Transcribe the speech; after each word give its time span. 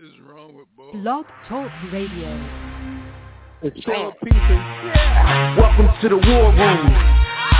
is 0.00 0.16
wrong 0.24 0.56
with 0.56 0.64
boy? 0.76 0.96
Blog 0.96 1.26
Talk 1.44 1.68
Radio. 1.92 2.32
It's 3.60 3.76
Philip 3.84 4.16
Pieces. 4.24 4.40
Yeah. 4.40 5.60
Welcome 5.60 5.92
to 6.00 6.08
the 6.08 6.16
war 6.16 6.48
room. 6.56 6.88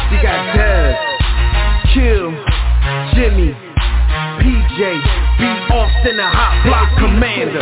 We 0.09 0.17
got 0.25 0.41
Dez, 0.57 0.97
Kill, 1.93 2.33
Jimmy, 3.13 3.53
PJ, 4.41 4.81
B. 4.81 5.43
Austin, 5.69 6.17
the 6.17 6.25
hot 6.25 6.65
block 6.65 6.89
commander. 6.97 7.61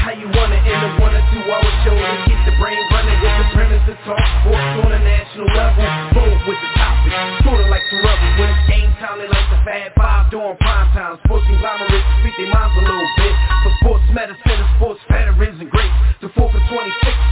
How 0.00 0.16
you 0.16 0.32
want 0.32 0.56
it 0.56 0.64
in 0.64 0.80
a 0.80 0.90
one 1.04 1.12
or 1.12 1.24
two 1.36 1.44
hour 1.44 1.68
show 1.84 1.92
to 1.92 2.16
keep 2.24 2.40
the 2.48 2.56
brain 2.56 2.80
running 2.88 3.20
with 3.20 3.36
the 3.36 3.46
premise 3.52 3.84
to 3.84 3.94
talk 4.08 4.24
sports 4.40 4.80
on 4.80 4.96
a 4.96 5.00
national 5.04 5.48
level. 5.52 5.84
Bold 6.16 6.40
with 6.48 6.56
the 6.56 6.70
topic, 6.80 7.12
sorta 7.44 7.68
like 7.68 7.84
the 7.92 8.00
rebels 8.00 8.32
when 8.40 8.48
it's 8.48 8.64
game 8.64 8.92
time. 8.96 9.20
They 9.20 9.28
like 9.28 9.48
the 9.52 9.60
Fab 9.68 9.92
Five 9.92 10.32
during 10.32 10.56
prime 10.56 10.88
time. 10.96 11.20
Sports 11.28 11.44
conglomerates 11.52 12.08
speak 12.24 12.32
their 12.40 12.48
minds 12.48 12.72
a 12.80 12.80
little 12.80 13.12
bit. 13.20 13.53
For 13.64 13.72
sports 13.80 14.04
medicine 14.12 14.60
and 14.60 14.76
sports 14.76 15.00
veterans 15.08 15.56
and 15.58 15.70
greats. 15.70 15.96
The 16.20 16.28
4 16.36 16.52
for 16.52 16.62
26 16.68 16.76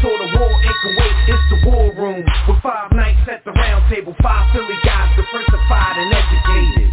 saw 0.00 0.16
the 0.16 0.28
war 0.40 0.48
in 0.48 0.74
Kuwait. 0.80 1.16
It's 1.28 1.44
the 1.52 1.58
war 1.68 1.92
room 1.92 2.24
with 2.48 2.62
five 2.62 2.88
at 3.28 3.44
the 3.44 3.52
round 3.52 3.92
table. 3.92 4.16
Five 4.22 4.50
Philly 4.54 4.76
guys 4.82 5.14
diversified 5.14 5.96
and 5.98 6.12
educated. 6.12 6.92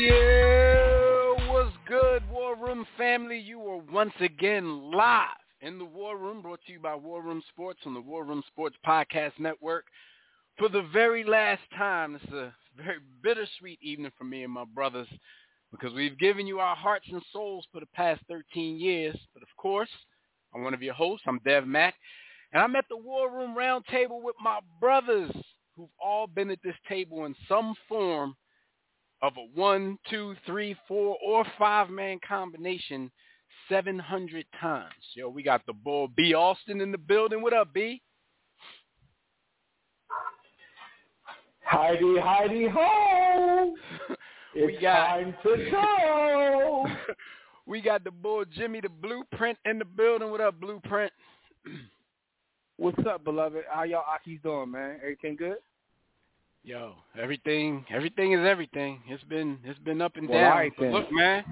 Yeah, 0.00 1.50
what's 1.50 1.74
good, 1.88 2.22
War 2.30 2.54
Room 2.56 2.86
family? 2.98 3.38
You 3.38 3.60
are 3.62 3.82
once 3.90 4.12
again 4.20 4.90
live 4.92 5.28
in 5.62 5.78
the 5.78 5.84
War 5.86 6.18
Room, 6.18 6.42
brought 6.42 6.60
to 6.66 6.72
you 6.72 6.80
by 6.80 6.94
War 6.94 7.22
Room 7.22 7.42
Sports 7.48 7.80
on 7.86 7.94
the 7.94 8.00
War 8.02 8.24
Room 8.24 8.42
Sports 8.48 8.76
Podcast 8.86 9.32
Network. 9.38 9.86
For 10.58 10.68
the 10.68 10.82
very 10.92 11.24
last 11.24 11.62
time, 11.76 12.12
this 12.12 12.22
is 12.22 12.32
a 12.32 12.54
very 12.76 12.98
bittersweet 13.22 13.78
evening 13.82 14.12
for 14.16 14.24
me 14.24 14.44
and 14.44 14.52
my 14.52 14.64
brothers 14.64 15.08
because 15.70 15.92
we've 15.94 16.18
given 16.18 16.46
you 16.46 16.60
our 16.60 16.76
hearts 16.76 17.06
and 17.10 17.22
souls 17.32 17.66
for 17.72 17.80
the 17.80 17.86
past 17.94 18.22
13 18.28 18.78
years. 18.78 19.16
But 19.34 19.42
of 19.42 19.48
course, 19.56 19.90
I'm 20.54 20.62
one 20.62 20.74
of 20.74 20.82
your 20.82 20.94
hosts. 20.94 21.24
I'm 21.26 21.40
Dev 21.44 21.66
Mack, 21.66 21.94
and 22.52 22.62
I'm 22.62 22.76
at 22.76 22.84
the 22.88 22.96
War 22.96 23.30
Room 23.30 23.56
Roundtable 23.56 24.22
with 24.22 24.36
my 24.42 24.60
brothers 24.80 25.32
who've 25.76 25.88
all 26.02 26.26
been 26.26 26.50
at 26.50 26.62
this 26.64 26.76
table 26.88 27.26
in 27.26 27.34
some 27.48 27.74
form 27.88 28.34
of 29.22 29.32
a 29.36 29.58
one, 29.58 29.98
two, 30.08 30.34
three, 30.46 30.76
four, 30.86 31.16
or 31.24 31.44
five-man 31.58 32.18
combination 32.26 33.10
700 33.68 34.46
times. 34.60 34.92
Yo, 35.14 35.28
we 35.28 35.42
got 35.42 35.64
the 35.66 35.72
bull 35.72 36.08
B. 36.08 36.34
Austin 36.34 36.80
in 36.80 36.92
the 36.92 36.98
building. 36.98 37.42
What 37.42 37.52
up, 37.52 37.72
B? 37.72 38.00
Heidi, 41.66 42.18
Heidi, 42.18 42.68
ho! 42.68 43.74
It's 44.58 44.66
We 44.74 44.80
got- 44.80 45.08
time 45.08 45.34
to 45.42 45.70
go! 45.70 46.86
we 47.66 47.82
got 47.82 48.04
the 48.04 48.10
bull 48.10 48.44
Jimmy 48.56 48.80
the 48.80 48.88
Blueprint 48.88 49.58
in 49.66 49.78
the 49.78 49.84
building. 49.84 50.30
What 50.30 50.40
up, 50.40 50.58
Blueprint? 50.58 51.12
What's 52.78 53.06
up, 53.06 53.22
beloved? 53.24 53.64
How 53.70 53.82
y'all 53.82 54.02
Akis 54.04 54.42
doing, 54.42 54.70
man? 54.70 54.96
Everything 55.02 55.36
good? 55.36 55.56
Yo, 56.64 56.94
everything, 57.20 57.84
everything 57.90 58.32
is 58.32 58.46
everything. 58.46 59.00
It's 59.08 59.22
been, 59.24 59.58
it's 59.62 59.78
been 59.80 60.00
up 60.00 60.16
and 60.16 60.26
Well, 60.28 60.38
down. 60.40 60.52
all 60.52 60.58
right 60.58 60.72
But 60.78 60.90
look, 60.90 61.12
man, 61.12 61.44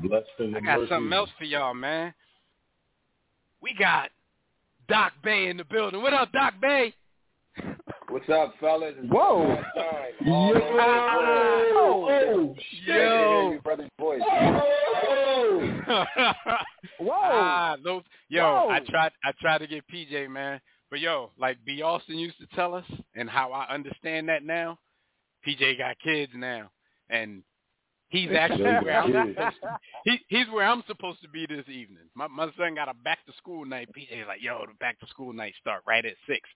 I 0.57 0.61
got 0.61 0.89
something 0.89 1.13
else 1.13 1.31
for 1.39 1.45
y'all, 1.45 1.75
man. 1.75 2.15
We 3.61 3.75
got 3.79 4.11
Doc 4.89 5.13
Bay 5.23 5.49
in 5.49 5.57
the 5.59 5.65
building. 5.65 6.01
What 6.03 6.15
up, 6.15 6.33
Doc 6.33 6.55
Bay? 6.61 6.95
What's 8.15 8.29
up, 8.29 8.55
fellas? 8.61 8.95
It's 8.97 9.13
Whoa. 9.13 9.49
my 9.49 9.57
time. 9.57 10.33
All 10.33 10.55
Yo! 10.55 10.61
over. 10.61 10.69
Oh, 11.77 12.09
oh, 12.09 12.55
Shit, 12.87 12.95
Yo. 12.95 13.51
your 13.51 13.61
brother's 13.61 13.91
voice. 13.99 14.21
oh! 14.25 15.83
Whoa! 17.01 17.11
ah, 17.13 17.77
those, 17.83 18.05
yo, 18.29 18.45
Whoa. 18.45 18.69
I 18.71 18.79
tried, 18.89 19.11
I 19.25 19.33
tried 19.41 19.59
to 19.59 19.67
get 19.67 19.83
PJ, 19.93 20.31
man. 20.31 20.61
But 20.93 21.01
yo, 21.01 21.33
like 21.41 21.59
B. 21.67 21.83
Austin 21.83 22.17
used 22.17 22.39
to 22.39 22.47
tell 22.55 22.73
us, 22.77 22.85
and 23.17 23.29
how 23.29 23.51
I 23.51 23.69
understand 23.75 24.29
that 24.29 24.45
now, 24.45 24.79
PJ 25.45 25.79
got 25.79 25.97
kids 25.99 26.31
now, 26.37 26.71
and 27.11 27.43
he's 28.11 28.31
actually 28.31 28.63
where 28.63 29.03
I'm 29.03 29.13
yeah. 29.13 29.25
supposed 29.27 29.57
to, 29.61 29.79
he, 30.05 30.19
he's 30.29 30.47
where 30.53 30.69
I'm 30.69 30.85
supposed 30.87 31.21
to 31.23 31.29
be 31.29 31.47
this 31.49 31.67
evening. 31.69 32.05
My 32.15 32.29
my 32.29 32.49
son 32.57 32.77
got 32.77 32.89
a 32.89 32.95
back 32.95 33.27
to 33.27 33.33
school 33.39 33.65
night. 33.65 33.89
PJ's 33.89 34.29
like, 34.29 34.41
yo, 34.41 34.61
the 34.69 34.75
back 34.79 35.01
to 35.01 35.07
school 35.09 35.33
night 35.33 35.55
start 35.61 35.83
right 35.85 36.07
at 36.07 36.15
six. 36.29 36.49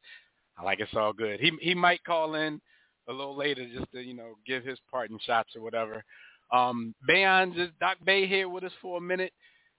I 0.59 0.65
like 0.65 0.81
it's 0.81 0.95
all 0.95 1.13
good. 1.13 1.41
He 1.41 1.53
he 1.61 1.75
might 1.75 2.05
call 2.05 2.35
in 2.35 2.61
a 3.09 3.13
little 3.13 3.37
later 3.37 3.67
just 3.73 3.91
to 3.93 4.01
you 4.01 4.15
know 4.15 4.35
give 4.47 4.65
his 4.65 4.79
parting 4.91 5.19
shots 5.25 5.55
or 5.57 5.63
whatever. 5.63 6.05
Um, 6.53 6.95
Bayon 7.09 7.55
just 7.55 7.79
Doc 7.79 7.99
Bay 8.05 8.27
here 8.27 8.49
with 8.49 8.65
us 8.65 8.73
for 8.81 8.99
a 8.99 9.01
minute 9.01 9.33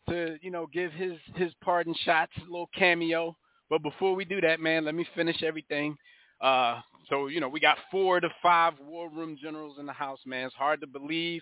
to 0.09 0.37
you 0.41 0.51
know 0.51 0.67
give 0.71 0.91
his 0.93 1.13
his 1.35 1.51
parting 1.61 1.95
shots, 2.05 2.31
a 2.37 2.41
little 2.41 2.69
cameo. 2.75 3.35
But 3.69 3.83
before 3.83 4.15
we 4.15 4.25
do 4.25 4.41
that, 4.41 4.59
man, 4.59 4.85
let 4.85 4.95
me 4.95 5.05
finish 5.15 5.43
everything. 5.43 5.95
Uh, 6.41 6.79
so 7.09 7.27
you 7.27 7.39
know 7.39 7.49
we 7.49 7.59
got 7.59 7.77
four 7.91 8.19
to 8.19 8.29
five 8.41 8.73
war 8.79 9.09
room 9.09 9.37
generals 9.41 9.77
in 9.79 9.85
the 9.85 9.93
house, 9.93 10.19
man. 10.25 10.47
It's 10.47 10.55
hard 10.55 10.81
to 10.81 10.87
believe 10.87 11.41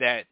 that 0.00 0.24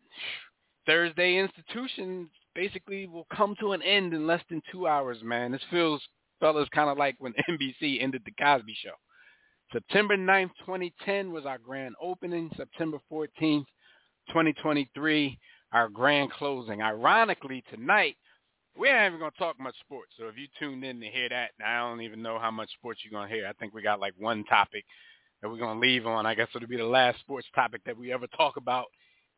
Thursday 0.87 1.37
institution 1.37 2.29
basically 2.55 3.07
will 3.07 3.27
come 3.35 3.55
to 3.61 3.73
an 3.73 3.83
end 3.83 4.13
in 4.13 4.27
less 4.27 4.43
than 4.51 4.63
two 4.71 4.87
hours, 4.87 5.19
man. 5.23 5.53
This 5.53 5.63
feels, 5.71 6.03
fellas, 6.43 6.69
kind 6.75 6.91
of 6.91 6.99
like 6.99 7.15
when 7.21 7.33
NBC 7.49 8.03
ended 8.03 8.23
the 8.27 8.33
Cosby 8.33 8.75
Show. 8.83 8.91
September 9.73 10.17
9th, 10.17 10.51
2010 10.67 11.33
was 11.33 11.47
our 11.47 11.57
grand 11.57 11.95
opening. 12.03 12.51
September 12.57 12.99
14th, 13.11 13.65
2023, 14.29 15.39
our 15.73 15.89
grand 15.89 16.31
closing. 16.33 16.83
Ironically, 16.83 17.65
tonight, 17.73 18.17
we 18.77 18.89
ain't 18.89 19.07
even 19.07 19.19
going 19.19 19.31
to 19.31 19.39
talk 19.39 19.59
much 19.59 19.79
sports. 19.81 20.13
So 20.19 20.27
if 20.27 20.37
you 20.37 20.49
tuned 20.59 20.85
in 20.85 21.01
to 21.01 21.07
hear 21.07 21.29
that, 21.29 21.53
I 21.65 21.79
don't 21.79 22.03
even 22.03 22.21
know 22.21 22.39
how 22.39 22.51
much 22.51 22.71
sports 22.73 23.01
you're 23.03 23.19
going 23.19 23.31
to 23.31 23.35
hear. 23.35 23.47
I 23.47 23.53
think 23.55 23.73
we 23.73 23.81
got 23.81 24.01
like 24.01 24.15
one 24.19 24.45
topic 24.45 24.85
that 25.41 25.49
we're 25.49 25.59
going 25.59 25.81
to 25.81 25.87
leave 25.87 26.07
on. 26.07 26.27
I 26.27 26.35
guess 26.35 26.49
it'll 26.55 26.69
be 26.69 26.77
the 26.77 26.85
last 26.85 27.21
sports 27.21 27.47
topic 27.55 27.83
that 27.87 27.97
we 27.97 28.13
ever 28.13 28.27
talk 28.37 28.57
about 28.57 28.87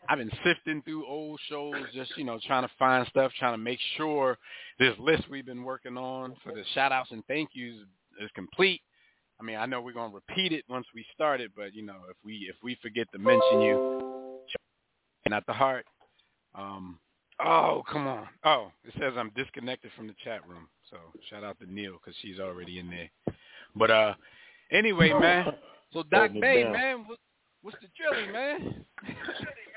I've 0.08 0.18
been 0.18 0.32
sifting 0.46 0.82
through 0.84 1.06
old 1.06 1.40
shows, 1.50 1.76
just 1.94 2.16
you 2.18 2.24
know, 2.24 2.40
trying 2.48 2.64
to 2.64 2.72
find 2.80 3.06
stuff, 3.08 3.34
trying 3.38 3.54
to 3.54 3.58
make 3.58 3.80
sure 3.98 4.38
this 4.80 4.94
list 4.98 5.24
we've 5.30 5.46
been 5.46 5.64
working 5.64 5.98
on 5.98 6.36
for 6.44 6.54
the 6.54 6.64
shout 6.74 6.94
outs 6.94 7.12
and 7.12 7.24
thank 7.28 7.50
yous 7.54 7.76
is 8.22 8.30
complete. 8.34 8.82
I 9.40 9.44
mean, 9.44 9.58
I 9.58 9.66
know 9.66 9.82
we're 9.82 9.92
gonna 9.94 10.14
repeat 10.14 10.54
it 10.54 10.64
once 10.70 10.88
we 10.96 11.06
start 11.14 11.42
it, 11.42 11.52
but 11.56 11.74
you 11.76 11.86
know, 11.86 11.98
if 12.10 12.16
we 12.24 12.48
if 12.50 12.56
we 12.64 12.78
forget 12.82 13.08
to 13.12 13.20
mention 13.20 13.62
you, 13.62 14.40
not 15.30 15.46
the 15.46 15.54
heart. 15.54 15.86
Um, 16.56 16.98
oh, 17.44 17.84
come 17.92 18.08
on. 18.08 18.28
Oh, 18.46 18.72
it 18.86 18.94
says 18.98 19.14
I'm 19.18 19.32
disconnected 19.36 19.92
from 19.96 20.08
the 20.08 20.16
chat 20.24 20.48
room. 20.48 20.68
So 20.90 20.98
shout 21.30 21.44
out 21.44 21.60
to 21.60 21.72
Neil 21.72 21.94
because 21.94 22.16
she's 22.22 22.40
already 22.40 22.80
in 22.80 22.90
there. 22.90 23.10
But 23.76 23.92
uh, 23.92 24.14
anyway, 24.72 25.12
man. 25.20 25.48
So 25.94 26.04
Doc 26.12 26.32
Bay, 26.40 26.64
man, 26.66 27.06
what, 27.08 27.18
what's 27.62 27.78
the 27.82 27.88
drilling, 27.98 28.32
man? 28.32 28.86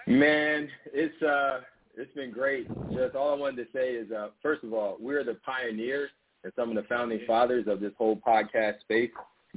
Man, 0.07 0.69
it's 0.93 1.23
uh, 1.23 1.61
it's 1.97 2.13
been 2.15 2.33
great. 2.33 2.67
Just 2.93 3.15
all 3.15 3.33
I 3.33 3.37
wanted 3.37 3.65
to 3.65 3.73
say 3.73 3.91
is, 3.91 4.11
uh, 4.11 4.29
first 4.43 4.65
of 4.65 4.73
all, 4.73 4.97
we're 5.01 5.25
the 5.25 5.39
pioneers 5.47 6.11
and 6.43 6.53
some 6.57 6.71
of 6.71 6.77
the 6.77 6.89
founding 6.89 7.21
fathers 7.27 7.67
of 7.69 7.81
this 7.81 7.93
whole 7.97 8.17
podcast 8.17 8.81
space. 8.81 9.11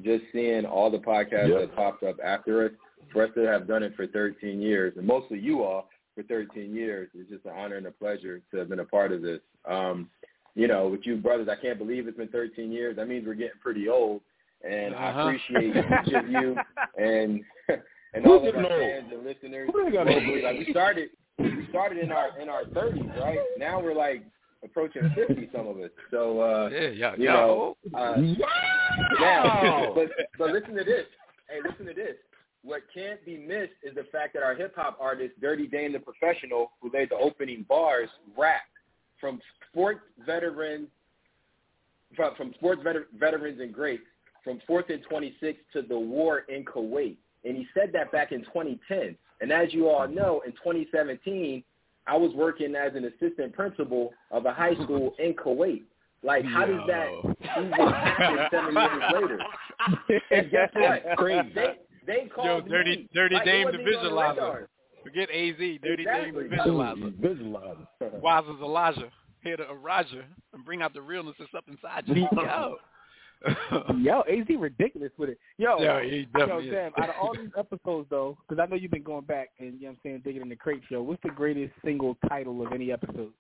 Just 0.04 0.24
seeing 0.32 0.66
all 0.66 0.90
the 0.90 1.00
podcasts 1.00 1.50
yep. 1.50 1.60
that 1.62 1.76
popped 1.76 2.04
up 2.04 2.18
after 2.24 2.66
us, 2.66 2.72
for 3.12 3.24
us 3.24 3.30
to 3.36 3.42
have 3.42 3.68
done 3.68 3.84
it 3.84 3.96
for 3.96 4.08
13 4.08 4.60
years, 4.60 4.94
and 4.98 5.06
mostly 5.06 5.40
you 5.40 5.64
all 5.64 5.90
for 6.16 6.24
13 6.24 6.76
years, 6.76 7.10
it's 7.14 7.30
just 7.30 7.46
an 7.46 7.52
honor 7.56 7.78
and 7.78 7.88
a 7.88 7.92
pleasure 7.92 8.42
to 8.52 8.58
have 8.58 8.70
been 8.70 8.80
a 8.80 8.86
part 8.86 9.12
of 9.12 9.22
this. 9.22 9.40
Um, 9.70 10.10
you 10.56 10.68
know, 10.68 10.88
with 10.88 11.02
you 11.04 11.18
brothers, 11.18 11.48
I 11.50 11.60
can't 11.60 11.78
believe 11.78 12.08
it's 12.08 12.18
been 12.18 12.28
13 12.28 12.72
years. 12.72 12.96
That 12.96 13.08
means 13.08 13.26
we're 13.26 13.34
getting 13.34 13.60
pretty 13.62 13.90
old, 13.90 14.22
and 14.68 14.94
uh-huh. 14.94 15.04
I 15.04 15.22
appreciate 15.24 15.76
each 16.08 16.14
of 16.14 16.30
you 16.30 16.56
and 16.98 17.42
and 18.14 18.26
all 18.26 18.48
of 18.48 18.56
our 18.56 18.64
fans 18.64 19.12
and 19.12 19.26
listeners. 19.26 19.70
Like 19.74 20.60
we 20.60 20.68
started, 20.70 21.10
we 21.40 21.68
started 21.70 22.04
in 22.04 22.12
our 22.12 22.40
in 22.40 22.50
our 22.50 22.66
30s, 22.66 23.20
right? 23.20 23.40
Now 23.58 23.82
we're 23.82 23.96
like 23.96 24.24
approaching 24.64 25.12
50, 25.16 25.50
some 25.54 25.68
of 25.68 25.78
us. 25.78 25.90
So 26.12 26.42
uh, 26.42 26.70
yeah, 26.72 26.90
yeah, 26.90 27.14
you 27.18 27.26
know, 27.26 27.78
uh, 27.94 28.16
now, 29.20 29.92
but 29.96 30.10
but 30.38 30.52
listen 30.52 30.76
to 30.76 30.84
this. 30.84 31.06
Hey, 31.50 31.60
listen 31.68 31.86
to 31.88 31.94
this. 31.94 32.16
What 32.64 32.82
can't 32.94 33.24
be 33.26 33.38
missed 33.38 33.74
is 33.84 33.94
the 33.96 34.06
fact 34.10 34.34
that 34.36 34.44
our 34.44 34.56
hip 34.56 34.74
hop 34.78 34.98
artist, 35.02 35.34
Dirty 35.42 35.68
Dame 35.68 35.92
the 35.92 36.00
Professional, 36.00 36.72
who 36.82 36.90
laid 36.94 37.10
the 37.10 37.18
opening 37.18 37.66
bars, 37.68 38.08
rap 38.38 38.62
from 39.24 39.40
sports 39.72 40.02
veterans, 40.26 40.90
from, 42.14 42.36
from 42.36 42.54
sports 42.56 42.82
veter- 42.84 43.06
veterans 43.18 43.62
and 43.62 43.74
greats, 43.74 44.04
from 44.44 44.60
fourth 44.68 44.90
and 44.90 45.02
26 45.10 45.58
to 45.72 45.82
the 45.82 45.98
war 45.98 46.40
in 46.50 46.66
Kuwait. 46.66 47.16
And 47.46 47.56
he 47.56 47.66
said 47.74 47.92
that 47.94 48.12
back 48.12 48.34
in 48.34 48.42
2010. 48.42 49.16
And 49.40 49.52
as 49.52 49.74
you 49.74 49.88
all 49.88 50.10
know, 50.10 50.42
in 50.46 50.52
2017, 50.52 51.64
I 52.06 52.18
was 52.18 52.34
working 52.36 52.76
as 52.76 52.92
an 52.96 53.06
assistant 53.06 53.54
principal 53.54 54.12
of 54.30 54.46
a 54.46 54.54
high 54.54 54.76
school 54.84 55.16
in 55.20 55.34
Kuwait. 55.34 55.84
Like, 56.22 56.44
how 56.44 56.66
does 56.66 56.82
that 56.88 57.08
even 57.58 57.72
happen 57.72 58.38
seven 58.52 58.74
years 58.76 59.04
later? 59.14 59.40
And 60.32 60.50
guess 60.50 60.70
what? 60.74 61.18
Crazy. 61.18 61.52
They, 61.54 61.74
they 62.06 62.30
called 62.34 62.66
Yo, 62.66 62.70
dirty, 62.70 62.98
me. 62.98 63.10
dirty 63.14 63.36
like, 63.36 63.46
Dame 63.46 63.68
the 63.72 63.80
visualizer. 63.80 64.68
Forget 65.04 65.30
AZ, 65.30 65.58
dirty 65.58 66.04
exactly. 66.04 66.32
Dame 66.32 66.50
the 66.50 66.56
visualizer. 66.56 67.12
Visualizer. 67.14 68.22
Wise 68.22 68.44
as 68.50 68.62
Elijah, 68.62 69.12
here 69.44 69.58
to 69.58 69.66
Raja, 69.74 70.24
and 70.54 70.66
bring 70.66 70.82
out 70.82 70.94
the 70.94 71.02
realness 71.02 71.36
that's 71.38 71.54
up 71.56 71.66
inside 71.68 72.04
you. 72.08 72.28
Yo. 72.32 72.78
yo, 74.00 74.22
AZ 74.30 74.46
ridiculous 74.58 75.12
with 75.18 75.30
it. 75.30 75.40
Yo, 75.58 75.80
yo, 75.82 76.00
he 76.02 76.28
definitely 76.38 76.68
yo, 76.68 76.74
Sam, 76.74 76.92
out 76.98 77.10
of 77.10 77.16
all 77.22 77.34
these 77.36 77.52
episodes 77.58 78.08
though, 78.10 78.38
because 78.48 78.62
I 78.62 78.70
know 78.70 78.78
you've 78.78 78.92
been 78.92 79.04
going 79.04 79.26
back 79.26 79.50
and 79.60 79.74
you 79.74 79.82
know 79.82 79.88
what 79.88 79.92
I'm 79.92 79.98
saying, 80.04 80.22
digging 80.24 80.42
in 80.42 80.50
the 80.50 80.56
crate 80.56 80.82
show. 80.90 81.02
What's 81.02 81.22
the 81.24 81.30
greatest 81.30 81.74
single 81.84 82.18
title 82.30 82.66
of 82.66 82.72
any 82.72 82.92
episode? 82.92 83.32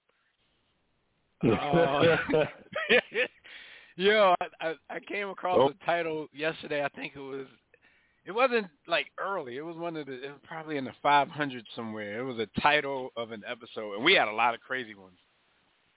Uh, 1.44 2.16
yo, 3.98 4.34
I, 4.62 4.76
I 4.90 5.00
came 5.02 5.28
across 5.28 5.58
oh. 5.60 5.68
the 5.68 5.86
title 5.86 6.28
yesterday. 6.34 6.86
I 6.86 6.88
think 6.88 7.18
it 7.18 7.20
was 7.20 7.48
it 8.26 8.32
wasn't 8.32 8.68
like 8.88 9.08
early. 9.20 9.58
It 9.58 9.66
was 9.66 9.76
one 9.76 9.98
of 9.98 10.06
the. 10.06 10.14
It 10.14 10.30
was 10.30 10.40
probably 10.48 10.78
in 10.78 10.86
the 10.86 10.94
500 11.02 11.66
somewhere. 11.76 12.20
It 12.20 12.24
was 12.24 12.40
a 12.40 12.62
title 12.62 13.12
of 13.18 13.32
an 13.32 13.44
episode, 13.48 13.96
and 13.96 14.04
we 14.04 14.14
had 14.14 14.28
a 14.28 14.34
lot 14.34 14.54
of 14.54 14.62
crazy 14.62 14.96
ones. 14.96 15.18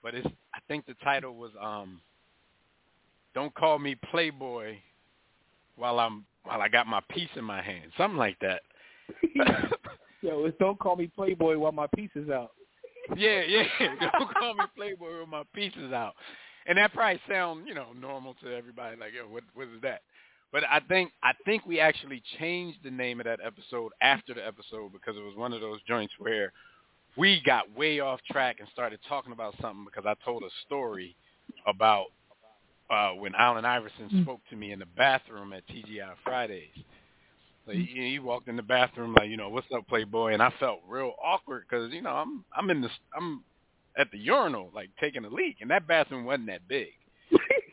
But 0.03 0.15
it's. 0.15 0.27
I 0.53 0.59
think 0.67 0.85
the 0.85 0.95
title 1.03 1.35
was 1.35 1.51
um. 1.61 2.01
Don't 3.33 3.53
call 3.53 3.77
me 3.77 3.95
Playboy, 4.09 4.77
while 5.75 5.99
I'm 5.99 6.25
while 6.43 6.61
I 6.61 6.67
got 6.67 6.87
my 6.87 7.01
piece 7.09 7.29
in 7.35 7.43
my 7.43 7.61
hand, 7.61 7.91
something 7.97 8.17
like 8.17 8.37
that. 8.39 8.61
Yo, 10.21 10.45
it's 10.45 10.57
don't 10.57 10.79
call 10.79 10.95
me 10.95 11.09
Playboy 11.15 11.57
while 11.57 11.71
my 11.71 11.87
piece 11.95 12.09
is 12.15 12.29
out. 12.29 12.51
Yeah, 13.15 13.41
yeah. 13.47 13.63
Don't 14.19 14.33
call 14.33 14.53
me 14.55 14.65
Playboy 14.75 15.17
while 15.17 15.27
my 15.27 15.43
piece 15.53 15.73
is 15.77 15.93
out. 15.93 16.13
And 16.65 16.77
that 16.77 16.93
probably 16.93 17.21
sound, 17.29 17.67
you 17.67 17.73
know, 17.73 17.87
normal 17.97 18.35
to 18.43 18.53
everybody. 18.53 18.97
Like, 18.97 19.13
yo, 19.15 19.23
what 19.31 19.43
what 19.53 19.67
is 19.67 19.81
that? 19.83 20.01
But 20.51 20.63
I 20.63 20.79
think 20.79 21.11
I 21.21 21.33
think 21.45 21.65
we 21.65 21.79
actually 21.79 22.23
changed 22.39 22.79
the 22.83 22.91
name 22.91 23.19
of 23.19 23.25
that 23.25 23.39
episode 23.43 23.91
after 24.01 24.33
the 24.33 24.45
episode 24.45 24.93
because 24.93 25.17
it 25.17 25.23
was 25.23 25.35
one 25.35 25.53
of 25.53 25.61
those 25.61 25.79
joints 25.87 26.13
where 26.19 26.53
we 27.17 27.41
got 27.45 27.75
way 27.75 27.99
off 27.99 28.19
track 28.31 28.57
and 28.59 28.69
started 28.71 28.99
talking 29.09 29.33
about 29.33 29.55
something 29.61 29.85
because 29.85 30.05
I 30.05 30.13
told 30.23 30.43
a 30.43 30.49
story 30.65 31.15
about 31.65 32.07
uh, 32.89 33.11
when 33.11 33.35
Allen 33.35 33.65
Iverson 33.65 34.09
mm. 34.09 34.23
spoke 34.23 34.39
to 34.49 34.55
me 34.55 34.71
in 34.71 34.79
the 34.79 34.85
bathroom 34.85 35.51
at 35.51 35.67
TGI 35.67 36.13
Fridays. 36.23 36.69
So 37.65 37.73
he, 37.73 38.11
he 38.11 38.19
walked 38.19 38.47
in 38.47 38.55
the 38.55 38.63
bathroom 38.63 39.13
like, 39.13 39.29
you 39.29 39.35
know, 39.35 39.49
what's 39.49 39.67
up, 39.75 39.85
Playboy? 39.87 40.33
And 40.33 40.41
I 40.41 40.53
felt 40.59 40.79
real 40.87 41.13
awkward 41.21 41.65
because 41.69 41.91
you 41.91 42.01
know 42.01 42.11
I'm 42.11 42.45
I'm 42.55 42.69
in 42.69 42.81
the 42.81 42.89
I'm 43.15 43.43
at 43.97 44.09
the 44.11 44.17
urinal 44.17 44.71
like 44.73 44.89
taking 44.99 45.25
a 45.25 45.29
leak, 45.29 45.57
and 45.59 45.69
that 45.71 45.87
bathroom 45.87 46.23
wasn't 46.23 46.47
that 46.47 46.67
big. 46.69 46.87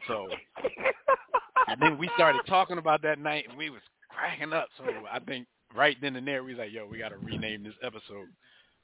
So 0.09 0.27
and 1.69 1.81
then 1.81 1.99
we 1.99 2.09
started 2.15 2.41
talking 2.47 2.79
about 2.79 3.03
that 3.03 3.19
night, 3.19 3.47
and 3.49 3.57
we 3.59 3.71
was 3.71 3.81
cracking 4.09 4.53
up. 4.53 4.69
So 4.79 4.85
I 5.11 5.19
think 5.21 5.47
right 5.77 5.97
then 6.01 6.17
and 6.17 6.27
there, 6.27 6.45
we 6.45 6.53
was 6.53 6.59
like, 6.59 6.73
"Yo, 6.73 6.87
we 6.87 6.99
got 6.99 7.11
to 7.11 7.19
rename 7.19 7.63
this 7.63 7.75
episode 7.83 8.29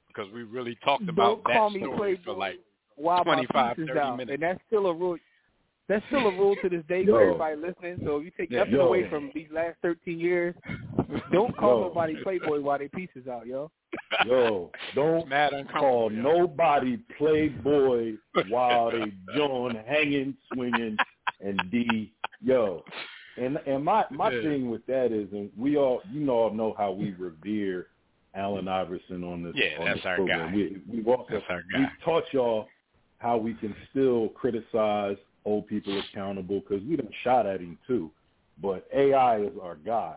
because 0.07 0.31
we 0.31 0.43
really 0.43 0.77
talked 0.83 1.07
about 1.09 1.41
that 1.47 1.71
story 1.71 2.19
for 2.23 2.33
like 2.33 2.59
while 2.95 3.23
25, 3.23 3.77
30 3.77 3.99
out. 3.99 4.17
minutes." 4.17 4.33
And 4.33 4.41
that's 4.43 4.59
still 4.67 4.87
a 4.87 4.93
rule. 4.93 5.17
That's 5.87 6.05
still 6.07 6.27
a 6.27 6.31
rule 6.31 6.55
to 6.61 6.69
this 6.69 6.83
day 6.87 7.05
for 7.05 7.21
everybody 7.21 7.55
listening. 7.57 7.99
So 8.05 8.17
if 8.17 8.25
you 8.25 8.31
take 8.37 8.49
Yeah, 8.49 8.59
nothing 8.59 8.73
yo. 8.75 8.87
away 8.87 9.09
from 9.09 9.29
these 9.33 9.47
last 9.51 9.77
13 9.81 10.19
years, 10.19 10.55
don't 11.31 11.55
call 11.57 11.79
Yo. 11.79 11.87
nobody 11.87 12.15
Playboy 12.23 12.61
while 12.61 12.79
they 12.79 12.87
pieces 12.87 13.27
out, 13.27 13.45
yo. 13.45 13.69
Yo, 14.25 14.71
don't 14.95 15.27
Mad 15.27 15.51
call 15.73 16.11
yo. 16.11 16.21
nobody 16.21 16.97
playboy 17.17 18.13
while 18.49 18.91
they 18.91 19.11
join 19.35 19.75
hanging, 19.75 20.35
swinging, 20.53 20.97
and 21.39 21.59
D. 21.71 22.13
Yo, 22.43 22.83
and 23.37 23.57
and 23.65 23.83
my 23.83 24.05
my 24.11 24.31
Yeah. 24.31 24.41
thing 24.41 24.69
with 24.69 24.85
that 24.87 25.11
is, 25.11 25.31
and 25.31 25.51
we 25.57 25.77
all 25.77 26.01
you 26.11 26.21
know 26.21 26.33
all 26.33 26.53
know 26.53 26.73
how 26.77 26.91
we 26.91 27.11
revere 27.11 27.87
Allen 28.33 28.67
Iverson 28.67 29.23
on 29.23 29.43
this. 29.43 29.55
Yeah, 29.55 29.79
on 29.79 29.85
that's 29.85 29.97
this 29.99 30.05
our 30.05 30.15
program. 30.17 30.49
guy. 30.51 30.55
We 30.55 30.81
we've 30.89 31.07
also 31.07 31.25
That's 31.29 31.45
our 31.49 31.63
we've 31.77 31.87
taught 32.03 32.23
y'all 32.31 32.67
how 33.19 33.37
we 33.37 33.53
can 33.55 33.75
still 33.91 34.29
criticize 34.29 35.17
old 35.45 35.67
people 35.67 35.99
accountable 35.99 36.59
because 36.59 36.83
we 36.83 36.95
done 36.95 37.09
shot 37.23 37.45
at 37.45 37.59
him 37.59 37.77
too. 37.87 38.11
But 38.61 38.87
AI 38.93 39.41
is 39.41 39.53
our 39.61 39.75
guy. 39.75 40.15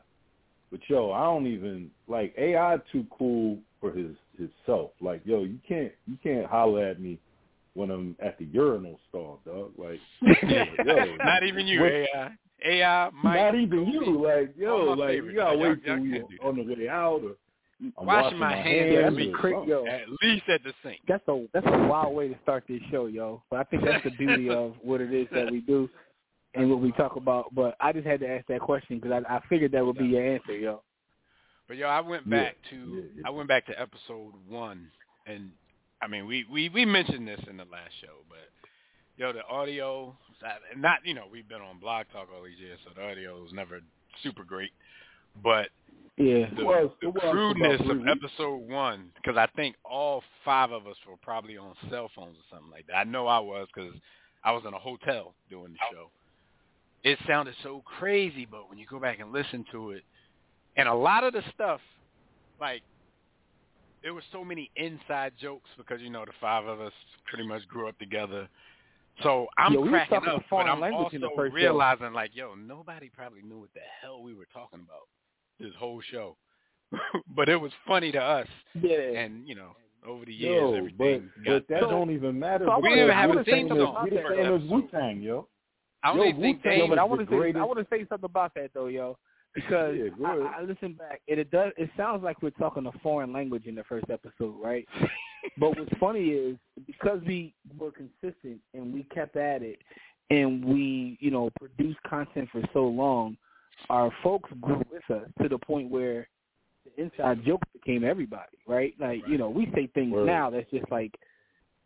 But 0.71 0.81
yo, 0.89 1.13
I 1.13 1.25
don't 1.25 1.47
even 1.47 1.91
like 2.09 2.35
AI 2.37 2.79
too 2.91 3.07
cool 3.17 3.59
for 3.81 3.93
his 3.93 4.17
his 4.39 4.51
self. 4.67 4.91
Like 5.01 5.23
yo, 5.25 5.45
you 5.45 5.59
can't 5.67 5.93
you 6.07 6.17
can't 6.23 6.47
holler 6.47 6.85
at 6.87 7.01
me 7.01 7.19
when 7.75 7.91
I'm 7.91 8.17
at 8.23 8.39
the 8.39 8.45
urinal 8.47 8.99
stall, 9.09 9.41
dog. 9.45 9.73
Like 9.77 10.01
yo, 10.43 11.17
Not 11.25 11.43
even 11.45 11.67
you, 11.67 11.81
What- 11.81 11.93
AI. 11.93 12.31
AI, 12.67 13.11
Mike. 13.23 13.35
not 13.41 13.55
even 13.57 13.87
you. 13.87 14.25
Like 14.25 14.55
yo, 14.57 14.77
like 14.97 15.11
favorites. 15.11 15.33
you 15.33 15.37
gotta 15.37 15.57
Y'all- 15.59 15.61
wait 15.71 15.85
y'all 15.85 15.97
till 15.97 16.03
we 16.05 16.11
can't 16.13 16.29
do 16.31 16.37
that. 16.41 16.47
on 16.47 16.57
the 16.57 16.63
way 16.75 16.89
out 16.89 17.21
or 17.23 17.37
I'm 17.99 18.07
Washing 18.07 18.23
washing 18.25 18.39
my 18.39 18.49
my 18.51 18.57
hands 18.57 18.93
Yeah, 18.93 18.99
at 19.01 19.03
that's 19.03 19.15
or 19.15 19.51
least. 19.59 19.69
yo. 19.69 19.87
At 19.87 20.01
least 20.23 20.45
at 20.49 20.63
the 20.63 20.73
sink. 20.83 21.01
That's 21.09 21.27
a 21.29 21.47
that's 21.53 21.67
a 21.67 21.87
wild 21.89 22.15
way 22.15 22.29
to 22.29 22.37
start 22.43 22.65
this 22.69 22.81
show, 22.91 23.07
yo. 23.07 23.43
But 23.51 23.59
I 23.61 23.65
think 23.65 23.85
that's 23.85 24.05
the 24.05 24.11
beauty 24.13 24.49
of 24.49 24.75
what 24.83 25.01
it 25.03 25.13
is 25.13 25.27
that 25.33 25.51
we 25.51 25.61
do 25.61 25.91
and 26.55 26.71
what 26.71 26.81
we 26.81 26.93
talk 26.93 27.17
about. 27.17 27.53
But 27.55 27.77
I 27.81 27.93
just 27.93 28.07
had 28.07 28.21
to 28.21 28.29
ask 28.31 28.47
that 28.47 28.61
question 28.61 28.99
because 29.01 29.25
I, 29.29 29.35
I 29.37 29.41
figured 29.51 29.73
that 29.73 29.85
would 29.85 29.99
be 29.99 30.07
your 30.07 30.25
answer, 30.25 30.57
yo. 30.57 30.83
But 31.67 31.77
yo, 31.77 31.89
I 31.89 32.01
went 32.01 32.23
Yeah, 32.27 32.45
back 32.45 32.57
to 32.71 32.77
yeah, 32.77 33.03
yeah. 33.17 33.23
I 33.27 33.31
went 33.31 33.49
back 33.49 33.67
to 33.67 33.79
episode 33.79 34.33
one, 34.49 34.87
and 35.27 35.51
I 36.03 36.07
mean 36.07 36.27
we 36.27 36.45
we 36.51 36.69
we 36.69 36.85
mentioned 36.85 37.27
this 37.27 37.41
in 37.49 37.57
the 37.57 37.65
last 37.65 37.93
show, 38.01 38.25
but 38.29 38.49
yo, 39.17 39.33
the 39.33 39.45
audio, 39.47 40.17
not 40.77 40.99
you 41.05 41.15
know 41.15 41.25
we've 41.31 41.49
been 41.49 41.61
on 41.63 41.79
Blog 41.79 42.07
Talk 42.13 42.29
all 42.37 42.43
these 42.45 42.59
years, 42.59 42.79
so 42.85 42.91
the 42.95 43.03
audio 43.11 43.41
was 43.43 43.53
never 43.53 43.81
super 44.23 44.45
great, 44.45 44.71
but 45.43 45.69
Yeah. 46.17 46.47
the, 46.57 46.65
was- 46.65 46.91
the 47.01 47.09
it 47.09 47.15
was 47.15 47.23
for 47.23 47.29
about 47.29 47.33
crudeness 47.33 47.81
three 47.83 48.01
of 48.01 48.09
episode 48.09 48.69
one, 48.69 49.11
because 49.17 49.37
I 49.37 49.47
think 49.57 49.77
all 49.85 50.23
five 50.45 50.73
of 50.73 50.87
us 50.87 50.97
were 51.09 51.17
probably 51.23 51.57
on 51.57 51.75
cell 51.91 52.11
phones 52.15 52.37
or 52.37 52.45
something 52.51 52.71
like 52.71 52.87
that. 52.89 52.97
I 52.97 53.05
know 53.05 53.27
I 53.27 53.39
was 53.41 53.67
because 53.75 53.95
I 54.45 54.53
was 54.53 54.63
in 54.67 54.75
a 54.75 54.79
hotel 54.79 55.35
doing 55.51 55.73
the 55.73 55.79
show. 55.93 56.11
It 57.03 57.19
sounded 57.27 57.55
so 57.63 57.83
crazy, 57.85 58.47
but 58.51 58.69
when 58.71 58.79
you 58.79 58.87
go 58.87 58.99
back 58.99 59.21
and 59.21 59.33
listen 59.33 59.65
to 59.73 59.91
it, 59.91 60.03
and 60.77 60.89
a 60.89 60.95
lot 60.95 61.23
of 61.25 61.33
the 61.33 61.43
stuff, 61.53 61.81
like 62.61 62.83
there 64.05 64.15
were 64.15 64.23
so 64.31 64.45
many 64.45 64.71
inside 64.77 65.33
jokes 65.41 65.69
because 65.77 66.01
you 66.01 66.11
know 66.11 66.25
the 66.25 66.31
five 66.41 66.67
of 66.67 66.81
us 66.81 66.93
pretty 67.27 67.45
much 67.49 67.67
grew 67.67 67.89
up 67.89 67.99
together. 67.99 68.49
So 69.23 69.47
I'm 69.59 69.73
Yo, 69.73 69.81
we 69.81 69.89
was 69.89 69.99
cracking 70.07 70.15
talking 70.21 70.31
up, 70.35 70.41
a 70.43 70.45
but 70.51 70.57
I'm 70.67 70.81
language 70.81 71.05
also 71.07 71.17
in 71.17 71.23
the 71.23 71.31
first 71.37 71.53
show. 71.53 71.57
realizing 71.57 72.13
like, 72.13 72.31
yo, 72.35 72.55
nobody 72.55 73.09
probably 73.09 73.43
knew 73.43 73.59
what 73.61 73.73
the 73.75 73.81
hell 74.03 74.23
we 74.23 74.35
were 74.35 74.47
talking 74.53 74.81
about 74.85 75.09
this 75.59 75.73
whole 75.79 76.01
show. 76.13 76.37
but 77.35 77.49
it 77.49 77.57
was 77.61 77.73
funny 77.87 78.13
to 78.13 78.21
us, 78.21 78.47
Yeah. 78.81 78.99
and 78.99 79.49
you 79.49 79.55
know, 79.55 79.71
over 80.07 80.25
the 80.25 80.35
years, 80.35 80.55
Yo, 80.61 80.71
but 80.71 80.77
everything 80.77 81.31
but 81.37 81.45
got 81.45 81.69
that 81.69 81.81
So- 81.83 81.91
don't 81.91 82.11
even 82.11 82.39
matter. 82.39 82.67
so 82.69 82.79
We 82.81 82.91
didn't 82.91 83.09
wanna- 83.09 83.15
have 83.15 83.23
I 83.23 83.25
a 83.25 83.29
wanna 83.29 83.45
say 83.45 83.51
theme 83.53 83.69
song 83.69 83.79
We 83.79 84.11
for 84.11 84.11
the 84.11 84.17
that. 84.17 84.27
first 84.27 84.39
same 84.39 84.55
as. 84.55 84.71
Wu 84.71 84.89
Tang, 84.89 85.21
yo. 85.23 85.49
I 86.03 86.09
Yo, 86.09 86.21
only 86.21 86.33
think 86.33 86.43
Wu-Tang 86.59 86.61
they 86.65 86.79
Yo, 86.81 86.89
but 86.89 86.99
I 86.99 87.03
was 87.05 87.09
want 87.17 87.21
the 87.31 87.37
to 87.37 87.43
say 87.53 87.59
I 87.59 87.65
want 87.65 87.79
to 87.79 87.87
say 87.91 88.07
something 88.11 88.25
about 88.27 88.53
that 88.55 88.71
though, 88.75 88.87
yo, 88.89 89.17
because 89.55 89.97
Yeah, 89.97 90.27
I. 90.27 90.61
I 90.61 90.63
listen 90.63 90.95
back 90.95 91.21
and 91.29 91.39
it 91.39 91.51
does. 91.51 91.73
It 91.77 91.91
sounds 91.97 92.23
like 92.23 92.43
we're 92.43 92.51
talking 92.51 92.87
a 92.87 92.93
foreign 93.03 93.33
language 93.33 93.67
in 93.67 93.75
the 93.75 93.85
first 93.85 94.07
episode, 94.11 94.55
right? 94.63 94.87
but 95.59 95.79
what's 95.79 95.99
funny 95.99 96.31
is 96.31 96.57
because 96.87 97.21
we 97.27 97.55
were 97.79 97.93
consistent 97.93 98.61
and 98.75 98.93
we 98.93 99.05
kept 99.15 99.37
at 99.37 99.63
it, 99.63 99.79
and 100.31 100.65
we 100.65 101.17
you 101.21 101.31
know 101.31 101.51
produced 101.59 101.99
content 102.09 102.49
for 102.51 102.63
so 102.73 102.85
long, 102.87 103.37
our 103.91 104.11
folks 104.23 104.51
grew 104.61 104.83
with 104.91 105.11
us 105.17 105.29
to 105.41 105.49
the 105.49 105.59
point 105.59 105.91
where 105.91 106.29
the 106.85 107.05
inside 107.05 107.45
jokes 107.45 107.69
became 107.73 108.05
everybody, 108.05 108.59
right? 108.67 108.95
Like 108.99 109.23
you 109.29 109.39
know 109.39 109.49
we 109.49 109.71
say 109.75 109.89
things 109.95 110.13
Word. 110.13 110.27
now 110.27 110.51
that's 110.51 110.71
just 110.71 110.91
like. 110.91 111.15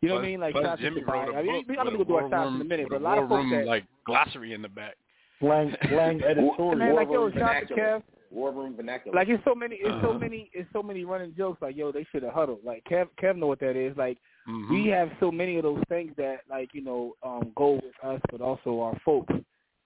You 0.01 0.07
know 0.07 0.15
what 0.15 0.23
I 0.23 0.27
mean? 0.27 0.39
Like 0.39 0.53
plus 0.53 0.63
shout 0.63 0.71
out 0.71 0.75
to 0.77 0.83
Jimmy 0.83 1.03
wrote 1.03 1.35
a 1.35 1.37
I 1.37 1.43
mean, 1.43 1.65
we- 1.67 1.75
gonna 1.75 1.91
go 1.91 2.05
do 2.05 2.13
war 2.13 2.33
our 2.33 2.47
in 2.47 2.61
a 2.61 2.63
minute, 2.63 2.87
but 2.89 3.01
a 3.01 3.03
lot 3.03 3.17
of 3.17 3.27
folks 3.27 3.43
room 3.43 3.49
that 3.49 3.65
like 3.65 3.83
glossary 4.05 4.53
in 4.53 4.61
the 4.61 4.69
back. 4.69 4.95
Slang 5.39 5.73
slang 5.89 6.21
editorial. 6.27 6.75
man, 6.75 6.95
like 6.95 7.07
yo, 7.09 7.29
shout 7.31 7.55
out 7.55 7.67
to. 7.67 7.73
Kev. 7.75 8.03
War 8.31 8.51
room 8.51 8.75
vernacular. 8.75 9.15
Like 9.15 9.27
it's 9.27 9.43
so 9.43 9.55
many, 9.55 9.77
it's 9.77 9.89
so 10.03 10.09
Uh-huh. 10.11 10.19
many, 10.19 10.51
it's 10.53 10.69
so 10.71 10.83
many 10.83 11.03
running 11.03 11.33
jokes. 11.35 11.61
Like 11.63 11.75
yo, 11.75 11.91
they 11.91 12.05
should 12.11 12.21
have 12.21 12.33
huddled. 12.33 12.59
Like 12.63 12.83
Kev, 12.83 13.07
Kev 13.19 13.35
know 13.35 13.47
what 13.47 13.59
that 13.61 13.75
is. 13.75 13.97
Like 13.97 14.19
Mhm. 14.47 14.69
we 14.69 14.87
have 14.89 15.09
so 15.19 15.31
many 15.31 15.57
of 15.57 15.63
those 15.63 15.81
things 15.89 16.13
that 16.17 16.41
like 16.47 16.73
you 16.75 16.81
know 16.81 17.15
um 17.23 17.51
go 17.55 17.71
with 17.73 17.95
us, 18.03 18.21
but 18.31 18.39
also 18.41 18.81
our 18.81 18.99
folks. 19.03 19.33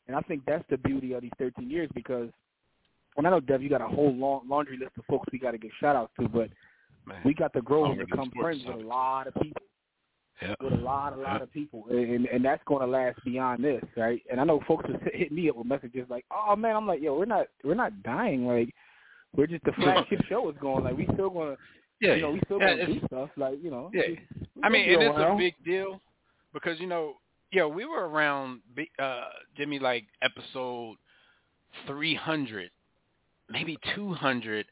And 0.08 0.18
I 0.18 0.20
think 0.22 0.44
that's 0.46 0.66
the 0.70 0.78
beauty 0.78 1.14
of 1.14 1.22
these 1.22 1.32
13 1.40 1.70
years 1.70 1.90
because, 1.96 2.30
and 3.16 3.26
I 3.26 3.30
know 3.30 3.40
Dev, 3.40 3.62
you 3.64 3.70
got 3.70 3.80
a 3.80 3.88
whole 3.88 4.14
long 4.14 4.42
laundry 4.50 4.76
list 4.78 4.92
of 4.98 5.06
folks 5.06 5.28
we 5.32 5.40
got 5.40 5.52
to 5.52 5.58
give 5.58 5.72
shout 5.80 5.96
outs 5.96 6.12
to, 6.20 6.28
but 6.28 6.50
Man. 7.06 7.22
we 7.24 7.34
got 7.34 7.54
to 7.54 7.62
grow 7.62 7.86
and 7.86 7.92
Longer 7.98 8.06
become 8.06 8.30
friends 8.38 8.62
with 8.66 8.76
a 8.76 8.80
lot 8.86 9.28
of 9.28 9.34
people 9.36 9.62
With 10.62 10.74
a 10.74 10.76
lot, 10.78 11.14
a 11.14 11.22
lot 11.22 11.42
of 11.42 11.52
people, 11.52 11.86
and 11.90 12.26
and 12.26 12.44
that's 12.44 12.64
going 12.66 12.82
to 12.82 12.88
last 12.88 13.24
beyond 13.24 13.64
this, 13.64 13.84
right? 13.96 14.22
And 14.32 14.40
I 14.40 14.44
know 14.44 14.62
folks 14.68 14.86
are 14.90 15.10
hit 15.14 15.32
me 15.32 15.50
up 15.50 15.56
with 15.58 15.68
messages 15.68 16.06
like, 16.10 16.26
"Oh 16.32 16.56
man," 16.56 16.76
I'm 16.76 16.88
like, 16.88 17.02
"Yo, 17.02 17.18
we're 17.18 17.26
not, 17.26 17.48
we're 17.64 17.74
not 17.76 18.04
dying. 18.04 18.46
Like, 18.48 18.74
we're 19.36 19.48
just 19.48 19.64
the 19.64 19.72
flagship 19.74 20.22
show 20.28 20.50
is 20.50 20.56
going. 20.62 20.84
Like, 20.84 20.98
we 20.98 21.08
still 21.14 21.30
gonna, 21.30 21.56
Yeah, 22.00 22.16
you 22.16 22.22
know, 22.22 22.32
we 22.32 22.42
still 22.46 22.60
yeah, 22.60 22.78
gonna 22.78 22.86
do 22.88 23.00
stuff. 23.08 23.30
Like, 23.38 23.56
you 23.62 23.72
know, 23.72 23.92
Yeah. 23.94 24.04
I 24.64 24.70
mean, 24.70 24.90
and 24.90 25.04
it's 25.04 25.18
a 25.18 25.36
big 25.38 25.56
deal 25.66 26.00
because 26.54 26.80
you 26.80 26.88
know, 26.88 27.16
yeah, 27.52 27.66
we 27.66 27.86
were 27.86 28.08
around 28.08 28.62
uh 29.00 29.24
Jimmy 29.58 29.80
like 29.80 30.06
episode 30.22 30.98
300, 31.88 32.70
maybe 33.50 33.78
200 33.96 34.66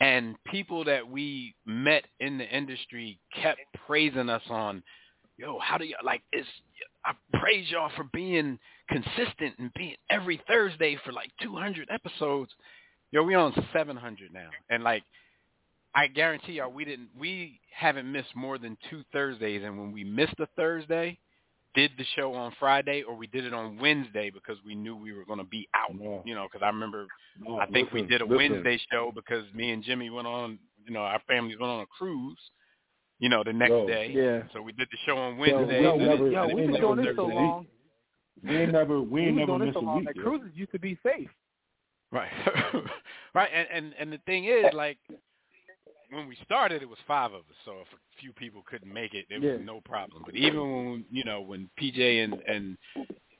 and 0.00 0.36
people 0.44 0.84
that 0.84 1.08
we 1.08 1.54
met 1.66 2.04
in 2.20 2.38
the 2.38 2.48
industry 2.48 3.18
kept 3.34 3.60
praising 3.86 4.28
us 4.28 4.42
on, 4.48 4.82
yo, 5.38 5.58
how 5.60 5.78
do 5.78 5.84
you 5.84 5.94
like 6.04 6.22
it's 6.32 6.48
I 7.04 7.12
praise 7.40 7.70
y'all 7.70 7.90
for 7.96 8.04
being 8.12 8.58
consistent 8.88 9.54
and 9.58 9.72
being 9.74 9.94
every 10.10 10.40
Thursday 10.46 10.98
for 11.04 11.12
like 11.12 11.30
200 11.42 11.88
episodes. 11.90 12.50
Yo, 13.10 13.22
we 13.22 13.34
on 13.34 13.54
700 13.72 14.32
now. 14.32 14.50
And 14.68 14.82
like 14.82 15.04
I 15.94 16.08
guarantee 16.08 16.54
y'all, 16.54 16.70
we 16.70 16.84
didn't. 16.84 17.08
We 17.18 17.60
haven't 17.74 18.10
missed 18.10 18.34
more 18.34 18.58
than 18.58 18.76
two 18.90 19.02
Thursdays, 19.12 19.62
and 19.64 19.78
when 19.78 19.92
we 19.92 20.04
missed 20.04 20.34
a 20.38 20.46
Thursday, 20.54 21.18
did 21.74 21.92
the 21.96 22.04
show 22.16 22.34
on 22.34 22.52
Friday, 22.58 23.02
or 23.02 23.14
we 23.14 23.26
did 23.26 23.44
it 23.44 23.54
on 23.54 23.78
Wednesday 23.78 24.30
because 24.30 24.58
we 24.66 24.74
knew 24.74 24.96
we 24.96 25.12
were 25.12 25.24
going 25.24 25.38
to 25.38 25.44
be 25.44 25.68
out. 25.74 25.94
No. 25.94 26.22
You 26.24 26.34
know, 26.34 26.46
because 26.50 26.64
I 26.64 26.68
remember 26.68 27.06
No, 27.40 27.58
I 27.58 27.66
think 27.66 27.92
we 27.92 28.02
did 28.02 28.20
a 28.20 28.24
listen. 28.24 28.52
Wednesday 28.52 28.78
show 28.92 29.12
because 29.14 29.44
me 29.54 29.70
and 29.70 29.82
Jimmy 29.82 30.10
went 30.10 30.26
on. 30.26 30.58
You 30.86 30.92
know, 30.92 31.00
our 31.00 31.20
families 31.26 31.58
went 31.58 31.70
on 31.70 31.80
a 31.80 31.86
cruise. 31.86 32.38
You 33.20 33.28
know, 33.28 33.42
the 33.44 33.52
next 33.52 33.70
Yo, 33.70 33.86
day. 33.86 34.10
Yeah. 34.14 34.42
So 34.52 34.62
we 34.62 34.72
did 34.72 34.88
the 34.90 34.96
show 35.04 35.16
on 35.16 35.38
Wednesday. 35.38 35.82
yo, 35.82 35.92
and 35.92 36.00
then- 36.00 36.08
never- 36.08 36.30
Yo, 36.30 36.46
we've 36.46 36.56
been 36.56 36.70
we 36.72 36.78
doing 36.78 36.96
did 36.96 37.06
this 37.06 37.16
so 37.16 37.22
Thursday. 37.26 37.34
long. 37.34 37.66
We 38.44 38.56
ain't 38.56 38.72
never 38.72 39.00
we 39.02 39.22
ain't 39.22 39.36
We've 39.36 39.46
never 39.48 39.58
missed 39.58 39.74
so 39.74 39.80
a 39.80 39.82
long 39.82 39.96
week. 39.98 40.06
that 40.06 40.16
yo. 40.16 40.22
cruises 40.22 40.50
used 40.54 40.70
to 40.72 40.78
be 40.78 40.96
safe. 41.02 41.28
Right. 42.12 42.30
right. 43.34 43.50
And, 43.52 43.68
and 43.72 43.94
and 43.98 44.12
the 44.12 44.18
thing 44.26 44.44
is, 44.44 44.66
like, 44.72 44.98
when 46.10 46.28
we 46.28 46.36
started, 46.44 46.80
it 46.80 46.88
was 46.88 46.98
five 47.08 47.32
of 47.32 47.40
us. 47.40 47.56
So 47.64 47.72
if 47.82 47.88
a 47.92 48.20
few 48.20 48.32
people 48.32 48.62
couldn't 48.70 48.92
make 48.92 49.12
it, 49.14 49.26
there 49.28 49.40
was 49.40 49.58
Yeah. 49.58 49.64
no 49.64 49.80
problem. 49.80 50.22
But 50.24 50.36
even 50.36 50.60
when 50.60 51.04
you 51.10 51.24
know 51.24 51.40
when 51.40 51.68
PJ 51.80 52.22
and 52.24 52.34
and 52.46 52.78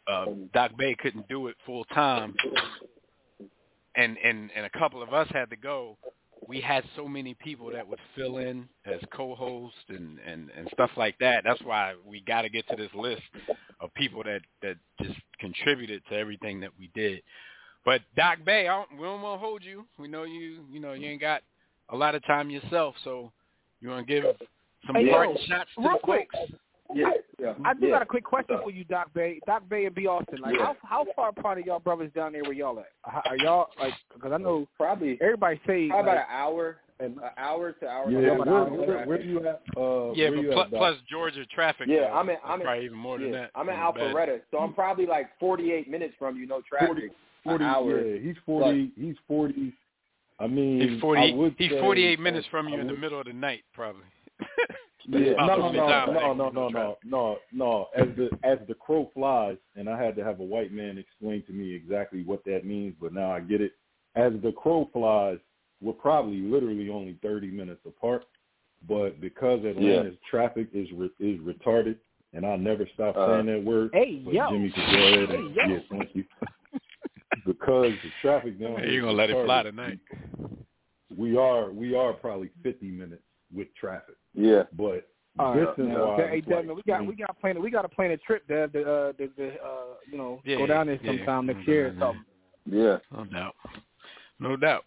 uh, 0.08 0.26
Doc 0.52 0.72
Bay 0.76 0.96
couldn't 0.98 1.28
do 1.28 1.46
it 1.46 1.56
full 1.64 1.84
time, 1.86 2.34
and 3.94 4.16
and 4.18 4.50
and 4.54 4.66
a 4.66 4.70
couple 4.78 5.02
of 5.02 5.12
us 5.14 5.28
had 5.30 5.48
to 5.50 5.56
go, 5.56 5.96
we 6.46 6.60
had 6.60 6.84
so 6.96 7.08
many 7.08 7.34
people 7.34 7.70
that 7.72 7.86
would 7.86 7.98
fill 8.14 8.38
in 8.38 8.68
as 8.86 9.00
co-hosts 9.12 9.78
and 9.88 10.18
and 10.26 10.50
and 10.56 10.68
stuff 10.72 10.90
like 10.96 11.16
that. 11.18 11.44
That's 11.44 11.62
why 11.62 11.94
we 12.06 12.20
got 12.20 12.42
to 12.42 12.48
get 12.48 12.68
to 12.68 12.76
this 12.76 12.90
list 12.94 13.22
of 13.80 13.92
people 13.94 14.22
that 14.24 14.42
that 14.62 14.76
just 15.02 15.18
contributed 15.40 16.02
to 16.10 16.16
everything 16.16 16.60
that 16.60 16.70
we 16.78 16.90
did. 16.94 17.22
But 17.84 18.02
Doc 18.16 18.38
Bay, 18.44 18.68
I 18.68 18.76
don't, 18.76 18.98
we 18.98 19.04
don't 19.06 19.22
want 19.22 19.40
to 19.40 19.46
hold 19.46 19.64
you. 19.64 19.86
We 19.98 20.08
know 20.08 20.24
you. 20.24 20.64
You 20.70 20.80
know 20.80 20.92
you 20.92 21.08
ain't 21.08 21.20
got 21.20 21.42
a 21.90 21.96
lot 21.96 22.14
of 22.14 22.24
time 22.26 22.50
yourself, 22.50 22.94
so 23.04 23.32
you 23.80 23.88
want 23.88 24.06
to 24.06 24.12
give 24.12 24.24
some 24.86 24.96
Hey, 24.96 25.06
yo, 25.06 25.34
shots 25.46 25.70
to 25.76 25.82
real 25.82 25.92
the 25.92 25.98
quick. 26.02 26.28
folks. 26.32 26.52
Yeah, 26.94 27.10
yeah. 27.38 27.54
I 27.64 27.74
do 27.74 27.86
yeah. 27.86 27.92
got 27.92 28.02
a 28.02 28.06
quick 28.06 28.24
question 28.24 28.58
for 28.62 28.70
you, 28.70 28.84
Doc 28.84 29.12
Bay. 29.14 29.40
Doc 29.46 29.68
Bay 29.68 29.86
and 29.86 29.94
B 29.94 30.06
Austin. 30.06 30.40
Like, 30.40 30.54
Yeah. 30.58 30.66
how 30.66 30.76
how 30.82 31.06
far 31.14 31.28
apart 31.30 31.58
are 31.58 31.60
y'all 31.62 31.78
brothers 31.80 32.10
down 32.14 32.32
there 32.32 32.42
where 32.42 32.52
y'all 32.52 32.78
at? 32.80 32.90
Are 33.26 33.36
y'all 33.36 33.68
like? 33.78 33.94
Because 34.14 34.32
I 34.32 34.38
know 34.38 34.66
Probably 34.76 35.18
everybody 35.20 35.56
say 35.66 35.88
probably 35.88 35.88
like, 35.90 36.02
about 36.02 36.16
an 36.16 36.24
hour, 36.30 36.76
and 37.00 37.16
an 37.18 37.22
hour 37.36 37.72
to 37.72 37.88
hour. 37.88 38.10
Yeah, 38.10 38.18
and 38.18 38.26
a 38.26 38.30
where, 38.30 38.42
about 38.42 38.48
hour 38.48 38.70
where, 38.76 38.86
traffic. 38.86 39.08
where 39.08 39.20
you 39.20 39.38
at? 39.48 39.62
Uh, 39.76 40.12
Yeah, 40.14 40.30
but 40.30 40.38
you 40.42 40.50
pl- 40.50 40.62
at, 40.62 40.70
plus 40.70 40.96
Georgia 41.10 41.44
traffic. 41.46 41.86
Yeah, 41.88 42.00
though, 42.08 42.14
I'm 42.14 42.28
in- 42.30 42.36
I'm 42.44 42.60
in- 42.60 42.66
probably 42.66 42.84
even 42.86 42.98
more 42.98 43.18
than 43.18 43.32
Yeah, 43.32 43.40
that. 43.42 43.50
I'm 43.54 43.68
in 43.68 43.74
It's 43.76 43.96
bad. 43.98 44.14
Alpharetta, 44.14 44.40
so 44.50 44.58
I'm 44.58 44.72
probably 44.74 45.06
like 45.06 45.28
48 45.38 45.88
minutes 45.90 46.14
from 46.18 46.36
you, 46.36 46.46
no 46.46 46.60
traffic. 46.68 47.12
40, 47.44 47.62
an 47.64 47.70
hour. 47.70 48.00
Yeah, 48.04 48.18
he's 48.20 48.36
forty. 48.44 48.90
He's 48.96 49.14
forty. 49.28 49.72
I 50.40 50.46
mean, 50.46 50.80
He's 50.80 50.98
I 50.98 51.00
forty. 51.00 51.32
would 51.34 51.54
He's 51.58 51.70
say- 51.70 51.80
forty-eight 51.80 52.20
minutes 52.20 52.46
from 52.50 52.68
you 52.68 52.78
in 52.80 52.86
the 52.86 52.96
middle 52.96 53.18
of 53.20 53.26
the 53.26 53.32
night, 53.32 53.62
probably. 53.74 54.02
Yeah, 55.10 55.32
no, 55.46 55.56
no, 55.56 55.72
no, 55.72 55.72
no, 55.72 56.06
no, 56.06 56.34
no, 56.34 56.50
no 56.50 56.68
no, 56.68 56.98
no, 57.02 57.38
no. 57.52 57.86
As 57.96 58.08
the 58.16 58.28
as 58.42 58.58
the 58.68 58.74
crow 58.74 59.10
flies, 59.14 59.56
and 59.74 59.88
I 59.88 60.02
had 60.02 60.14
to 60.16 60.24
have 60.24 60.40
a 60.40 60.44
white 60.44 60.70
man 60.72 60.98
explain 60.98 61.42
to 61.46 61.52
me 61.52 61.74
exactly 61.74 62.24
what 62.24 62.44
that 62.44 62.66
means, 62.66 62.94
but 63.00 63.14
now 63.14 63.32
I 63.32 63.40
get 63.40 63.62
it. 63.62 63.72
As 64.16 64.32
the 64.42 64.52
crow 64.52 64.90
flies, 64.92 65.38
we're 65.80 65.94
probably 65.94 66.40
literally 66.40 66.90
only 66.90 67.18
thirty 67.22 67.50
minutes 67.50 67.80
apart, 67.86 68.24
but 68.86 69.18
because 69.20 69.64
Atlanta's 69.64 70.18
traffic 70.30 70.68
is 70.74 70.88
re- 70.94 71.10
is 71.20 71.40
retarded, 71.40 71.96
and 72.34 72.44
I'll 72.44 72.58
never 72.58 72.86
stop 72.92 73.16
Uh, 73.16 73.26
saying 73.28 73.46
that 73.46 73.64
word. 73.64 73.90
Hey, 73.94 74.16
but 74.24 74.34
yo. 74.34 74.50
Jimmy 74.50 74.70
could 74.70 74.90
go 74.92 75.06
ahead 75.06 75.30
and 75.30 75.30
Hey, 75.30 75.68
yo. 75.68 75.74
yeah, 75.74 75.78
thank 75.90 76.14
you. 76.14 76.24
because 77.46 77.94
the 78.02 78.10
traffic 78.20 78.60
down 78.60 78.78
Hey, 78.78 78.92
you're 78.92 79.02
gonna 79.02 79.16
let 79.16 79.30
it 79.30 79.42
fly 79.44 79.62
tonight. 79.62 80.00
We 81.16 81.36
are 81.38 81.70
we 81.70 81.94
are 81.94 82.12
probably 82.12 82.50
fifty 82.62 82.90
minutes 82.90 83.22
with 83.54 83.68
traffic, 83.74 84.16
Yeah. 84.34 84.64
but 84.72 85.08
All 85.38 85.54
right, 85.54 85.66
distance 85.66 85.88
man. 85.88 86.00
wise, 86.00 86.28
Hey, 86.30 86.40
Devin, 86.40 86.74
we 86.74 86.82
got 86.82 87.06
we 87.06 87.14
got 87.14 87.40
plan 87.40 87.62
we 87.62 87.70
got 87.70 87.82
to 87.82 87.88
plan 87.88 88.10
a 88.10 88.16
trip 88.18 88.44
there 88.48 88.68
to 88.68 88.80
uh, 88.82 89.12
to, 89.12 89.28
to 89.28 89.48
uh 89.62 89.94
you 90.10 90.18
know 90.18 90.40
Yeah, 90.44 90.56
go 90.58 90.66
down 90.66 90.86
there 90.86 90.98
yeah. 91.02 91.10
sometime 91.10 91.46
next 91.46 91.66
year 91.66 91.88
or 91.88 91.96
something. 91.98 92.24
Yeah. 92.66 92.98
No 93.12 93.24
doubt. 93.24 93.54
No 94.38 94.56
doubt. 94.56 94.84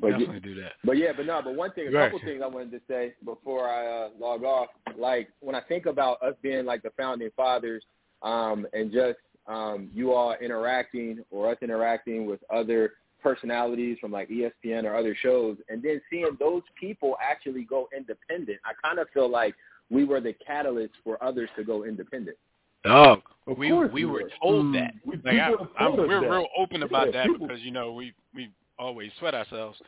But 0.00 0.08
yeah, 0.08 0.18
Definitely 0.18 0.40
do 0.40 0.54
that. 0.62 0.72
But 0.82 0.96
yeah, 0.96 1.12
but 1.14 1.26
no, 1.26 1.40
but 1.44 1.54
one 1.54 1.70
thing, 1.72 1.88
a 1.88 1.90
Right. 1.90 2.10
couple 2.10 2.26
things 2.26 2.40
I 2.42 2.46
wanted 2.46 2.70
to 2.72 2.80
say 2.88 3.14
before 3.24 3.68
I 3.68 3.86
uh, 3.86 4.08
log 4.18 4.42
off. 4.42 4.68
Like 4.96 5.28
when 5.40 5.54
I 5.54 5.60
think 5.60 5.86
about 5.86 6.22
us 6.22 6.34
being 6.42 6.64
like 6.64 6.82
the 6.82 6.90
founding 6.96 7.30
fathers, 7.36 7.84
um, 8.22 8.66
and 8.72 8.90
just 8.90 9.18
um, 9.46 9.90
you 9.92 10.12
all 10.14 10.34
interacting 10.40 11.22
or 11.30 11.50
us 11.50 11.58
interacting 11.60 12.26
with 12.26 12.40
other 12.50 12.92
personalities 13.24 13.96
from 14.00 14.12
like 14.12 14.28
ESPN 14.28 14.84
or 14.84 14.94
other 14.94 15.16
shows, 15.20 15.56
and 15.68 15.82
then 15.82 16.00
seeing 16.10 16.28
those 16.38 16.62
people 16.78 17.16
actually 17.20 17.64
go 17.64 17.88
independent, 17.96 18.58
I 18.64 18.72
kind 18.86 19.00
of 19.00 19.08
feel 19.12 19.28
like 19.28 19.54
we 19.90 20.04
were 20.04 20.20
the 20.20 20.34
catalyst 20.46 20.94
for 21.02 21.22
others 21.24 21.48
to 21.56 21.64
go 21.64 21.84
independent. 21.84 22.36
Oh, 22.84 23.16
Of 23.46 23.58
we 23.58 23.70
course 23.70 23.90
we 23.92 24.04
we 24.04 24.10
were 24.12 24.22
were. 24.24 24.30
told 24.42 24.66
Mm. 24.66 24.72
that. 24.74 24.94
We, 25.06 25.16
like 25.24 25.40
I, 25.40 25.48
am 25.86 25.96
we're 25.96 26.20
that. 26.20 26.30
real 26.30 26.46
open 26.58 26.82
about 26.84 27.06
Yeah, 27.06 27.12
that 27.12 27.26
people- 27.28 27.46
because 27.48 27.62
you 27.62 27.70
know 27.72 27.92
we 27.94 28.12
we 28.34 28.50
always 28.78 29.10
sweat 29.18 29.34
ourselves. 29.34 29.80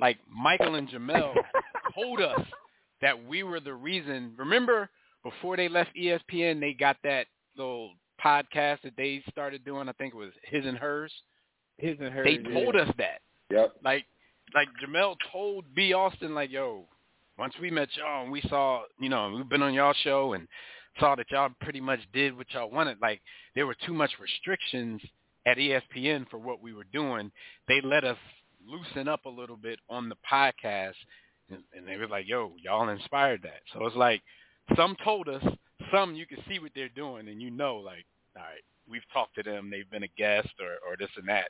Like 0.00 0.18
Michael 0.28 0.76
and 0.76 0.88
Jemele 0.88 1.34
told 1.94 2.20
us 2.22 2.40
that 3.02 3.22
we 3.26 3.42
were 3.42 3.60
the 3.60 3.74
reason. 3.74 4.32
Remember 4.36 4.88
before 5.22 5.56
they 5.56 5.68
left 5.68 5.90
ESPN, 5.94 6.58
they 6.60 6.72
got 6.72 6.96
that 7.04 7.26
little 7.56 7.92
podcast 8.24 8.80
that 8.82 8.96
they 8.96 9.22
started 9.30 9.64
doing. 9.64 9.88
I 9.88 9.92
think 9.92 10.14
it 10.14 10.16
was 10.16 10.32
his 10.44 10.64
and 10.64 10.78
hers. 10.78 11.12
His 11.78 11.96
and 12.00 12.12
hers. 12.12 12.24
They 12.24 12.38
yeah. 12.42 12.54
told 12.54 12.76
us 12.76 12.88
that. 12.98 13.20
Yep. 13.50 13.74
Like 13.84 14.04
like 14.54 14.68
Jemele 14.82 15.16
told 15.30 15.64
B 15.74 15.92
Austin 15.92 16.34
like, 16.34 16.50
yo, 16.50 16.84
once 17.38 17.54
we 17.60 17.70
met 17.70 17.88
y'all 17.96 18.22
and 18.24 18.32
we 18.32 18.42
saw, 18.42 18.82
you 19.00 19.08
know, 19.08 19.32
we've 19.34 19.48
been 19.48 19.62
on 19.62 19.74
y'all 19.74 19.94
show 20.04 20.34
and 20.34 20.46
saw 21.00 21.14
that 21.14 21.30
y'all 21.30 21.50
pretty 21.60 21.80
much 21.80 22.00
did 22.12 22.36
what 22.36 22.46
y'all 22.52 22.70
wanted. 22.70 22.98
Like 23.00 23.20
there 23.54 23.66
were 23.66 23.76
too 23.86 23.94
much 23.94 24.10
restrictions 24.20 25.00
at 25.46 25.56
ESPN 25.56 26.28
for 26.30 26.38
what 26.38 26.62
we 26.62 26.72
were 26.72 26.86
doing. 26.92 27.30
They 27.68 27.80
let 27.82 28.04
us 28.04 28.18
loosen 28.66 29.08
up 29.08 29.24
a 29.24 29.30
little 29.30 29.56
bit 29.56 29.78
on 29.88 30.08
the 30.08 30.16
podcast, 30.30 30.94
and, 31.50 31.62
and 31.76 31.86
they 31.86 31.96
were 31.96 32.06
like, 32.06 32.28
"Yo, 32.28 32.52
y'all 32.62 32.88
inspired 32.88 33.42
that." 33.42 33.60
So 33.72 33.84
it's 33.86 33.96
like 33.96 34.22
some 34.76 34.96
told 35.04 35.28
us, 35.28 35.42
some 35.92 36.14
you 36.14 36.26
can 36.26 36.38
see 36.48 36.58
what 36.58 36.72
they're 36.74 36.88
doing, 36.88 37.28
and 37.28 37.42
you 37.42 37.50
know, 37.50 37.76
like, 37.76 38.04
all 38.36 38.42
right, 38.42 38.62
we've 38.92 39.02
talked 39.12 39.34
to 39.36 39.42
them, 39.42 39.70
they've 39.70 39.90
been 39.90 40.04
a 40.04 40.12
guest 40.16 40.50
or 40.60 40.76
or 40.88 40.96
this 40.96 41.10
and 41.16 41.28
that. 41.28 41.48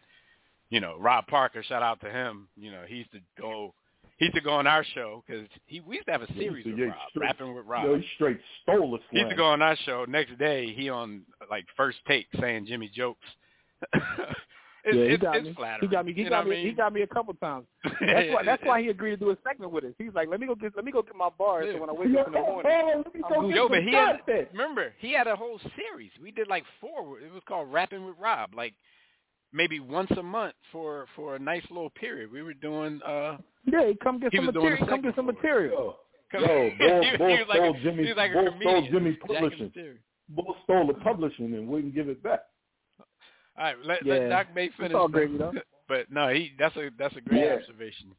You 0.71 0.81
know, 0.81 0.97
Rob 0.99 1.27
Parker, 1.27 1.63
shout 1.63 1.83
out 1.83 2.01
to 2.01 2.11
him. 2.11 2.49
You 2.57 2.71
know, 2.71 2.85
he 2.87 2.97
used 2.97 3.13
to 3.13 3.21
go 3.39 3.75
he 4.19 4.27
used 4.27 4.37
to 4.37 4.41
go 4.41 4.53
on 4.53 4.67
our 4.67 4.85
show 4.95 5.25
because 5.27 5.49
he 5.67 5.81
we 5.81 5.97
used 5.97 6.07
to 6.07 6.13
have 6.13 6.23
a 6.23 6.33
series 6.35 6.65
with 6.65 6.79
Rob, 6.79 6.95
straight, 7.11 7.27
rapping 7.27 7.55
with 7.55 7.67
Rob. 7.67 7.85
Yo, 7.85 7.97
he 7.97 8.07
straight 8.15 8.39
stole 8.63 8.95
us. 8.95 9.01
He 9.11 9.19
used 9.19 9.31
to 9.31 9.37
go 9.37 9.47
on 9.47 9.61
our 9.61 9.77
show. 9.85 10.07
Next 10.09 10.39
day, 10.39 10.73
he 10.73 10.89
on 10.89 11.23
like 11.51 11.67
first 11.77 11.99
take 12.07 12.27
saying 12.41 12.67
Jimmy 12.67 12.91
jokes. 12.95 13.27
it's, 14.85 14.97
yeah, 14.97 15.05
he 15.05 15.11
it's, 15.15 15.23
got 15.23 15.37
it's 15.37 15.47
me. 15.47 15.55
flattering. 15.55 15.89
He 15.91 15.95
got 15.95 16.07
me. 16.07 16.13
He 16.13 16.23
you 16.23 16.29
got 16.31 16.45
me. 16.45 16.51
what 16.51 16.59
I 16.59 16.63
He 16.63 16.73
got 16.73 16.93
me 16.93 17.03
a 17.03 17.07
couple 17.07 17.35
times. 17.35 17.67
That's 17.85 18.33
why. 18.33 18.43
That's 18.45 18.63
why 18.65 18.83
he 18.83 18.89
agreed 18.89 19.11
to 19.13 19.17
do 19.17 19.31
a 19.31 19.37
segment 19.47 19.73
with 19.73 19.85
us. 19.85 19.93
He's 19.99 20.15
like, 20.15 20.29
let 20.29 20.41
me 20.41 20.47
go 20.47 20.55
get. 20.55 20.73
Let 20.75 20.85
me 20.85 20.93
go 20.93 21.03
get 21.03 21.15
my 21.17 21.29
bars. 21.39 21.67
Yeah. 21.69 21.75
So 21.75 21.81
when 21.81 21.91
I 21.91 21.93
wake 21.93 22.17
up 22.19 22.27
in 22.27 22.33
the 22.33 22.39
morning, 22.41 22.73
let 23.05 23.15
me 23.15 23.21
go 23.29 23.47
get 23.49 23.57
Yo, 23.57 23.69
but 23.69 23.83
he 23.83 23.93
had 23.93 24.19
content. 24.27 24.49
remember 24.53 24.93
he 24.99 25.13
had 25.13 25.27
a 25.27 25.37
whole 25.37 25.61
series. 25.77 26.11
We 26.21 26.31
did 26.31 26.49
like 26.49 26.65
four. 26.81 27.21
It 27.21 27.33
was 27.33 27.43
called 27.47 27.73
Rapping 27.73 28.05
with 28.07 28.17
Rob. 28.21 28.55
Like 28.55 28.75
maybe 29.53 29.81
once 29.81 30.11
a 30.13 30.23
month 30.23 30.55
for 30.73 31.07
for 31.15 31.37
a 31.37 31.39
nice 31.39 31.65
little 31.71 31.91
period. 31.91 32.33
We 32.33 32.43
were 32.43 32.55
doing. 32.55 33.01
uh 33.07 33.37
yeah, 33.65 33.93
come 34.03 34.19
get 34.19 34.33
He 34.33 34.39
some 34.39 34.47
was 34.47 34.55
doing 34.55 34.67
a 34.67 34.71
material. 34.71 34.89
Come 34.89 35.03
get 35.03 35.15
some 35.15 35.27
segment 35.27 35.39
for 35.41 35.61
it. 35.61 35.71
material. 35.71 35.97
Yo, 36.35 36.41
yo, 36.41 37.03
he, 37.03 37.17
Bull, 37.19 37.29
he 37.29 37.35
was 37.35 37.47
like 37.49 37.59
stole 37.59 37.75
a, 37.77 37.81
Jimmy, 37.81 38.03
he 38.03 38.09
was 38.09 38.17
like 38.17 38.31
a 38.33 38.51
stole 38.61 38.83
Jimmy 38.91 39.13
publishing. 39.17 39.65
material. 39.67 39.97
Bull 40.31 40.57
stole 40.65 40.87
the 40.87 40.95
publishing 40.95 41.55
and 41.55 41.69
wouldn't 41.69 41.95
give 41.95 42.09
it 42.09 42.23
back. 42.23 42.41
All 43.57 43.65
right, 43.65 43.77
let, 43.85 44.05
Yeah. 44.05 44.15
let 44.15 44.29
Doc 44.29 44.47
Bay 44.55 44.69
finish. 44.71 44.93
It's 44.93 44.95
all 44.95 45.09
great, 45.09 45.31
you 45.31 45.39
know. 45.39 45.53
But 45.89 46.11
no, 46.11 46.29
he 46.29 46.53
that's 46.59 46.75
a 46.77 46.91
that's 46.97 47.15
a 47.17 47.21
great 47.21 47.43
Yeah. 47.43 47.55
observation. 47.57 48.15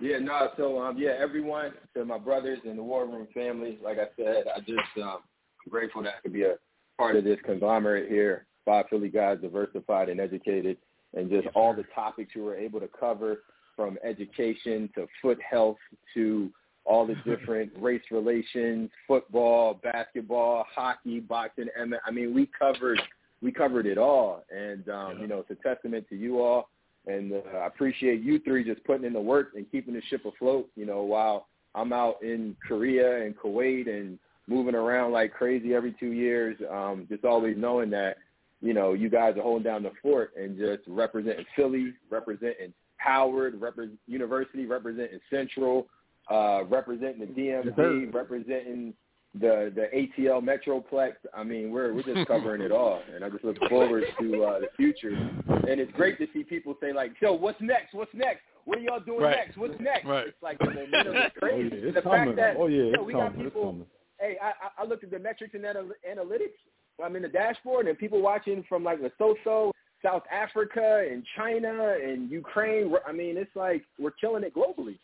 Yeah, 0.00 0.18
no, 0.18 0.50
so 0.56 0.80
um 0.80 0.98
yeah, 0.98 1.10
everyone, 1.10 1.74
to 1.94 2.04
my 2.04 2.18
brothers 2.18 2.58
and 2.64 2.76
the 2.78 2.82
War 2.82 3.06
Room 3.06 3.28
family, 3.32 3.78
like 3.82 3.98
I 3.98 4.08
said, 4.16 4.44
I 4.48 4.58
just 4.60 4.96
um 4.96 5.22
I'm 5.64 5.70
grateful 5.70 6.02
that 6.02 6.14
I 6.18 6.20
could 6.22 6.32
be 6.32 6.44
a 6.44 6.56
part 6.96 7.16
of 7.16 7.24
this 7.24 7.38
conglomerate 7.44 8.08
here. 8.08 8.46
Five 8.64 8.86
Philly 8.88 9.08
guys 9.08 9.38
diversified 9.40 10.08
and 10.08 10.20
educated 10.20 10.78
and 11.14 11.30
just 11.30 11.48
all 11.54 11.74
the 11.74 11.84
topics 11.94 12.34
you 12.34 12.42
were 12.42 12.56
able 12.56 12.80
to 12.80 12.88
cover 12.88 13.42
from 13.76 13.98
education 14.02 14.88
to 14.94 15.06
foot 15.22 15.38
health 15.42 15.78
to 16.14 16.50
all 16.84 17.06
the 17.06 17.14
different 17.24 17.70
race 17.78 18.02
relations, 18.10 18.90
football, 19.06 19.74
basketball, 19.82 20.66
hockey, 20.74 21.20
boxing, 21.20 21.68
I 22.04 22.10
mean, 22.10 22.34
we 22.34 22.48
covered 22.58 23.00
we 23.42 23.52
covered 23.52 23.86
it 23.86 23.98
all, 23.98 24.44
and 24.54 24.88
um, 24.88 25.16
Yeah. 25.16 25.22
you 25.22 25.26
know, 25.28 25.38
it's 25.40 25.50
a 25.50 25.62
testament 25.62 26.06
to 26.10 26.16
you 26.16 26.40
all, 26.42 26.68
and 27.06 27.32
uh, 27.32 27.58
I 27.58 27.66
appreciate 27.66 28.20
you 28.20 28.38
three 28.40 28.64
just 28.64 28.84
putting 28.84 29.04
in 29.06 29.12
the 29.12 29.20
work 29.20 29.52
and 29.54 29.70
keeping 29.70 29.94
the 29.94 30.02
ship 30.10 30.24
afloat. 30.26 30.68
You 30.76 30.86
know, 30.86 31.02
while 31.02 31.48
I'm 31.74 31.92
out 31.92 32.22
in 32.22 32.56
Korea 32.66 33.24
and 33.24 33.36
Kuwait 33.36 33.88
and 33.88 34.18
moving 34.46 34.74
around 34.74 35.12
like 35.12 35.32
crazy 35.32 35.74
every 35.74 35.94
two 35.98 36.12
years, 36.12 36.56
um, 36.70 37.06
just 37.08 37.24
always 37.24 37.56
knowing 37.56 37.90
that 37.90 38.18
you 38.60 38.74
know 38.74 38.92
you 38.92 39.08
guys 39.08 39.36
are 39.36 39.42
holding 39.42 39.62
down 39.64 39.82
the 39.82 39.92
fort 40.02 40.32
and 40.36 40.58
just 40.58 40.82
representing 40.86 41.46
Philly, 41.56 41.94
representing 42.10 42.74
Howard, 42.98 43.58
University, 44.06 44.66
representing 44.66 45.20
Central, 45.30 45.86
uh, 46.30 46.64
representing 46.68 47.20
the 47.20 47.26
DMV, 47.26 48.12
representing 48.12 48.92
the 49.38 49.72
the 49.74 49.88
ATL 49.96 50.42
Metroplex. 50.42 51.12
I 51.34 51.44
mean, 51.44 51.70
we're 51.70 51.92
we're 51.94 52.02
just 52.02 52.26
covering 52.28 52.62
it 52.62 52.72
all, 52.72 53.00
and 53.14 53.24
I 53.24 53.28
just 53.30 53.44
look 53.44 53.56
forward 53.68 54.04
to 54.20 54.44
uh, 54.44 54.60
the 54.60 54.68
future. 54.76 55.10
And 55.10 55.80
it's 55.80 55.92
great 55.92 56.18
to 56.18 56.26
see 56.32 56.42
people 56.42 56.74
say 56.80 56.92
like, 56.92 57.12
"So 57.22 57.32
what's 57.32 57.60
next? 57.60 57.94
What's 57.94 58.12
next? 58.14 58.40
What 58.64 58.78
are 58.78 58.82
y'all 58.82 59.00
doing 59.00 59.20
Right. 59.22 59.36
next? 59.36 59.56
What's 59.56 59.78
next?" 59.80 60.04
Right. 60.06 60.26
It's 60.28 60.42
like 60.42 60.58
the 60.58 60.66
momentum 60.66 61.16
is 61.16 61.22
Oh 61.36 61.38
crazy. 61.40 61.76
yeah, 61.84 61.90
the 61.92 62.02
coming. 62.02 62.26
fact 62.26 62.36
that 62.36 62.56
oh 62.58 62.66
yeah, 62.66 62.92
yo, 62.96 63.02
we 63.04 63.12
got 63.12 63.30
coming. 63.32 63.46
It's 63.46 63.54
people. 63.54 63.86
Hey, 64.18 64.36
I, 64.42 64.82
I- 64.82 64.84
looked 64.84 65.04
at 65.04 65.10
the 65.10 65.18
metrics 65.18 65.54
and 65.54 65.64
anal- 65.64 65.92
analytics. 66.08 66.58
I'm 67.02 67.16
in 67.16 67.22
the 67.22 67.28
dashboard, 67.28 67.86
and 67.86 67.96
people 67.96 68.20
watching 68.20 68.62
from 68.68 68.82
like 68.84 68.98
Lesotho, 69.00 69.70
South 70.04 70.24
Africa, 70.30 71.06
and 71.10 71.24
China, 71.36 71.96
and 72.02 72.30
Ukraine. 72.30 72.92
I 73.06 73.12
mean, 73.12 73.36
it's 73.38 73.54
like 73.54 73.84
we're 73.98 74.10
killing 74.10 74.42
it 74.44 74.54
globally. 74.54 74.98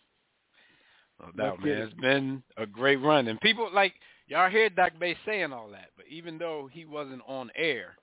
No 1.20 1.31
doubt, 1.37 1.64
man. 1.64 1.79
It's 1.79 1.94
been 1.94 2.42
a 2.59 2.66
great 2.66 2.96
run, 2.96 3.29
and 3.29 3.40
people 3.40 3.70
like 3.72 3.94
y'all 4.26 4.50
hear 4.50 4.68
Doc 4.68 4.92
Bay 4.98 5.16
saying 5.26 5.52
all 5.52 5.68
that, 5.70 5.90
but 5.96 6.06
even 6.10 6.38
though 6.38 6.68
he 6.72 6.84
wasn't 6.84 7.22
on 7.26 7.50
air, 7.56 7.96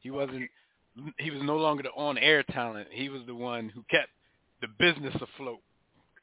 he 0.00 0.10
wasn't. 0.10 0.48
He 1.18 1.32
was 1.32 1.42
no 1.42 1.56
longer 1.56 1.82
the 1.82 1.90
on-air 1.90 2.44
talent. 2.44 2.86
He 2.92 3.08
was 3.08 3.22
the 3.26 3.34
one 3.34 3.68
who 3.68 3.82
kept 3.90 4.10
the 4.60 4.68
business 4.78 5.14
afloat. 5.20 5.58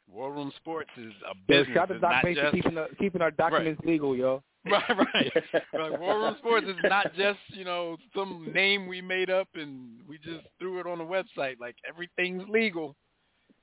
War 0.10 0.32
Room 0.32 0.52
Sports 0.58 0.90
is 0.98 1.12
a 1.26 1.36
Yo, 1.36 1.60
business. 1.60 1.76
shout 1.76 1.92
out 1.92 1.94
to 1.94 2.00
Doc 2.00 2.12
not 2.12 2.24
Bates 2.24 2.40
for 2.40 2.52
keeping 2.52 2.76
the, 2.76 2.88
keeping 3.00 3.22
our 3.22 3.32
documents 3.32 3.82
legal, 3.86 4.16
yo. 4.16 4.44
right, 4.66 4.84
right. 4.90 5.32
like 5.74 6.00
War 6.00 6.20
Room 6.20 6.36
Sports 6.38 6.68
is 6.68 6.76
not 6.84 7.14
just 7.16 7.40
you 7.50 7.66
know 7.66 7.98
some 8.16 8.52
name 8.54 8.88
we 8.88 9.02
made 9.02 9.30
up 9.30 9.48
and 9.56 10.00
we 10.08 10.18
just 10.20 10.46
threw 10.60 10.80
it 10.80 10.86
on 10.88 11.00
the 11.00 11.04
website. 11.04 11.60
Like 11.60 11.76
everything's 11.88 12.48
legal. 12.48 12.96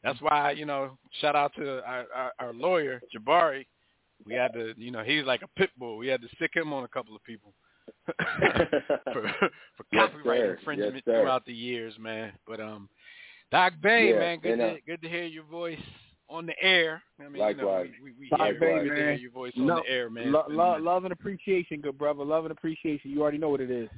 That's 0.03 0.21
why 0.21 0.53
you 0.53 0.67
know 0.67 0.99
shout 1.21 1.37
out 1.37 1.53
to 1.57 1.83
our, 1.85 2.05
our, 2.15 2.33
our 2.41 2.53
lawyer 2.53 3.01
Jabari. 3.17 3.67
We 4.27 4.35
had 4.35 4.53
to 4.55 4.75
you 4.77 4.91
know 4.91 5.03
he's 5.03 5.25
like 5.25 5.43
a 5.43 5.49
pit 5.59 5.71
bull. 5.79 5.97
We 5.97 6.09
had 6.09 6.21
to 6.23 6.29
stick 6.37 6.53
him 6.55 6.73
on 6.73 6.85
a 6.85 6.89
couple 6.89 7.15
of 7.17 7.23
people 7.25 7.53
for 9.13 9.33
for 9.77 9.85
Yes, 9.93 10.11
copyright 10.11 10.41
sir. 10.41 10.57
infringement 10.59 10.95
Yes, 10.95 11.03
throughout 11.05 11.47
the 11.47 11.53
years, 11.55 11.95
man. 11.99 12.33
But 12.47 12.61
um, 12.61 12.89
Doc 13.51 13.75
Bay, 13.83 14.11
Yeah, 14.11 14.19
man, 14.19 14.39
good 14.41 14.53
and, 14.53 14.63
uh, 14.63 14.75
to 14.75 14.81
good 14.87 15.03
to 15.03 15.09
hear 15.09 15.25
your 15.25 15.45
voice 15.45 15.79
on 16.29 16.47
the 16.47 16.55
air. 16.63 17.03
I 17.21 17.29
mean, 17.29 17.41
Likewise. 17.41 17.87
you 17.87 17.93
know, 17.93 18.05
we, 18.05 18.11
we, 18.13 18.17
we 18.21 18.29
Doc 18.29 18.41
hear 18.41 18.61
Bay, 18.61 18.79
good 18.85 18.89
to 18.91 18.95
hear 18.95 19.11
man. 19.13 19.21
your 19.21 19.31
voice 19.31 19.53
on 19.57 19.67
No, 19.67 19.83
the 19.85 19.91
air, 19.91 20.11
man. 20.11 20.33
Lo- 20.33 20.45
lo- 20.49 20.75
nice. 20.75 20.83
love 20.83 21.05
and 21.05 21.13
appreciation, 21.13 21.81
good 21.81 21.97
brother. 21.97 22.25
Love 22.25 22.45
and 22.45 22.53
appreciation. 22.53 23.11
You 23.11 23.23
already 23.23 23.39
know 23.39 23.49
what 23.49 23.61
it 23.61 23.71
is. 23.71 23.89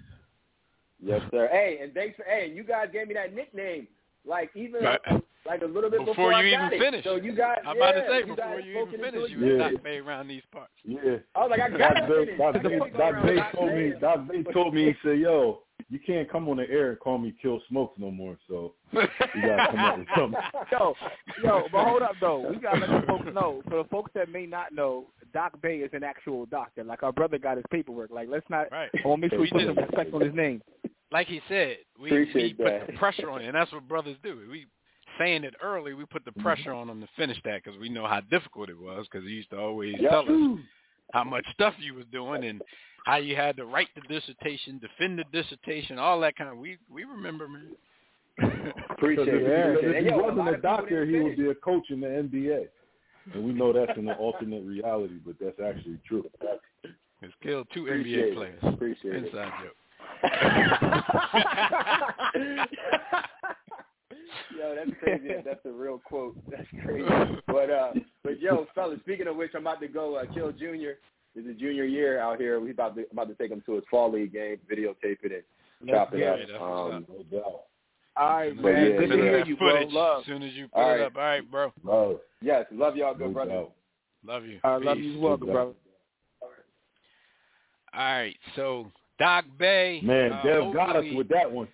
Yes, 1.02 1.22
sir. 1.30 1.48
Hey, 1.50 1.78
and 1.82 1.92
thanks 1.94 2.16
for 2.16 2.24
hey, 2.24 2.52
you 2.54 2.62
guys 2.62 2.88
gave 2.92 3.08
me 3.08 3.14
that 3.14 3.34
nickname. 3.34 3.88
Like 4.26 4.50
even 4.54 4.82
Right. 4.84 5.00
Like 5.46 5.62
a 5.62 5.66
little 5.66 5.90
bit 5.90 6.00
Before 6.00 6.14
before, 6.14 6.32
you 6.32 6.54
I 6.54 6.58
got 6.58 6.72
even 6.72 6.80
it. 6.80 6.84
finish. 6.84 7.04
So 7.04 7.16
you 7.16 7.34
guys, 7.34 7.58
I'm 7.66 7.76
about 7.76 7.92
to 7.92 8.06
say 8.08 8.18
you 8.18 8.26
before 8.26 8.36
guys 8.36 8.60
you 8.64 8.80
even 8.80 9.00
finish, 9.00 9.30
you 9.30 9.38
was 9.38 9.48
Yeah. 9.58 9.70
Doc 9.70 9.82
Bay 9.82 9.98
around 9.98 10.28
these 10.28 10.42
parts. 10.52 10.72
Yeah. 10.84 11.16
I 11.34 11.40
was 11.40 11.50
like, 11.50 11.60
I 11.60 11.68
Doc 11.70 11.78
got 11.78 11.94
to 11.94 12.06
Bay, 12.08 12.24
finish. 12.26 12.38
Doc 12.38 12.54
I 12.56 12.58
Bay, 12.58 12.78
Doc 12.98 13.22
Bay 13.22 13.40
told 13.54 13.72
me, 13.72 13.78
saying. 13.90 13.94
Doc 14.00 14.28
Bay 14.28 14.42
told 14.52 14.74
me, 14.74 14.84
he 14.86 14.94
said, 15.02 15.18
yo, 15.18 15.60
you 15.88 15.98
can't 16.06 16.30
come 16.30 16.48
on 16.48 16.58
the 16.58 16.68
air 16.70 16.90
and 16.90 17.00
call 17.00 17.18
me 17.18 17.34
Kill 17.40 17.60
Smokes 17.68 17.98
no 17.98 18.10
more, 18.10 18.36
so 18.48 18.74
you 18.92 19.00
gotta 19.40 19.70
come 19.70 19.80
up 19.80 19.98
with 19.98 20.08
something. 20.16 20.40
Yo, 20.72 20.94
yo, 21.42 21.62
but 21.72 21.84
hold 21.84 22.02
up 22.02 22.12
though. 22.20 22.48
We 22.50 22.56
gotta 22.58 22.80
let 22.80 23.00
the 23.00 23.06
folks 23.06 23.26
know. 23.34 23.62
For 23.68 23.82
the 23.82 23.88
folks 23.88 24.10
that 24.14 24.28
may 24.30 24.46
not 24.46 24.72
know, 24.72 25.06
Doc 25.32 25.60
Bay 25.62 25.78
is 25.78 25.90
an 25.94 26.04
actual 26.04 26.46
doctor. 26.46 26.84
Like 26.84 27.02
our 27.02 27.12
brother 27.12 27.38
got 27.38 27.56
his 27.56 27.64
paperwork. 27.70 28.10
Like 28.10 28.28
let's 28.30 28.44
not. 28.50 28.70
Right. 28.70 28.90
I 29.04 29.08
want 29.08 29.22
to 29.22 29.28
make 29.28 29.30
sure 29.32 29.40
we 29.40 29.50
We 29.52 29.66
put 29.66 29.74
some 29.74 29.84
respect 29.84 30.14
on 30.14 30.20
his 30.20 30.34
name. 30.34 30.62
Like 31.10 31.26
he 31.26 31.40
said, 31.48 31.78
we, 32.00 32.08
Appreciate 32.10 32.56
we 32.58 32.64
put 32.64 32.86
the 32.86 32.92
pressure 32.92 33.30
on 33.30 33.40
it, 33.42 33.46
and 33.46 33.54
that's 33.54 33.72
what 33.72 33.88
brothers 33.88 34.16
do. 34.22 34.38
We 34.50 34.66
saying 35.20 35.44
it 35.44 35.54
early, 35.62 35.92
we 35.94 36.04
put 36.06 36.24
the 36.24 36.30
mm-hmm. 36.30 36.42
pressure 36.42 36.72
on 36.72 36.88
him 36.88 37.00
to 37.00 37.08
finish 37.16 37.38
that 37.44 37.62
because 37.62 37.78
we 37.78 37.88
know 37.88 38.06
how 38.06 38.20
difficult 38.20 38.68
it 38.70 38.78
was 38.78 39.06
because 39.10 39.26
he 39.26 39.34
used 39.34 39.50
to 39.50 39.58
always 39.58 39.96
Yep. 40.00 40.10
tell 40.10 40.22
us 40.22 40.28
how 41.12 41.24
much 41.24 41.44
stuff 41.52 41.74
you 41.78 41.94
was 41.94 42.06
doing 42.12 42.44
and 42.44 42.62
how 43.04 43.16
you 43.16 43.34
had 43.36 43.56
to 43.56 43.64
write 43.66 43.88
the 43.94 44.00
dissertation, 44.02 44.78
defend 44.78 45.18
the 45.18 45.24
dissertation, 45.32 45.98
all 45.98 46.20
that 46.20 46.36
kind 46.36 46.50
of. 46.50 46.56
We 46.58 46.78
we 46.90 47.04
remember, 47.04 47.48
man. 47.48 47.72
Appreciate 48.90 49.26
Because 49.26 49.28
it. 49.28 49.42
if, 49.42 49.48
Yeah. 49.48 49.72
he, 49.72 49.78
if 49.86 49.96
And 49.96 50.06
he 50.06 50.12
yo, 50.12 50.18
wasn't 50.18 50.38
lot 50.38 50.54
a 50.54 50.58
doctor, 50.58 51.04
he 51.04 51.18
would 51.20 51.36
be 51.36 51.48
a 51.50 51.54
coach 51.54 51.90
in 51.90 52.00
the 52.00 52.06
NBA. 52.06 52.68
And 53.34 53.44
we 53.44 53.52
know 53.52 53.72
that's 53.72 53.96
an 53.98 54.08
alternate 54.10 54.64
reality, 54.64 55.18
but 55.24 55.36
that's 55.40 55.58
actually 55.60 55.98
true. 56.06 56.28
It's 57.22 57.34
killed 57.42 57.68
two 57.74 57.86
Appreciate 57.86 58.24
NBA 58.24 58.30
it. 58.30 58.34
players. 58.34 58.58
Appreciate 58.62 59.14
it. 59.14 59.26
Inside 59.26 59.52
joke. 59.62 59.76
yo, 64.58 64.74
that's 64.74 64.90
crazy. 65.00 65.28
That's 65.44 65.60
a 65.64 65.70
real 65.70 65.98
quote. 66.04 66.36
That's 66.50 66.66
crazy. 66.84 67.08
But 67.46 67.70
uh, 67.70 67.92
but 68.22 68.40
yo, 68.40 68.66
fellas, 68.74 68.98
speaking 69.00 69.26
of 69.28 69.36
which, 69.36 69.50
I'm 69.54 69.62
about 69.62 69.80
to 69.80 69.88
go 69.88 70.16
uh, 70.16 70.24
kill 70.32 70.52
Junior. 70.52 70.98
It's 71.36 71.48
a 71.48 71.52
junior 71.54 71.84
year 71.84 72.18
out 72.20 72.40
here. 72.40 72.58
We 72.60 72.72
about 72.72 72.96
to 72.96 73.04
about 73.12 73.28
to 73.28 73.34
take 73.34 73.50
him 73.52 73.62
to 73.66 73.74
his 73.76 73.84
fall 73.90 74.10
league 74.10 74.32
game, 74.32 74.56
videotape 74.70 75.18
it, 75.22 75.44
and 75.80 75.88
chop 75.88 76.12
it 76.12 76.26
up. 76.26 76.38
it. 76.40 76.48
That's 76.48 76.60
what's 76.60 76.94
Um, 76.94 77.06
No 77.08 77.38
doubt. 77.38 77.62
All 78.16 78.36
right, 78.36 78.60
But 78.62 78.68
yeah, 78.70 78.88
Good 78.98 79.08
to 79.10 79.16
hear 79.16 79.44
you, 79.46 79.56
bro. 79.56 79.82
Love. 79.90 80.20
as 80.20 80.26
soon 80.26 80.42
as 80.42 80.52
you 80.54 80.66
put 80.66 80.80
All 80.80 80.90
it 80.90 80.92
right. 80.94 81.00
up. 81.02 81.16
All 81.16 81.22
right, 81.22 81.50
bro. 81.50 81.72
Love. 81.84 82.16
yes, 82.42 82.66
love 82.72 82.96
y'all, 82.96 83.14
good 83.14 83.28
No 83.28 83.32
brother. 83.32 83.50
doubt. 83.52 83.72
Love 84.26 84.44
you. 84.44 84.58
I 84.64 84.76
love 84.76 84.98
you 84.98 85.14
as 85.14 85.20
well, 85.20 85.36
Good 85.36 85.46
good 85.46 85.52
brother. 85.52 85.72
All 87.92 88.00
right, 88.00 88.36
so 88.56 88.86
Doc 89.18 89.44
Bay. 89.58 90.00
Man, 90.02 90.32
uh, 90.32 90.42
Dev 90.42 90.72
got 90.74 90.96
us 90.96 91.04
with 91.14 91.28
that 91.28 91.50
one. 91.50 91.68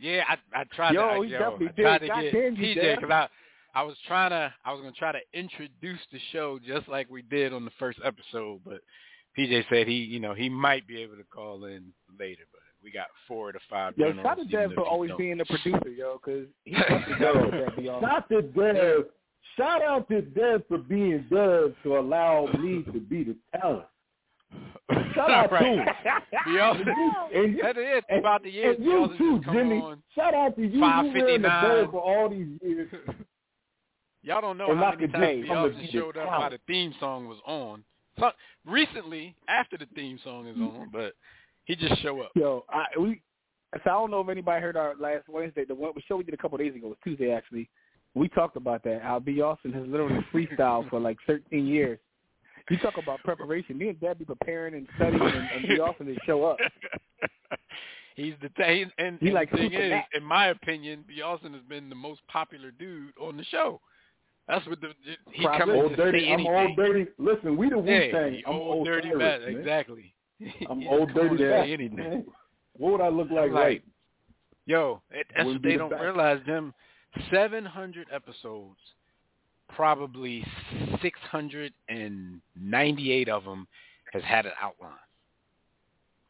Yeah, 0.00 0.24
I 0.28 0.60
I 0.60 0.64
tried 0.74 0.94
Yo, 0.94 1.00
to. 1.00 1.06
I, 1.08 1.24
he 1.24 1.32
yo, 1.32 1.38
definitely 1.38 1.68
I 1.68 1.72
did. 1.72 1.82
tried 1.82 1.98
to 1.98 2.08
God 2.08 2.22
get 2.22 2.32
damn 2.32 2.56
PJ 2.56 2.96
because 2.96 3.10
I 3.10 3.28
I 3.74 3.82
was 3.82 3.96
trying 4.06 4.30
to 4.30 4.52
I 4.64 4.72
was 4.72 4.80
gonna 4.80 4.92
try 4.92 5.12
to 5.12 5.20
introduce 5.34 6.00
the 6.10 6.18
show 6.32 6.58
just 6.58 6.88
like 6.88 7.10
we 7.10 7.22
did 7.22 7.52
on 7.52 7.64
the 7.64 7.70
first 7.78 7.98
episode, 8.04 8.60
but 8.64 8.80
PJ 9.38 9.64
said 9.70 9.86
he, 9.86 9.94
you 9.94 10.18
know, 10.18 10.34
he 10.34 10.48
might 10.48 10.86
be 10.88 11.00
able 11.02 11.16
to 11.16 11.24
call 11.24 11.64
in 11.66 11.92
later, 12.18 12.42
but 12.50 12.60
we 12.82 12.90
got 12.90 13.06
four 13.28 13.52
to 13.52 13.58
five. 13.68 13.94
Yo, 13.96 14.12
shout 14.14 14.26
out 14.26 14.38
to 14.38 14.44
Dev 14.44 14.72
for 14.74 14.86
always 14.86 15.10
being 15.18 15.38
the 15.38 15.44
producer, 15.44 15.90
yo, 15.90 16.20
because 16.24 16.46
he 16.64 16.74
Shout 17.18 18.28
to 18.30 18.42
Dev. 18.42 19.04
Shout 19.56 19.82
out 19.82 20.08
to 20.08 20.22
Dev 20.22 20.62
for 20.68 20.78
being 20.78 21.26
Dev 21.30 21.74
to 21.82 21.98
allow 21.98 22.46
me 22.58 22.82
to 22.92 23.00
be 23.00 23.24
the 23.24 23.36
talent. 23.58 23.86
Shout 25.14 25.30
out 25.30 25.52
right. 25.52 25.62
to 25.62 25.68
him. 25.68 25.88
and, 27.34 27.60
that 27.62 27.78
is 27.78 28.02
and, 28.08 28.18
about 28.20 28.42
the 28.42 28.50
years. 28.50 28.76
And 28.76 28.84
you 28.84 29.14
too, 29.18 29.40
Jimmy. 29.52 29.82
Shout 30.14 30.34
out 30.34 30.56
to 30.56 30.62
you. 30.62 30.84
You 30.84 31.26
in 31.26 31.42
the 31.42 31.48
bed 31.48 31.88
for 31.90 32.00
all 32.00 32.28
these 32.28 32.48
years. 32.62 32.90
Y'all 34.22 34.42
don't 34.42 34.58
know 34.58 34.70
and 34.70 34.78
how 34.78 34.92
many 34.92 35.08
times 35.08 35.46
Beyonce 35.48 35.92
showed 35.92 36.16
up 36.18 36.26
while 36.26 36.50
the 36.50 36.58
theme 36.66 36.94
song 37.00 37.26
was 37.26 37.38
on. 37.46 37.82
So, 38.18 38.30
recently, 38.66 39.34
after 39.48 39.78
the 39.78 39.86
theme 39.94 40.18
song 40.22 40.46
is 40.46 40.56
on, 40.58 40.90
but 40.92 41.14
he 41.64 41.74
just 41.74 42.02
show 42.02 42.20
up. 42.20 42.32
Yo, 42.34 42.64
I 42.68 42.84
we. 42.98 43.22
So 43.72 43.80
I 43.88 43.92
don't 43.92 44.10
know 44.10 44.20
if 44.20 44.28
anybody 44.28 44.60
heard 44.60 44.76
our 44.76 44.94
last 44.96 45.28
Wednesday. 45.28 45.64
The 45.64 45.74
one 45.74 45.92
show 46.08 46.16
we 46.16 46.24
did 46.24 46.34
a 46.34 46.36
couple 46.36 46.56
of 46.56 46.60
days 46.60 46.74
ago 46.74 46.88
it 46.88 46.90
was 46.90 46.98
Tuesday 47.04 47.32
actually. 47.32 47.70
We 48.14 48.28
talked 48.28 48.56
about 48.56 48.82
that. 48.82 49.00
How 49.02 49.20
B. 49.20 49.40
Austin 49.40 49.72
has 49.72 49.84
literally 49.86 50.18
freestyled 50.34 50.90
for 50.90 50.98
like 50.98 51.16
13 51.28 51.66
years. 51.66 51.98
You 52.70 52.78
talk 52.78 52.96
about 52.96 53.20
preparation. 53.24 53.76
Me 53.76 53.88
and 53.88 54.00
Dad 54.00 54.18
be 54.18 54.24
preparing 54.24 54.74
and 54.74 54.86
studying, 54.96 55.20
and, 55.20 55.48
and 55.54 55.68
B. 55.68 55.80
Austin 55.80 56.06
just 56.14 56.24
show 56.24 56.44
up. 56.44 56.56
He's 58.16 58.34
the 58.42 58.48
t- 58.50 58.86
and, 58.98 59.18
he 59.20 59.26
and 59.28 59.34
like 59.34 59.50
the 59.50 59.56
thing 59.58 59.72
is, 59.72 59.90
Mac. 59.90 60.08
in 60.14 60.22
my 60.22 60.48
opinion, 60.48 61.04
B. 61.08 61.22
Austin 61.22 61.52
has 61.54 61.62
been 61.68 61.88
the 61.88 61.94
most 61.94 62.20
popular 62.28 62.70
dude 62.70 63.12
on 63.20 63.36
the 63.36 63.44
show. 63.44 63.80
That's 64.48 64.66
what 64.66 64.80
the 64.80 64.88
he 65.32 65.44
Probably. 65.44 65.58
comes 65.74 65.82
old 65.82 65.90
to 65.92 65.96
dirty. 65.96 66.20
say 66.20 66.26
I'm 66.32 66.40
anything. 66.40 66.54
old 66.54 66.76
dirty. 66.76 67.06
Listen, 67.18 67.56
we 67.56 67.70
the 67.70 67.78
Wu 67.78 67.86
Hey, 67.86 68.10
Tang. 68.10 68.42
I'm 68.46 68.54
old, 68.56 68.76
old 68.78 68.86
dirty 68.86 69.08
Cyrus, 69.10 69.18
bad. 69.20 69.40
man. 69.42 69.56
Exactly. 69.60 70.14
I'm 70.70 70.80
He 70.80 70.88
old 70.88 71.14
dirty 71.14 71.20
on 71.20 71.30
and 71.30 71.38
bad. 71.38 71.64
say 71.66 71.72
anything. 71.72 71.96
Man. 71.96 72.24
What 72.76 72.92
would 72.92 73.00
I 73.00 73.08
look 73.08 73.30
like? 73.30 73.50
Like, 73.52 73.62
right? 73.62 73.84
Yo, 74.66 75.02
it, 75.10 75.26
that's 75.34 75.46
what 75.46 75.62
they 75.62 75.72
the 75.72 75.78
don't 75.78 75.90
best. 75.90 76.02
realize, 76.02 76.40
Them 76.46 76.74
700 77.32 78.06
episodes, 78.12 78.78
probably 79.76 80.44
698 81.02 83.28
of 83.28 83.44
them 83.44 83.66
has 84.12 84.22
had 84.24 84.46
an 84.46 84.52
outline. 84.60 84.92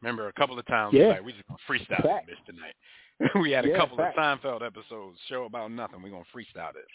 Remember, 0.01 0.27
a 0.27 0.33
couple 0.33 0.57
of 0.57 0.65
times 0.65 0.93
Yeah. 0.93 1.07
we 1.07 1.13
like 1.13 1.23
we 1.25 1.31
just 1.33 1.47
gonna 1.47 1.59
freestyle 1.67 2.01
Fact. 2.03 2.27
this 2.27 2.37
tonight. 2.45 2.75
we 3.41 3.51
had 3.51 3.65
a 3.65 3.69
Yeah, 3.69 3.77
couple 3.77 3.97
fact. 3.97 4.17
of 4.17 4.39
Seinfeld 4.41 4.65
episodes, 4.65 5.19
show 5.27 5.43
about 5.45 5.71
nothing. 5.71 6.01
We're 6.01 6.09
gonna 6.09 6.23
freestyle 6.33 6.73
this. 6.73 6.85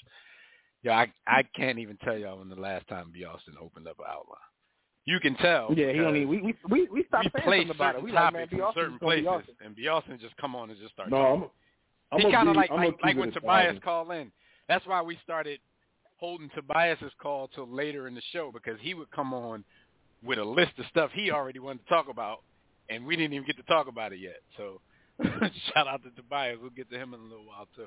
Yeah, 0.83 0.99
I 0.99 1.13
I 1.27 1.43
can't 1.55 1.79
even 1.79 1.97
tell 1.99 2.17
y'all 2.19 2.39
when 2.39 2.49
the 2.49 2.57
last 2.57 2.87
time 2.89 3.11
B. 3.13 3.25
Austin 3.25 3.55
opened 3.61 3.87
up 3.89 3.99
an 4.01 4.07
outline. 4.09 4.39
You 5.05 5.21
can 5.21 5.37
tell. 5.37 5.73
Yeah, 5.77 5.93
he 5.93 6.01
only 6.01 6.27
we 6.27 6.41
we 6.43 6.55
we, 6.69 6.89
we 6.89 7.05
stopped 7.05 7.29
we 7.33 7.41
saying 7.49 7.71
about 7.71 7.95
it. 7.95 8.03
We 8.03 8.11
like 8.11 8.33
man, 8.33 8.49
topics 8.49 8.51
B. 8.51 8.57
in 8.57 8.63
Austin 8.63 8.83
certain 8.83 8.99
places, 8.99 9.27
Austin. 9.29 9.55
and 9.65 9.77
B. 9.77 9.87
Austin 9.87 10.19
just 10.21 10.37
come 10.37 10.57
on 10.57 10.71
and 10.71 10.79
just 10.81 10.93
start. 10.95 11.11
No, 11.11 11.17
talking. 11.17 11.43
I'm. 11.43 11.51
I'm 12.13 12.19
he 12.19 12.23
gonna 12.25 12.35
kind 12.37 12.49
of 12.49 12.57
like 12.57 12.71
like, 12.71 12.95
like 13.03 13.17
when 13.17 13.31
Tobias 13.33 13.79
called 13.85 14.11
in. 14.13 14.33
That's 14.69 14.85
why 14.87 15.01
we 15.03 15.17
started 15.23 15.61
holding 16.17 16.51
Tobias's 16.55 17.13
call 17.21 17.49
till 17.49 17.69
later 17.69 18.07
in 18.09 18.15
the 18.15 18.23
show 18.33 18.51
because 18.53 18.79
he 18.81 18.95
would 18.95 19.11
come 19.11 19.33
on 19.35 19.65
with 20.25 20.39
a 20.39 20.45
list 20.45 20.73
of 20.79 20.87
stuff 20.91 21.11
he 21.13 21.31
already 21.31 21.59
wanted 21.59 21.83
to 21.85 21.89
talk 21.89 22.09
about, 22.09 22.41
and 22.89 23.05
we 23.05 23.17
didn't 23.17 23.35
even 23.35 23.47
get 23.47 23.57
to 23.57 23.63
talk 23.65 23.87
about 23.89 24.13
it 24.13 24.19
yet. 24.19 24.41
So 24.57 24.81
shout 25.75 25.87
out 25.87 26.03
to 26.05 26.11
Tobias. 26.11 26.59
We'll 26.61 26.71
get 26.71 26.91
to 26.91 26.99
him 26.99 27.15
in 27.15 27.21
a 27.21 27.23
little 27.25 27.47
while 27.47 27.69
too. 27.77 27.87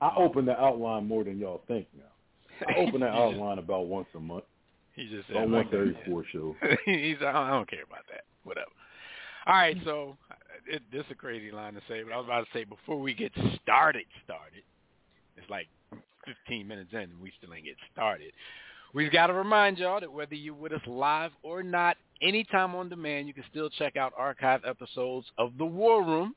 I 0.00 0.12
open 0.16 0.46
the 0.46 0.58
outline 0.58 1.06
more 1.06 1.24
than 1.24 1.38
y'all 1.38 1.62
think 1.68 1.86
now. 1.96 2.66
I 2.68 2.74
open 2.78 3.00
that 3.00 3.12
He 3.12 3.18
just- 3.18 3.34
outline 3.34 3.58
about 3.58 3.86
once 3.86 4.06
a 4.14 4.20
month. 4.20 4.44
He 4.96 5.08
just 5.08 5.28
said, 5.28 5.36
On 5.36 5.52
like 5.52 5.66
one 5.66 5.72
thirty 5.72 5.96
four 6.06 6.24
show. 6.32 6.56
He's 6.84 7.16
I 7.20 7.32
don't, 7.32 7.36
I 7.36 7.50
don't 7.50 7.70
care 7.70 7.84
about 7.84 8.04
that. 8.10 8.22
Whatever. 8.42 8.70
All 9.46 9.54
right, 9.54 9.76
so 9.84 10.16
it, 10.66 10.82
this 10.92 11.00
is 11.06 11.12
a 11.12 11.14
crazy 11.14 11.50
line 11.50 11.74
to 11.74 11.80
say, 11.88 12.02
but 12.02 12.12
I 12.12 12.16
was 12.16 12.26
about 12.26 12.40
to 12.44 12.50
say 12.52 12.64
before 12.64 13.00
we 13.00 13.14
get 13.14 13.32
started, 13.62 14.04
started. 14.24 14.62
It's 15.36 15.48
like 15.48 15.68
15 16.46 16.66
minutes 16.66 16.90
in 16.92 17.00
and 17.00 17.20
we 17.20 17.32
still 17.38 17.54
ain't 17.54 17.64
get 17.64 17.76
started. 17.92 18.32
We've 18.92 19.12
got 19.12 19.28
to 19.28 19.34
remind 19.34 19.78
y'all 19.78 20.00
that 20.00 20.12
whether 20.12 20.34
you're 20.34 20.54
with 20.54 20.72
us 20.72 20.80
live 20.86 21.30
or 21.42 21.62
not, 21.62 21.96
anytime 22.20 22.74
on 22.74 22.88
demand, 22.88 23.28
you 23.28 23.34
can 23.34 23.44
still 23.50 23.70
check 23.70 23.96
out 23.96 24.12
archive 24.16 24.62
episodes 24.66 25.26
of 25.38 25.52
The 25.58 25.64
War 25.64 26.04
Room 26.04 26.34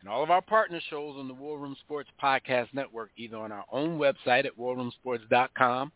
and 0.00 0.08
all 0.08 0.22
of 0.22 0.30
our 0.30 0.42
partner 0.42 0.80
shows 0.90 1.16
on 1.18 1.28
the 1.28 1.34
War 1.34 1.58
Room 1.58 1.76
Sports 1.80 2.10
Podcast 2.22 2.68
Network, 2.72 3.10
either 3.16 3.36
on 3.36 3.50
our 3.50 3.64
own 3.72 3.98
website 3.98 4.44
at 4.44 4.56
warroomsports.com, 4.58 5.92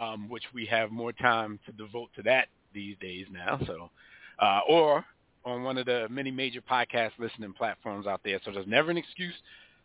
um, 0.00 0.28
which 0.28 0.44
we 0.54 0.66
have 0.66 0.90
more 0.90 1.12
time 1.12 1.58
to 1.66 1.72
devote 1.72 2.10
to 2.16 2.22
that 2.22 2.48
these 2.72 2.96
days 3.00 3.26
now, 3.32 3.58
so 3.66 3.90
uh, 4.38 4.60
or 4.68 5.04
on 5.44 5.62
one 5.62 5.78
of 5.78 5.86
the 5.86 6.06
many 6.10 6.30
major 6.30 6.60
podcast 6.60 7.12
listening 7.18 7.52
platforms 7.52 8.06
out 8.06 8.20
there. 8.24 8.40
So 8.44 8.50
there's 8.50 8.66
never 8.66 8.90
an 8.90 8.96
excuse 8.96 9.34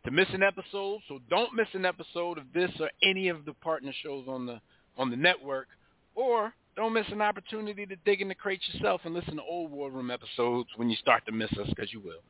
to 0.06 0.12
miss 0.12 0.28
an 0.34 0.44
episode. 0.44 1.02
So 1.08 1.20
don't 1.30 1.54
miss 1.56 1.68
an 1.74 1.86
episode 1.86 2.38
of 2.38 2.46
this 2.54 2.72
or 2.80 2.90
any 3.04 3.28
of 3.30 3.46
the 3.46 3.54
partner 3.54 3.94
shows 4.04 4.26
on 4.28 4.46
the 4.46 4.60
on 4.98 5.10
the 5.10 5.16
network, 5.16 5.68
or 6.16 6.54
don't 6.76 6.94
miss 6.94 7.06
an 7.12 7.22
opportunity 7.22 7.86
to 7.86 7.96
dig 8.06 8.22
in 8.22 8.28
the 8.28 8.36
crate 8.36 8.62
yourself 8.74 9.02
and 9.06 9.14
listen 9.14 9.38
to 9.38 9.42
old 9.42 9.72
War 9.72 9.90
Room 9.90 10.12
episodes 10.12 10.70
when 10.76 10.90
you 10.90 10.96
start 10.98 11.26
to 11.26 11.32
miss 11.32 11.52
us, 11.54 11.68
because 11.70 11.94
you 11.94 12.02
will. 12.02 12.22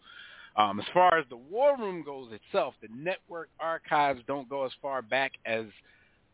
Um, 0.55 0.79
as 0.79 0.85
far 0.93 1.17
as 1.17 1.25
the 1.29 1.37
War 1.37 1.77
Room 1.77 2.03
goes 2.03 2.29
itself, 2.31 2.73
the 2.81 2.89
network 2.93 3.49
archives 3.59 4.21
don't 4.27 4.49
go 4.49 4.65
as 4.65 4.71
far 4.81 5.01
back 5.01 5.31
as 5.45 5.65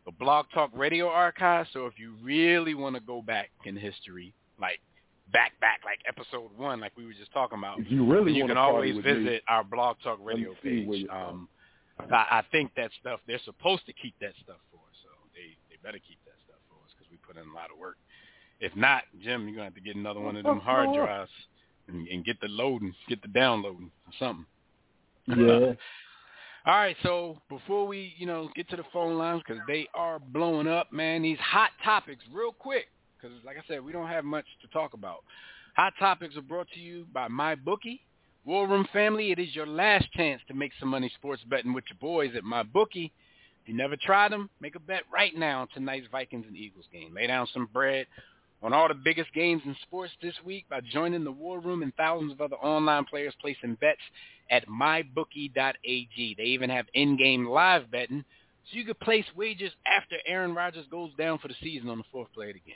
the 0.05 0.11
Blog 0.11 0.47
Talk 0.53 0.71
Radio 0.73 1.07
archives. 1.07 1.69
So 1.73 1.85
if 1.85 1.93
you 1.97 2.13
really 2.23 2.73
want 2.73 2.95
to 2.95 3.01
go 3.01 3.21
back 3.21 3.49
in 3.65 3.75
history, 3.75 4.33
like 4.59 4.79
back 5.33 5.59
back 5.59 5.81
like 5.85 5.99
episode 6.07 6.49
one, 6.57 6.79
like 6.79 6.93
we 6.97 7.05
were 7.05 7.13
just 7.13 7.31
talking 7.33 7.57
about, 7.57 7.79
If 7.79 7.91
you 7.91 8.05
really 8.05 8.33
then 8.33 8.35
you 8.35 8.43
want 8.43 8.49
can 8.51 8.55
to 8.57 8.61
party 8.61 8.91
always 8.91 9.03
visit 9.03 9.23
me, 9.23 9.41
our 9.47 9.63
Blog 9.63 9.97
Talk 10.03 10.19
Radio 10.21 10.53
page. 10.63 10.87
you're. 10.87 11.07
Um, 11.09 11.47
I, 11.99 12.39
I 12.39 12.43
think 12.51 12.71
that 12.77 12.91
stuff 13.01 13.19
they're 13.27 13.41
supposed 13.43 13.85
to 13.87 13.93
keep 13.93 14.13
that 14.21 14.33
stuff 14.43 14.61
for 14.71 14.77
us, 14.77 14.97
so 15.03 15.09
they 15.33 15.57
they 15.69 15.77
better 15.83 15.99
keep 15.99 16.19
that 16.25 16.37
stuff 16.45 16.59
for 16.69 16.75
us 16.85 16.91
because 16.95 17.09
we 17.11 17.17
put 17.17 17.41
in 17.41 17.49
a 17.49 17.55
lot 17.55 17.71
of 17.71 17.79
work. 17.79 17.97
If 18.59 18.75
not, 18.75 19.03
Jim, 19.23 19.47
you're 19.47 19.55
gonna 19.55 19.65
have 19.65 19.75
to 19.75 19.81
get 19.81 19.95
another 19.95 20.19
one 20.19 20.35
of 20.35 20.43
them 20.43 20.59
hard 20.59 20.93
drives 20.93 21.31
and, 21.87 22.07
and 22.07 22.25
get 22.25 22.39
the 22.41 22.47
loading, 22.47 22.93
get 23.07 23.21
the 23.21 23.27
downloading 23.29 23.91
or 24.05 24.13
something. 24.19 24.45
Yeah. 25.29 25.73
All 26.65 26.73
right, 26.73 26.97
so 27.01 27.37
before 27.47 27.87
we, 27.87 28.13
you 28.17 28.25
know, 28.25 28.49
get 28.55 28.69
to 28.69 28.75
the 28.75 28.83
phone 28.91 29.17
lines 29.17 29.41
because 29.45 29.61
they 29.67 29.87
are 29.93 30.19
blowing 30.19 30.67
up, 30.67 30.91
man. 30.91 31.21
These 31.21 31.37
hot 31.39 31.69
topics, 31.81 32.23
real 32.29 32.51
quick, 32.51 32.87
because 33.27 33.45
like 33.45 33.57
I 33.57 33.63
said, 33.67 33.83
we 33.83 33.91
don't 33.91 34.07
have 34.07 34.25
much 34.25 34.45
to 34.61 34.67
talk 34.67 34.93
about. 34.93 35.23
Hot 35.75 35.93
topics 35.99 36.35
are 36.35 36.41
brought 36.41 36.67
to 36.73 36.79
you 36.79 37.05
by 37.13 37.27
MyBookie. 37.27 37.99
War 38.45 38.67
Room 38.67 38.87
family, 38.93 39.31
it 39.31 39.39
is 39.39 39.53
your 39.55 39.67
last 39.67 40.11
chance 40.13 40.41
to 40.47 40.53
make 40.53 40.71
some 40.79 40.89
money 40.89 41.11
sports 41.15 41.43
betting 41.49 41.73
with 41.73 41.83
your 41.89 41.97
boys 41.99 42.31
at 42.35 42.43
MyBookie. 42.43 43.11
If 43.61 43.67
you 43.67 43.75
never 43.75 43.97
tried 43.97 44.31
them, 44.31 44.49
make 44.61 44.75
a 44.75 44.79
bet 44.79 45.03
right 45.13 45.35
now 45.35 45.61
on 45.61 45.67
tonight's 45.73 46.07
Vikings 46.11 46.45
and 46.47 46.55
Eagles 46.55 46.85
game. 46.91 47.13
Lay 47.13 47.27
down 47.27 47.47
some 47.53 47.67
bread 47.71 48.07
on 48.63 48.73
all 48.73 48.87
the 48.87 48.95
biggest 48.95 49.33
games 49.33 49.61
in 49.65 49.75
sports 49.83 50.13
this 50.21 50.33
week 50.45 50.65
by 50.69 50.79
joining 50.81 51.23
the 51.23 51.31
War 51.31 51.59
Room 51.59 51.83
and 51.83 51.93
thousands 51.95 52.31
of 52.31 52.41
other 52.41 52.55
online 52.55 53.05
players 53.05 53.33
placing 53.41 53.75
bets 53.75 53.99
at 54.49 54.67
mybookie.ag. 54.67 56.35
They 56.37 56.43
even 56.43 56.69
have 56.69 56.85
in-game 56.93 57.45
live 57.45 57.91
betting, 57.91 58.23
so 58.71 58.77
you 58.77 58.85
can 58.85 58.95
place 58.95 59.25
wagers 59.35 59.73
after 59.85 60.15
Aaron 60.25 60.55
Rodgers 60.55 60.85
goes 60.89 61.11
down 61.17 61.37
for 61.39 61.49
the 61.49 61.55
season 61.61 61.89
on 61.89 61.97
the 61.97 62.03
fourth 62.11 62.31
play 62.33 62.47
of 62.47 62.53
the 62.53 62.61
game. 62.61 62.75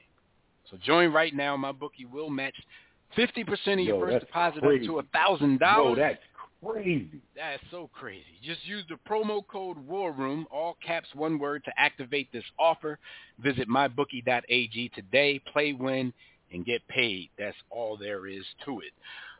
So 0.71 0.77
join 0.83 1.11
right 1.11 1.35
now. 1.35 1.55
My 1.57 1.71
bookie 1.71 2.05
will 2.05 2.29
match 2.29 2.55
50% 3.17 3.47
of 3.73 3.79
your 3.79 3.97
Yo, 3.97 3.99
first 3.99 4.25
deposit 4.25 4.61
crazy. 4.61 4.87
up 4.87 5.11
to 5.11 5.17
$1,000. 5.17 5.59
No, 5.59 5.95
that's 5.95 6.19
crazy. 6.63 7.21
That's 7.35 7.61
so 7.69 7.89
crazy. 7.93 8.23
Just 8.43 8.65
use 8.65 8.83
the 8.89 8.97
promo 9.09 9.45
code 9.45 9.77
War 9.77 10.11
Room, 10.11 10.47
all 10.49 10.77
caps, 10.85 11.09
one 11.13 11.37
word, 11.37 11.63
to 11.65 11.71
activate 11.77 12.31
this 12.31 12.43
offer. 12.57 12.99
Visit 13.39 13.67
mybookie.ag 13.67 14.91
today. 14.95 15.41
Play, 15.51 15.73
win, 15.73 16.13
and 16.53 16.65
get 16.65 16.87
paid. 16.87 17.29
That's 17.37 17.57
all 17.69 17.97
there 17.97 18.27
is 18.27 18.45
to 18.65 18.79
it. 18.79 18.93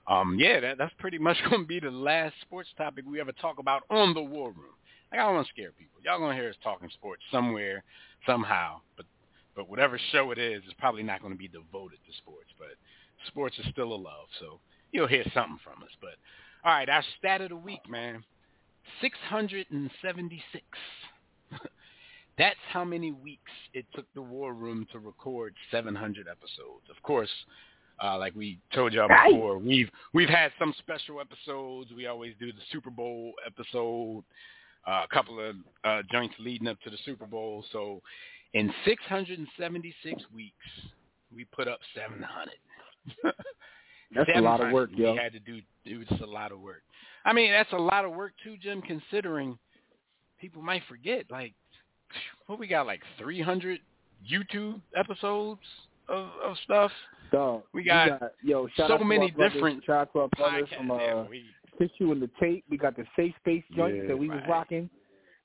Um, 0.07 0.37
yeah, 0.37 0.59
that, 0.59 0.77
that's 0.77 0.93
pretty 0.99 1.17
much 1.17 1.37
going 1.49 1.61
to 1.61 1.67
be 1.67 1.79
the 1.79 1.91
last 1.91 2.35
sports 2.41 2.69
topic 2.77 3.05
we 3.07 3.21
ever 3.21 3.31
talk 3.33 3.59
about 3.59 3.83
on 3.89 4.13
the 4.13 4.21
War 4.21 4.49
Room. 4.49 4.75
Like, 5.11 5.21
I 5.21 5.25
don't 5.25 5.35
want 5.35 5.47
to 5.47 5.53
scare 5.53 5.71
people. 5.71 6.01
Y'all 6.03 6.19
going 6.19 6.35
to 6.35 6.41
hear 6.41 6.49
us 6.49 6.55
talking 6.63 6.89
sports 6.93 7.21
somewhere, 7.31 7.83
somehow. 8.25 8.79
But 8.97 9.05
but 9.61 9.69
whatever 9.69 9.99
show 10.11 10.31
it 10.31 10.39
is, 10.39 10.63
it's 10.65 10.73
probably 10.79 11.03
not 11.03 11.21
going 11.21 11.31
to 11.31 11.37
be 11.37 11.47
devoted 11.47 11.99
to 12.07 12.17
sports. 12.17 12.49
But 12.57 12.69
sports 13.27 13.59
is 13.59 13.65
still 13.69 13.93
a 13.93 13.95
love, 13.95 14.25
so 14.39 14.59
you'll 14.91 15.05
hear 15.05 15.23
something 15.35 15.59
from 15.63 15.83
us. 15.83 15.91
But 16.01 16.15
all 16.65 16.73
right, 16.73 16.89
our 16.89 17.03
stat 17.19 17.41
of 17.41 17.49
the 17.49 17.55
week, 17.55 17.87
man. 17.87 18.23
676. 19.01 20.63
That's 22.39 22.55
how 22.73 22.83
many 22.83 23.11
weeks 23.11 23.51
it 23.75 23.85
took 23.93 24.07
the 24.15 24.21
War 24.23 24.55
Room 24.55 24.87
to 24.93 24.97
record 24.97 25.53
700 25.69 26.27
episodes. 26.27 26.89
Of 26.89 26.99
course, 27.03 27.29
uh, 28.03 28.17
like 28.17 28.33
we 28.33 28.57
told 28.73 28.93
y'all 28.93 29.07
before, 29.07 29.59
we've 29.59 29.91
we've 30.11 30.27
had 30.27 30.51
some 30.57 30.73
special 30.79 31.21
episodes. 31.21 31.91
We 31.95 32.07
always 32.07 32.33
do 32.39 32.51
the 32.51 32.61
Super 32.71 32.89
Bowl 32.89 33.33
episode, 33.45 34.23
uh, 34.87 35.03
a 35.03 35.13
couple 35.13 35.39
of 35.39 35.55
uh, 35.83 36.01
joints 36.11 36.33
leading 36.39 36.67
up 36.67 36.81
to 36.81 36.89
the 36.89 36.97
Super 37.05 37.27
Bowl. 37.27 37.63
So 37.71 38.01
in 38.53 38.73
676 38.85 40.23
weeks, 40.33 40.55
we 41.33 41.45
put 41.45 41.67
up 41.67 41.79
700. 41.95 42.49
That's 44.15 44.29
a 44.35 44.41
lot 44.41 44.61
of 44.61 44.71
work, 44.71 44.89
yo. 44.93 45.13
We 45.13 45.17
had 45.17 45.31
to 45.33 45.39
do, 45.39 45.61
do 45.85 46.03
just 46.05 46.21
a 46.21 46.25
lot 46.25 46.51
of 46.51 46.59
work. 46.59 46.81
I 47.23 47.33
mean, 47.33 47.51
that's 47.51 47.71
a 47.71 47.77
lot 47.77 48.03
of 48.03 48.11
work 48.11 48.33
too, 48.43 48.57
Jim. 48.57 48.81
Considering 48.81 49.57
people 50.39 50.61
might 50.61 50.81
forget, 50.89 51.25
like, 51.29 51.53
what 52.47 52.59
we 52.59 52.67
got, 52.67 52.87
like 52.87 53.01
300 53.19 53.79
YouTube 54.29 54.81
episodes 54.97 55.61
of, 56.09 56.27
of 56.43 56.57
stuff. 56.65 56.91
So 57.31 57.63
we 57.73 57.83
got, 57.83 58.19
got 58.19 58.31
yo, 58.43 58.67
shout 58.75 58.89
so 58.89 58.93
out 58.95 58.97
to 58.97 59.05
many 59.05 59.31
brothers, 59.31 59.53
different 59.53 59.83
shout 59.85 59.95
out 59.95 60.13
to 60.13 60.19
our 60.19 60.27
brothers 60.29 60.67
podcasts. 60.69 60.77
from 60.77 60.91
uh, 60.91 60.97
Yeah, 60.97 61.23
we, 61.29 61.45
Tissue 61.79 62.11
and 62.11 62.21
the 62.21 62.29
Tape. 62.39 62.65
We 62.69 62.77
got 62.77 62.97
the 62.97 63.05
Safe 63.15 63.33
Space 63.39 63.63
joints 63.75 63.99
Yeah. 64.01 64.07
that 64.09 64.17
we 64.17 64.29
was 64.29 64.41
rocking. 64.49 64.89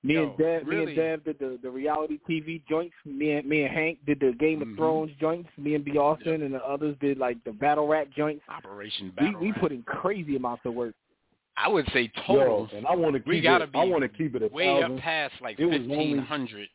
Me 0.06 0.14
Yo, 0.14 0.28
and 0.28 0.38
Dev, 0.38 0.66
me 0.66 0.82
and 0.84 0.96
Dev 0.96 1.24
did 1.24 1.38
the, 1.38 1.58
the 1.62 1.70
reality 1.70 2.18
TV 2.28 2.62
joints. 2.68 2.94
Me 3.04 3.32
and 3.32 3.48
me 3.48 3.62
and 3.64 3.74
Hank 3.74 3.98
did 4.06 4.20
the 4.20 4.32
Game 4.38 4.62
of 4.62 4.68
Thrones 4.76 5.10
joints. 5.20 5.48
Me 5.58 5.74
and 5.74 5.84
B. 5.84 5.98
Austin 5.98 6.42
and 6.42 6.54
the 6.54 6.62
others 6.64 6.94
did 7.00 7.18
like 7.18 7.42
the 7.44 7.52
battle 7.52 7.88
rap 7.88 8.08
joints. 8.16 8.42
Operation 8.48 9.06
We 9.18 9.26
Battle 9.26 9.40
we 9.40 9.50
Rap. 9.50 9.60
put 9.60 9.72
in 9.72 9.82
crazy 9.82 10.36
amounts 10.36 10.62
of 10.64 10.74
work. 10.74 10.94
I 11.56 11.68
would 11.68 11.86
say 11.92 12.10
total. 12.26 12.68
Yo, 12.70 12.76
and 12.78 12.86
I 12.86 12.94
want 12.94 13.14
to 13.14 13.18
keep 13.20 13.28
we 13.28 13.40
gotta 13.40 13.64
it. 13.64 13.72
be 13.72 13.78
I 13.78 13.84
want 13.84 14.02
to 14.02 14.08
keep 14.08 14.34
it 14.36 14.42
a 14.42 14.48
way 14.48 14.66
thousand. 14.80 14.98
up 14.98 15.02
past 15.02 15.34
like 15.40 15.58
It 15.58 15.64
was 15.64 15.74
only- 15.80 15.88
fifteen 15.88 16.18
hundred 16.18 16.68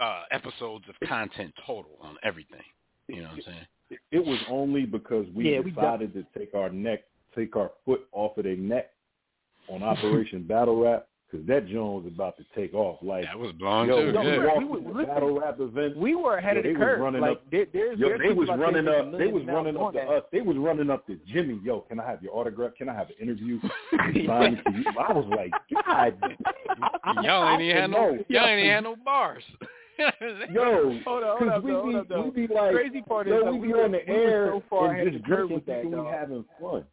uh, 0.00 0.22
episodes 0.30 0.84
of 0.88 1.08
content 1.08 1.52
total 1.66 1.98
on 2.00 2.16
everything. 2.22 2.62
You 3.08 3.16
know 3.22 3.28
what 3.28 3.32
I'm 3.36 3.42
saying? 3.42 3.66
It- 3.90 3.98
It 4.12 4.24
was 4.24 4.38
only 4.48 4.84
because 4.86 5.26
we 5.34 5.52
Yeah, 5.52 5.60
we 5.60 5.70
decided 5.70 6.12
to 6.14 6.24
take 6.38 6.54
our 6.54 6.68
neck, 6.70 7.04
take 7.34 7.56
our 7.56 7.70
foot 7.84 8.06
off 8.12 8.36
of 8.38 8.44
their 8.44 8.56
neck 8.56 8.90
on 9.68 9.82
Operation 9.82 10.42
Battle 10.44 10.80
Rap 10.82 11.07
because 11.30 11.46
that 11.46 11.66
joint 11.68 12.04
was 12.04 12.12
about 12.14 12.36
to 12.38 12.44
take 12.54 12.72
off. 12.74 12.98
Like, 13.02 13.24
That 13.24 13.38
was 13.38 13.52
blowing 13.52 13.88
yo, 13.88 14.00
too. 14.00 14.06
we 14.06 14.12
yeah. 14.12 14.22
Yeah. 14.34 14.44
walked 14.46 14.58
We 14.58 14.64
would- 14.64 14.82
to 14.84 14.88
the 14.88 14.94
listen. 14.94 15.14
battle 15.14 15.40
rap 15.40 15.60
event. 15.60 15.96
We 15.96 16.14
were 16.14 16.36
ahead 16.36 16.54
Yo, 16.56 16.58
of 16.60 16.64
the 16.64 16.68
they 16.70 16.74
was 16.78 16.86
curve. 16.86 17.00
running 17.00 17.20
like 17.20 17.30
up- 17.32 17.50
there, 17.50 17.66
there's, 17.72 17.98
Yo, 17.98 18.08
there's 18.08 18.20
they 18.20 18.32
was 18.32 18.48
running 18.48 18.88
up. 18.88 19.12
They 19.18 19.26
was 19.26 19.44
running 19.44 19.76
up 19.76 19.92
to 19.92 19.98
that. 19.98 20.08
us. 20.08 20.22
They 20.32 20.40
was 20.40 20.56
running 20.56 20.88
up 20.90 21.06
to 21.06 21.18
Jimmy. 21.26 21.60
Yo, 21.62 21.80
can 21.82 22.00
I 22.00 22.06
have 22.06 22.22
your 22.22 22.34
autograph? 22.36 22.74
Can 22.76 22.88
I 22.88 22.94
have 22.94 23.08
an 23.10 23.16
interview? 23.20 23.58
Yeah. 24.14 24.26
Signed 24.26 24.62
to 24.64 24.72
you? 24.72 24.84
I 24.98 25.12
was 25.12 25.26
like, 25.36 25.52
God, 25.84 26.14
Y'all 27.22 27.48
ain't 27.50 27.62
even 27.62 27.76
had 27.76 27.90
no. 27.90 28.10
know. 28.12 28.24
Y'all 28.28 28.46
ain't 28.46 28.60
even 28.60 28.70
had 28.72 28.84
no 28.84 28.96
bars. 28.96 29.42
yo, 30.50 30.98
Hold 31.04 31.24
on, 31.24 31.38
hold 31.38 31.40
because 31.40 31.56
up, 31.58 31.62
we 31.64 31.70
though, 31.72 31.82
hold 31.82 32.08
be 32.08 32.14
up, 32.14 32.34
we 32.36 32.46
be 32.46 32.54
like, 32.54 32.72
Crazy 32.72 33.02
part 33.02 33.26
is 33.26 33.32
yo, 33.32 33.44
that 33.44 33.52
we 33.52 33.58
we 33.60 33.66
be 33.68 33.74
on 33.74 33.90
the 33.92 34.08
air 34.08 34.50
so 34.52 34.62
far 34.70 34.92
and 34.94 35.08
of 35.08 35.12
just 35.12 35.24
the 35.24 35.28
drinking, 35.28 35.54
with 35.56 35.66
that, 35.66 35.82
thinking 35.82 36.04
we 36.04 36.10
having 36.10 36.44
fun. 36.60 36.84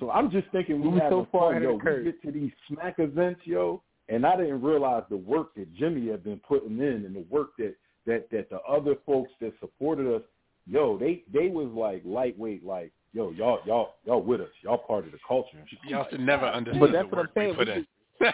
So 0.00 0.10
I'm 0.10 0.30
just 0.30 0.46
thinking 0.52 0.80
we, 0.80 0.88
We 0.88 0.94
were 0.94 1.00
having 1.00 1.18
so 1.20 1.28
far 1.30 1.40
fun, 1.48 1.50
ahead 1.52 1.62
yo. 1.62 1.74
of 1.74 1.78
the 1.78 1.84
curve. 1.84 1.98
We 2.04 2.12
get 2.12 2.22
to 2.22 2.32
these 2.32 2.50
smack 2.68 2.96
events, 2.98 3.40
yo, 3.44 3.82
and 4.08 4.26
I 4.26 4.36
didn't 4.36 4.62
realize 4.62 5.04
the 5.08 5.16
work 5.16 5.54
that 5.54 5.72
Jimmy 5.74 6.10
had 6.10 6.22
been 6.24 6.40
putting 6.46 6.78
in 6.78 7.04
and 7.06 7.14
the 7.14 7.24
work 7.30 7.50
that 7.58 7.74
that 8.06 8.28
that 8.30 8.50
the 8.50 8.60
other 8.68 8.96
folks 9.06 9.30
that 9.40 9.52
supported 9.60 10.12
us, 10.14 10.22
yo, 10.66 10.98
they 10.98 11.22
they 11.32 11.48
was 11.48 11.68
like 11.68 12.02
lightweight, 12.04 12.64
like 12.64 12.92
yo, 13.12 13.30
y'all 13.30 13.60
y'all 13.66 13.94
y'all 14.04 14.22
with 14.22 14.40
us, 14.40 14.48
y'all 14.62 14.78
part 14.78 15.06
of 15.06 15.12
the 15.12 15.18
culture. 15.26 15.56
And 15.58 15.68
Y'all 15.90 16.00
like, 16.00 16.10
should 16.10 16.20
never 16.20 16.46
God, 16.46 16.54
understood 16.54 16.80
But 16.80 16.92
that's 16.92 17.10
the 17.10 17.16
what 17.16 17.18
I'm 17.18 17.26
work 17.26 17.36
we 17.36 17.42
saying. 17.42 17.54
put 17.54 17.68
in. 17.68 17.86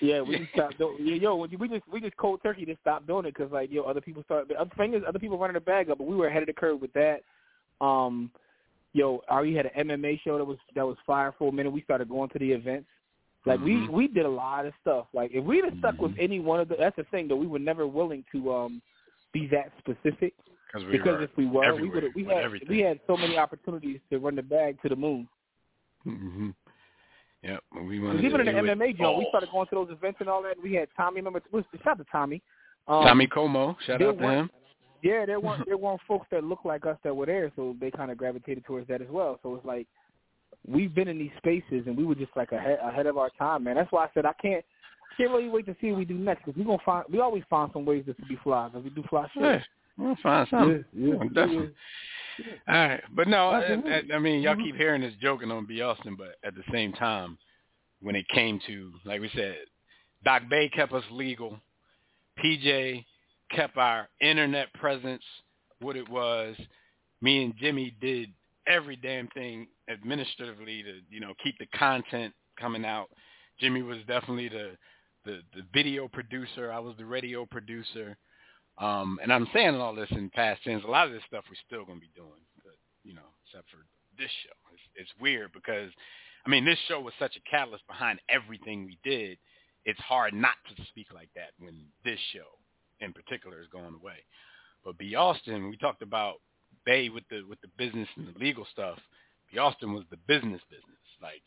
Yeah, 0.00 0.20
we 0.22 0.38
just 0.38 0.52
stopped. 0.52 0.78
do- 0.78 0.94
Yeah, 1.00 1.16
yo, 1.16 1.34
we 1.34 1.68
just 1.68 1.82
we 1.92 2.00
just 2.00 2.16
cold 2.16 2.38
turkey 2.40 2.64
just 2.64 2.80
stopped 2.80 3.08
doing 3.08 3.26
it 3.26 3.34
because 3.34 3.50
like 3.50 3.72
yo, 3.72 3.82
other 3.82 4.00
people 4.00 4.22
started. 4.22 4.52
Other 4.56 4.70
thing 4.76 4.94
is, 4.94 5.02
other 5.06 5.18
people 5.18 5.38
running 5.38 5.54
the 5.54 5.60
bag 5.60 5.90
up, 5.90 5.98
but 5.98 6.06
we 6.06 6.14
were 6.14 6.28
ahead 6.28 6.42
of 6.42 6.46
the 6.46 6.52
curve 6.52 6.80
with 6.80 6.92
that. 6.92 7.22
Um, 7.80 8.30
yo, 8.92 9.22
Ari 9.28 9.54
had 9.54 9.66
an 9.66 9.88
MMA 9.88 10.20
show 10.22 10.38
that 10.38 10.44
was 10.44 10.58
that 10.74 10.86
was 10.86 10.96
fire 11.06 11.34
for 11.38 11.48
a 11.48 11.52
minute. 11.52 11.70
We 11.70 11.82
started 11.82 12.08
going 12.08 12.30
to 12.30 12.38
the 12.38 12.52
events. 12.52 12.88
Like 13.46 13.60
Mhm. 13.60 13.64
we 13.64 13.88
we 13.88 14.08
did 14.08 14.26
a 14.26 14.28
lot 14.28 14.66
of 14.66 14.74
stuff. 14.80 15.06
Like 15.12 15.30
if 15.32 15.44
we'd 15.44 15.64
have 15.64 15.74
stuck 15.78 16.00
with 16.00 16.12
Mhm. 16.12 16.22
any 16.22 16.40
one 16.40 16.60
of 16.60 16.68
the, 16.68 16.76
that's 16.76 16.96
the 16.96 17.04
thing 17.04 17.28
though. 17.28 17.36
We 17.36 17.46
were 17.46 17.58
never 17.58 17.86
willing 17.86 18.24
to 18.32 18.52
um 18.52 18.82
be 19.32 19.46
that 19.48 19.72
specific 19.78 20.34
we 20.74 20.92
because 20.92 21.22
if 21.22 21.36
we 21.36 21.46
were, 21.46 21.74
we 21.76 21.88
would 21.90 22.14
we 22.14 22.24
had 22.24 22.44
everything. 22.44 22.68
we 22.68 22.80
had 22.80 23.00
so 23.06 23.16
many 23.16 23.38
opportunities 23.38 24.00
to 24.10 24.18
run 24.18 24.34
the 24.36 24.42
bag 24.42 24.80
to 24.82 24.88
the 24.88 24.96
moon. 24.96 25.28
hmm 26.04 26.50
Yep. 27.42 27.62
We 27.82 28.00
wanted 28.00 28.24
even 28.24 28.40
in 28.40 28.46
the 28.46 28.52
MMA 28.52 28.98
joint, 28.98 29.18
we 29.18 29.26
started 29.28 29.50
going 29.50 29.68
to 29.68 29.74
those 29.76 29.90
events 29.90 30.20
and 30.20 30.28
all 30.28 30.42
that. 30.42 30.56
And 30.56 30.62
We 30.62 30.74
had 30.74 30.88
Tommy. 30.96 31.20
Remember, 31.20 31.40
shout 31.52 31.86
out 31.86 31.98
to 31.98 32.04
Tommy. 32.10 32.42
Um, 32.88 33.04
Tommy 33.04 33.26
Como, 33.28 33.76
shout 33.86 34.02
out 34.02 34.18
to 34.18 34.24
him. 34.24 34.50
Yeah, 35.02 35.26
there 35.26 35.40
weren't 35.40 35.64
there 35.66 35.76
weren't 35.76 36.00
folks 36.06 36.26
that 36.30 36.44
looked 36.44 36.66
like 36.66 36.86
us 36.86 36.96
that 37.04 37.14
were 37.14 37.26
there, 37.26 37.52
so 37.56 37.76
they 37.80 37.90
kind 37.90 38.10
of 38.10 38.18
gravitated 38.18 38.64
towards 38.64 38.88
that 38.88 39.02
as 39.02 39.08
well. 39.10 39.38
So 39.42 39.54
it's 39.54 39.64
like 39.64 39.86
we've 40.66 40.94
been 40.94 41.08
in 41.08 41.18
these 41.18 41.30
spaces 41.38 41.86
and 41.86 41.96
we 41.96 42.04
were 42.04 42.14
just 42.14 42.36
like 42.36 42.52
ahead 42.52 42.78
ahead 42.82 43.06
of 43.06 43.16
our 43.16 43.30
time, 43.38 43.64
man. 43.64 43.76
That's 43.76 43.92
why 43.92 44.04
I 44.04 44.10
said 44.14 44.26
I 44.26 44.34
can't 44.40 44.64
can't 45.16 45.30
really 45.30 45.48
wait 45.48 45.66
to 45.66 45.76
see 45.80 45.90
what 45.90 45.98
we 45.98 46.04
do 46.04 46.14
next 46.14 46.44
because 46.44 46.58
we 46.58 46.64
gonna 46.64 46.78
find 46.84 47.04
we 47.10 47.20
always 47.20 47.44
find 47.50 47.70
some 47.72 47.84
ways 47.84 48.04
to 48.06 48.14
be 48.26 48.38
fly 48.42 48.68
because 48.68 48.84
we 48.84 48.90
do 48.90 49.02
fly 49.08 49.28
shit. 49.34 49.42
Yeah, 49.42 49.60
we'll 49.96 50.16
find 50.22 50.48
something. 50.48 50.84
Yeah, 50.94 51.08
yeah, 51.08 51.14
Well, 51.14 51.28
definitely. 51.28 51.70
All 52.68 52.74
right, 52.74 53.02
but 53.16 53.26
no, 53.26 53.48
uh, 53.48 53.50
I, 53.50 53.58
I, 53.58 53.98
uh, 53.98 54.00
I 54.14 54.18
mean, 54.20 54.42
y'all 54.42 54.54
mm-hmm. 54.54 54.62
keep 54.62 54.76
hearing 54.76 55.02
this 55.02 55.14
joking 55.20 55.50
on 55.50 55.66
B. 55.66 55.82
Austin, 55.82 56.14
but 56.16 56.36
at 56.44 56.54
the 56.54 56.62
same 56.72 56.92
time, 56.92 57.36
when 58.00 58.14
it 58.14 58.28
came 58.28 58.60
to, 58.68 58.92
like 59.04 59.20
we 59.20 59.28
said, 59.34 59.56
Doc 60.24 60.42
Bay 60.48 60.68
kept 60.68 60.92
us 60.92 61.02
legal. 61.10 61.58
PJ 62.42 63.04
kept 63.50 63.76
our 63.76 64.08
internet 64.20 64.72
presence 64.74 65.22
what 65.80 65.96
it 65.96 66.08
was. 66.08 66.56
Me 67.20 67.44
and 67.44 67.54
Jimmy 67.58 67.94
did 68.00 68.30
every 68.66 68.96
damn 68.96 69.28
thing 69.28 69.68
administratively 69.90 70.82
to, 70.82 71.00
you 71.10 71.20
know, 71.20 71.32
keep 71.42 71.58
the 71.58 71.66
content 71.78 72.32
coming 72.58 72.84
out. 72.84 73.08
Jimmy 73.60 73.82
was 73.82 73.98
definitely 74.06 74.48
the 74.48 74.76
the, 75.24 75.40
the 75.54 75.62
video 75.74 76.08
producer. 76.08 76.72
I 76.72 76.78
was 76.78 76.94
the 76.96 77.04
radio 77.04 77.44
producer. 77.44 78.16
Um, 78.78 79.18
and 79.22 79.32
I'm 79.32 79.48
saying 79.52 79.74
all 79.74 79.94
this 79.94 80.08
in 80.12 80.30
past 80.30 80.62
tense. 80.62 80.84
A 80.86 80.90
lot 80.90 81.06
of 81.06 81.12
this 81.12 81.22
stuff 81.26 81.44
we're 81.50 81.56
still 81.66 81.84
going 81.84 81.98
to 81.98 82.06
be 82.06 82.12
doing, 82.14 82.40
but, 82.64 82.76
you 83.04 83.14
know, 83.14 83.28
except 83.44 83.68
for 83.68 83.84
this 84.16 84.30
show. 84.44 84.54
It's, 84.72 84.82
it's 84.94 85.20
weird 85.20 85.52
because, 85.52 85.90
I 86.46 86.48
mean, 86.48 86.64
this 86.64 86.78
show 86.86 87.00
was 87.00 87.12
such 87.18 87.36
a 87.36 87.50
catalyst 87.50 87.86
behind 87.88 88.20
everything 88.30 88.86
we 88.86 88.96
did. 89.02 89.36
It's 89.84 90.00
hard 90.00 90.32
not 90.32 90.54
to 90.76 90.84
speak 90.86 91.08
like 91.12 91.28
that 91.34 91.50
when 91.58 91.74
this 92.04 92.20
show 92.32 92.57
in 93.00 93.12
particular 93.12 93.60
is 93.60 93.68
going 93.72 93.94
away. 93.94 94.24
But 94.84 94.98
B. 94.98 95.14
Austin, 95.14 95.68
we 95.70 95.76
talked 95.76 96.02
about 96.02 96.36
Bay 96.84 97.08
with 97.08 97.24
the 97.30 97.42
with 97.48 97.60
the 97.60 97.68
business 97.76 98.08
and 98.16 98.34
the 98.34 98.38
legal 98.38 98.66
stuff. 98.72 98.98
B. 99.52 99.58
Austin 99.58 99.92
was 99.92 100.04
the 100.10 100.16
business 100.26 100.60
business. 100.70 100.96
Like, 101.20 101.42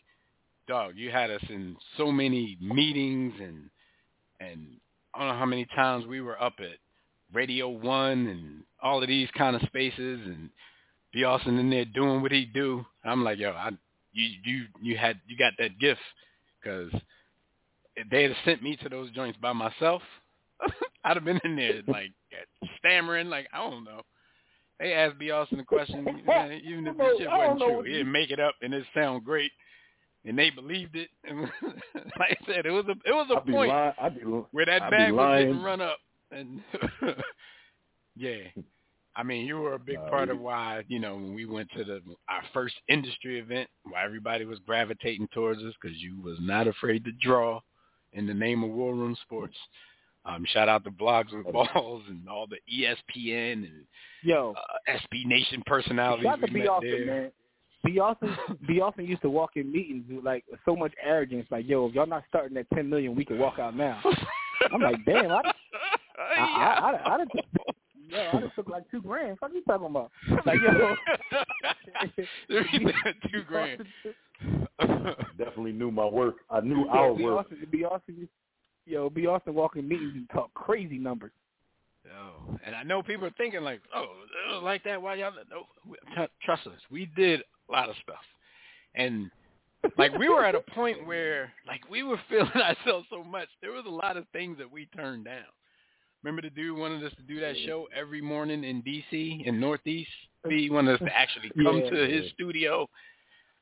dog, 0.68 0.94
you 0.96 1.12
had 1.12 1.32
us 1.32 1.44
in 1.50 1.76
so 1.98 2.12
many 2.12 2.58
meetings 2.62 3.34
and 3.42 3.70
and 4.40 4.68
I 5.14 5.20
don't 5.20 5.28
know 5.30 5.40
how 5.40 5.46
many 5.46 5.66
times 5.76 6.06
we 6.06 6.22
were 6.22 6.42
up 6.42 6.54
at 6.60 6.78
Radio 7.34 7.70
One 7.70 8.28
and 8.28 8.64
all 8.82 9.02
of 9.02 9.08
these 9.08 9.30
kind 9.38 9.56
of 9.56 9.62
spaces 9.64 10.22
and 10.26 10.50
B. 11.14 11.24
Austin 11.24 11.60
in 11.60 11.70
there 11.70 11.86
doing 11.86 12.22
what 12.22 12.32
he 12.32 12.46
do. 12.46 12.86
I'm 13.04 13.24
like, 13.24 13.38
yo, 13.38 13.52
I 13.52 13.72
you 14.14 14.30
you 14.44 14.66
you 14.82 14.98
had 14.98 15.20
you 15.28 15.38
got 15.38 15.54
that 15.60 15.80
gift 15.80 16.02
because 16.62 16.92
they 18.10 18.24
had 18.24 18.36
sent 18.46 18.64
me 18.64 18.76
to 18.78 18.90
those 18.90 19.12
joints 19.12 19.38
by 19.42 19.54
myself, 19.54 20.02
I'd 21.04 21.18
have 21.18 21.26
been 21.26 21.40
in 21.44 21.56
there 21.56 21.82
like 21.88 22.12
stammering, 22.78 23.30
like 23.30 23.48
I 23.54 23.58
don't 23.70 23.84
know. 23.84 24.02
They 24.80 24.94
asked 24.94 25.20
B. 25.20 25.30
Austin 25.32 25.60
a 25.60 25.64
question, 25.64 26.04
man, 26.26 26.54
even 26.64 26.88
if 26.88 26.98
the 26.98 27.16
shit 27.20 27.28
wasn't 27.30 27.60
true, 27.60 27.82
he 27.84 27.92
you- 27.92 27.98
didn't 28.00 28.12
make 28.12 28.32
it 28.32 28.40
up 28.40 28.56
and 28.62 28.74
it 28.74 28.84
sound 28.96 29.24
great, 29.24 29.52
and 30.26 30.38
they 30.38 30.50
believed 30.50 30.96
it. 30.96 31.10
And 31.24 31.42
like 32.20 32.38
I 32.42 32.46
said, 32.48 32.66
it 32.66 32.72
was 32.72 32.86
a 32.88 32.92
it 33.08 33.14
was 33.14 33.28
a 33.32 33.38
I'd 33.38 33.46
be 33.46 33.52
point 33.52 33.70
lying. 33.70 33.94
I'd 34.02 34.16
be, 34.16 34.22
where 34.22 34.66
that 34.66 34.82
I'd 34.84 34.90
be 34.92 34.98
bag 34.98 35.14
was 35.14 35.40
getting 35.40 35.62
run 35.62 35.82
up, 35.82 35.98
and 36.32 36.62
yeah, 38.16 38.38
I 39.16 39.24
mean, 39.24 39.46
you 39.46 39.58
were 39.58 39.74
a 39.74 39.80
big 39.80 40.00
Nah, 40.00 40.10
part 40.10 40.30
we- 40.30 40.36
of 40.36 40.42
why 40.42 40.84
you 40.88 41.00
know 41.00 41.16
when 41.16 41.34
we 41.34 41.46
went 41.46 41.70
to 41.78 41.84
the 41.84 42.02
our 42.30 42.44
first 42.54 42.76
industry 42.88 43.40
event, 43.40 43.70
why 43.84 44.04
everybody 44.04 44.46
was 44.46 44.60
gravitating 44.66 45.28
towards 45.34 45.62
us 45.64 45.74
because 45.82 45.98
you 45.98 46.20
was 46.22 46.38
not 46.42 46.68
afraid 46.68 47.04
to 47.06 47.12
draw 47.14 47.60
in 48.14 48.26
the 48.28 48.34
name 48.34 48.64
of 48.64 48.70
War 48.72 48.94
Room 48.94 49.16
Sports. 49.24 49.56
Um, 50.26 50.46
shout 50.54 50.70
out 50.70 50.84
to 50.84 50.92
Blogs 50.92 51.34
with 51.36 51.52
Balls 51.54 52.04
and 52.10 52.28
all 52.30 52.48
the 52.48 52.58
ESPN 52.72 53.54
and 53.66 53.86
Yo, 54.24 54.54
uh, 54.56 54.92
SB 54.92 55.26
Nation 55.26 55.64
personalities 55.66 56.24
shout 56.26 56.34
out 56.34 56.42
we 56.42 56.48
to 56.48 56.54
B. 56.54 56.60
met 56.60 56.68
Austin, 56.70 56.92
there. 56.92 57.06
man. 57.22 57.32
B. 57.84 58.00
Austin, 58.00 58.38
B. 58.68 58.80
Austin 58.80 59.06
used 59.08 59.24
to 59.24 59.30
walk 59.32 59.52
in 59.56 59.72
meetings 59.72 60.04
with 60.08 60.24
like 60.24 60.44
so 60.66 60.76
much 60.76 60.94
arrogance, 61.04 61.48
like, 61.50 61.68
"Yo, 61.68 61.88
if 61.88 61.96
y'all 61.96 62.06
not 62.06 62.24
starting 62.30 62.56
at 62.58 62.68
ten 62.76 62.88
million, 62.88 63.16
we 63.16 63.26
can 63.26 63.40
walk 63.40 63.58
out 63.58 63.76
now." 63.76 64.00
I'm 64.72 64.80
like, 64.82 65.04
"Damn, 65.04 65.32
I, 65.32 65.42
I, 66.20 66.44
I, 66.44 66.92
I, 66.92 67.14
I, 67.16 67.18
done 67.18 67.28
took, 67.36 67.46
yo, 68.08 68.30
I 68.34 68.40
done 68.40 68.52
took 68.56 68.70
like 68.70 68.84
two 68.92 69.02
grand. 69.02 69.38
What 69.40 69.50
are 69.50 69.56
you 69.56 69.64
talking 69.64 69.88
about?" 69.88 70.12
Like, 70.46 70.60
yo, 70.62 70.96
two 73.32 73.44
grand. 73.48 73.84
definitely 75.38 75.72
knew 75.72 75.90
my 75.90 76.06
work. 76.06 76.36
I 76.52 76.60
knew 76.62 76.86
Yo, 76.86 76.90
our 76.90 77.16
B. 77.16 77.24
work. 77.24 77.46
Austin, 77.46 77.68
B. 77.72 77.84
Austin, 77.84 78.16
used- 78.20 78.32
yo, 78.86 79.10
B. 79.10 79.28
Austin 79.28 79.54
walk 79.54 79.76
in 79.76 79.88
meetings 79.88 80.14
and 80.16 80.30
talk 80.30 80.54
crazy 80.54 80.98
numbers. 80.98 81.32
Oh, 82.08 82.58
and 82.66 82.76
I 82.76 82.84
know 82.84 83.04
people 83.04 83.26
are 83.28 83.34
thinking 83.38 83.62
like, 83.62 83.82
oh, 83.96 84.60
like 84.64 84.84
that. 84.86 85.02
Why 85.02 85.16
y'all? 85.16 85.32
No, 85.50 85.68
t- 86.16 86.32
trust 86.44 86.66
us, 86.68 86.74
we 86.90 87.06
did 87.16 87.42
a 87.70 87.72
lot 87.72 87.90
of 87.90 87.96
stuff, 88.02 88.24
and 88.96 89.30
like 89.98 90.18
we 90.18 90.28
were 90.28 90.44
at 90.44 90.56
a 90.56 90.62
point 90.74 91.06
where 91.06 91.52
like 91.68 91.82
we 91.90 92.04
were 92.04 92.20
feeling 92.30 92.50
ourselves 92.56 93.06
so 93.10 93.24
much. 93.24 93.48
There 93.62 93.72
was 93.72 93.86
a 93.88 93.92
lot 93.92 94.18
of 94.18 94.26
things 94.34 94.58
that 94.58 94.72
we 94.72 94.88
turned 94.88 95.26
down. 95.26 95.46
Remember 96.24 96.42
the 96.42 96.50
dude 96.52 96.78
wanted 96.78 97.04
us 97.04 97.14
to 97.18 97.24
do 97.24 97.40
that 97.40 97.56
show 97.66 97.88
every 97.96 98.22
morning 98.22 98.64
in 98.64 98.82
D.C. 98.82 99.44
in 99.46 99.60
Northeast. 99.60 100.10
He 100.50 100.72
wanted 100.72 100.96
us 100.96 101.08
to 101.08 101.16
actually 101.16 101.52
come 101.64 101.84
Yeah. 101.84 101.90
to 101.92 102.10
his 102.10 102.32
studio. 102.32 102.90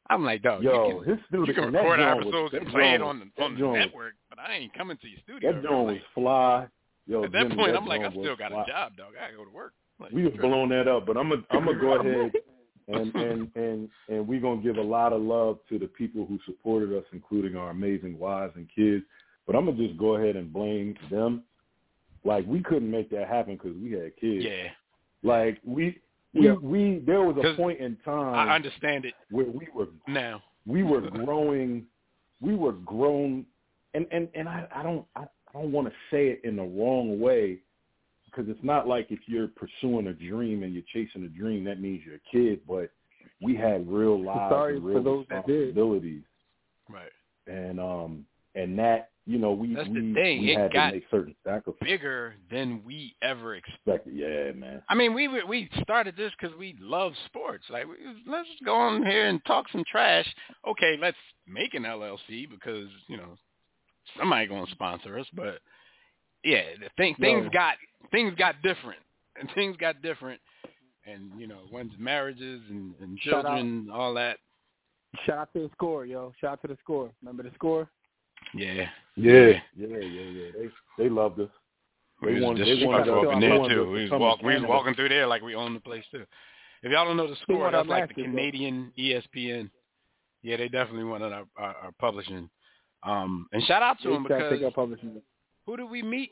I'm 0.10 0.24
like, 0.26 0.42
dog, 0.42 0.64
Yo, 0.64 0.88
you 0.90 1.04
can, 1.04 1.10
his 1.16 1.26
studio, 1.28 1.46
you 1.46 1.54
can 1.54 1.72
record 1.74 2.00
was- 2.00 2.18
episodes 2.26 2.52
that 2.54 2.62
and 2.64 2.72
play 2.72 2.94
it 2.94 3.02
on 3.02 3.20
the 3.36 3.44
on 3.44 3.56
the 3.58 3.68
was- 3.68 3.78
network, 3.78 4.14
but 4.30 4.40
I 4.40 4.56
ain't 4.56 4.74
coming 4.74 4.98
to 4.98 5.08
your 5.08 5.20
studio. 5.24 5.54
That 5.54 5.64
joint 5.64 5.88
was 5.88 5.98
fly. 6.16 6.68
Yo, 7.08 7.24
at 7.24 7.32
that 7.32 7.44
Jimmy, 7.44 7.56
point, 7.56 7.74
that 7.74 7.80
I'm 7.80 7.88
like, 7.88 8.02
I 8.02 8.10
still 8.12 8.36
got 8.36 8.52
fly. 8.52 8.64
a 8.64 8.68
job, 8.68 8.96
dog. 8.98 9.14
I 9.18 9.26
gotta 9.26 9.38
go 9.38 9.46
to 9.46 9.52
work. 9.52 9.74
Like, 10.00 10.12
We 10.12 10.24
was 10.24 10.34
blowing 10.40 10.70
that 10.70 10.88
up, 10.88 11.06
but 11.06 11.18
I'm 11.18 11.30
gonna 11.30 11.44
I'm 11.52 11.66
gonna 11.66 11.80
go 11.80 12.00
ahead 12.00 12.32
and 12.88 13.16
and 13.16 13.52
and 13.56 13.90
and 14.08 14.28
we're 14.28 14.40
gonna 14.42 14.62
give 14.62 14.78
a 14.78 14.82
lot 14.82 15.14
of 15.14 15.22
love 15.22 15.60
to 15.70 15.78
the 15.80 15.88
people 15.88 16.26
who 16.26 16.40
supported 16.46 16.92
us, 16.98 17.04
including 17.14 17.56
our 17.56 17.70
amazing 17.70 18.18
wives 18.18 18.54
and 18.56 18.68
kids. 18.76 19.04
But 19.46 19.56
I'm 19.56 19.66
gonna 19.66 19.78
just 19.78 19.98
go 20.00 20.16
ahead 20.16 20.36
and 20.36 20.52
blame 20.54 20.96
them. 21.12 21.44
Like 22.24 22.46
we 22.48 22.62
couldn't 22.62 22.90
make 22.92 23.10
that 23.12 23.28
happen 23.28 23.56
because 23.56 23.78
we 23.82 23.92
had 23.92 24.16
kids. 24.18 24.44
Yeah, 24.46 24.70
Like 25.24 25.60
we 25.64 26.00
Yeah. 26.34 26.54
we 26.54 27.02
there 27.06 27.22
was 27.24 27.36
a 27.44 27.56
point 27.56 27.80
in 27.80 27.98
time 28.06 28.50
I 28.50 28.54
understand 28.56 29.06
it 29.06 29.14
where 29.32 29.46
we 29.46 29.68
were 29.74 29.88
now. 30.08 30.42
we 30.66 30.84
were 30.84 31.02
growing 31.26 31.86
we 32.42 32.56
were 32.56 32.74
grown 32.74 33.46
and 33.94 34.06
and 34.12 34.28
and 34.36 34.48
I 34.48 34.68
I 34.76 34.84
don't 34.84 35.06
I, 35.16 35.22
I 35.24 35.54
don't 35.54 35.72
want 35.72 35.88
to 35.88 35.94
say 36.12 36.28
it 36.28 36.42
in 36.44 36.56
the 36.56 36.64
wrong 36.64 37.20
way 37.20 37.60
because 38.26 38.46
it's 38.48 38.64
not 38.64 38.88
like 38.88 39.08
if 39.10 39.20
you're 39.26 39.48
pursuing 39.48 40.08
a 40.08 40.14
dream 40.14 40.62
and 40.64 40.74
you're 40.74 40.84
chasing 40.94 41.24
a 41.24 41.30
dream 41.30 41.64
that 41.66 41.82
means 41.82 42.04
you're 42.06 42.16
a 42.16 42.32
kid 42.32 42.60
but 42.68 42.92
we 43.42 43.56
had 43.56 43.88
real 43.90 44.24
lives 44.24 44.54
Sorry 44.54 44.76
and 44.76 44.84
for 44.84 44.90
real 44.90 45.04
those 45.04 45.26
that 45.30 45.48
did. 45.48 45.54
responsibilities 45.76 46.24
Right. 46.88 47.12
and 47.48 47.80
um 47.80 48.26
and 48.56 48.78
that 48.80 49.09
you 49.30 49.38
know 49.38 49.52
we 49.52 49.76
That's 49.76 49.88
the 49.88 50.14
thing, 50.14 50.42
we 50.42 50.52
it 50.54 50.58
had 50.60 50.74
got 50.74 50.88
to 50.88 50.96
make 50.96 51.04
certain 51.12 51.36
sacrifices 51.44 51.78
Bigger 51.84 52.36
than 52.52 52.82
we 52.84 53.16
ever 53.22 53.56
expected. 53.56 54.16
yeah 54.16 54.52
man 54.54 54.82
I 54.90 54.96
mean, 54.96 55.14
we 55.14 55.28
we 55.44 55.70
started 55.82 56.16
this 56.18 56.32
because 56.40 56.58
we 56.58 56.76
love 56.82 57.14
sports. 57.28 57.66
Like, 57.70 57.86
we, 57.88 57.94
let's 58.26 58.50
go 58.66 58.76
on 58.76 59.06
here 59.06 59.28
and 59.28 59.40
talk 59.46 59.68
some 59.72 59.84
trash. 59.90 60.26
Okay, 60.68 60.98
let's 61.00 61.18
make 61.48 61.76
an 61.76 61.84
LLC 61.84 62.50
because 62.50 62.88
you 63.08 63.18
know 63.18 63.38
somebody 64.18 64.48
gonna 64.48 64.66
sponsor 64.72 65.20
us. 65.20 65.28
But 65.36 65.60
yeah, 66.44 66.64
the 66.80 66.90
thing 66.98 67.16
things 67.20 67.44
Yo. 67.46 67.50
got 67.52 67.76
things 68.12 68.34
got 68.36 68.56
different, 68.64 69.00
and 69.40 69.50
things 69.56 69.78
got 69.78 70.02
different, 70.02 70.42
and 71.06 71.32
you 71.40 71.48
know, 71.48 71.60
one's 71.72 71.94
marriages 72.00 72.62
and, 72.70 72.94
and 73.00 73.20
Shout 73.22 73.46
out. 73.46 73.58
children, 73.58 73.90
all 73.94 74.14
that. 74.16 74.38
Shout 75.26 75.38
out 75.38 75.54
to 75.54 75.60
the 75.60 75.70
score, 75.74 76.06
yo. 76.06 76.34
Shout 76.40 76.54
out 76.54 76.62
to 76.64 76.68
the 76.68 76.78
score. 76.84 77.12
Remember 77.22 77.44
the 77.44 77.52
score? 77.56 77.90
Yeah, 78.54 78.88
yeah 79.20 79.60
yeah 79.76 79.98
yeah 79.98 80.30
yeah 80.40 80.52
they 80.58 81.04
they 81.04 81.10
loved 81.10 81.40
us 81.40 81.50
we 82.22 82.28
They 82.28 82.34
was 82.36 82.44
wanted- 82.44 82.66
they 82.68 82.76
disrespectful 82.76 83.14
wanted 83.14 83.14
up 83.18 83.24
to- 83.24 83.30
in 83.32 83.40
they 83.40 83.48
there 83.48 83.60
wanted 83.60 83.76
too. 83.76 83.86
to 83.86 83.92
We 83.92 84.02
was, 84.10 84.12
walk, 84.20 84.42
we 84.42 84.54
was 84.56 84.64
walking 84.68 84.94
through 84.96 85.10
there 85.10 85.26
like 85.28 85.42
we 85.42 85.56
own 85.56 85.74
the 85.74 85.80
place 85.80 86.04
too. 86.12 86.26
If 86.84 86.92
y'all 86.92 87.06
don't 87.06 87.18
know 87.18 87.28
the 87.28 87.36
score, 87.44 87.60
wanted 87.60 87.78
that's 87.78 87.88
like 87.90 88.08
the 88.08 88.08
mascot, 88.08 88.18
though. 88.18 88.24
Canadian 88.38 88.92
E 88.98 89.14
ESPN. 89.14 89.70
Yeah, 90.44 90.58
they 90.58 90.70
definitely 90.70 91.04
wanted 91.06 91.34
our, 91.34 91.44
our, 91.58 91.76
our 91.84 91.92
publishing. 92.00 92.50
Um, 93.04 93.48
and 93.54 93.62
shout 93.64 93.82
out 93.84 93.98
to 94.02 94.08
They 94.10 94.14
them 94.14 94.24
because 94.24 94.52
take 94.54 94.64
our 94.64 94.72
publishing. 94.72 95.22
who 95.66 95.78
did 95.78 95.90
we 95.90 96.02
meet 96.02 96.32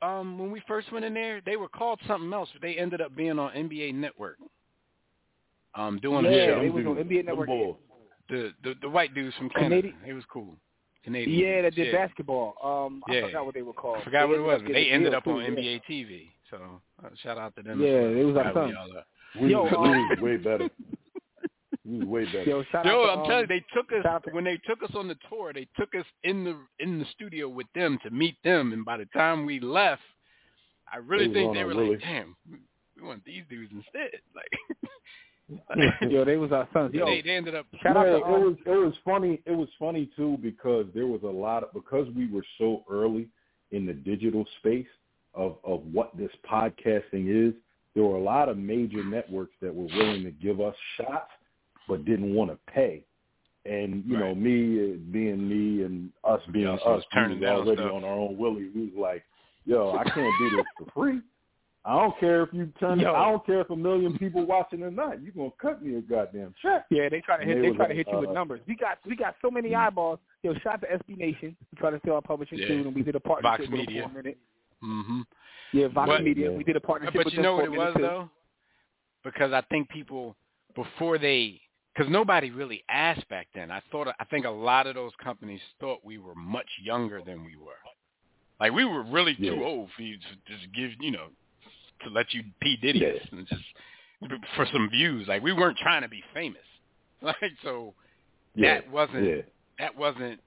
um, 0.00 0.38
when 0.38 0.50
we 0.52 0.60
first 0.66 0.90
went 0.92 1.04
in 1.04 1.14
there? 1.14 1.40
They 1.44 1.56
were 1.56 1.68
called 1.68 2.00
something 2.08 2.32
else, 2.32 2.48
but 2.52 2.62
they 2.62 2.74
ended 2.76 3.00
up 3.00 3.14
being 3.16 3.38
on 3.38 3.52
NBA 3.52 3.94
Network. 3.94 4.38
Um, 5.74 5.98
doing 6.00 6.24
Yeah, 6.24 6.30
a 6.30 6.60
they 6.60 6.68
show. 6.68 6.72
was 6.74 6.86
on 6.86 6.96
NBA 6.96 7.24
Network. 7.26 7.48
The, 8.28 8.52
the 8.62 8.74
the 8.82 8.88
white 8.88 9.14
dudes 9.14 9.34
from 9.36 9.50
Canada. 9.50 9.82
Canadian- 9.82 9.96
It 10.06 10.12
was 10.14 10.24
cool. 10.32 10.56
Canadian. 11.04 11.38
Yeah, 11.38 11.62
that 11.62 11.74
did 11.74 11.88
yeah. 11.92 12.06
basketball. 12.06 12.54
Um, 12.62 13.02
I 13.08 13.14
Yeah. 13.14 13.26
forgot 13.26 13.44
what 13.46 13.54
they 13.54 13.62
were 13.62 13.72
called. 13.72 13.98
I 14.00 14.04
forgot 14.04 14.28
what 14.28 14.38
it 14.38 14.42
was, 14.42 14.60
but 14.62 14.72
they 14.72 14.88
ended 14.90 15.12
deal, 15.12 15.18
up 15.18 15.26
on 15.26 15.40
yeah. 15.42 15.48
NBA 15.48 15.80
TV. 15.88 16.28
So 16.50 16.58
uh, 17.04 17.08
shout 17.22 17.38
out 17.38 17.54
to 17.56 17.62
them. 17.62 17.80
Yeah, 17.80 17.88
as 17.88 17.94
well. 18.04 18.14
they 18.14 18.24
was 18.24 18.36
our 18.36 18.52
Glad 18.52 18.66
we 18.66 18.72
sons. 18.72 18.76
all 18.94 19.42
we, 19.42 19.50
Yo, 19.50 19.62
was, 19.62 19.72
we 19.72 19.78
was 19.88 20.18
way 20.20 20.36
better 20.36 20.68
we 21.84 21.98
was 21.98 22.06
way 22.06 22.24
better 22.26 22.42
Yo, 22.44 22.62
shout 22.70 22.84
Yo, 22.84 23.02
out 23.02 23.06
to, 23.06 23.12
I'm 23.12 23.18
um, 23.20 23.24
telling 23.26 23.40
you, 23.42 23.46
they 23.48 23.64
took 23.74 23.90
us 23.92 24.22
to- 24.24 24.30
when 24.32 24.44
they 24.44 24.58
took 24.66 24.82
us 24.82 24.90
on 24.94 25.08
the 25.08 25.16
tour. 25.28 25.52
They 25.52 25.66
took 25.78 25.94
us 25.94 26.04
in 26.24 26.44
the 26.44 26.56
in 26.78 26.98
the 26.98 27.06
studio 27.06 27.48
with 27.48 27.66
them 27.74 27.98
to 28.04 28.10
meet 28.10 28.36
them, 28.44 28.72
and 28.72 28.84
by 28.84 28.98
the 28.98 29.06
time 29.06 29.46
we 29.46 29.58
left, 29.60 30.02
I 30.92 30.98
really 30.98 31.24
They 31.24 31.28
was 31.28 31.34
think 31.34 31.54
they 31.54 31.60
a 31.62 31.66
were 31.66 31.74
really- 31.74 31.90
like, 31.96 32.00
"Damn, 32.00 32.36
we, 32.50 32.58
we 33.00 33.06
want 33.08 33.24
these 33.24 33.42
dudes 33.48 33.72
instead." 33.74 34.10
Like, 34.34 34.90
Yo, 36.08 36.24
they 36.24 36.36
was 36.36 36.52
our 36.52 36.68
sons. 36.72 36.94
Yo, 36.94 37.04
they 37.06 37.20
they 37.22 37.30
ended 37.30 37.54
up. 37.54 37.66
shout 37.82 37.96
out 37.96 38.06
Man, 38.06 38.12
to 38.12 38.18
it 38.18 38.40
was 38.40 38.56
it 38.66 38.70
was 38.70 38.94
funny. 39.04 39.40
It 39.44 39.52
was 39.52 39.68
funny 39.78 40.08
too 40.16 40.38
because 40.40 40.86
there 40.94 41.06
was 41.06 41.22
a 41.22 41.26
lot 41.26 41.62
of 41.62 41.72
because 41.72 42.06
we 42.16 42.30
were 42.30 42.44
so 42.58 42.84
early 42.90 43.28
in 43.70 43.86
the 43.86 43.92
digital 43.92 44.44
space 44.58 44.86
of 45.34 45.56
of 45.64 45.82
what 45.92 46.16
this 46.16 46.30
podcasting 46.50 47.48
is. 47.48 47.54
There 47.94 48.04
were 48.04 48.16
a 48.16 48.22
lot 48.22 48.48
of 48.48 48.56
major 48.56 49.04
networks 49.04 49.54
that 49.60 49.74
were 49.74 49.86
willing 49.96 50.24
to 50.24 50.30
give 50.30 50.60
us 50.60 50.74
shots, 50.96 51.30
but 51.88 52.04
didn't 52.04 52.34
want 52.34 52.50
to 52.50 52.58
pay. 52.72 53.04
And 53.64 54.02
you 54.06 54.16
know, 54.18 54.34
me 54.34 54.94
uh, 54.94 54.96
being 55.12 55.48
me 55.48 55.84
and 55.84 56.10
us 56.24 56.40
being 56.52 56.66
also 56.66 56.98
us, 56.98 57.04
turning 57.12 57.40
we 57.40 57.46
was 57.46 57.50
down 57.50 57.60
already 57.60 57.82
stuff. 57.82 57.92
on 57.92 58.04
our 58.04 58.14
own 58.14 58.36
willie. 58.36 58.70
We 58.74 58.86
was 58.86 58.98
like, 58.98 59.24
"Yo, 59.66 59.92
I 59.96 60.04
can't 60.04 60.32
do 60.38 60.56
this 60.56 60.64
for 60.78 60.90
free." 60.92 61.20
I 61.84 61.98
don't 61.98 62.18
care 62.20 62.42
if 62.44 62.50
you 62.52 62.72
turn. 62.78 63.00
Yo. 63.00 63.12
I 63.12 63.28
don't 63.30 63.44
care 63.44 63.60
if 63.60 63.70
a 63.70 63.76
million 63.76 64.16
people 64.16 64.46
watching 64.46 64.82
or 64.84 64.90
not. 64.90 65.20
You 65.20 65.32
gonna 65.32 65.50
cut 65.60 65.82
me 65.82 65.96
a 65.96 66.00
goddamn 66.00 66.54
check. 66.62 66.86
Yeah, 66.90 67.08
they 67.08 67.20
try 67.20 67.38
to 67.38 67.44
hit. 67.44 67.56
They 67.56 67.62
They 67.62 67.68
was 67.70 67.76
try 67.76 67.88
to 67.88 67.94
hit 67.94 68.06
you 68.12 68.18
with 68.18 68.30
uh, 68.30 68.32
numbers. 68.34 68.60
We 68.68 68.76
got 68.76 68.98
we 69.04 69.16
got 69.16 69.34
so 69.42 69.50
many 69.50 69.74
eyeballs. 69.74 70.20
Yo, 70.42 70.54
shout 70.62 70.74
out 70.74 70.80
to 70.82 70.86
SB 70.86 71.18
Nation. 71.18 71.56
We 71.72 71.78
try 71.78 71.90
to 71.90 72.00
sell 72.04 72.14
our 72.14 72.22
publishing 72.22 72.58
Yeah. 72.58 72.68
too, 72.68 72.74
and 72.86 72.94
we 72.94 73.02
did 73.02 73.16
a 73.16 73.20
partnership 73.20 73.60
Vox 73.60 73.70
with 73.70 73.80
Media. 73.80 74.02
them 74.02 74.10
for 74.12 74.20
a 74.20 74.22
minute. 74.22 74.38
hmm 74.80 75.20
Yeah, 75.72 75.88
Vox 75.88 76.08
But- 76.08 76.22
Media. 76.22 76.50
Yeah. 76.52 76.56
We 76.56 76.62
did 76.64 76.76
a 76.76 76.80
partnership 76.80 77.14
But 77.16 77.24
with 77.26 77.34
you 77.34 77.38
them 77.38 77.42
know 77.44 77.56
for 77.64 77.70
what 77.70 77.78
a 77.78 77.82
it 77.82 77.84
was 77.86 77.94
too. 77.96 78.02
though, 78.02 78.30
because 79.24 79.52
I 79.52 79.60
think 79.62 79.88
people 79.88 80.36
before 80.76 81.18
they, 81.18 81.60
because 81.94 82.10
nobody 82.12 82.50
really 82.50 82.84
asked 82.88 83.28
back 83.28 83.48
then. 83.56 83.70
I 83.72 83.80
thought 83.90 84.06
I 84.20 84.24
think 84.26 84.46
a 84.46 84.50
lot 84.50 84.86
of 84.86 84.94
those 84.94 85.12
companies 85.22 85.60
thought 85.80 85.98
we 86.04 86.18
were 86.18 86.34
much 86.36 86.68
younger 86.80 87.20
than 87.26 87.44
we 87.44 87.56
were. 87.56 87.72
Like 88.60 88.72
we 88.72 88.84
were 88.84 89.02
really 89.02 89.34
too 89.34 89.56
Yeah. 89.56 89.64
old 89.64 89.90
for 89.96 90.02
you 90.02 90.16
to 90.16 90.36
just 90.56 90.72
give, 90.72 90.92
you 91.00 91.10
know, 91.10 91.26
to 92.04 92.10
let 92.10 92.32
you 92.34 92.42
P 92.60 92.76
Diddy 92.80 93.00
Yeah. 93.00 93.12
and 93.38 93.46
just 93.46 93.62
for 94.56 94.66
some 94.72 94.88
views. 94.90 95.26
Like 95.28 95.42
we 95.42 95.52
weren't 95.52 95.78
trying 95.78 96.02
to 96.02 96.08
be 96.08 96.22
famous. 96.34 96.58
Like 97.22 97.52
so 97.62 97.94
Yeah, 98.56 98.74
that 98.80 98.90
wasn't 98.90 99.24
yeah. 99.24 99.42
that 99.78 99.96
wasn't 99.96 100.24
it, 100.24 100.40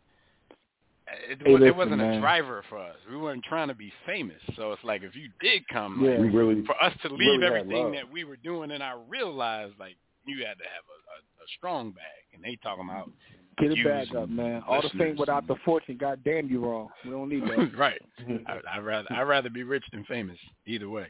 Hey, 1.07 1.33
it 1.33 1.59
listen, 1.61 1.77
wasn't 1.77 1.97
man. 1.99 2.13
a 2.15 2.19
driver 2.19 2.63
for 2.67 2.79
us. 2.79 2.95
We 3.09 3.15
weren't 3.17 3.43
trying 3.43 3.67
to 3.67 3.75
be 3.75 3.93
famous. 4.05 4.41
So 4.55 4.71
it's 4.71 4.83
like 4.83 5.03
if 5.03 5.15
you 5.15 5.29
did 5.39 5.67
come, 5.69 6.03
Yeah. 6.03 6.17
like, 6.17 6.33
really 6.33 6.63
for 6.65 6.75
us 6.83 6.93
to 7.03 7.09
leave 7.13 7.41
had 7.41 7.51
everything 7.53 7.91
that 7.93 8.11
we 8.11 8.23
were 8.23 8.37
doing 8.37 8.71
in 8.71 8.81
our 8.81 8.99
real 9.07 9.31
lives, 9.31 9.73
like 9.79 9.95
you 10.25 10.37
had 10.45 10.57
to 10.57 10.63
have 10.63 10.83
a, 10.89 10.97
a, 11.13 11.17
a 11.45 11.47
strong 11.57 11.91
bag, 11.91 12.23
and 12.33 12.43
they 12.43 12.57
talking 12.63 12.85
about 12.89 13.09
Get 13.57 13.71
it 13.71 13.85
back 13.85 14.13
up, 14.13 14.27
man. 14.27 14.63
All 14.67 14.81
the 14.81 14.89
fame 14.97 15.15
without 15.15 15.47
the 15.47 15.55
fortune. 15.63 15.95
God 15.97 16.19
damn 16.25 16.49
you 16.49 16.59
wrong. 16.59 16.89
We 17.05 17.11
don't 17.11 17.29
need 17.29 17.43
that. 17.47 17.77
right. 17.77 18.01
I, 18.47 18.59
I'd 18.73 18.83
rather 18.83 19.07
I'd 19.11 19.21
rather 19.23 19.49
be 19.49 19.63
rich 19.63 19.85
than 19.93 20.03
famous. 20.05 20.37
Either 20.65 20.89
way, 20.89 21.07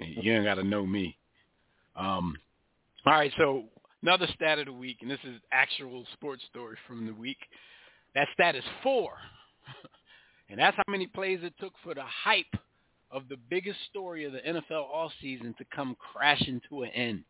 you 0.00 0.32
ain't 0.32 0.44
got 0.44 0.54
to 0.54 0.64
know 0.64 0.86
me. 0.86 1.16
Um, 1.96 2.36
all 3.06 3.14
right, 3.14 3.32
so 3.38 3.64
another 4.02 4.26
stat 4.34 4.58
of 4.58 4.66
the 4.66 4.72
week, 4.72 4.98
and 5.02 5.10
this 5.10 5.20
is 5.24 5.40
actual 5.52 6.04
sports 6.12 6.42
story 6.50 6.76
from 6.86 7.06
the 7.06 7.14
week. 7.14 7.38
That 8.14 8.28
stat 8.34 8.56
is 8.56 8.64
four, 8.82 9.12
and 10.50 10.58
that's 10.58 10.76
how 10.76 10.84
many 10.88 11.06
plays 11.06 11.40
it 11.42 11.54
took 11.60 11.72
for 11.82 11.94
the 11.94 12.04
hype 12.04 12.54
of 13.10 13.28
the 13.28 13.36
biggest 13.48 13.78
story 13.88 14.24
of 14.24 14.32
the 14.32 14.40
NFL 14.40 14.84
all 14.92 15.12
season 15.20 15.54
to 15.58 15.64
come 15.74 15.96
crashing 16.12 16.60
to 16.68 16.82
an 16.82 16.90
end. 16.90 17.24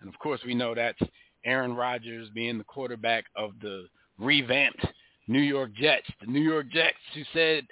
And 0.00 0.08
of 0.08 0.18
course, 0.18 0.40
we 0.44 0.54
know 0.54 0.74
that's 0.74 0.98
Aaron 1.44 1.74
Rodgers 1.74 2.28
being 2.34 2.58
the 2.58 2.64
quarterback 2.64 3.24
of 3.36 3.52
the 3.62 3.86
revamped 4.18 4.84
New 5.26 5.40
York 5.40 5.72
Jets. 5.74 6.06
The 6.20 6.26
New 6.26 6.40
York 6.40 6.70
Jets 6.70 6.96
who 7.14 7.22
said 7.32 7.66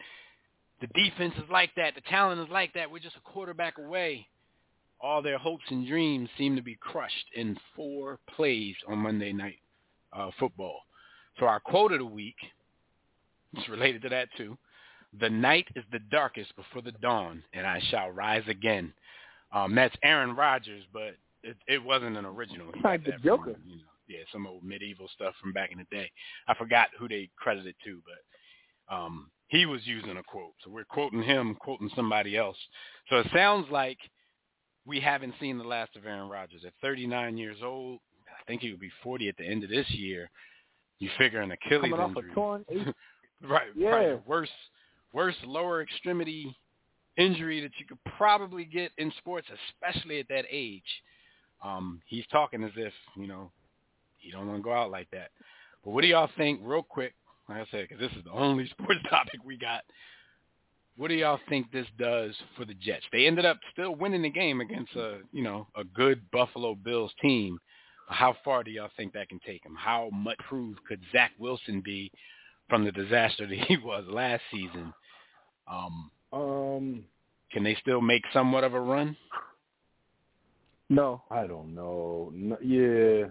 the 0.80 0.86
defense 0.88 1.34
is 1.36 1.50
like 1.50 1.70
that, 1.76 1.94
the 1.94 2.00
talent 2.02 2.40
is 2.40 2.48
like 2.50 2.72
that, 2.74 2.90
we're 2.90 2.98
just 2.98 3.16
a 3.16 3.30
quarterback 3.30 3.78
away. 3.78 4.26
All 5.00 5.22
their 5.22 5.38
hopes 5.38 5.64
and 5.70 5.86
dreams 5.86 6.28
seem 6.36 6.56
to 6.56 6.62
be 6.62 6.76
crushed 6.80 7.26
in 7.34 7.56
four 7.76 8.18
plays 8.34 8.74
on 8.88 8.98
Monday 8.98 9.32
night 9.32 9.58
uh, 10.12 10.30
football. 10.38 10.81
So 11.38 11.46
our 11.46 11.60
quote 11.60 11.92
of 11.92 11.98
the 11.98 12.04
week 12.04 12.37
is 13.56 13.68
related 13.68 14.02
to 14.02 14.08
that 14.08 14.29
too. 14.37 14.58
The 15.20 15.31
night 15.31 15.66
is 15.76 15.85
the 15.90 16.00
darkest 16.10 16.54
before 16.56 16.83
the 16.83 16.92
dawn, 16.92 17.42
and 17.52 17.66
I 17.66 17.81
shall 17.90 18.10
rise 18.10 18.42
again. 18.48 18.92
Um, 19.52 19.74
that's 19.74 19.94
Aaron 20.02 20.37
Rodgers, 20.37 20.85
but 20.92 21.14
it, 21.42 21.56
it 21.66 21.83
wasn't 21.83 22.16
an 22.16 22.26
original. 22.26 22.66
He 22.74 22.81
Like 22.83 23.04
the 23.04 23.12
Joker. 23.24 23.54
From, 23.54 23.62
you 23.66 23.76
know, 23.76 23.83
yeah, 24.08 24.18
some 24.33 24.46
old 24.46 24.64
medieval 24.64 25.08
stuff 25.14 25.35
from 25.40 25.52
back 25.52 25.70
in 25.70 25.79
the 25.79 25.87
day. 25.90 26.10
I 26.46 26.54
forgot 26.54 26.88
who 26.98 27.08
they 27.08 27.31
credited 27.37 27.74
to, 27.85 28.00
but 28.04 28.94
um, 28.94 29.31
he 29.49 29.67
was 29.67 29.81
using 29.85 30.17
a 30.17 30.23
quote. 30.23 30.53
So 30.65 30.71
we're 30.71 30.85
quoting 30.85 31.23
him, 31.23 31.57
quoting 31.59 31.90
somebody 31.96 32.37
else. 32.37 32.57
So 33.11 33.17
it 33.17 33.27
sounds 33.35 33.67
like 33.71 33.99
we 34.87 35.01
haven't 35.01 35.35
seen 35.40 35.59
the 35.59 35.65
last 35.65 35.96
of 35.96 36.07
Aaron 36.07 36.29
Rodgers. 36.29 36.63
At 36.67 36.73
39 36.83 37.37
years 37.37 37.59
old, 37.63 38.01
I 38.29 38.44
think 38.46 38.63
he 38.63 38.71
would 38.71 38.81
be 38.81 38.90
40 39.03 39.29
at 39.29 39.37
the 39.37 39.44
end 39.46 39.65
of 39.65 39.71
this 39.71 39.88
year. 39.90 40.31
You 40.99 41.11
figure 41.19 41.40
an 41.40 41.53
Achilles 41.53 41.90
Coming 41.90 42.01
off 42.01 42.11
injury. 42.17 42.31
a 42.31 42.35
torn. 42.35 42.65
Right, 43.42 43.69
Yeah. 43.77 43.88
right. 43.90 44.27
Worst, 44.27 44.53
worst 45.13 45.38
lower 45.46 45.83
extremity 45.83 46.55
injury 47.17 47.61
that 47.61 47.73
you 47.79 47.87
could 47.87 48.03
probably 48.17 48.65
get 48.65 48.92
in 48.99 49.13
sports, 49.19 49.46
especially 49.73 50.21
at 50.21 50.29
that 50.29 50.44
age. 50.51 50.83
Um, 51.65 52.01
he's 52.07 52.25
talking 52.31 52.63
as 52.65 52.71
if 52.77 52.92
you 53.17 53.27
know 53.27 53.51
he 54.19 54.31
don't 54.31 54.46
want 54.46 54.59
to 54.59 54.63
go 54.63 54.73
out 54.73 54.90
like 54.90 55.11
that. 55.11 55.31
But 55.85 55.90
what 55.92 56.03
do 56.03 56.09
y'all 56.09 56.31
think, 56.37 56.61
real 56.63 56.83
quick? 56.83 57.15
Like 57.49 57.59
I 57.59 57.67
said, 57.71 57.88
because 57.88 58.01
this 58.01 58.17
is 58.19 58.25
the 58.25 58.33
only 58.33 58.69
sports 58.71 59.01
topic 59.09 59.40
we 59.44 59.57
got. 59.57 59.83
What 60.96 61.09
do 61.09 61.15
y'all 61.15 61.38
think 61.49 61.71
this 61.71 61.87
does 61.99 62.35
for 62.57 62.65
the 62.65 62.75
Jets? 62.75 63.05
They 63.13 63.27
ended 63.27 63.46
up 63.46 63.61
still 63.73 63.94
winning 63.94 64.23
the 64.23 64.31
game 64.31 64.61
against 64.61 64.94
a 64.96 65.19
you 65.33 65.42
know 65.42 65.67
a 65.77 65.85
good 65.85 66.29
Buffalo 66.31 66.75
Bills 66.75 67.13
team. 67.23 67.59
How 68.09 68.35
far 68.44 68.65
do 68.65 68.71
y'all 68.71 68.90
think 68.96 69.13
that 69.13 69.29
can 69.29 69.38
take 69.46 69.65
him? 69.65 69.77
How 69.79 70.09
much 70.13 70.38
improved 70.40 70.81
could 70.88 71.01
Zach 71.13 71.33
Wilson 71.38 71.83
be 71.85 72.11
from 72.69 72.85
the 72.85 72.92
disaster 72.92 73.46
that 73.49 73.59
he 73.67 73.77
was 73.77 74.05
last 74.09 74.42
season? 74.51 74.92
Um, 75.71 76.11
Um, 76.33 77.05
can 77.53 77.63
they 77.63 77.77
still 77.81 78.01
make 78.01 78.23
somewhat 78.33 78.65
of 78.65 78.75
a 78.75 78.81
run? 78.81 79.17
No. 80.88 81.23
I 81.31 81.46
don't 81.46 81.75
know. 81.75 82.31
No, 82.35 82.57
yeah, 82.63 83.27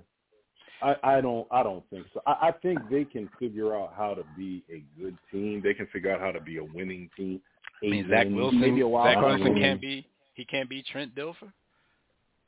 I, 0.81 0.95
I 1.03 1.21
don't. 1.21 1.47
I 1.51 1.63
don't 1.63 1.83
think 1.89 2.05
so. 2.13 2.21
I, 2.27 2.49
I 2.49 2.51
think 2.51 2.79
they 2.89 3.03
can 3.03 3.29
figure 3.39 3.75
out 3.75 3.93
how 3.97 4.13
to 4.13 4.23
be 4.37 4.63
a 4.71 4.83
good 4.99 5.17
team. 5.31 5.61
They 5.63 5.73
can 5.73 5.87
figure 5.87 6.11
out 6.13 6.21
how 6.21 6.31
to 6.31 6.41
be 6.41 6.57
a 6.57 6.63
winning 6.63 7.09
team. 7.17 7.41
I 7.83 7.87
mean, 7.87 8.07
Zach 8.09 8.27
Wilson. 8.29 8.59
maybe 8.59 8.81
a 8.81 8.87
wild 8.87 9.15
Zach 9.15 9.23
Wilson 9.23 9.55
can't 9.55 9.81
be. 9.81 10.07
He 10.33 10.45
can't 10.45 10.69
be 10.69 10.83
Trent 10.83 11.15
Dilfer. 11.15 11.51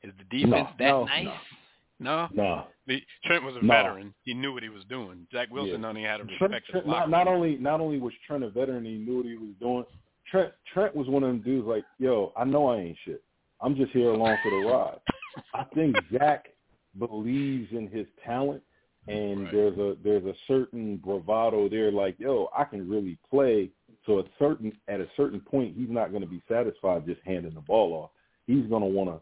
Is 0.02 0.12
the 0.18 0.38
defense 0.38 0.68
that 0.78 0.86
no, 0.86 1.04
nice? 1.04 1.24
no. 1.24 1.34
No. 2.00 2.28
No. 2.32 2.64
The, 2.86 3.02
Trent 3.26 3.44
was 3.44 3.54
a 3.56 3.62
No. 3.62 3.74
veteran. 3.74 4.14
He 4.24 4.32
knew 4.32 4.52
what 4.54 4.62
he 4.62 4.70
was 4.70 4.84
doing. 4.88 5.26
Zach 5.32 5.50
Wilson 5.50 5.82
Yeah. 5.82 5.88
only 5.88 6.02
had 6.02 6.20
a 6.20 6.24
respect 6.24 6.66
Trent, 6.70 6.84
for 6.86 6.90
not, 6.90 7.10
not 7.10 7.28
only 7.28 7.58
not 7.58 7.80
only 7.80 7.98
was 7.98 8.14
Trent 8.26 8.42
a 8.42 8.48
veteran, 8.48 8.84
he 8.84 8.96
knew 8.96 9.18
what 9.18 9.26
he 9.26 9.36
was 9.36 9.54
doing. 9.60 9.84
Trent 10.30 10.52
Trent 10.72 10.96
was 10.96 11.08
one 11.08 11.22
of 11.22 11.28
them 11.28 11.40
dudes 11.40 11.66
like, 11.66 11.84
yo, 11.98 12.32
I 12.36 12.44
know 12.44 12.68
I 12.68 12.78
ain't 12.78 12.98
shit. 13.04 13.22
I'm 13.60 13.76
just 13.76 13.92
here 13.92 14.10
along 14.12 14.38
for 14.42 14.50
the 14.50 14.68
ride. 14.68 15.00
I 15.54 15.64
think 15.74 15.96
Zach 16.16 16.46
believes 16.98 17.68
in 17.72 17.88
his 17.88 18.06
talent, 18.24 18.62
and 19.08 19.44
Right. 19.44 19.52
there's 19.52 19.78
a 19.78 19.96
there's 20.02 20.24
a 20.24 20.34
certain 20.46 20.96
bravado 20.98 21.68
there. 21.68 21.90
Like, 21.90 22.18
yo, 22.18 22.48
I 22.56 22.64
can 22.64 22.88
really 22.88 23.16
play. 23.28 23.70
So 24.06 24.18
at 24.18 24.26
certain 24.38 24.72
at 24.88 25.00
a 25.00 25.08
certain 25.16 25.40
point, 25.40 25.74
he's 25.76 25.90
not 25.90 26.10
going 26.10 26.22
to 26.22 26.28
be 26.28 26.42
satisfied 26.48 27.06
just 27.06 27.20
handing 27.24 27.54
the 27.54 27.60
ball 27.60 27.92
off. 27.92 28.10
He's 28.46 28.66
going 28.66 28.82
to 28.82 28.88
want 28.88 29.10
to 29.10 29.20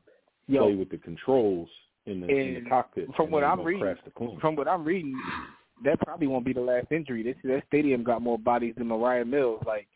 play 0.59 0.75
with 0.75 0.89
the 0.91 0.97
controls 0.99 1.69
in 2.07 2.21
the, 2.21 2.27
in 2.29 2.55
the 2.65 2.71
cockpit. 2.71 3.09
from 3.17 3.31
what 3.31 3.45
I'm 3.45 3.63
reading- 3.63 3.83
crash 3.83 3.99
the 4.05 4.11
clean. 4.11 4.39
from 4.41 4.57
what 4.57 4.67
I'm 4.67 4.83
reading, 4.85 5.21
that 5.85 6.01
probably 6.01 6.27
won't 6.27 6.45
be 6.47 6.53
the 6.55 6.61
last 6.61 6.87
injury. 6.91 7.23
This 7.23 7.37
that 7.45 7.65
stadium 7.67 8.03
got 8.03 8.23
more 8.23 8.39
bodies 8.39 8.75
than 8.79 8.87
Mariah 8.89 9.25
Mills. 9.27 9.63
Like 9.67 9.87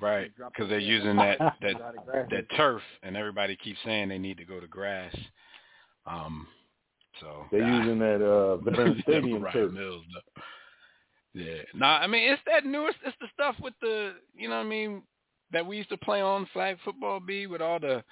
Right, 0.00 0.30
because 0.36 0.68
they're 0.70 0.78
ball. 0.78 0.88
using 0.88 1.16
that 1.16 1.38
that 1.60 1.80
out 1.82 1.96
of 1.98 2.06
grass. 2.06 2.28
that 2.30 2.46
turf, 2.56 2.82
and 3.02 3.16
everybody 3.16 3.56
keeps 3.56 3.78
saying 3.84 4.08
they 4.08 4.18
need 4.18 4.36
to 4.38 4.44
go 4.44 4.60
to 4.60 4.66
grass. 4.68 5.14
Um, 6.06 6.46
so 7.20 7.46
They're 7.50 7.62
ah, 7.62 7.78
using 7.82 7.98
that 7.98 8.22
uh, 8.24 8.56
veteran 8.58 9.00
stadium 9.02 9.42
Ryan 9.42 9.52
turf. 9.52 9.72
Mills, 9.72 10.04
though. 10.12 10.42
Yeah, 11.34 11.62
nah, 11.74 11.98
I 11.98 12.06
mean 12.06 12.30
it's 12.30 12.42
that 12.46 12.66
newest. 12.66 12.98
It's 13.06 13.16
the 13.20 13.28
stuff 13.32 13.56
with 13.60 13.74
the, 13.80 14.12
you 14.36 14.48
know, 14.48 14.56
what 14.56 14.66
I 14.66 14.68
mean, 14.68 15.02
that 15.50 15.66
we 15.66 15.78
used 15.78 15.88
to 15.90 15.96
play 15.96 16.20
on 16.20 16.46
flag 16.52 16.76
football. 16.84 17.20
B 17.20 17.46
with 17.46 17.62
all 17.62 17.78
the 17.80 18.04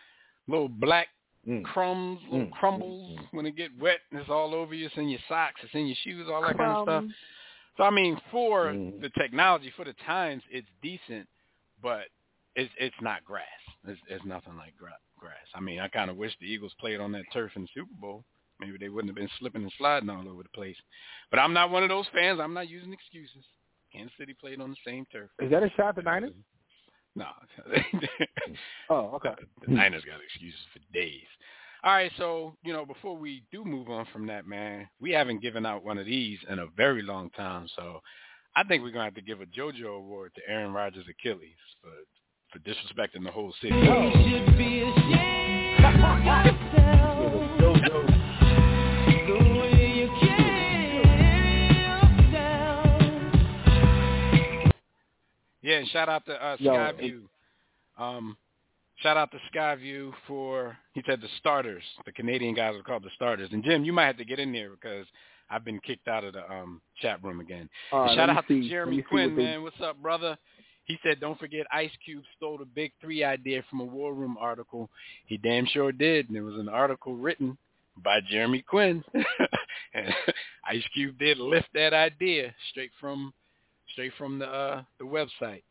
little 0.48 0.68
black 0.68 1.08
Mm. 1.48 1.64
crumbs, 1.64 2.20
little 2.30 2.46
Mm, 2.48 2.52
crumbles 2.52 3.10
mm, 3.10 3.18
mm. 3.18 3.28
when 3.32 3.46
it 3.46 3.56
get 3.56 3.70
wet 3.78 4.00
and 4.10 4.20
it's 4.20 4.28
all 4.28 4.54
over 4.54 4.74
you. 4.74 4.86
It's 4.86 4.96
in 4.98 5.08
your 5.08 5.20
socks. 5.26 5.58
It's 5.64 5.74
in 5.74 5.86
your 5.86 5.96
shoes. 6.02 6.28
All 6.30 6.42
that 6.42 6.58
kind 6.58 6.76
of 6.76 6.84
stuff. 6.84 7.04
So 7.78 7.84
I 7.84 7.90
mean, 7.90 8.20
for 8.30 8.74
Mhm. 8.74 9.00
the 9.00 9.08
technology, 9.10 9.70
for 9.70 9.86
the 9.86 9.94
times, 10.06 10.42
it's 10.50 10.68
decent, 10.82 11.26
but 11.82 12.08
it's 12.56 12.72
it's 12.78 13.00
not 13.00 13.24
grass. 13.24 13.46
It's, 13.86 14.00
it's 14.08 14.24
nothing 14.26 14.56
like 14.58 14.76
gra- 14.76 14.98
grass. 15.18 15.46
I 15.54 15.60
mean, 15.60 15.80
I 15.80 15.88
kind 15.88 16.10
of 16.10 16.16
wish 16.18 16.36
the 16.40 16.46
Eagles 16.46 16.74
played 16.78 17.00
on 17.00 17.10
that 17.12 17.24
turf 17.32 17.52
in 17.56 17.62
the 17.62 17.68
Super 17.74 17.94
Bowl. 17.98 18.22
Maybe 18.60 18.78
they 18.78 18.88
wouldn't 18.88 19.10
have 19.10 19.16
been 19.16 19.30
slipping 19.38 19.62
and 19.62 19.72
sliding 19.78 20.10
all 20.10 20.28
over 20.28 20.42
the 20.42 20.48
place. 20.50 20.76
But 21.30 21.40
I'm 21.40 21.52
not 21.52 21.70
one 21.70 21.82
of 21.82 21.88
those 21.88 22.06
fans. 22.12 22.40
I'm 22.40 22.54
not 22.54 22.68
using 22.68 22.92
excuses. 22.92 23.44
Kansas 23.92 24.12
City 24.18 24.34
played 24.38 24.60
on 24.60 24.70
the 24.70 24.76
same 24.86 25.06
turf. 25.10 25.30
Is 25.40 25.50
that 25.50 25.62
a 25.62 25.70
shot 25.70 25.90
at 25.90 25.96
the 25.96 26.02
Niners? 26.02 26.32
No. 27.14 27.26
Oh, 28.88 29.12
okay. 29.14 29.34
the 29.66 29.72
Niners 29.72 30.02
got 30.04 30.20
excuses 30.20 30.60
for 30.72 30.80
days. 30.92 31.26
All 31.84 31.92
right, 31.92 32.10
so 32.18 32.56
you 32.64 32.72
know, 32.72 32.84
before 32.84 33.16
we 33.16 33.44
do 33.52 33.64
move 33.64 33.88
on 33.88 34.06
from 34.12 34.26
that, 34.26 34.46
man, 34.46 34.88
we 35.00 35.12
haven't 35.12 35.40
given 35.40 35.64
out 35.64 35.84
one 35.84 35.96
of 35.98 36.06
these 36.06 36.38
in 36.50 36.58
a 36.58 36.66
very 36.76 37.02
long 37.02 37.30
time. 37.30 37.68
So 37.76 38.00
I 38.56 38.64
think 38.64 38.82
we're 38.82 38.90
gonna 38.90 39.04
have 39.04 39.14
to 39.14 39.22
give 39.22 39.40
a 39.40 39.46
JoJo 39.46 39.96
award 39.96 40.32
to 40.34 40.42
Aaron 40.48 40.72
Rodgers 40.72 41.06
Achilles 41.08 41.56
for 41.80 41.90
for 42.52 42.58
disrespecting 42.58 43.24
the 43.24 43.30
whole 43.30 43.54
city. 43.62 43.76
Yeah, 55.70 55.76
and 55.78 55.88
shout 55.88 56.08
out 56.08 56.26
to 56.26 56.32
uh, 56.32 56.56
Yo, 56.58 56.72
Skyview. 56.72 57.20
Um, 57.96 58.36
shout 58.96 59.16
out 59.16 59.30
to 59.30 59.38
Skyview 59.54 60.12
for 60.26 60.76
he 60.94 61.02
said 61.06 61.20
the 61.20 61.28
starters. 61.38 61.84
The 62.06 62.12
Canadian 62.12 62.54
guys 62.56 62.74
are 62.74 62.82
called 62.82 63.04
the 63.04 63.10
starters. 63.14 63.50
And 63.52 63.62
Jim, 63.62 63.84
you 63.84 63.92
might 63.92 64.06
have 64.06 64.16
to 64.16 64.24
get 64.24 64.40
in 64.40 64.52
there 64.52 64.70
because 64.70 65.06
I've 65.48 65.64
been 65.64 65.78
kicked 65.78 66.08
out 66.08 66.24
of 66.24 66.32
the 66.32 66.50
um, 66.50 66.80
chat 67.00 67.22
room 67.22 67.38
again. 67.38 67.68
Right, 67.92 68.16
Shout 68.16 68.30
out 68.30 68.44
see. 68.48 68.62
to 68.62 68.68
Jeremy 68.68 69.02
Quinn, 69.02 69.30
what 69.30 69.36
they- 69.36 69.42
man. 69.44 69.62
What's 69.62 69.80
up, 69.80 69.96
brother? 70.02 70.36
He 70.86 70.98
said, 71.04 71.20
don't 71.20 71.38
forget 71.38 71.66
Ice 71.72 71.90
Cube 72.04 72.24
stole 72.36 72.58
the 72.58 72.64
Big 72.64 72.90
Three 73.00 73.22
idea 73.22 73.62
from 73.70 73.78
a 73.78 73.84
War 73.84 74.12
Room 74.12 74.36
article. 74.40 74.90
He 75.26 75.36
damn 75.36 75.66
sure 75.66 75.92
did. 75.92 76.26
And 76.28 76.36
it 76.36 76.40
was 76.40 76.58
an 76.58 76.68
article 76.68 77.14
written 77.14 77.56
by 78.02 78.18
Jeremy 78.28 78.62
Quinn. 78.62 79.04
and 79.94 80.12
Ice 80.64 80.82
Cube 80.92 81.16
did 81.16 81.38
lift 81.38 81.68
that 81.74 81.92
idea 81.94 82.52
straight 82.70 82.90
from 83.00 83.32
straight 83.92 84.12
from 84.18 84.38
the 84.38 84.46
uh, 84.46 84.82
the 84.98 85.04
website. 85.04 85.62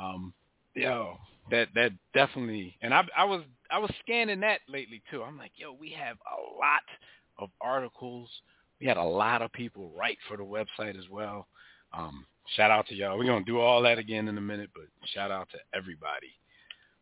Um, 0.00 0.32
yo, 0.74 1.18
that 1.50 1.68
that 1.74 1.92
definitely. 2.12 2.76
And 2.82 2.94
I 2.94 3.02
I 3.16 3.24
was 3.24 3.42
I 3.70 3.78
was 3.78 3.90
scanning 4.00 4.40
that 4.40 4.60
lately 4.68 5.02
too. 5.10 5.22
I'm 5.22 5.38
like, 5.38 5.52
yo, 5.56 5.72
we 5.72 5.90
have 5.90 6.16
a 6.16 6.58
lot 6.58 6.82
of 7.38 7.50
articles. 7.60 8.28
We 8.80 8.86
had 8.86 8.96
a 8.96 9.02
lot 9.02 9.42
of 9.42 9.52
people 9.52 9.92
write 9.98 10.18
for 10.28 10.36
the 10.36 10.42
website 10.42 10.98
as 10.98 11.08
well. 11.10 11.46
Um, 11.96 12.26
shout 12.56 12.70
out 12.70 12.86
to 12.88 12.94
y'all. 12.94 13.18
We're 13.18 13.26
gonna 13.26 13.44
do 13.44 13.60
all 13.60 13.82
that 13.82 13.98
again 13.98 14.28
in 14.28 14.36
a 14.36 14.40
minute, 14.40 14.70
but 14.74 14.84
shout 15.14 15.30
out 15.30 15.48
to 15.52 15.58
everybody 15.76 16.32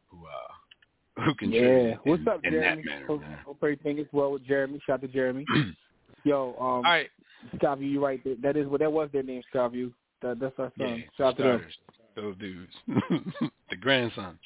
who 0.08 0.18
uh 0.26 1.24
who 1.24 1.34
contributed. 1.34 1.90
Yeah. 1.90 2.10
What's 2.10 2.22
in, 2.22 2.28
up, 2.28 2.42
Jeremy? 2.42 2.82
that 2.82 2.84
manner, 2.84 3.06
hope, 3.06 3.22
hope 3.44 3.58
everything 3.62 3.98
is 3.98 4.06
well 4.12 4.32
with 4.32 4.46
Jeremy. 4.46 4.80
Shout 4.86 4.94
out 4.94 5.02
to 5.02 5.08
Jeremy. 5.08 5.44
Yo, 6.24 6.54
um, 6.58 6.64
All 6.64 6.82
right, 6.82 7.08
Skyview, 7.56 7.90
you 7.90 8.04
right. 8.04 8.22
That, 8.24 8.40
that 8.42 8.56
is 8.56 8.66
what 8.68 8.80
that 8.80 8.92
was 8.92 9.08
their 9.12 9.22
name, 9.22 9.42
Skyview. 9.52 9.92
That, 10.22 10.40
that's 10.40 10.58
our 10.58 10.72
yeah, 10.76 10.86
son. 10.86 11.04
Shout 11.16 11.26
out 11.26 11.36
to 11.36 11.42
them. 11.42 11.60
starters, 11.60 11.74
those 12.16 12.36
dudes, 12.38 12.72
the 13.70 13.76
grandsons. 13.76 14.38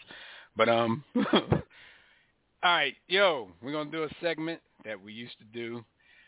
But 0.57 0.69
um, 0.69 1.05
all 1.17 1.63
right, 2.63 2.95
yo, 3.09 3.51
we're 3.63 3.73
gonna 3.73 3.91
do 3.91 4.05
a 4.05 4.09
segment 4.21 4.61
that 4.85 5.01
we 5.01 5.13
used 5.13 5.39
to 5.39 5.45
do. 5.53 5.85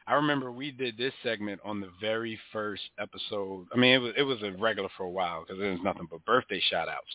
I 0.07 0.14
remember 0.14 0.51
we 0.51 0.70
did 0.70 0.96
this 0.96 1.12
segment 1.22 1.61
on 1.64 1.80
the 1.80 1.90
very 2.01 2.38
first 2.53 2.82
episode. 2.99 3.66
I 3.74 3.78
mean, 3.78 3.92
it 3.92 3.99
was 3.99 4.12
it 4.16 4.22
was 4.22 4.42
a 4.42 4.53
regular 4.53 4.88
for 4.96 5.05
a 5.05 5.11
while 5.11 5.42
because 5.42 5.59
there 5.61 5.70
was 5.70 5.80
nothing 5.82 6.09
but 6.11 6.24
birthday 6.24 6.61
shout 6.70 6.88
outs. 6.88 7.14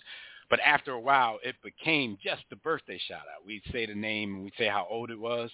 But 0.50 0.60
after 0.60 0.92
a 0.92 1.00
while, 1.00 1.40
it 1.44 1.56
became 1.64 2.18
just 2.24 2.44
the 2.50 2.56
birthday 2.58 3.00
shout 3.08 3.22
out. 3.22 3.46
We'd 3.46 3.64
say 3.72 3.86
the 3.86 3.96
name 3.96 4.36
and 4.36 4.44
we'd 4.44 4.54
say 4.58 4.68
how 4.68 4.86
old 4.90 5.10
it 5.10 5.20
was 5.20 5.50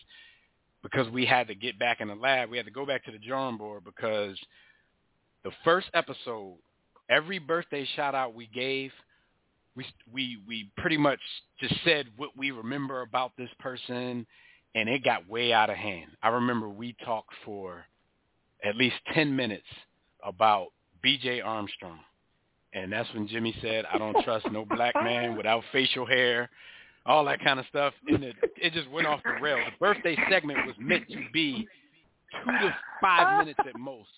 because 0.84 1.10
we 1.10 1.26
had 1.26 1.48
to 1.48 1.56
get 1.56 1.80
back 1.80 2.02
in 2.02 2.08
the 2.08 2.16
lab. 2.16 2.50
We 2.50 2.58
had 2.58 2.66
to 2.66 2.72
go 2.72 2.86
back 2.86 3.06
to 3.06 3.12
the 3.12 3.18
drawing 3.18 3.58
board 3.58 3.84
because 3.86 4.38
the 5.44 5.52
first 5.64 5.88
episode, 5.94 6.58
every 7.10 7.40
birthday 7.40 7.88
shout 7.96 8.16
out 8.16 8.34
we 8.34 8.48
gave, 8.48 8.92
we 9.76 9.86
we 10.12 10.38
we 10.48 10.72
pretty 10.78 10.98
much 10.98 11.20
just 11.60 11.76
said 11.84 12.08
what 12.18 12.32
we 12.38 12.52
remember 12.52 13.02
about 13.02 13.32
this 13.38 13.50
person, 13.60 14.26
and 14.76 14.90
it 14.90 15.04
got 15.04 15.28
way 15.30 15.52
out 15.54 15.70
of 15.70 15.78
hand. 15.78 16.12
I 16.22 16.30
remember 16.30 16.70
we 16.70 16.96
talked 17.06 17.34
for 17.46 17.86
at 18.64 18.76
least 18.76 18.96
ten 19.14 19.36
minutes 19.36 19.68
about 20.24 20.68
B.J. 21.02 21.42
Armstrong, 21.42 22.00
and 22.74 22.92
that's 22.92 23.12
when 23.14 23.28
Jimmy 23.28 23.56
said, 23.62 23.86
"I 23.92 23.98
don't 23.98 24.24
trust 24.24 24.46
no 24.52 24.66
black 24.66 24.96
man 24.96 25.36
without 25.36 25.64
facial 25.72 26.06
hair." 26.06 26.50
All 27.06 27.26
that 27.26 27.42
kind 27.44 27.60
of 27.60 27.66
stuff, 27.68 27.94
and 28.08 28.24
it, 28.24 28.36
it 28.58 28.74
just 28.74 28.90
went 28.92 29.08
off 29.08 29.22
the 29.24 29.42
rails. 29.42 29.62
The 29.66 29.78
birthday 29.80 30.18
segment 30.30 30.68
was 30.68 30.76
meant 30.78 31.08
to 31.10 31.18
be 31.32 31.66
two 32.44 32.52
to 32.52 32.76
five 33.02 33.40
minutes 33.40 33.60
at 33.68 33.80
most, 33.80 34.10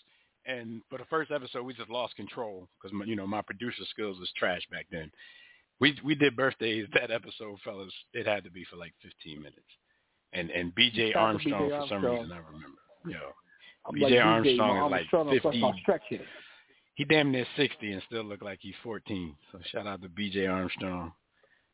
and 0.45 0.81
for 0.89 0.97
the 0.97 1.05
first 1.05 1.31
episode, 1.31 1.63
we 1.63 1.73
just 1.73 1.89
lost 1.89 2.15
control 2.15 2.67
because 2.81 2.95
you 3.07 3.15
know 3.15 3.27
my 3.27 3.41
producer 3.41 3.83
skills 3.89 4.19
was 4.19 4.31
trash 4.37 4.61
back 4.71 4.87
then. 4.91 5.11
We 5.79 5.97
we 6.03 6.15
did 6.15 6.35
birthdays 6.35 6.87
that 6.93 7.11
episode, 7.11 7.57
fellas. 7.63 7.93
It 8.13 8.27
had 8.27 8.43
to 8.43 8.51
be 8.51 8.65
for 8.69 8.77
like 8.77 8.93
15 9.01 9.37
minutes, 9.37 9.59
and 10.33 10.49
and 10.51 10.73
B.J. 10.75 11.13
Armstrong 11.13 11.69
for 11.69 11.85
some 11.89 12.05
reason 12.05 12.31
I 12.31 12.37
remember. 12.37 12.81
Yo, 13.05 13.19
I'm 13.85 13.95
B.J. 13.95 14.15
like, 14.15 14.25
Armstrong 14.25 14.85
is 14.85 14.91
like 14.91 15.13
Armstrong, 15.13 15.27
I'm 15.27 15.39
50. 15.39 15.59
my 15.59 15.71
he 16.95 17.05
damn 17.05 17.31
near 17.31 17.47
60 17.55 17.91
and 17.91 18.01
still 18.05 18.23
look 18.23 18.41
like 18.41 18.59
he's 18.61 18.75
14. 18.83 19.35
So 19.51 19.59
shout 19.71 19.87
out 19.87 20.01
to 20.01 20.09
B.J. 20.09 20.45
Armstrong. 20.45 21.13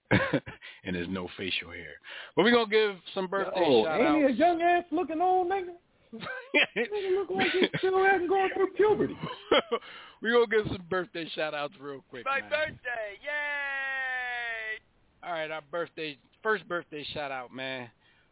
and 0.11 0.95
there's 0.95 1.09
no 1.09 1.27
facial 1.35 1.71
hair. 1.71 1.95
But 2.35 2.45
we're 2.45 2.53
gonna 2.53 2.69
give 2.69 2.95
some 3.13 3.27
birthday 3.27 3.61
oh, 3.65 3.83
shout 3.83 3.99
ain't 3.99 4.17
he 4.17 4.23
a 4.23 4.29
young 4.29 4.61
ass 4.61 4.85
looking 4.89 5.19
old 5.19 5.49
nigga? 5.49 5.73
Nigga 6.13 7.15
look 7.15 7.29
like 7.29 7.51
he 7.51 7.67
still 7.77 8.03
hasn't 8.03 8.29
gone 8.29 8.49
through 8.55 8.67
puberty. 8.75 9.17
we're 10.21 10.33
gonna 10.33 10.47
give 10.47 10.67
some 10.67 10.85
birthday 10.89 11.27
shout 11.35 11.53
outs 11.53 11.73
real 11.79 12.03
quick. 12.09 12.25
My 12.25 12.41
man. 12.41 12.49
birthday, 12.49 13.17
yay! 13.21 14.79
All 15.23 15.33
right, 15.33 15.51
our 15.51 15.61
birthday 15.71 16.17
first 16.41 16.67
birthday 16.67 17.05
shout 17.13 17.31
out, 17.31 17.53
man. 17.53 17.89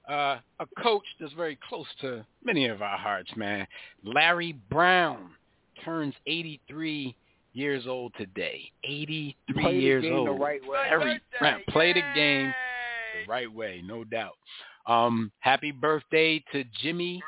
Uh, 0.10 0.38
a 0.60 0.68
coach 0.84 1.04
that's 1.20 1.34
very 1.34 1.58
close 1.68 1.88
to 2.02 2.26
many 2.44 2.68
of 2.68 2.82
our 2.82 2.98
hearts, 2.98 3.32
man. 3.36 3.66
Larry 4.04 4.54
Brown 4.70 5.32
turns 5.84 6.14
83 6.28 7.16
years 7.54 7.88
old 7.88 8.14
today. 8.18 8.62
83 8.84 9.62
Play 9.64 9.74
the 9.74 9.80
years 9.80 10.04
game 10.04 10.14
old. 10.14 10.28
the 10.28 10.32
right 10.32 10.62
way. 10.62 10.78
My 10.78 10.90
Larry 10.98 11.14
birthday, 11.14 11.20
Brown 11.40 11.62
play 11.70 11.94
the 11.94 12.04
game 12.14 12.54
the 13.26 13.32
right 13.32 13.52
way, 13.52 13.82
no 13.84 14.04
doubt. 14.04 14.36
Um, 14.86 15.32
happy 15.40 15.72
birthday 15.72 16.44
to 16.52 16.64
Jimmy 16.84 17.24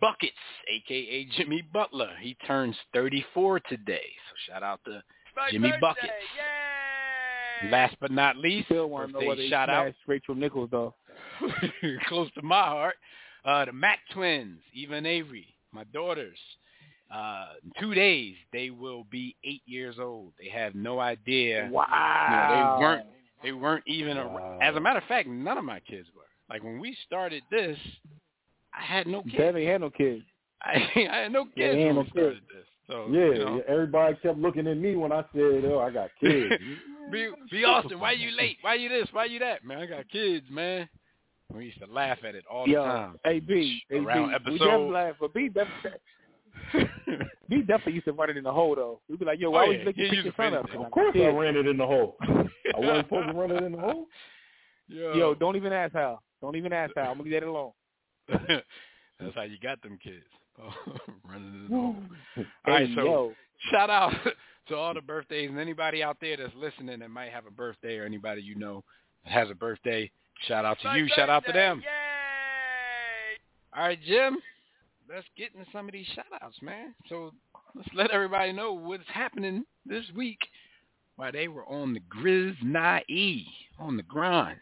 Buckets, 0.00 0.32
aka 0.68 1.26
Jimmy 1.36 1.62
Butler. 1.72 2.10
He 2.20 2.34
turns 2.46 2.76
34 2.94 3.60
today. 3.60 4.02
So 4.28 4.52
shout 4.52 4.62
out 4.62 4.80
to 4.84 5.02
My 5.36 5.50
Jimmy 5.50 5.70
birthday, 5.70 5.80
Buckets. 5.80 6.12
Yay! 6.36 7.70
last 7.70 7.96
but 8.00 8.10
not 8.10 8.36
least, 8.36 8.66
Still 8.66 8.88
want 8.88 9.08
to 9.08 9.12
know 9.12 9.18
birthday 9.20 9.28
whether 9.28 9.48
shout 9.48 9.70
out 9.70 9.86
smashed 9.86 9.98
Rachel 10.06 10.34
Nichols 10.34 10.68
though. 10.70 10.94
close 12.08 12.30
to 12.34 12.42
my 12.42 12.62
heart. 12.62 12.96
Uh, 13.44 13.64
the 13.64 13.72
Mac 13.72 14.00
twins, 14.12 14.58
Eva 14.74 14.94
and 14.94 15.06
Avery, 15.06 15.46
my 15.72 15.84
daughters. 15.84 16.38
Uh, 17.14 17.46
in 17.62 17.70
two 17.80 17.94
days, 17.94 18.34
they 18.52 18.70
will 18.70 19.04
be 19.10 19.36
eight 19.44 19.62
years 19.64 19.96
old. 20.00 20.32
They 20.40 20.48
have 20.48 20.74
no 20.74 20.98
idea. 20.98 21.68
Wow. 21.70 22.76
they 22.78 22.82
weren't. 22.82 23.06
They 23.42 23.52
weren't 23.52 23.84
even. 23.86 24.16
A, 24.16 24.58
as 24.60 24.74
a 24.74 24.80
matter 24.80 24.98
of 24.98 25.04
fact, 25.04 25.28
none 25.28 25.56
of 25.58 25.64
my 25.64 25.78
kids 25.80 26.08
were. 26.16 26.22
Like 26.50 26.64
when 26.64 26.80
we 26.80 26.96
started 27.06 27.42
this, 27.50 27.78
I 28.76 28.82
had 28.82 29.06
no 29.06 29.22
kids. 29.22 29.36
Dev 29.36 29.56
ain't 29.56 29.68
had 29.70 29.80
no 29.80 29.90
kids. 29.90 30.22
I, 30.62 31.08
I 31.10 31.16
had 31.24 31.32
no 31.32 31.44
kids 31.44 31.54
Yeah, 31.56 31.86
when 31.86 31.94
no 31.96 32.00
we 32.02 32.08
started 32.10 32.34
kids. 32.34 32.46
this. 32.54 32.66
So 32.90 33.08
Yeah, 33.10 33.24
you 33.26 33.34
know, 33.44 33.62
everybody 33.66 34.16
kept 34.22 34.38
looking 34.38 34.66
at 34.66 34.76
me 34.76 34.94
when 34.96 35.10
I 35.12 35.24
said, 35.34 35.64
"Oh, 35.64 35.80
I 35.80 35.90
got 35.90 36.10
kids." 36.20 36.54
be, 37.10 37.30
be 37.50 37.64
Austin. 37.64 37.98
Why 37.98 38.12
you 38.12 38.30
late? 38.36 38.58
Why 38.60 38.74
you 38.74 38.88
this? 38.88 39.08
Why 39.12 39.24
you 39.24 39.38
that? 39.40 39.64
Man, 39.64 39.78
I 39.78 39.86
got 39.86 40.08
kids, 40.08 40.46
man. 40.50 40.88
We 41.54 41.64
used 41.66 41.78
to 41.80 41.86
laugh 41.86 42.18
at 42.26 42.34
it 42.34 42.44
all 42.50 42.66
the 42.66 42.72
Yo, 42.72 42.84
time. 42.84 43.18
hey 43.24 43.40
B, 43.40 43.80
hey, 43.88 43.98
Around 43.98 44.28
B, 44.28 44.28
we 44.28 44.34
episode- 44.34 44.58
definitely 44.66 44.90
laugh, 44.92 45.14
but 45.20 45.32
B 45.34 45.48
definitely, 45.48 45.90
B 47.48 47.58
definitely 47.60 47.92
used 47.94 48.06
to 48.06 48.12
run 48.12 48.30
it 48.30 48.36
in 48.36 48.44
the 48.44 48.52
hole 48.52 48.74
though. 48.74 49.00
We'd 49.08 49.18
be 49.20 49.24
like, 49.24 49.38
yo, 49.40 49.48
Oh, 49.48 49.52
why 49.52 49.62
yeah, 49.64 49.68
would 49.68 49.78
you 49.80 49.84
make 49.84 49.96
he 49.96 50.02
me 50.02 50.08
pick 50.08 50.14
used 50.24 50.24
your 50.38 50.48
to 50.48 50.54
son 50.54 50.54
up? 50.74 50.84
of 50.84 50.90
course, 50.90 51.14
I 51.16 51.26
ran 51.28 51.56
it 51.56 51.66
in 51.66 51.76
the 51.76 51.86
hole. 51.86 52.16
I 52.22 52.78
wasn't 52.78 53.06
supposed 53.06 53.28
to 53.28 53.34
run 53.34 53.50
it 53.52 53.62
in 53.62 53.72
the 53.72 53.78
hole. 53.78 54.06
Yo, 54.88 55.14
Yo, 55.14 55.34
don't 55.34 55.56
even 55.56 55.72
ask 55.72 55.92
how. 55.92 56.20
Don't 56.40 56.56
even 56.56 56.72
ask 56.72 56.92
how. 56.96 57.02
I'm 57.10 57.18
gonna 57.18 57.24
leave 57.30 57.40
that 57.40 57.46
alone. 57.48 57.72
That's 59.20 59.34
how 59.34 59.42
you 59.42 59.58
got 59.62 59.82
them 59.82 59.98
kids. 60.02 60.24
Oh, 60.58 60.72
running 61.28 61.48
in 61.48 61.62
the 61.64 61.68
hole. 61.68 61.96
All 62.38 62.44
Hey, 62.64 62.72
right, 62.72 62.88
so 62.94 63.04
yo, 63.04 63.32
shout 63.70 63.90
out 63.90 64.14
to 64.68 64.74
all 64.74 64.94
the 64.94 65.02
birthdays 65.02 65.50
and 65.50 65.58
anybody 65.58 66.02
out 66.02 66.16
there 66.18 66.34
that's 66.38 66.54
listening 66.56 66.98
that 67.00 67.10
might 67.10 67.30
have 67.30 67.44
a 67.44 67.50
birthday 67.50 67.98
or 67.98 68.06
anybody 68.06 68.40
you 68.40 68.54
know 68.54 68.82
that 69.24 69.34
has 69.34 69.50
a 69.50 69.54
birthday. 69.54 70.10
Shout 70.48 70.64
out 70.64 70.78
to 70.80 70.88
My 70.88 70.96
you. 70.96 71.08
Shout 71.14 71.28
out 71.28 71.44
to 71.44 71.52
them. 71.52 71.82
Yay! 71.82 73.36
All 73.76 73.86
right, 73.86 73.98
Jim. 74.06 74.38
Let's 75.10 75.26
get 75.36 75.52
into 75.54 75.66
some 75.72 75.86
of 75.88 75.92
these 75.92 76.06
shout 76.14 76.24
outs, 76.40 76.56
man. 76.62 76.94
So 77.10 77.32
let's 77.74 77.88
let 77.94 78.10
everybody 78.10 78.52
know 78.52 78.72
what's 78.72 79.04
happening 79.12 79.64
this 79.84 80.04
week 80.16 80.38
while 81.16 81.32
they 81.32 81.48
were 81.48 81.66
on 81.66 81.92
the 81.92 82.00
Grizz 82.00 82.56
Na'e, 82.64 83.44
on 83.78 83.96
the 83.98 84.02
grind. 84.04 84.58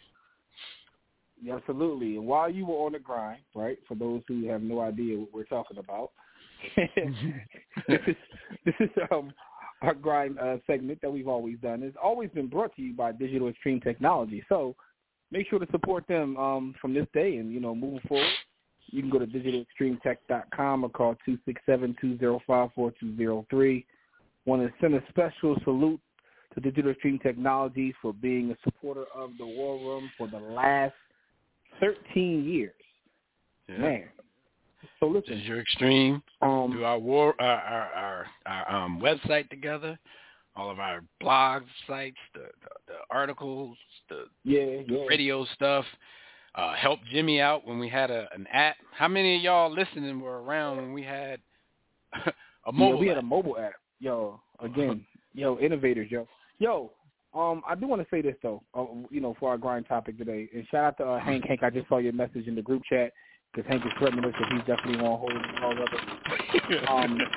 Absolutely. 1.52 2.16
And 2.16 2.26
while 2.26 2.50
you 2.50 2.66
were 2.66 2.86
on 2.86 2.92
the 2.92 2.98
grind, 2.98 3.42
right? 3.54 3.78
For 3.88 3.94
those 3.94 4.22
who 4.28 4.46
have 4.48 4.62
no 4.62 4.80
idea 4.80 5.18
what 5.18 5.32
we're 5.32 5.44
talking 5.44 5.78
about, 5.78 6.10
this 6.76 8.00
is 8.06 8.16
this 8.64 8.74
is 8.80 8.90
um 9.10 9.32
our 9.82 9.94
grind 9.94 10.38
uh, 10.38 10.56
segment 10.66 11.00
that 11.02 11.12
we've 11.12 11.28
always 11.28 11.58
done. 11.58 11.82
It's 11.82 11.96
always 12.02 12.30
been 12.30 12.46
brought 12.46 12.74
to 12.76 12.82
you 12.82 12.94
by 12.94 13.12
Digital 13.12 13.48
Extreme 13.48 13.80
Technology. 13.80 14.42
So 14.48 14.74
make 15.30 15.48
sure 15.48 15.58
to 15.58 15.66
support 15.70 16.06
them 16.08 16.36
um, 16.36 16.74
from 16.80 16.94
this 16.94 17.06
day 17.12 17.36
and 17.36 17.52
you 17.52 17.60
know 17.60 17.74
moving 17.74 18.00
forward. 18.08 18.26
You 18.86 19.02
can 19.02 19.10
go 19.10 19.18
to 19.18 19.26
digitalextremetech.com 19.26 20.84
or 20.84 20.90
call 20.90 21.16
two 21.24 21.38
six 21.44 21.60
seven 21.66 21.96
two 22.00 22.18
zero 22.18 22.40
five 22.46 22.70
four 22.74 22.92
two 22.98 23.16
zero 23.16 23.46
three. 23.50 23.86
Want 24.46 24.62
to 24.62 24.72
send 24.80 24.94
a 24.94 25.02
special 25.08 25.56
salute 25.64 26.00
to 26.54 26.60
Digital 26.60 26.92
Extreme 26.92 27.18
Technologies 27.20 27.94
for 28.00 28.12
being 28.12 28.50
a 28.52 28.56
supporter 28.62 29.04
of 29.14 29.30
the 29.38 29.46
War 29.46 29.78
Room 29.78 30.10
for 30.16 30.28
the 30.28 30.38
last 30.38 30.94
13 31.80 32.44
years. 32.44 32.72
Yeah. 33.68 33.78
Man. 33.78 34.04
So 35.00 35.06
listen. 35.06 35.34
This 35.34 35.40
is 35.40 35.46
your 35.46 35.60
extreme. 35.60 36.22
um, 36.42 36.72
do 36.72 36.84
our 36.84 36.98
war 36.98 37.34
our 37.38 37.46
our 37.46 37.92
our, 37.94 38.26
our 38.46 38.84
um, 38.84 39.00
website 39.00 39.48
together, 39.50 39.98
all 40.56 40.70
of 40.70 40.78
our 40.78 41.02
blog 41.20 41.62
sites, 41.86 42.16
the, 42.34 42.40
the, 42.40 42.68
the 42.88 42.94
articles, 43.10 43.76
the 44.08 44.24
yeah, 44.44 44.82
yeah. 44.86 45.04
radio 45.08 45.44
stuff. 45.54 45.84
Uh, 46.54 46.74
help 46.74 47.00
Jimmy 47.10 47.40
out 47.40 47.66
when 47.66 47.78
we 47.78 47.88
had 47.88 48.10
a 48.10 48.28
an 48.34 48.46
app. 48.52 48.76
How 48.92 49.08
many 49.08 49.36
of 49.36 49.42
y'all 49.42 49.72
listening 49.72 50.20
were 50.20 50.42
around 50.42 50.76
when 50.76 50.92
we 50.92 51.02
had 51.02 51.40
a 52.66 52.72
mobile? 52.72 52.98
we 52.98 53.08
had 53.08 53.18
a 53.18 53.22
mobile 53.22 53.58
app. 53.58 53.74
Yo, 53.98 54.40
again, 54.60 55.04
yo, 55.32 55.58
innovators, 55.58 56.10
yo. 56.10 56.28
Yo, 56.58 56.92
um, 57.34 57.62
I 57.68 57.74
do 57.74 57.86
want 57.86 58.02
to 58.02 58.08
say 58.10 58.22
this 58.22 58.36
though, 58.42 58.62
uh, 58.74 58.84
you 59.10 59.20
know, 59.20 59.34
for 59.40 59.50
our 59.50 59.58
grind 59.58 59.86
topic 59.86 60.18
today, 60.18 60.48
and 60.54 60.66
shout 60.70 60.84
out 60.84 60.96
to 60.98 61.04
uh, 61.04 61.20
Hank. 61.20 61.44
Hank, 61.46 61.62
I 61.62 61.70
just 61.70 61.88
saw 61.88 61.98
your 61.98 62.12
message 62.12 62.46
in 62.46 62.54
the 62.54 62.62
group 62.62 62.82
chat 62.88 63.12
because 63.52 63.68
Hank 63.68 63.84
is 63.84 63.92
threatening 63.98 64.24
us 64.24 64.34
that 64.38 64.52
he's 64.52 64.66
definitely 64.66 65.04
on 65.04 65.18
hold 65.18 65.32
and 65.32 65.64
all 65.64 65.74
that. 65.74 66.90
Um, 66.90 67.18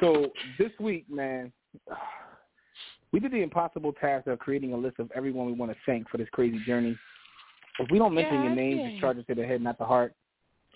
So 0.00 0.30
this 0.58 0.70
week, 0.78 1.06
man, 1.10 1.52
we 3.12 3.20
did 3.20 3.32
the 3.32 3.42
impossible 3.42 3.92
task 3.94 4.26
of 4.26 4.38
creating 4.38 4.72
a 4.72 4.76
list 4.76 4.98
of 4.98 5.10
everyone 5.14 5.46
we 5.46 5.52
want 5.52 5.72
to 5.72 5.78
thank 5.86 6.08
for 6.08 6.18
this 6.18 6.28
crazy 6.32 6.60
journey. 6.66 6.96
If 7.78 7.90
we 7.90 7.98
don't 7.98 8.14
mention 8.14 8.42
your 8.42 8.54
names, 8.54 8.80
it's 8.84 9.00
charges 9.00 9.24
to 9.28 9.34
the 9.34 9.44
head, 9.44 9.60
not 9.60 9.78
the 9.78 9.84
heart. 9.84 10.14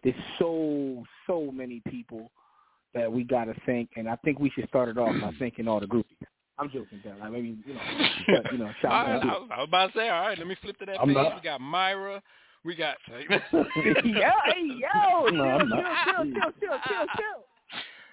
There's 0.03 0.16
so 0.39 1.05
so 1.26 1.51
many 1.53 1.83
people 1.89 2.31
that 2.95 3.11
we 3.11 3.22
got 3.22 3.45
to 3.45 3.55
thank, 3.66 3.91
and 3.97 4.09
I 4.09 4.16
think 4.16 4.39
we 4.39 4.51
should 4.51 4.68
start 4.68 4.89
it 4.89 4.99
off 4.99 5.14
by 5.20 5.31
thanking 5.39 5.68
all 5.68 5.81
the 5.81 5.87
groupies. 5.87 6.10
I'm 6.61 6.71
joking, 6.71 7.01
Dan. 7.03 7.19
Like 7.21 7.33
maybe 7.33 7.57
you 7.67 7.75
know, 7.75 7.81
but, 8.43 8.53
you 8.53 8.59
know, 8.59 8.71
shout 8.83 8.93
All 8.93 9.03
right, 9.05 9.17
out 9.17 9.23
I, 9.23 9.27
was, 9.39 9.49
I 9.53 9.59
was 9.61 9.69
about 9.69 9.93
to 9.93 9.99
say, 9.99 10.09
all 10.09 10.21
right, 10.27 10.39
let 10.39 10.47
me 10.47 10.57
flip 10.63 10.79
to 10.79 10.87
that 10.87 11.01
I'm 11.01 11.09
page. 11.09 11.17
not- 11.17 11.35
We 11.37 11.41
got 11.41 11.61
Myra. 11.61 12.23
We 12.65 12.75
got. 12.77 12.97
yo, 13.11 13.31
hey, 13.33 13.33
yo, 14.05 15.27
No, 15.31 15.45
I'm 15.45 15.69
chill, 15.69 16.25
chill, 16.25 16.33
chill, 16.33 16.33
chill, 16.33 16.53
chill, 16.61 16.79
chill, 16.87 17.07
chill. 17.17 17.45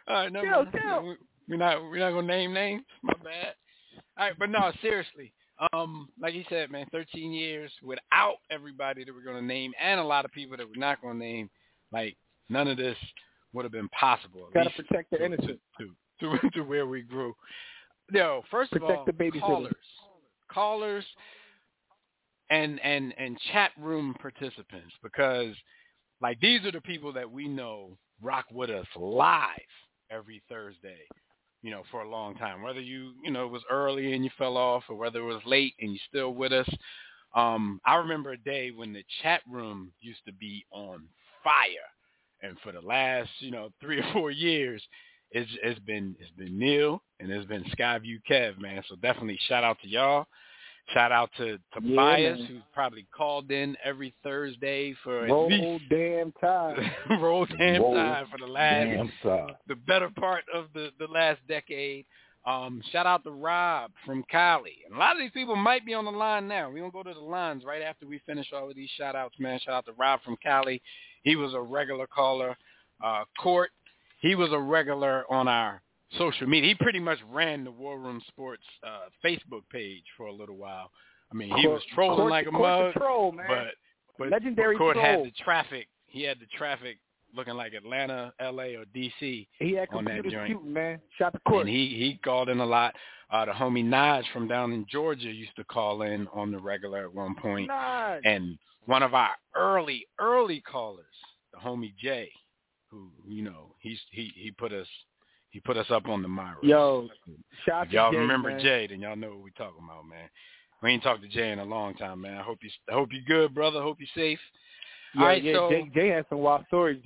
all 0.07 0.15
right, 0.15 0.31
never 0.31 0.45
Chill, 0.45 0.63
mind. 0.63 0.77
chill. 0.81 1.03
We- 1.07 1.15
We're 1.49 1.57
not. 1.57 1.81
We're 1.83 1.99
not 1.99 2.11
gonna 2.11 2.27
name 2.27 2.53
names. 2.53 2.83
My 3.03 3.13
bad. 3.23 3.55
All 4.17 4.25
right, 4.27 4.35
but 4.39 4.49
no, 4.49 4.71
seriously. 4.81 5.33
Um, 5.73 6.07
like 6.21 6.33
you 6.35 6.43
said, 6.49 6.69
man, 6.71 6.85
13 6.91 7.33
years 7.33 7.71
without 7.83 8.35
everybody 8.51 9.03
that 9.03 9.13
we're 9.13 9.23
gonna 9.23 9.41
name, 9.45 9.73
and 9.81 9.99
a 9.99 10.03
lot 10.03 10.23
of 10.23 10.31
people 10.31 10.55
that 10.55 10.65
we're 10.67 10.79
not 10.79 11.01
gonna 11.01 11.17
name. 11.19 11.49
Like 11.91 12.15
none 12.49 12.67
of 12.67 12.77
this 12.77 12.95
would 13.53 13.65
have 13.65 13.71
been 13.71 13.89
possible. 13.89 14.47
Got 14.53 14.63
to 14.63 14.69
protect 14.83 15.09
the 15.11 15.23
innocent. 15.25 15.59
to, 15.79 15.89
to, 16.19 16.37
to, 16.39 16.49
to 16.51 16.61
where 16.61 16.85
we 16.85 17.01
grew. 17.01 17.33
Yo, 18.11 18.43
first 18.49 18.73
of 18.73 18.83
all, 18.83 19.05
the 19.05 19.11
babysitters. 19.11 19.41
callers, 19.41 19.75
callers, 20.49 21.05
and 22.49 22.79
and 22.83 23.13
and 23.17 23.37
chat 23.51 23.71
room 23.77 24.15
participants 24.21 24.93
because 25.03 25.55
like 26.21 26.39
these 26.39 26.63
are 26.65 26.71
the 26.71 26.81
people 26.81 27.11
that 27.13 27.29
we 27.29 27.47
know 27.47 27.97
rock 28.21 28.45
with 28.51 28.69
us 28.69 28.87
live 28.95 29.49
every 30.09 30.41
Thursday. 30.49 30.99
You 31.63 31.71
know, 31.71 31.83
for 31.91 32.03
a 32.03 32.09
long 32.09 32.35
time. 32.35 32.61
Whether 32.61 32.79
you 32.79 33.13
you 33.23 33.31
know 33.31 33.45
it 33.45 33.51
was 33.51 33.63
early 33.69 34.13
and 34.13 34.23
you 34.23 34.29
fell 34.37 34.57
off, 34.57 34.83
or 34.89 34.95
whether 34.95 35.19
it 35.19 35.33
was 35.33 35.41
late 35.45 35.73
and 35.79 35.91
you're 35.91 35.99
still 36.07 36.33
with 36.33 36.53
us. 36.53 36.69
Um, 37.35 37.81
I 37.85 37.95
remember 37.95 38.31
a 38.31 38.37
day 38.37 38.71
when 38.71 38.93
the 38.93 39.03
chat 39.21 39.41
room 39.49 39.91
used 39.99 40.23
to 40.27 40.33
be 40.33 40.65
on 40.71 41.03
fire, 41.43 41.89
and 42.41 42.57
for 42.63 42.71
the 42.71 42.79
last 42.79 43.29
you 43.39 43.51
know 43.51 43.69
three 43.81 43.99
or 43.99 44.05
four 44.13 44.31
years, 44.31 44.81
it's 45.31 45.49
it's 45.63 45.79
been 45.81 46.15
it's 46.19 46.31
been 46.31 46.57
Neil 46.57 47.01
and 47.19 47.31
it's 47.31 47.47
been 47.47 47.63
Skyview 47.77 48.21
Kev, 48.29 48.59
man. 48.59 48.81
So 48.87 48.95
definitely 48.95 49.39
shout 49.47 49.63
out 49.63 49.77
to 49.81 49.87
y'all. 49.87 50.25
Shout 50.93 51.11
out 51.11 51.29
to 51.37 51.59
Tobias, 51.73 52.39
man. 52.39 52.47
who's 52.47 52.61
probably 52.73 53.05
called 53.15 53.51
in 53.51 53.75
every 53.83 54.13
Thursday 54.23 54.95
for 55.03 55.25
Roll 55.25 55.49
least 55.49 55.83
damn 55.89 56.31
time. 56.33 56.77
roll 57.21 57.45
damn 57.45 57.81
Roll 57.81 57.95
time 57.95 58.27
for 58.31 58.37
the 58.37 58.49
last 58.49 59.11
the 59.67 59.75
better 59.75 60.09
part 60.17 60.45
of 60.53 60.67
the 60.73 60.91
the 60.99 61.07
last 61.07 61.39
decade. 61.47 62.05
Um, 62.45 62.81
shout 62.93 63.05
out 63.05 63.25
to 63.25 63.31
Rob 63.31 63.91
from 64.05 64.23
Cali. 64.31 64.77
And 64.85 64.95
a 64.95 64.97
lot 64.97 65.11
of 65.11 65.19
these 65.19 65.31
people 65.31 65.57
might 65.57 65.85
be 65.85 65.93
on 65.93 66.05
the 66.05 66.11
line 66.11 66.47
now. 66.47 66.69
We're 66.69 66.79
going 66.79 66.91
to 66.91 66.95
go 66.95 67.03
to 67.03 67.13
the 67.13 67.19
lines 67.19 67.63
right 67.65 67.81
after 67.81 68.07
we 68.07 68.21
finish 68.25 68.53
all 68.53 68.69
of 68.69 68.75
these 68.77 68.89
shout 68.97 69.17
outs, 69.17 69.35
man. 69.37 69.59
Shout 69.59 69.73
out 69.73 69.85
to 69.87 69.91
Rob 69.97 70.21
from 70.23 70.37
Cali. 70.41 70.81
He 71.23 71.35
was 71.35 71.53
a 71.53 71.59
regular 71.59 72.07
caller. 72.07 72.55
Uh, 73.03 73.25
Court, 73.37 73.71
he 74.17 74.35
was 74.35 74.51
a 74.51 74.59
regular 74.59 75.23
on 75.31 75.47
our 75.47 75.81
social 76.17 76.47
media. 76.47 76.69
He 76.69 76.75
pretty 76.75 76.99
much 76.99 77.19
ran 77.31 77.63
the 77.63 77.71
War 77.71 77.99
Room 77.99 78.21
Sports 78.27 78.63
uh, 78.83 79.09
Facebook 79.23 79.63
page 79.71 80.03
for 80.15 80.27
a 80.27 80.33
little 80.33 80.57
while. 80.57 80.91
I 81.31 81.35
mean, 81.35 81.55
he 81.57 81.67
was 81.67 81.81
trolling 81.93 82.29
like 82.29 82.47
a 82.47 82.51
mug, 82.51 82.93
troll, 82.93 83.31
man. 83.31 83.45
but 83.47 83.67
but 84.17 84.29
Legendary 84.29 84.77
Court 84.77 84.97
had 84.97 85.23
the 85.23 85.31
traffic. 85.43 85.87
He 86.07 86.23
had 86.23 86.39
the 86.39 86.45
traffic 86.57 86.97
looking 87.35 87.55
like 87.55 87.73
Atlanta, 87.73 88.33
L.A. 88.39 88.75
or 88.75 88.85
D.C. 88.93 89.47
he 89.59 89.73
had 89.73 89.89
on 89.93 90.05
that 90.05 90.23
joint. 90.23 90.51
shooting, 90.51 90.73
man. 90.73 91.01
Shot 91.17 91.33
the 91.33 91.39
court. 91.39 91.67
And 91.67 91.75
he 91.75 91.87
he 91.89 92.19
called 92.23 92.49
in 92.49 92.59
a 92.59 92.65
lot. 92.65 92.95
Uh, 93.29 93.45
the 93.45 93.51
homie 93.51 93.83
Naj 93.83 94.23
from 94.31 94.47
down 94.47 94.71
in 94.71 94.85
Georgia 94.89 95.29
used 95.29 95.55
to 95.57 95.65
call 95.65 96.03
in 96.03 96.27
on 96.33 96.51
the 96.51 96.57
regular 96.57 97.03
at 97.03 97.13
one 97.13 97.35
point. 97.35 97.69
And 98.23 98.57
one 98.85 99.03
of 99.03 99.13
our 99.13 99.31
early 99.55 100.07
early 100.19 100.61
callers, 100.61 101.05
the 101.53 101.59
homie 101.59 101.93
Jay, 101.97 102.31
who 102.89 103.09
you 103.27 103.43
know 103.43 103.75
he's 103.79 103.99
he 104.11 104.31
he 104.35 104.51
put 104.51 104.73
us 104.73 104.87
he 105.49 105.59
put 105.59 105.77
us 105.77 105.87
up 105.89 106.07
on 106.07 106.21
the 106.21 106.27
Myra. 106.27 106.57
Yo, 106.61 107.07
shout 107.65 107.87
If 107.87 107.93
y'all 107.93 108.11
Jay, 108.11 108.17
remember 108.17 108.49
man. 108.49 108.59
Jay, 108.59 108.87
then 108.87 108.99
y'all 108.99 109.15
know 109.15 109.29
what 109.29 109.43
we 109.43 109.51
talking 109.51 109.83
about, 109.83 110.05
man. 110.07 110.29
We 110.83 110.91
ain't 110.91 111.03
talked 111.03 111.21
to 111.23 111.27
Jay 111.27 111.51
in 111.51 111.59
a 111.59 111.65
long 111.65 111.95
time, 111.95 112.21
man. 112.21 112.37
I 112.37 112.43
hope 112.43 112.59
you 112.61 112.69
I 112.89 112.93
hope 112.93 113.09
you 113.11 113.21
good, 113.27 113.53
brother. 113.55 113.81
Hope 113.81 113.97
you 113.99 114.07
safe. 114.15 114.39
Yeah, 115.15 115.21
All 115.21 115.27
right, 115.27 115.43
yeah, 115.43 115.53
so 115.53 115.69
Jay, 115.69 115.89
Jay 115.93 116.07
has 116.09 116.25
some 116.29 116.39
wild 116.39 116.65
stories. 116.67 117.01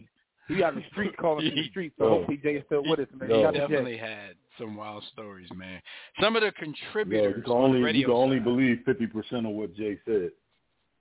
He 0.47 0.63
out 0.63 0.73
in 0.73 0.79
the 0.79 0.85
street 0.91 1.15
calling 1.21 1.47
from 1.47 1.55
the 1.55 1.69
street, 1.69 1.93
so 1.97 2.03
Yo. 2.03 2.09
hopefully 2.09 2.39
Jay 2.43 2.55
is 2.55 2.63
still 2.65 2.83
with 2.83 2.99
us, 2.99 3.07
man. 3.17 3.29
Yo. 3.29 3.41
Shout 3.43 3.55
out 3.55 3.59
definitely 3.69 3.97
had 3.97 4.35
some 4.59 4.75
wild 4.75 5.03
stories, 5.13 5.47
man. 5.55 5.81
Some 6.19 6.35
of 6.35 6.41
the 6.41 6.47
Yo, 6.47 6.51
contributors 6.59 7.35
you 7.37 7.43
can 7.43 7.51
on 7.51 7.63
only 7.63 7.79
the 7.79 7.85
radio 7.85 7.99
you 7.99 8.05
can 8.07 8.15
only 8.15 8.39
believe 8.39 8.79
fifty 8.85 9.07
percent 9.07 9.45
of 9.45 9.53
what 9.53 9.73
Jay 9.75 9.97
said. 10.05 10.31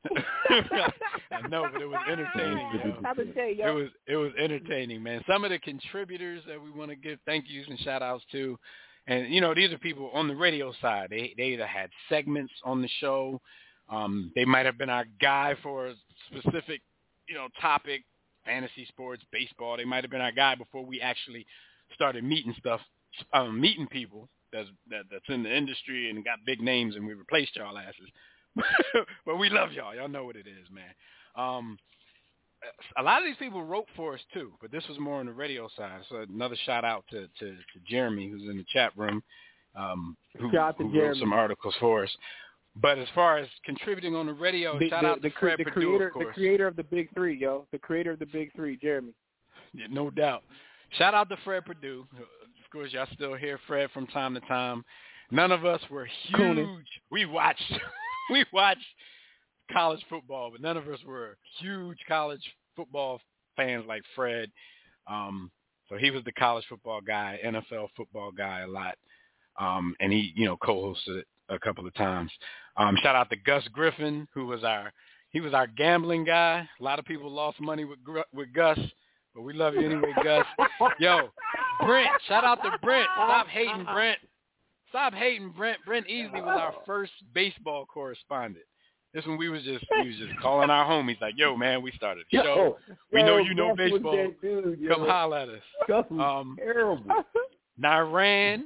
I 1.30 1.46
know, 1.48 1.68
but 1.72 1.82
it 1.82 1.86
was 1.86 2.00
entertaining. 2.10 2.70
yo. 2.72 2.92
Shout 2.92 3.04
out 3.04 3.16
to 3.16 3.24
Jay, 3.34 3.56
It 3.58 3.70
was 3.70 3.88
it 4.06 4.16
was 4.16 4.32
entertaining, 4.38 5.02
man. 5.02 5.22
Some 5.30 5.44
of 5.44 5.50
the 5.50 5.58
contributors 5.58 6.42
that 6.48 6.60
we 6.60 6.70
want 6.70 6.90
to 6.90 6.96
give 6.96 7.18
thank 7.26 7.44
yous 7.48 7.66
and 7.68 7.78
shout 7.80 8.02
outs 8.02 8.24
to, 8.32 8.58
and 9.06 9.32
you 9.32 9.40
know 9.40 9.54
these 9.54 9.70
are 9.72 9.78
people 9.78 10.10
on 10.14 10.28
the 10.28 10.34
radio 10.34 10.72
side. 10.80 11.08
They 11.10 11.34
they 11.36 11.48
either 11.48 11.66
had 11.66 11.90
segments 12.08 12.52
on 12.64 12.80
the 12.80 12.88
show, 13.00 13.40
um, 13.90 14.32
they 14.34 14.44
might 14.44 14.66
have 14.66 14.78
been 14.78 14.90
our 14.90 15.04
guy 15.20 15.54
for 15.62 15.88
a 15.88 15.94
specific 16.30 16.80
you 17.28 17.34
know 17.34 17.48
topic, 17.60 18.04
fantasy 18.44 18.86
sports, 18.88 19.22
baseball. 19.32 19.76
They 19.76 19.84
might 19.84 20.04
have 20.04 20.10
been 20.10 20.20
our 20.20 20.32
guy 20.32 20.54
before 20.54 20.84
we 20.84 21.00
actually 21.00 21.44
started 21.94 22.24
meeting 22.24 22.54
stuff, 22.58 22.80
um, 23.34 23.60
meeting 23.60 23.86
people 23.88 24.28
that's 24.52 24.68
that, 24.90 25.02
that's 25.10 25.28
in 25.28 25.42
the 25.42 25.54
industry 25.54 26.10
and 26.10 26.24
got 26.24 26.38
big 26.46 26.60
names, 26.60 26.96
and 26.96 27.06
we 27.06 27.14
replaced 27.14 27.56
y'all 27.56 27.76
asses. 27.76 28.08
but 29.26 29.36
we 29.36 29.48
love 29.50 29.72
y'all. 29.72 29.94
Y'all 29.94 30.08
know 30.08 30.24
what 30.24 30.36
it 30.36 30.46
is, 30.46 30.68
man. 30.72 30.92
Um, 31.36 31.78
a 32.98 33.02
lot 33.02 33.22
of 33.22 33.26
these 33.26 33.36
people 33.36 33.64
wrote 33.64 33.86
for 33.96 34.14
us 34.14 34.20
too, 34.34 34.52
but 34.60 34.70
this 34.70 34.86
was 34.88 34.98
more 34.98 35.20
on 35.20 35.26
the 35.26 35.32
radio 35.32 35.68
side. 35.76 36.00
So 36.08 36.24
another 36.28 36.56
shout 36.66 36.84
out 36.84 37.04
to 37.10 37.22
to, 37.22 37.52
to 37.52 37.80
Jeremy, 37.88 38.28
who's 38.28 38.42
in 38.42 38.56
the 38.56 38.66
chat 38.72 38.92
room, 38.96 39.22
um, 39.76 40.16
who, 40.38 40.50
Shout 40.50 40.60
out 40.60 40.78
to 40.78 40.88
who 40.88 41.00
wrote 41.00 41.16
some 41.16 41.32
articles 41.32 41.74
for 41.80 42.04
us. 42.04 42.10
But 42.76 42.98
as 42.98 43.08
far 43.14 43.38
as 43.38 43.48
contributing 43.64 44.14
on 44.14 44.26
the 44.26 44.32
radio, 44.32 44.78
The, 44.78 44.88
shout 44.88 45.02
the, 45.02 45.08
out 45.08 45.14
to 45.16 45.28
the, 45.28 45.34
Fred 45.40 45.58
the 45.58 45.64
Purdue, 45.64 45.98
creator, 45.98 46.08
of 46.08 46.14
the 46.14 46.32
creator 46.32 46.66
of 46.66 46.76
the 46.76 46.84
Big 46.84 47.08
Three, 47.14 47.36
yo. 47.36 47.66
The 47.72 47.78
creator 47.78 48.12
of 48.12 48.18
the 48.18 48.26
Big 48.26 48.52
Three, 48.54 48.76
Jeremy. 48.76 49.12
Yeah, 49.72 49.86
no 49.90 50.10
doubt. 50.10 50.44
Shout 50.98 51.14
out 51.14 51.28
to 51.30 51.36
Fred 51.44 51.64
Purdue. 51.64 52.06
Of 52.16 52.70
course, 52.72 52.92
y'all 52.92 53.06
still 53.14 53.34
hear 53.34 53.58
Fred 53.66 53.90
from 53.92 54.06
time 54.08 54.34
to 54.34 54.40
time. 54.40 54.84
None 55.30 55.52
of 55.52 55.64
us 55.64 55.80
were 55.90 56.06
huge. 56.06 56.40
Cooning. 56.40 56.82
We 57.10 57.24
watched, 57.24 57.62
we 58.32 58.44
watched 58.52 58.84
college 59.72 60.04
football, 60.08 60.50
but 60.50 60.60
none 60.60 60.76
of 60.76 60.88
us 60.88 60.98
were 61.06 61.36
huge 61.58 61.98
college 62.08 62.42
football 62.76 63.20
fans 63.56 63.84
like 63.86 64.02
Fred. 64.14 64.50
Um, 65.06 65.50
so 65.88 65.96
he 65.96 66.10
was 66.10 66.22
the 66.24 66.32
college 66.32 66.64
football 66.68 67.00
guy, 67.00 67.38
NFL 67.44 67.88
football 67.96 68.30
guy 68.30 68.60
a 68.60 68.68
lot, 68.68 68.94
um, 69.58 69.94
and 70.00 70.12
he, 70.12 70.32
you 70.36 70.46
know, 70.46 70.56
co-hosted 70.56 71.18
it 71.18 71.26
a 71.48 71.58
couple 71.58 71.86
of 71.86 71.92
times. 71.94 72.30
Um, 72.76 72.96
shout 73.02 73.16
out 73.16 73.28
to 73.30 73.36
Gus 73.36 73.66
Griffin, 73.72 74.28
who 74.32 74.46
was 74.46 74.62
our 74.62 74.92
he 75.30 75.40
was 75.40 75.54
our 75.54 75.66
gambling 75.66 76.24
guy. 76.24 76.68
A 76.80 76.82
lot 76.82 76.98
of 76.98 77.04
people 77.04 77.30
lost 77.30 77.60
money 77.60 77.84
with 77.84 77.98
with 78.32 78.52
Gus, 78.52 78.78
but 79.34 79.42
we 79.42 79.52
love 79.52 79.74
you 79.74 79.86
anyway, 79.86 80.12
Gus. 80.22 80.46
Yo, 81.00 81.30
Brent, 81.84 82.08
shout 82.28 82.44
out 82.44 82.62
to 82.62 82.78
Brent. 82.82 83.08
Stop 83.16 83.48
hating, 83.48 83.84
Brent. 83.92 84.18
Stop 84.90 85.14
hating, 85.14 85.50
Brent. 85.56 85.78
Brent 85.86 86.06
Easley 86.08 86.44
was 86.44 86.60
our 86.60 86.74
first 86.86 87.12
baseball 87.32 87.86
correspondent. 87.86 88.64
This 89.14 89.26
one 89.26 89.38
we 89.38 89.48
was 89.48 89.62
just 89.62 89.84
we 89.90 90.08
was 90.08 90.16
just 90.16 90.38
calling 90.42 90.70
our 90.70 90.84
homies 90.84 91.20
like, 91.20 91.34
yo, 91.36 91.56
man, 91.56 91.82
we 91.82 91.90
started 91.92 92.24
a 92.32 92.36
show. 92.36 92.76
We 93.12 93.22
know 93.22 93.38
you 93.38 93.54
know 93.54 93.74
baseball. 93.74 94.30
dude. 94.40 94.88
Come 94.88 95.06
holler 95.06 95.38
at 95.38 95.48
us. 95.48 96.04
Um, 96.10 96.56
terrible. 96.58 97.04
Naran. 97.80 98.64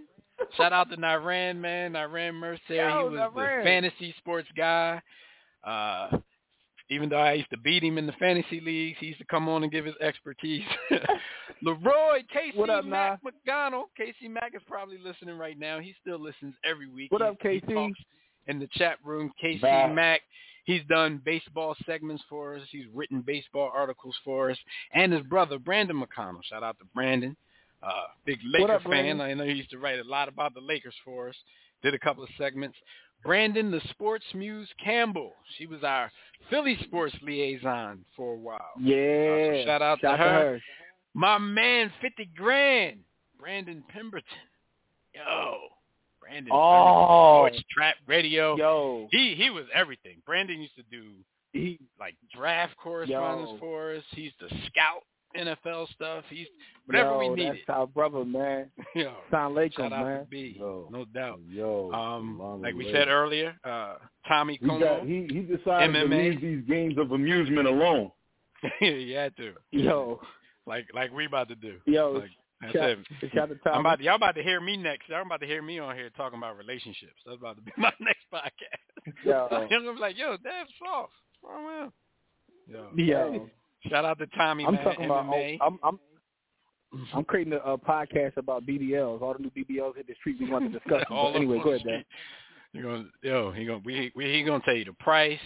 Shout 0.57 0.73
out 0.73 0.91
to 0.91 0.97
Naran, 0.97 1.57
man. 1.57 1.93
Naran 1.93 2.35
Mercer. 2.35 2.61
He 2.69 2.75
was 2.75 3.31
the 3.35 3.61
fantasy 3.63 4.15
sports 4.19 4.49
guy. 4.57 5.01
Uh, 5.63 6.19
even 6.91 7.09
though 7.09 7.17
I 7.19 7.33
used 7.35 7.51
to 7.51 7.59
beat 7.59 7.83
him 7.83 7.99
in 7.99 8.07
the 8.07 8.13
fantasy 8.15 8.61
leagues, 8.61 8.99
he 9.01 9.07
used 9.07 9.19
to 9.21 9.25
come 9.27 9.49
on 9.49 9.63
and 9.63 9.73
give 9.73 9.85
his 9.85 9.95
expertise. 10.01 10.63
Leroy, 11.63 12.23
Casey 12.33 12.59
What 12.59 12.71
up, 12.71 12.85
Mac 12.85 13.23
McDonald. 13.25 13.87
Casey 13.97 14.29
Mack 14.29 14.53
is 14.55 14.63
probably 14.69 14.99
listening 14.99 15.39
right 15.39 15.59
now. 15.59 15.79
He 15.81 15.95
still 16.01 16.19
listens 16.19 16.55
every 16.65 16.89
week. 16.89 17.11
What 17.13 17.23
He- 17.23 17.29
up, 17.29 17.37
he 17.41 17.61
KC? 17.61 17.75
talks 17.75 18.01
in 18.47 18.59
the 18.59 18.69
chat 18.75 18.99
room. 19.05 19.33
Casey 19.41 19.61
Back. 19.61 19.95
Mack. 19.95 20.21
He's 20.65 20.83
done 20.89 21.21
baseball 21.25 21.75
segments 21.85 22.23
for 22.29 22.57
us. 22.57 22.63
He's 22.71 22.87
written 22.95 23.23
baseball 23.27 23.71
articles 23.75 24.17
for 24.25 24.51
us. 24.51 24.59
And 24.95 25.13
his 25.13 25.23
brother, 25.23 25.59
Brandon 25.59 25.97
McConnell. 26.03 26.43
Shout 26.45 26.63
out 26.63 26.79
to 26.79 26.85
Brandon. 26.95 27.37
Uh, 27.83 27.91
big 28.25 28.39
Laker 28.47 28.73
up, 28.73 28.83
fan. 28.83 28.91
Brandon? 28.91 29.21
I 29.21 29.35
know 29.35 29.45
he 29.45 29.53
used 29.53 29.71
to 29.71 29.79
write 29.79 29.99
a 30.01 30.05
lot 30.09 30.29
about 30.29 30.55
the 30.55 30.61
Lakers 30.61 30.95
for 31.05 31.29
us. 31.29 31.37
Did 31.83 31.93
a 31.93 31.99
couple 31.99 32.23
of 32.25 32.31
segments. 32.39 32.79
Brandon, 33.25 33.71
the 33.71 33.81
sports 33.91 34.25
muse 34.35 34.69
Campbell. 34.83 35.33
She 35.59 35.67
was 35.67 35.83
our 35.83 36.11
Philly 36.51 36.77
sports 36.85 37.15
liaison 37.23 38.05
for 38.17 38.35
a 38.35 38.37
while. 38.37 38.61
Yeah. 38.81 39.63
Uh, 39.63 39.65
shout 39.67 39.83
out 39.83 40.01
to 40.01 40.07
Shout 40.07 40.19
her. 40.21 40.61
My 41.15 41.39
man, 41.39 41.91
50 42.03 42.31
grand. 42.37 42.99
Brandon 43.39 43.83
Pemberton. 43.89 44.25
Yo. 45.15 45.59
Brandon 46.21 46.51
Oh. 46.53 47.47
Sports 47.49 47.63
Trap 47.71 47.97
Radio. 48.07 48.57
Yo, 48.57 49.09
He 49.11 49.35
he 49.37 49.51
was 49.51 49.65
everything. 49.75 50.17
Brandon 50.27 50.61
used 50.61 50.75
to 50.77 50.83
do 50.91 51.05
he 51.53 51.79
like 52.01 52.17
draft 52.35 52.75
correspondence 52.83 53.51
Yo. 53.53 53.59
for 53.59 53.93
us. 53.95 54.03
He's 54.11 54.33
the 54.41 54.49
scout 54.67 55.03
NFL 55.37 55.89
stuff. 55.95 56.25
He's 56.31 56.47
whatever 56.87 57.23
yo, 57.23 57.33
we 57.33 57.45
That's 57.45 57.59
our 57.69 57.87
brother, 57.87 58.25
man. 58.25 58.71
Yo, 58.95 59.13
Sound 59.31 59.57
Lakem, 59.57 59.73
shout 59.77 59.93
out 59.93 60.07
man. 60.07 60.21
to 60.21 60.27
B, 60.27 60.57
Yo. 60.59 60.89
no 60.91 61.05
doubt. 61.07 61.41
Yo, 61.49 61.91
Um, 61.93 62.61
like 62.63 62.75
we 62.75 62.87
way. 62.87 62.93
said 62.93 63.09
earlier, 63.09 63.55
uh, 63.65 63.97
Tommy 64.29 64.59
he, 64.61 64.67
Como. 64.67 64.81
got, 64.81 65.07
he 65.07 65.27
he 65.31 65.41
decided 65.41 65.93
to 65.93 66.05
leave 66.17 66.41
these 66.41 66.63
games 66.69 66.97
of 66.99 67.13
amusement 67.13 67.67
alone. 67.69 68.11
he 68.81 69.13
had 69.13 69.37
to, 69.37 69.53
Yo, 69.73 70.21
like 70.67 70.87
like 70.95 71.13
we 71.13 71.27
about 71.27 71.49
to 71.49 71.55
do. 71.57 71.77
yo, 71.87 72.13
Like 72.13 72.31
that's 72.61 72.73
shout, 72.73 72.89
it. 72.91 72.99
shout 73.35 73.49
to 73.51 73.57
Tommy. 73.57 73.75
I'm 73.75 73.81
about 73.81 73.99
to, 73.99 74.05
y'all 74.05 74.15
about 74.15 74.37
to 74.37 74.43
hear 74.43 74.61
me 74.61 74.77
next. 74.77 75.09
Y'all 75.09 75.21
about 75.23 75.41
to 75.41 75.47
hear 75.47 75.61
me 75.61 75.79
on 75.79 75.95
here 75.97 76.09
talking 76.17 76.39
about 76.39 76.57
relationships. 76.57 77.13
That's 77.27 77.39
about 77.39 77.57
to 77.57 77.63
be 77.63 77.73
my 77.79 77.93
next 78.01 78.25
podcast. 78.33 79.25
Yo. 79.25 79.49
I'm 79.51 79.69
gonna 79.69 79.93
be 79.95 80.01
like, 80.01 80.17
yo, 80.17 80.37
that's 80.43 80.71
soft. 80.79 81.13
Oh, 81.47 81.65
well. 81.65 81.93
Yo. 82.67 82.89
Yo, 83.05 83.51
Shout 83.89 84.05
out 84.05 84.19
to 84.19 84.27
Tommy, 84.29 84.65
I'm 84.65 84.75
man. 84.75 84.85
talking 84.85 85.05
about. 85.07 85.27
MMA. 85.27 85.59
I'm 85.61 85.79
I'm 85.83 85.99
I'm 87.13 87.25
creating 87.25 87.55
a, 87.55 87.59
a 87.59 87.79
podcast 87.79 88.37
about 88.37 88.67
BBLs. 88.67 89.21
All 89.21 89.35
the 89.35 89.41
new 89.41 89.51
BBLs 89.51 89.97
hit 89.97 90.07
the 90.07 90.15
street. 90.15 90.37
We 90.41 90.51
want 90.51 90.73
to 90.73 90.79
discuss. 90.79 91.03
them. 91.09 91.17
All 91.17 91.29
But 91.33 91.37
anyway, 91.37 91.61
go 91.63 91.71
ahead, 91.71 91.87
Dan. 91.87 92.05
You're 92.73 92.83
gonna, 92.83 93.09
yo, 93.23 93.53
he 93.53 93.65
gonna, 93.65 93.83
we, 93.85 94.13
we, 94.17 94.25
he 94.33 94.43
gonna 94.43 94.63
tell 94.65 94.75
you 94.75 94.85
the 94.85 94.93
price, 94.95 95.39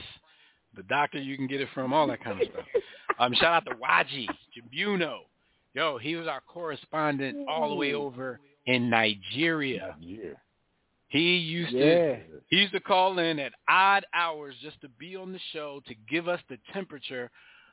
the 0.77 0.83
doctor 0.85 1.19
you 1.19 1.37
can 1.37 1.47
get 1.47 1.61
it 1.61 1.69
from, 1.75 1.93
all 1.93 2.07
that 2.09 2.23
kind 2.23 2.41
of 2.41 2.49
stuff. 2.49 2.65
Um, 3.21 3.35
shout 3.35 3.53
out 3.53 3.65
to 3.65 3.75
Waji 3.75 4.29
Jabuno. 4.55 5.23
Yo, 5.75 5.99
he 5.99 6.15
was 6.15 6.29
our 6.29 6.41
correspondent 6.41 7.49
all 7.49 7.69
the 7.69 7.75
way 7.75 7.93
over 7.93 8.39
in 8.67 8.89
Nigeria. 8.89 9.97
Yeah. 10.01 10.35
He 11.09 11.39
used 11.39 11.73
to, 11.73 12.19
he 12.47 12.59
used 12.59 12.75
to 12.75 12.81
call 12.81 13.19
in 13.19 13.41
at 13.41 13.51
odd 13.69 14.07
hours 14.15 14.55
just 14.63 14.81
to 14.83 14.89
be 15.01 15.17
on 15.17 15.33
the 15.33 15.41
show 15.53 15.83
to 15.89 15.95
give 16.09 16.29
us 16.29 16.39
the 16.49 16.59
temperature 16.73 17.29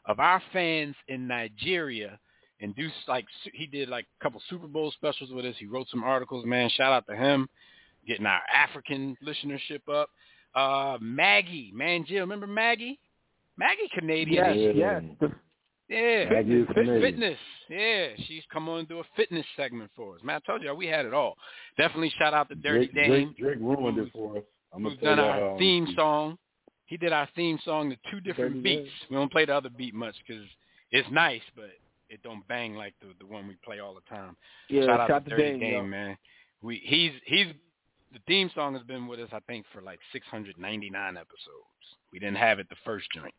of 0.08 0.20
our 0.20 0.42
fans 0.54 0.96
in 1.08 1.28
Nigeria 1.28 2.20
and 2.62 2.76
do 2.76 2.88
like 3.08 3.26
he 3.54 3.66
did 3.68 3.90
like 3.90 4.06
a 4.20 4.24
couple 4.24 4.42
Super 4.50 4.68
Bowl 4.68 4.92
specials 4.92 5.32
with 5.32 5.46
us. 5.46 5.56
He 5.60 5.66
wrote 5.66 5.88
some 5.90 6.04
articles, 6.04 6.46
man. 6.46 6.70
Shout 6.70 6.92
out 6.94 7.06
to 7.08 7.16
him, 7.16 7.48
getting 8.08 8.26
our 8.26 8.42
African 8.54 9.18
listenership 9.26 9.82
up. 9.94 10.10
Uh, 10.56 10.98
Maggie, 11.02 11.72
man, 11.76 12.06
Jill, 12.08 12.22
remember 12.22 12.48
Maggie? 12.48 13.00
Maggie 13.58 13.90
Canadian. 13.98 14.58
yes, 14.58 14.74
yes. 14.76 15.04
The, 15.20 15.32
Yeah, 15.90 16.30
Maggie 16.30 16.62
is 16.62 16.68
Fit- 16.68 16.76
Canadian. 16.76 17.02
fitness. 17.02 17.38
Yeah, 17.70 18.08
she's 18.28 18.44
come 18.54 18.70
on 18.70 18.80
and 18.80 18.88
do 18.88 19.00
a 19.00 19.04
fitness 19.18 19.46
segment 19.58 19.92
for 19.96 20.16
us. 20.16 20.22
Man, 20.24 20.38
I 20.38 20.40
told 20.50 20.62
you 20.64 20.74
we 20.76 20.88
had 20.88 21.06
it 21.06 21.14
all. 21.14 21.36
Definitely 21.78 22.12
shout 22.18 22.34
out 22.34 22.48
to 22.50 22.56
Dirty 22.56 22.88
Drake, 22.88 22.96
Dame 22.96 23.10
Drake, 23.10 23.38
Drake 23.38 23.58
ruined 23.60 23.98
it 23.98 24.10
for 24.14 24.38
us. 24.38 24.44
I'm 24.74 24.84
who's 24.84 24.94
gonna 25.02 25.16
done 25.16 25.26
tell 25.26 25.40
y'all 25.40 25.52
our 25.54 25.60
theme 25.60 25.88
song. 25.96 26.38
He 26.86 26.98
did 26.98 27.12
our 27.12 27.28
theme 27.36 27.60
song 27.66 27.90
to 27.90 27.98
two 28.12 28.22
different 28.22 28.62
beats. 28.64 28.90
We 29.10 29.16
don't 29.16 29.32
play 29.32 29.46
the 29.46 29.56
other 29.56 29.70
beat 29.70 29.94
much 29.96 30.16
because 30.26 30.44
it's 30.92 31.10
nice, 31.12 31.42
but 31.56 31.70
it 32.10 32.22
don't 32.24 32.48
bang 32.48 32.76
like 32.76 32.94
the 33.02 33.08
the 33.20 33.26
one 33.26 33.48
we 33.48 33.56
play 33.64 33.80
all 33.80 33.96
the 33.96 34.16
time. 34.16 34.38
yeah, 34.70 34.86
shout 34.86 35.00
out 35.00 35.24
to 35.24 35.30
Dirty 35.30 35.44
Dame, 35.44 35.60
Game, 35.60 35.74
yo. 35.74 35.84
man. 35.84 36.18
We 36.62 36.82
he's 36.84 37.12
he's 37.26 37.48
the 38.14 38.20
theme 38.28 38.50
song 38.56 38.74
has 38.76 38.84
been 38.84 39.08
with 39.08 39.20
us, 39.20 39.30
I 39.34 39.40
think, 39.42 39.66
for 39.74 39.82
like 39.82 40.00
699 40.14 41.18
episodes. 41.18 41.28
We 42.14 42.20
didn't 42.20 42.38
have 42.38 42.60
it 42.60 42.70
the 42.70 42.76
first 42.86 43.08
joint. 43.14 43.34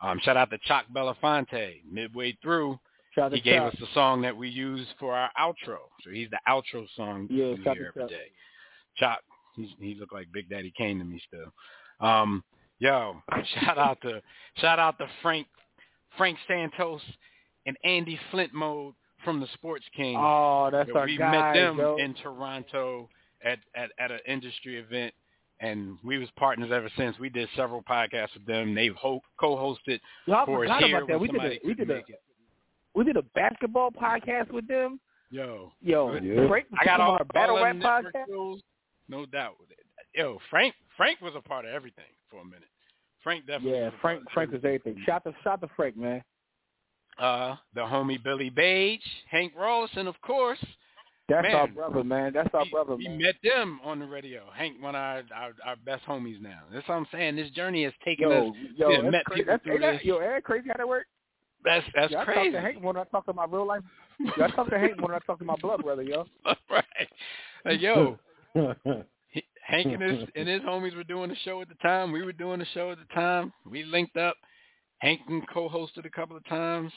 Um, 0.00 0.18
shout 0.22 0.38
out 0.38 0.50
to 0.50 0.58
Chuck 0.66 0.86
Belafonte. 0.94 1.82
Midway 1.90 2.36
through, 2.40 2.78
Shout 3.14 3.32
he 3.34 3.42
gave 3.42 3.60
us 3.60 3.74
the 3.78 3.86
song 3.92 4.22
that 4.22 4.34
we 4.34 4.48
use 4.48 4.86
for 4.98 5.14
our 5.14 5.30
outro. 5.38 5.78
So 6.02 6.10
he's 6.10 6.30
the 6.30 6.40
outro 6.48 6.86
song 6.96 7.28
Yeah, 7.30 7.46
you 7.46 7.56
hear 7.56 7.92
every 7.94 8.02
Chuck. 8.02 8.08
day. 8.08 9.20
He's, 9.54 9.68
he 9.78 9.94
looked 9.94 10.14
like 10.14 10.28
Big 10.32 10.48
Daddy 10.48 10.72
Kane 10.76 10.98
to 10.98 11.04
me 11.04 11.20
still. 11.28 11.52
Um, 12.00 12.42
yo, 12.82 13.22
shout 13.60 13.78
out 13.78 13.98
to 14.02 14.20
shout 14.56 14.78
out 14.78 14.98
to 14.98 15.06
Frank 15.22 15.46
Frank 16.18 16.36
Santos 16.46 17.00
and 17.66 17.76
Andy 17.84 18.18
Flint 18.30 18.52
Mode 18.52 18.94
from 19.24 19.40
the 19.40 19.46
Sports 19.54 19.84
King. 19.96 20.16
Oh, 20.18 20.68
that's 20.72 20.88
Yo, 20.88 20.96
our 20.96 21.06
we 21.06 21.16
guy, 21.16 21.30
We 21.30 21.38
met 21.38 21.54
them 21.54 21.78
yo. 21.78 21.96
in 21.96 22.14
Toronto 22.14 23.08
at, 23.44 23.58
at, 23.76 23.90
at 23.98 24.10
an 24.10 24.18
industry 24.26 24.78
event, 24.78 25.14
and 25.60 25.96
we 26.04 26.18
was 26.18 26.28
partners 26.36 26.70
ever 26.72 26.90
since. 26.96 27.18
We 27.20 27.28
did 27.28 27.48
several 27.56 27.82
podcasts 27.82 28.34
with 28.34 28.46
them. 28.46 28.74
They've 28.74 28.94
ho- 28.94 29.22
co-hosted 29.38 30.00
Yo, 30.26 30.34
I 30.34 30.44
for 30.44 30.66
us 30.66 30.82
here 30.84 30.96
about 30.98 31.08
that. 31.08 31.20
We 31.20 31.28
did 31.28 31.36
somebody 31.36 31.60
a 31.62 31.66
we 31.66 31.74
did 31.74 31.90
a 31.90 32.00
we 32.94 33.04
did 33.04 33.16
a 33.16 33.22
basketball 33.34 33.90
podcast 33.92 34.50
with 34.50 34.66
them. 34.66 34.98
Yo, 35.30 35.72
Yo, 35.80 36.14
Yeah. 36.20 36.46
Frank 36.48 36.66
I 36.78 36.84
got 36.84 37.00
all, 37.00 37.12
our 37.12 37.24
battle 37.26 37.56
rap 37.62 37.76
network 37.76 38.12
podcast. 38.14 38.26
shows, 38.28 38.60
no 39.08 39.24
doubt. 39.24 39.54
Yo, 40.14 40.38
Frank 40.50 40.74
Frank 40.96 41.20
was 41.22 41.32
a 41.36 41.40
part 41.40 41.64
of 41.64 41.70
everything 41.70 42.04
for 42.28 42.40
a 42.40 42.44
minute. 42.44 42.68
Frank 43.22 43.46
definitely. 43.46 43.78
Yeah, 43.78 43.84
was 43.86 43.94
Frank 44.00 44.18
part 44.24 44.26
of 44.26 44.32
Frank 44.32 44.52
was 44.52 44.60
everything. 44.64 45.02
Shout 45.06 45.24
to 45.24 45.34
shout 45.44 45.60
to 45.60 45.68
Frank, 45.76 45.96
man. 45.96 46.22
Uh, 47.18 47.56
the 47.74 47.80
homie 47.82 48.22
Billy 48.22 48.50
Page, 48.50 49.02
Hank 49.30 49.52
Rawlison, 49.54 50.06
of 50.06 50.20
course. 50.22 50.58
That's 51.28 51.44
Man, 51.44 51.54
our 51.54 51.68
brother, 51.68 52.04
man. 52.04 52.32
That's 52.34 52.48
our 52.52 52.64
we, 52.64 52.70
brother, 52.70 52.96
we 52.96 53.08
man. 53.08 53.18
met 53.18 53.34
them 53.42 53.80
on 53.84 54.00
the 54.00 54.06
radio. 54.06 54.42
Hank, 54.54 54.82
one 54.82 54.94
of 54.94 55.00
our, 55.00 55.22
our 55.34 55.52
our 55.64 55.76
best 55.84 56.04
homies 56.04 56.40
now. 56.42 56.60
That's 56.72 56.86
what 56.88 56.96
I'm 56.96 57.06
saying. 57.12 57.36
This 57.36 57.50
journey 57.50 57.84
has 57.84 57.92
taken 58.04 58.28
Yo, 58.28 58.48
us. 58.50 58.54
yo, 58.76 58.88
we 58.88 58.96
that's 58.96 59.12
met 59.12 59.24
crazy. 59.26 59.40
people 59.40 59.52
That's, 59.54 59.64
through 59.64 59.78
that, 59.78 59.92
this. 59.92 60.04
yo, 60.04 60.20
ain't 60.20 60.30
that 60.30 60.44
crazy 60.44 60.68
how 60.68 60.74
that 60.78 60.88
work? 60.88 61.06
That's 61.64 61.86
that's 61.94 62.12
yo, 62.12 62.18
I 62.18 62.24
crazy. 62.24 62.50
talk 62.50 62.52
to 62.60 62.60
Hank 62.60 62.82
when 62.84 62.96
I 62.96 63.04
talk 63.04 63.26
to 63.26 63.32
my 63.32 63.44
real 63.44 63.66
life. 63.66 63.82
Yo, 64.36 64.44
I 64.44 64.48
talk 64.48 64.68
to 64.70 64.78
Hank 64.78 65.00
when 65.00 65.12
I 65.12 65.18
talk 65.20 65.38
to 65.38 65.44
my 65.44 65.56
blood 65.62 65.82
brother, 65.82 66.02
yo. 66.02 66.24
right. 66.70 66.84
Like, 67.64 67.80
yo, 67.80 68.18
he- 68.54 68.60
Hank 69.62 69.86
and 69.86 70.02
his 70.02 70.28
and 70.36 70.48
his 70.48 70.60
homies 70.62 70.96
were 70.96 71.04
doing 71.04 71.30
the 71.30 71.36
show 71.44 71.60
at 71.62 71.68
the 71.68 71.74
time. 71.76 72.12
We 72.12 72.22
were 72.24 72.32
doing 72.32 72.58
the 72.58 72.66
show 72.74 72.90
at 72.90 72.98
the 72.98 73.14
time. 73.14 73.52
We 73.68 73.84
linked 73.84 74.16
up. 74.16 74.36
Hank 74.98 75.20
and 75.28 75.42
co-hosted 75.48 76.04
a 76.06 76.10
couple 76.10 76.36
of 76.36 76.44
times. 76.46 76.92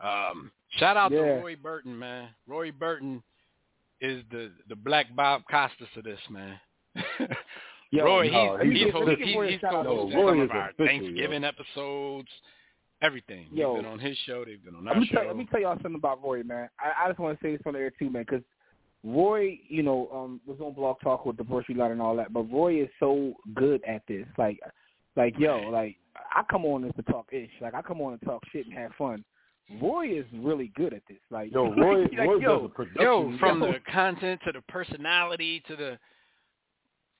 Um, 0.00 0.50
shout 0.78 0.96
out 0.96 1.12
Yeah. 1.12 1.18
to 1.18 1.24
Roy 1.42 1.56
Burton, 1.56 1.98
man. 1.98 2.28
Roy 2.46 2.70
Burton 2.72 3.22
is 4.00 4.22
the 4.30 4.50
the 4.68 4.76
Black 4.76 5.14
Bob 5.14 5.42
Costas 5.50 5.88
of 5.96 6.04
this, 6.04 6.20
man. 6.30 6.58
Yo, 7.90 8.04
Roy, 8.04 8.28
no, 8.30 8.56
he's, 8.56 8.72
he's 8.72 8.82
he's, 8.82 8.88
a- 8.88 8.92
host, 8.92 9.10
he's, 9.20 9.36
a 9.36 9.46
he's 9.46 9.60
co-hosted 9.60 10.12
No, 10.14 10.28
some 10.28 10.40
of 10.40 10.50
our 10.50 10.70
official, 10.70 10.86
Thanksgiving 10.86 11.44
episodes, 11.44 12.28
everything. 13.02 13.46
Yo. 13.52 13.74
They've 13.74 13.82
been 13.84 13.92
on 13.92 13.98
his 14.00 14.16
show. 14.26 14.44
They've 14.44 14.62
been 14.64 14.74
on 14.74 14.84
Let 14.84 14.94
our 14.94 15.00
me 15.00 15.06
show. 15.06 15.18
tell 15.18 15.26
let 15.28 15.36
me 15.36 15.46
tell 15.50 15.60
y'all 15.60 15.74
something 15.76 15.94
about 15.94 16.22
Roy, 16.22 16.42
man. 16.42 16.68
I, 16.80 17.04
I 17.04 17.08
just 17.08 17.20
want 17.20 17.38
to 17.38 17.44
say 17.46 17.52
this 17.52 17.60
on 17.66 17.74
the 17.74 17.78
air 17.78 17.92
too, 17.96 18.10
man, 18.10 18.24
because 18.28 18.42
Roy, 19.04 19.58
you 19.68 19.82
know, 19.82 20.08
um, 20.12 20.40
was 20.46 20.58
on 20.60 20.72
Blog 20.72 20.96
Talk 21.02 21.26
with 21.26 21.36
the 21.36 21.44
grocery 21.44 21.74
Lot 21.74 21.90
and 21.90 22.00
all 22.00 22.16
that, 22.16 22.32
but 22.32 22.50
Roy 22.50 22.82
is 22.82 22.88
so 22.98 23.34
good 23.54 23.82
at 23.86 24.02
this. 24.08 24.26
Like, 24.38 24.58
like 25.14 25.34
yo, 25.38 25.58
like 25.70 25.96
I 26.34 26.42
come 26.50 26.64
on 26.64 26.82
this 26.82 26.92
to 26.96 27.02
talk 27.02 27.28
ish. 27.30 27.50
Like 27.60 27.74
I 27.74 27.82
come 27.82 28.00
on 28.00 28.14
and 28.14 28.22
talk 28.22 28.42
shit 28.50 28.66
and 28.66 28.74
have 28.74 28.92
fun. 28.96 29.24
Roy 29.80 30.18
is 30.18 30.26
really 30.34 30.72
good 30.76 30.92
at 30.92 31.02
this. 31.08 31.18
Like, 31.30 31.52
Yo, 31.52 31.72
Roy, 31.76 32.02
like, 32.02 32.18
Roy 32.18 32.36
yo, 32.36 32.60
does 32.60 32.66
a 32.66 32.74
production. 32.74 33.02
Yo, 33.02 33.38
from 33.38 33.62
Yo. 33.62 33.72
the 33.72 33.78
content 33.90 34.40
to 34.44 34.52
the 34.52 34.60
personality 34.62 35.62
to 35.68 35.76
the 35.76 35.98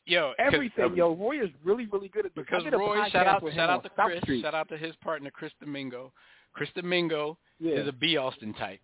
yo 0.06 0.32
everything, 0.38 0.94
yo. 0.94 1.14
Roy 1.14 1.42
is 1.42 1.50
really, 1.64 1.86
really 1.86 2.08
good 2.08 2.26
at 2.26 2.34
this. 2.34 2.44
Because 2.44 2.62
I 2.62 2.64
did 2.64 2.74
a 2.74 2.78
Roy, 2.78 3.08
shout 3.10 3.26
out, 3.26 3.42
shout 3.54 3.70
out 3.70 3.82
to 3.82 3.90
Chris, 3.90 4.40
shout 4.42 4.54
out 4.54 4.68
to 4.68 4.76
his 4.76 4.94
partner 4.96 5.30
Chris 5.30 5.52
Domingo. 5.60 6.12
Chris 6.52 6.68
Domingo 6.74 7.38
yeah. 7.58 7.76
is 7.76 7.88
a 7.88 7.92
B 7.92 8.16
Austin 8.16 8.52
type, 8.54 8.80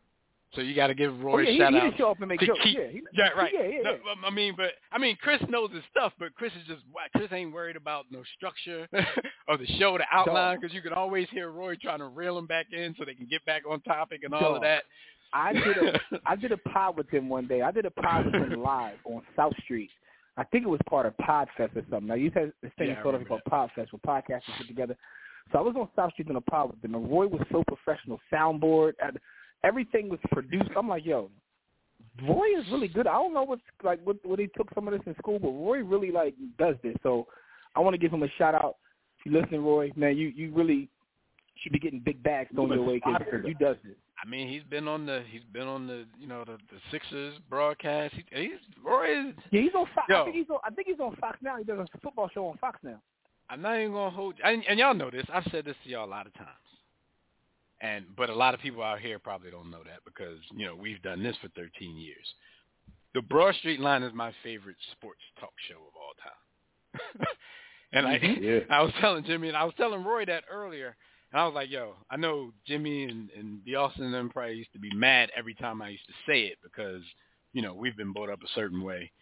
so 0.54 0.60
you 0.62 0.74
got 0.74 0.88
to 0.88 0.94
give 0.94 1.12
oh, 1.12 1.22
Roy 1.22 1.40
yeah, 1.42 1.50
he, 1.52 1.58
shout 1.58 1.72
he 1.72 1.78
out. 1.78 1.82
didn't 1.84 1.96
show 1.98 2.10
up 2.10 2.18
and 2.20 2.28
make 2.28 2.40
to 2.40 2.46
jokes. 2.46 2.60
keep- 2.62 2.76
yeah, 2.78 2.88
he, 2.88 3.02
Yeah, 3.12 3.28
right. 3.30 3.52
Yeah, 3.54 3.64
yeah, 3.66 3.82
No. 3.82 3.98
I 4.26 4.30
mean, 4.30 4.54
but 4.56 4.72
I 4.90 4.98
mean, 4.98 5.16
Chris 5.20 5.40
knows 5.48 5.70
his 5.72 5.82
stuff, 5.90 6.12
but 6.18 6.34
Chris 6.34 6.52
is 6.60 6.66
just 6.66 6.82
Chris 7.16 7.28
ain't 7.32 7.52
worried 7.52 7.76
about 7.76 8.06
no 8.10 8.22
structure 8.36 8.88
of 9.48 9.60
the 9.60 9.66
show, 9.78 9.96
the 9.98 10.04
outline, 10.12 10.58
because 10.60 10.74
you 10.74 10.82
can 10.82 10.92
always 10.92 11.28
hear 11.30 11.50
Roy 11.50 11.76
trying 11.76 12.00
to 12.00 12.06
reel 12.06 12.36
him 12.36 12.46
back 12.46 12.66
in 12.72 12.94
so 12.98 13.04
they 13.04 13.14
can 13.14 13.26
get 13.30 13.44
back 13.44 13.62
on 13.68 13.80
topic 13.82 14.22
and 14.24 14.34
all 14.34 14.54
of 14.56 14.62
that. 14.62 14.84
I 15.32 15.52
did 15.52 15.76
a 15.76 16.00
I 16.26 16.36
did 16.36 16.52
a 16.52 16.56
pod 16.58 16.96
with 16.96 17.08
him 17.10 17.28
one 17.28 17.46
day. 17.46 17.62
I 17.62 17.70
did 17.70 17.86
a 17.86 17.90
pod 17.90 18.26
with 18.26 18.34
him 18.34 18.60
live 18.62 18.96
on 19.04 19.22
South 19.36 19.54
Street. 19.64 19.90
I 20.36 20.44
think 20.44 20.64
it 20.64 20.68
was 20.68 20.80
part 20.88 21.06
of 21.06 21.14
Podfest 21.18 21.76
or 21.76 21.82
something. 21.90 22.06
Now 22.06 22.14
you 22.14 22.30
said 22.34 22.52
this 22.62 22.72
thing 22.78 22.88
Yeah, 22.88 22.94
is 22.94 22.98
I 23.00 23.02
sort 23.02 23.14
of 23.14 23.20
remember 23.22 23.42
called 23.48 23.70
Podfest 23.76 23.88
where 23.92 24.20
podcasters 24.22 24.58
get 24.58 24.66
together. 24.68 24.96
So 25.52 25.58
I 25.58 25.62
was 25.62 25.74
on 25.76 25.88
South 25.96 26.12
Street 26.12 26.28
in 26.28 26.36
a 26.36 26.40
pod 26.40 26.70
with 26.70 26.84
him 26.84 26.94
and 26.94 27.10
Roy 27.10 27.26
was 27.26 27.42
so 27.52 27.62
professional, 27.66 28.18
soundboard, 28.32 28.92
and 29.02 29.18
everything 29.64 30.08
was 30.08 30.20
produced. 30.30 30.70
I'm 30.76 30.88
like, 30.88 31.04
yo, 31.04 31.30
Roy 32.26 32.46
is 32.58 32.66
really 32.70 32.88
good. 32.88 33.06
I 33.06 33.12
don't 33.12 33.34
know 33.34 33.44
what's 33.44 33.62
like 33.82 34.00
what 34.04 34.16
what 34.24 34.38
he 34.38 34.48
took 34.56 34.68
some 34.74 34.88
of 34.88 34.92
this 34.92 35.02
in 35.06 35.14
school, 35.16 35.38
but 35.38 35.48
Roy 35.48 35.78
really 35.78 36.10
like 36.10 36.34
does 36.58 36.76
this. 36.82 36.96
So 37.02 37.26
I 37.76 37.80
want 37.80 37.94
to 37.94 37.98
give 37.98 38.12
him 38.12 38.22
a 38.22 38.28
shout 38.38 38.54
out. 38.54 38.76
If 39.18 39.26
you 39.26 39.40
listen, 39.40 39.62
Roy, 39.62 39.90
man, 39.96 40.16
you 40.16 40.28
you 40.28 40.52
really 40.52 40.88
should 41.62 41.72
be 41.72 41.78
getting 41.78 42.00
big 42.00 42.22
bags 42.22 42.50
thrown 42.54 42.72
your 42.72 42.82
way 42.82 43.00
because 43.04 43.22
you 43.46 43.54
does 43.54 43.76
this. 43.84 43.94
I 44.22 44.28
mean, 44.28 44.48
he's 44.48 44.62
been 44.68 44.86
on 44.86 45.06
the 45.06 45.22
he's 45.30 45.42
been 45.52 45.66
on 45.66 45.86
the 45.86 46.04
you 46.18 46.26
know 46.26 46.44
the, 46.44 46.58
the 46.70 46.80
Sixers 46.90 47.34
broadcast. 47.48 48.14
He, 48.14 48.24
he's 48.42 48.50
Roy 48.84 49.28
is. 49.28 49.34
Yeah, 49.50 49.62
he's 49.62 49.74
on 49.74 49.86
Fox. 49.94 50.06
Yo. 50.08 50.22
I 50.22 50.24
think 50.24 50.36
he's 50.36 50.50
on. 50.50 50.58
I 50.64 50.70
think 50.70 50.88
he's 50.88 51.00
on 51.00 51.16
Fox 51.16 51.38
now. 51.42 51.56
He 51.56 51.64
does 51.64 51.78
a 51.94 52.00
football 52.00 52.28
show 52.32 52.46
on 52.46 52.58
Fox 52.58 52.78
now. 52.82 53.00
I'm 53.48 53.62
not 53.62 53.78
even 53.78 53.92
gonna 53.92 54.10
hold. 54.10 54.34
And, 54.44 54.62
and 54.68 54.78
y'all 54.78 54.94
know 54.94 55.10
this. 55.10 55.24
I've 55.32 55.46
said 55.50 55.64
this 55.64 55.74
to 55.84 55.90
y'all 55.90 56.06
a 56.06 56.10
lot 56.10 56.26
of 56.26 56.34
times. 56.34 56.48
And 57.80 58.04
but 58.16 58.28
a 58.28 58.34
lot 58.34 58.54
of 58.54 58.60
people 58.60 58.82
out 58.82 59.00
here 59.00 59.18
probably 59.18 59.50
don't 59.50 59.70
know 59.70 59.82
that 59.84 60.00
because 60.04 60.38
you 60.54 60.66
know 60.66 60.76
we've 60.76 61.02
done 61.02 61.22
this 61.22 61.36
for 61.40 61.48
13 61.48 61.96
years. 61.96 62.26
The 63.14 63.22
Broad 63.22 63.54
Street 63.56 63.80
Line 63.80 64.02
is 64.02 64.12
my 64.14 64.32
favorite 64.42 64.76
sports 64.92 65.20
talk 65.38 65.52
show 65.68 65.76
of 65.76 65.94
all 65.96 66.14
time. 66.22 67.26
and 67.92 68.06
I 68.06 68.18
mm-hmm. 68.18 68.42
Yeah. 68.42 68.60
I 68.70 68.82
was 68.82 68.92
telling 69.00 69.24
Jimmy 69.24 69.48
and 69.48 69.56
I 69.56 69.64
was 69.64 69.74
telling 69.76 70.04
Roy 70.04 70.24
that 70.26 70.44
earlier. 70.50 70.96
And 71.32 71.40
I 71.40 71.46
was 71.46 71.54
like, 71.54 71.70
yo, 71.70 71.94
I 72.10 72.16
know 72.16 72.52
Jimmy 72.66 73.04
and, 73.04 73.30
and 73.36 73.60
the 73.64 73.76
Austin 73.76 74.04
and 74.04 74.14
them 74.14 74.30
probably 74.30 74.54
used 74.56 74.72
to 74.72 74.78
be 74.78 74.92
mad 74.94 75.30
every 75.36 75.54
time 75.54 75.80
I 75.80 75.90
used 75.90 76.06
to 76.06 76.12
say 76.26 76.42
it 76.42 76.58
because, 76.62 77.02
you 77.52 77.62
know, 77.62 77.72
we've 77.72 77.96
been 77.96 78.12
brought 78.12 78.30
up 78.30 78.42
a 78.42 78.54
certain 78.54 78.82
way. 78.82 79.12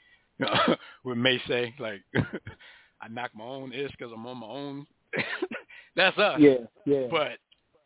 With 1.05 1.19
May 1.19 1.41
say, 1.47 1.75
like, 1.79 2.03
I 2.15 3.09
knock 3.09 3.33
my 3.35 3.45
own 3.45 3.73
ish 3.73 3.91
because 3.91 4.13
I'm 4.15 4.27
on 4.27 4.39
my 4.39 4.47
own. 4.47 4.87
That's 5.97 6.17
us. 6.17 6.39
Yeah, 6.41 6.55
yeah. 6.87 7.07
But, 7.11 7.39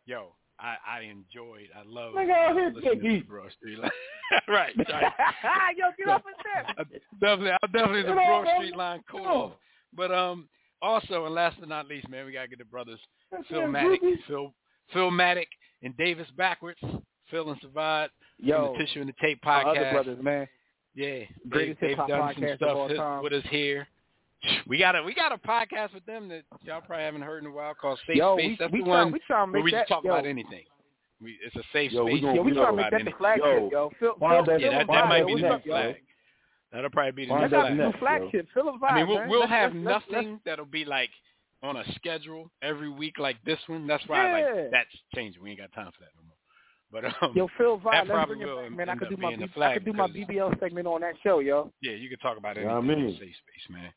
yo, 0.05 0.33
I, 0.63 0.77
I 0.87 0.99
enjoyed, 1.01 1.67
I 1.75 1.83
love 1.85 2.13
Nigga, 2.13 2.31
out 2.31 2.55
here 2.55 2.71
listening 2.73 3.01
to 3.01 3.01
digging. 3.01 3.19
the 3.27 3.27
Broad 3.27 3.51
Street 3.51 3.79
Line. 3.79 3.91
right, 4.47 4.73
right. 4.77 5.11
Yo, 5.77 5.85
get 5.97 6.07
off 6.07 6.21
his 6.25 6.35
step. 6.39 7.01
Definitely, 7.19 7.51
I'm 7.51 7.71
definitely 7.71 8.01
the 8.03 8.07
Come 8.07 8.15
Broad. 8.15 8.47
Street 8.57 8.75
Line 8.77 9.03
Come 9.11 9.19
cool. 9.21 9.27
on. 9.27 9.51
But 9.95 10.11
um, 10.11 10.49
also, 10.81 11.25
and 11.25 11.35
last 11.35 11.57
but 11.59 11.67
not 11.69 11.87
least, 11.87 12.07
man, 12.09 12.25
we 12.25 12.31
gotta 12.31 12.47
get 12.47 12.59
the 12.59 12.65
brothers 12.65 12.99
That's 13.31 13.47
Phil 13.49 13.61
it, 13.63 13.67
Maddock. 13.67 13.99
Phil 14.27 14.53
Philmatic, 14.95 15.47
and 15.81 15.95
Davis 15.97 16.27
backwards. 16.37 16.79
Phil 17.29 17.49
and 17.51 17.59
Savad 17.61 18.07
from 18.39 18.47
Yo, 18.47 18.73
the 18.77 18.85
Tissue 18.85 19.01
and 19.01 19.09
the 19.09 19.13
Tape 19.21 19.39
our 19.45 19.63
podcast. 19.63 19.69
other 19.77 19.91
brothers, 19.91 20.23
man. 20.23 20.47
Yeah, 20.95 21.19
Greatest 21.49 21.81
they, 21.81 21.89
hip-hop 21.89 22.07
they've 22.07 22.17
done 22.17 22.33
some 22.35 22.43
podcast 22.43 22.51
of 22.51 22.57
stuff 22.57 22.75
all 22.77 22.89
time. 22.89 23.23
with 23.23 23.33
us 23.33 23.43
here. 23.49 23.87
We 24.67 24.77
got 24.77 24.95
a 24.95 25.03
we 25.03 25.13
got 25.13 25.31
a 25.31 25.37
podcast 25.37 25.93
with 25.93 26.05
them 26.05 26.27
that 26.29 26.43
y'all 26.63 26.81
probably 26.81 27.05
haven't 27.05 27.21
heard 27.21 27.43
in 27.43 27.49
a 27.49 27.53
while 27.53 27.73
called 27.73 27.99
Safe 28.07 28.17
Yo, 28.17 28.35
Space. 28.37 28.49
we 28.51 28.57
That's 28.59 28.71
we 28.73 28.79
the 28.79 28.85
try 28.85 29.03
one 29.03 29.11
we 29.13 29.19
try 29.25 29.43
where 29.45 29.61
we 29.61 29.71
just 29.71 29.87
talk 29.87 30.03
yo, 30.03 30.11
about 30.11 30.25
anything. 30.25 30.63
We, 31.21 31.37
it's 31.45 31.55
a 31.55 31.63
safe 31.71 31.91
Yo, 31.93 32.03
we 32.03 32.11
space. 32.13 32.21
gonna- 32.23 32.35
Yeah, 32.35 32.41
we 32.41 32.51
we 32.51 32.57
try 32.57 32.65
to 32.65 32.71
make 32.75 32.79
about 32.87 32.91
that 32.91 32.97
the 32.97 33.01
anything. 33.01 33.17
flagship, 33.17 33.43
Yo, 33.45 33.69
yo. 33.71 33.91
Phil, 33.99 34.13
find 34.19 34.45
Phil, 34.45 34.53
that- 34.53 34.61
Yeah, 34.61 34.69
that, 34.79 34.87
that 34.87 35.07
might 35.07 35.25
be 35.25 35.35
the 35.35 35.41
what's 35.41 35.41
new 35.43 35.47
up, 35.47 35.65
yo? 35.65 35.71
flag. 35.73 35.95
That'll 36.73 36.89
probably 36.89 37.11
be 37.11 37.25
the 37.25 37.29
Find 37.29 37.41
new 37.43 37.49
That's 37.49 37.61
flag. 37.63 37.77
new 37.77 37.83
next, 37.83 37.99
flagship. 37.99 38.47
Phil 38.53 38.63
Vibe, 38.65 38.91
I 38.91 38.95
mean, 38.95 39.07
we'll, 39.07 39.27
we'll 39.29 39.39
Let's- 39.41 39.51
have 39.51 39.73
let's- 39.75 39.85
let's- 39.85 40.11
nothing 40.11 40.39
that'll 40.45 40.65
be 40.65 40.83
like 40.83 41.09
on 41.61 41.77
a 41.77 41.83
schedule 41.93 42.51
every 42.61 42.89
week 42.89 43.19
like 43.19 43.37
this 43.45 43.59
one. 43.67 43.87
That's 43.87 44.03
why 44.07 44.17
Yeah. 44.41 44.51
like 44.53 44.71
that's 44.71 44.89
changing. 45.15 45.41
We 45.41 45.51
ain't 45.51 45.59
got 45.59 45.71
time 45.71 45.91
for 45.93 46.01
that 46.03 46.11
no 46.19 46.23
more. 46.27 46.35
But 46.91 47.05
um, 47.23 47.31
Yo, 47.35 47.47
Phil 47.57 47.77
that 47.85 48.05
let's 48.07 48.27
bring 48.27 48.41
it 48.41 48.45
back, 48.45 48.71
man. 48.77 48.89
I 48.89 48.95
could 48.95 49.09
do 49.09 49.15
my 49.17 49.29
being 49.29 49.39
the 49.39 49.47
B- 49.47 49.61
I 49.61 49.73
could 49.75 49.85
do 49.85 49.93
my 49.93 50.07
BBL 50.07 50.59
segment 50.59 50.87
on 50.87 50.99
that 51.01 51.13
show, 51.23 51.39
yo. 51.39 51.71
yeah, 51.81 51.93
you 51.93 52.09
can 52.09 52.19
talk 52.19 52.37
about 52.37 52.57
Yeah, 52.57 52.67
I 52.73 52.77
anything 52.79 52.99
in 52.99 53.05
mean. 53.05 53.13
safe 53.17 53.33
space, 53.33 53.69
man. 53.69 53.93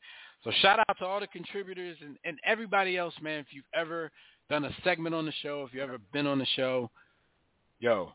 So 0.47 0.53
shout 0.61 0.79
out 0.79 0.97
to 0.99 1.05
all 1.05 1.19
the 1.19 1.27
contributors 1.27 1.97
and, 2.01 2.17
and 2.23 2.39
everybody 2.45 2.95
else, 2.95 3.13
man. 3.21 3.39
If 3.39 3.47
you've 3.49 3.65
ever 3.73 4.09
done 4.49 4.63
a 4.63 4.71
segment 4.81 5.13
on 5.13 5.25
the 5.25 5.33
show, 5.43 5.65
if 5.67 5.73
you've 5.73 5.83
ever 5.83 5.97
been 6.13 6.25
on 6.25 6.39
the 6.39 6.45
show, 6.55 6.89
yo, 7.81 8.13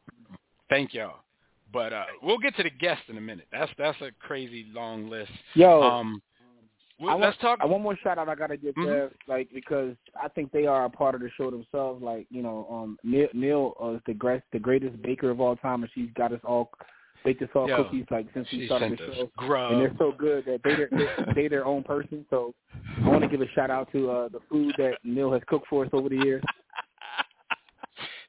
thank 0.70 0.94
y'all. 0.94 1.16
But 1.74 1.92
uh, 1.92 2.04
we'll 2.22 2.38
get 2.38 2.56
to 2.56 2.62
the 2.62 2.70
guests 2.70 3.04
in 3.08 3.18
a 3.18 3.20
minute. 3.20 3.48
That's 3.52 3.70
that's 3.76 4.00
a 4.00 4.12
crazy 4.18 4.66
long 4.72 5.10
list. 5.10 5.30
Yo, 5.52 5.82
Um, 5.82 6.22
I 6.98 7.04
well, 7.04 7.10
want, 7.18 7.22
let's 7.22 7.38
talk. 7.38 7.58
I 7.60 7.66
one 7.66 7.82
more 7.82 7.98
shout 8.02 8.16
out 8.16 8.30
I 8.30 8.34
gotta 8.34 8.56
give 8.56 8.74
Mhm. 8.76 8.86
there, 8.86 9.10
like 9.28 9.48
because 9.52 9.94
I 10.18 10.28
think 10.28 10.52
they 10.52 10.64
are 10.64 10.86
a 10.86 10.90
part 10.90 11.14
of 11.14 11.20
the 11.20 11.28
show 11.36 11.50
themselves. 11.50 12.02
Like 12.02 12.26
you 12.30 12.42
know, 12.42 12.66
um, 12.70 12.98
Neil, 13.04 13.28
Neil 13.34 13.74
uh, 13.82 13.88
is 13.90 14.00
the 14.06 14.14
great, 14.14 14.40
the 14.52 14.58
greatest 14.58 15.02
baker 15.02 15.28
of 15.28 15.40
all 15.40 15.56
time, 15.56 15.82
and 15.82 15.92
she's 15.94 16.10
got 16.14 16.32
us 16.32 16.40
all 16.44 16.70
baked 17.24 17.42
us 17.42 17.48
all 17.54 17.68
Yo, 17.68 17.84
cookies 17.84 18.04
like 18.10 18.26
since 18.34 18.46
we 18.52 18.66
started 18.66 18.92
the 18.92 19.14
show, 19.14 19.30
grub. 19.36 19.72
and 19.72 19.80
they're 19.82 19.94
so 19.98 20.12
good 20.16 20.44
that 20.46 20.60
they 20.64 20.74
they 21.34 21.42
they 21.42 21.48
their 21.48 21.64
own 21.66 21.82
person. 21.82 22.24
So 22.30 22.54
I 23.04 23.08
want 23.08 23.22
to 23.22 23.28
give 23.28 23.40
a 23.40 23.48
shout 23.54 23.70
out 23.70 23.90
to 23.92 24.10
uh, 24.10 24.28
the 24.28 24.40
food 24.50 24.74
that 24.78 24.98
Neil 25.04 25.32
has 25.32 25.42
cooked 25.46 25.66
for 25.68 25.84
us 25.84 25.90
over 25.92 26.08
the 26.08 26.16
years. 26.16 26.42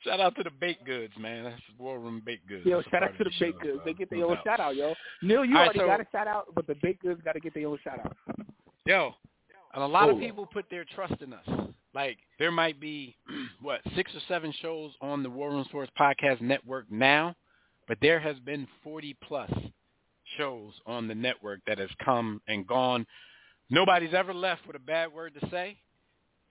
Shout 0.04 0.20
out 0.20 0.36
to 0.36 0.44
the 0.44 0.50
baked 0.60 0.86
goods, 0.86 1.14
man. 1.18 1.46
That's 1.46 1.62
War 1.80 1.98
Room 1.98 2.22
Baked 2.26 2.46
Goods. 2.50 2.66
Yo, 2.66 2.78
That's 2.80 2.90
shout 2.90 3.04
out 3.04 3.18
to 3.18 3.24
the 3.24 3.32
show, 3.32 3.46
baked 3.46 3.62
goods. 3.62 3.78
so, 3.78 3.82
They 3.86 3.94
get 3.94 4.10
their 4.10 4.20
no 4.20 4.32
own 4.32 4.36
doubt. 4.36 4.44
shout 4.46 4.60
out, 4.60 4.76
yo. 4.76 4.94
Neil, 5.22 5.46
you 5.46 5.56
All 5.56 5.62
right, 5.62 5.68
already 5.68 5.80
so- 5.80 5.88
got 5.88 6.02
a 6.02 6.08
shout 6.12 6.28
out, 6.28 6.48
but 6.54 6.68
the 6.68 6.76
baked 6.84 7.04
goods 7.04 7.22
got 7.24 7.34
to 7.34 7.40
get 7.40 7.54
their 7.54 7.68
own 7.68 7.78
shout 7.86 8.00
out. 8.00 8.18
Yo, 8.86 9.14
and 9.74 9.82
a 9.82 9.88
lot 9.88 10.10
of 10.10 10.20
people 10.20 10.46
put 10.46 10.66
their 10.70 10.84
trust 10.94 11.22
in 11.22 11.32
us. 11.32 11.46
Like 11.96 12.18
there 12.38 12.52
might 12.52 12.82
be 12.82 13.16
what 13.62 13.80
six 13.96 14.14
or 14.14 14.20
seven 14.28 14.54
shows 14.62 14.92
on 15.02 15.24
the 15.24 15.30
War 15.30 15.52
Room 15.52 15.64
Sports 15.70 15.92
Podcast 15.98 16.42
Network 16.42 16.92
now, 16.92 17.34
but 17.88 17.98
there 18.02 18.20
has 18.20 18.38
been 18.40 18.68
40 18.84 19.16
plus 19.24 19.52
shows 20.38 20.74
on 20.86 21.08
the 21.08 21.16
network 21.16 21.60
that 21.68 21.78
has 21.78 21.90
come 22.04 22.42
and 22.48 22.66
gone. 22.68 23.06
Nobody's 23.70 24.14
ever 24.14 24.34
left 24.34 24.66
with 24.68 24.76
a 24.76 24.80
bad 24.80 25.14
word 25.14 25.34
to 25.40 25.50
say. 25.50 25.78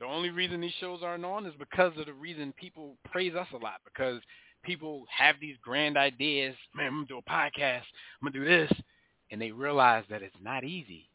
The 0.00 0.06
only 0.06 0.30
reason 0.30 0.60
these 0.60 0.72
shows 0.80 1.00
aren't 1.02 1.24
on 1.24 1.46
is 1.46 1.54
because 1.58 1.92
of 1.96 2.06
the 2.06 2.12
reason 2.12 2.52
people 2.56 2.96
praise 3.10 3.34
us 3.34 3.46
a 3.52 3.56
lot 3.56 3.80
because 3.84 4.20
people 4.64 5.04
have 5.16 5.36
these 5.40 5.56
grand 5.62 5.96
ideas. 5.96 6.56
Man, 6.74 6.86
I'm 6.86 6.94
gonna 6.94 7.06
do 7.06 7.18
a 7.18 7.30
podcast. 7.30 7.82
I'm 8.20 8.32
gonna 8.32 8.32
do 8.32 8.44
this, 8.44 8.72
and 9.30 9.40
they 9.40 9.52
realize 9.52 10.04
that 10.10 10.22
it's 10.22 10.34
not 10.42 10.64
easy. 10.64 11.08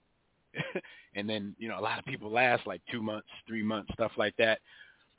and 1.15 1.29
then 1.29 1.55
you 1.59 1.67
know 1.67 1.79
a 1.79 1.81
lot 1.81 1.99
of 1.99 2.05
people 2.05 2.31
last 2.31 2.65
like 2.65 2.81
two 2.91 3.01
months, 3.01 3.27
three 3.45 3.63
months, 3.63 3.91
stuff 3.93 4.11
like 4.17 4.35
that. 4.37 4.59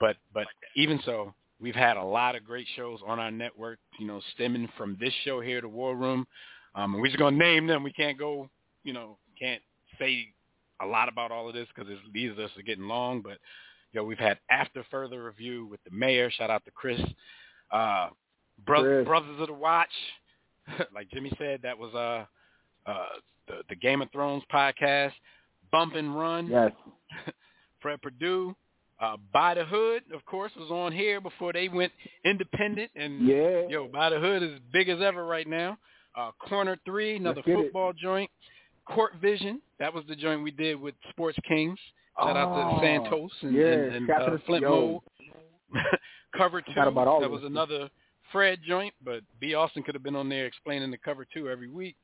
But 0.01 0.17
but 0.33 0.47
even 0.77 1.01
so, 1.05 1.35
we've 1.61 1.75
had 1.75 1.97
a 1.97 2.03
lot 2.03 2.37
of 2.37 2.45
great 2.45 2.67
shows 2.77 3.01
on 3.07 3.19
our 3.19 3.31
network. 3.31 3.79
You 3.99 4.07
know, 4.07 4.21
stemming 4.35 4.69
from 4.77 4.97
this 5.01 5.13
show 5.25 5.41
here, 5.41 5.61
the 5.61 5.69
War 5.69 5.97
Room. 5.97 6.27
Um, 6.75 6.95
we're 6.95 7.07
just 7.07 7.19
gonna 7.19 7.37
name 7.37 7.67
them. 7.67 7.83
We 7.83 7.93
can't 7.93 8.19
go, 8.19 8.49
you 8.85 8.93
know, 8.93 9.17
can't 9.39 9.63
say 9.99 10.29
a 10.81 10.87
lot 10.87 11.09
about 11.09 11.31
all 11.31 11.49
of 11.49 11.55
this 11.55 11.67
because 11.75 11.91
these 12.13 12.37
us 12.39 12.51
are 12.57 12.63
getting 12.63 12.87
long. 12.87 13.21
But 13.21 13.39
you 13.93 14.01
know, 14.01 14.05
we've 14.05 14.19
had 14.19 14.39
after 14.51 14.85
further 14.91 15.25
review 15.25 15.67
with 15.67 15.83
the 15.85 15.91
mayor. 15.91 16.31
Shout 16.31 16.51
out 16.51 16.65
to 16.65 16.71
Chris. 16.71 17.01
Uh, 17.71 18.09
Bro- 18.65 18.83
Chris. 18.83 19.07
Brothers 19.07 19.41
of 19.41 19.47
the 19.49 19.53
Watch. 19.53 19.89
like 20.95 21.11
Jimmy 21.11 21.33
said, 21.39 21.61
that 21.63 21.79
was 21.79 21.95
uh, 21.95 22.25
uh, 22.91 23.07
the, 23.47 23.63
the 23.69 23.77
Game 23.77 24.03
of 24.03 24.11
Thrones 24.13 24.43
podcast. 24.53 25.13
Bump 25.71 25.95
and 25.95 26.17
Run. 26.17 26.47
Yes. 26.47 26.73
Fred 27.81 28.01
Purdue. 28.03 28.55
Uh, 29.01 29.17
By 29.33 29.55
the 29.55 29.65
Hood, 29.65 30.03
of 30.13 30.25
course, 30.27 30.53
was 30.59 30.71
on 30.71 30.93
here 30.93 31.21
before 31.21 31.53
they 31.53 31.69
went 31.69 31.93
independent. 32.25 32.91
And 32.97 33.27
Yeah. 33.27 33.69
Yo, 33.69 33.89
By 33.89 34.11
the 34.11 34.19
Hood 34.19 34.43
is 34.43 34.59
big 34.73 34.89
as 34.89 35.01
ever 35.01 35.25
right 35.25 35.47
now. 35.47 35.79
Uh, 36.17 36.33
Corner 36.41 36.77
Three, 36.85 37.17
another 37.17 37.37
Let's 37.47 37.49
it. 37.49 37.55
football 37.65 37.93
joint. 37.93 38.31
Court 38.87 39.13
Vision, 39.21 39.61
that 39.79 39.93
was 39.93 40.05
the 40.09 40.17
joint 40.17 40.43
we 40.43 40.51
did 40.51 40.81
with 40.81 40.95
Sports 41.11 41.39
Kings. 41.47 41.79
Shout 42.19 42.37
out 42.37 42.49
Oh, 42.49 42.81
to 42.81 42.83
Santos 42.85 43.31
and, 43.43 43.55
yeah, 43.55 43.67
and, 43.67 43.95
and 43.97 44.11
uh, 44.11 44.39
Flint. 44.47 44.65
Mole. 44.65 45.05
cover 46.37 46.61
two, 46.63 46.73
that 46.75 46.93
was 47.31 47.43
another 47.45 47.89
Fred 48.33 48.61
joint, 48.67 48.95
but 49.05 49.23
B. 49.41 49.55
Austin 49.55 49.83
could 49.83 49.95
have 49.95 50.03
been 50.03 50.17
on 50.17 50.29
there 50.29 50.47
explaining 50.47 50.91
the 50.91 50.99
cover 50.99 51.27
two 51.33 51.49
every 51.49 51.69
week. 51.69 51.97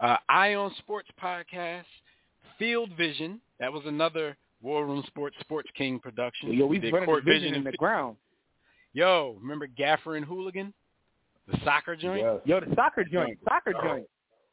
Uh, 0.00 0.16
Ion 0.28 0.72
Sports 0.78 1.08
Podcast, 1.22 1.84
Field 2.58 2.90
Vision, 2.96 3.40
that 3.58 3.72
was 3.72 3.82
another 3.86 4.36
War 4.62 4.86
Room 4.86 5.02
Sports 5.06 5.36
Sports 5.40 5.70
King 5.76 5.98
production. 5.98 6.52
Yo, 6.52 6.66
We 6.66 6.78
we 6.78 6.90
did 6.90 7.04
Court 7.04 7.24
the 7.24 7.30
vision 7.30 7.54
in 7.54 7.64
the 7.64 7.72
ground. 7.72 8.16
Yo, 8.92 9.38
remember 9.40 9.66
Gaffer 9.66 10.16
and 10.16 10.26
Hooligan? 10.26 10.74
The 11.50 11.58
soccer 11.64 11.96
joint? 11.96 12.20
Yes. 12.20 12.40
Yo, 12.44 12.60
the 12.60 12.74
soccer 12.74 13.04
joint, 13.04 13.38
soccer 13.44 13.72
joint. 13.82 14.06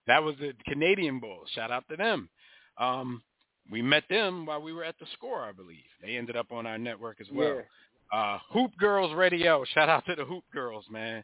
That 0.08 0.24
was 0.24 0.36
the 0.40 0.54
Canadian 0.66 1.20
Bulls. 1.20 1.50
Shout 1.54 1.72
out 1.72 1.84
to 1.90 1.98
them. 1.98 2.30
Um, 2.78 3.22
we 3.70 3.82
met 3.82 4.04
them 4.10 4.46
while 4.46 4.62
we 4.62 4.72
were 4.72 4.84
at 4.84 4.98
the 5.00 5.06
score, 5.14 5.44
I 5.44 5.52
believe. 5.52 5.84
They 6.02 6.16
ended 6.16 6.38
up 6.38 6.52
on 6.52 6.66
our 6.66 6.78
network 6.78 7.20
as 7.20 7.28
well. 7.32 7.62
Yeah. 8.14 8.18
Uh, 8.18 8.40
Hoop 8.52 8.72
Girls 8.78 9.14
Radio. 9.14 9.66
Shout 9.74 9.90
out 9.90 10.06
to 10.06 10.16
the 10.16 10.24
Hoop 10.24 10.46
Girls, 10.54 10.86
man. 10.90 11.24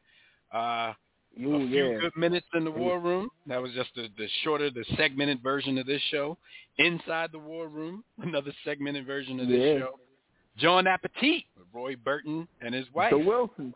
Uh, 0.53 0.93
You, 1.35 1.55
a 1.55 1.59
few 1.67 1.91
yeah. 1.93 1.97
good 1.99 2.15
minutes 2.15 2.45
in 2.53 2.63
the 2.63 2.71
war 2.71 2.99
room. 2.99 3.29
That 3.47 3.61
was 3.61 3.71
just 3.73 3.89
the, 3.95 4.07
the 4.17 4.27
shorter, 4.43 4.69
the 4.69 4.85
segmented 4.97 5.41
version 5.41 5.77
of 5.79 5.87
this 5.87 6.01
show. 6.11 6.37
Inside 6.77 7.31
the 7.31 7.39
war 7.39 7.67
room, 7.67 8.03
another 8.21 8.51
segmented 8.63 9.05
version 9.07 9.39
of 9.39 9.47
this 9.47 9.59
Yeah. 9.59 9.79
show. 9.79 9.99
Bon 10.61 10.85
Appetit 10.85 11.43
with 11.57 11.67
Roy 11.73 11.95
Burton 11.95 12.47
and 12.61 12.75
his 12.75 12.85
wife. 12.93 13.11
The 13.11 13.17
Wilsons. 13.17 13.73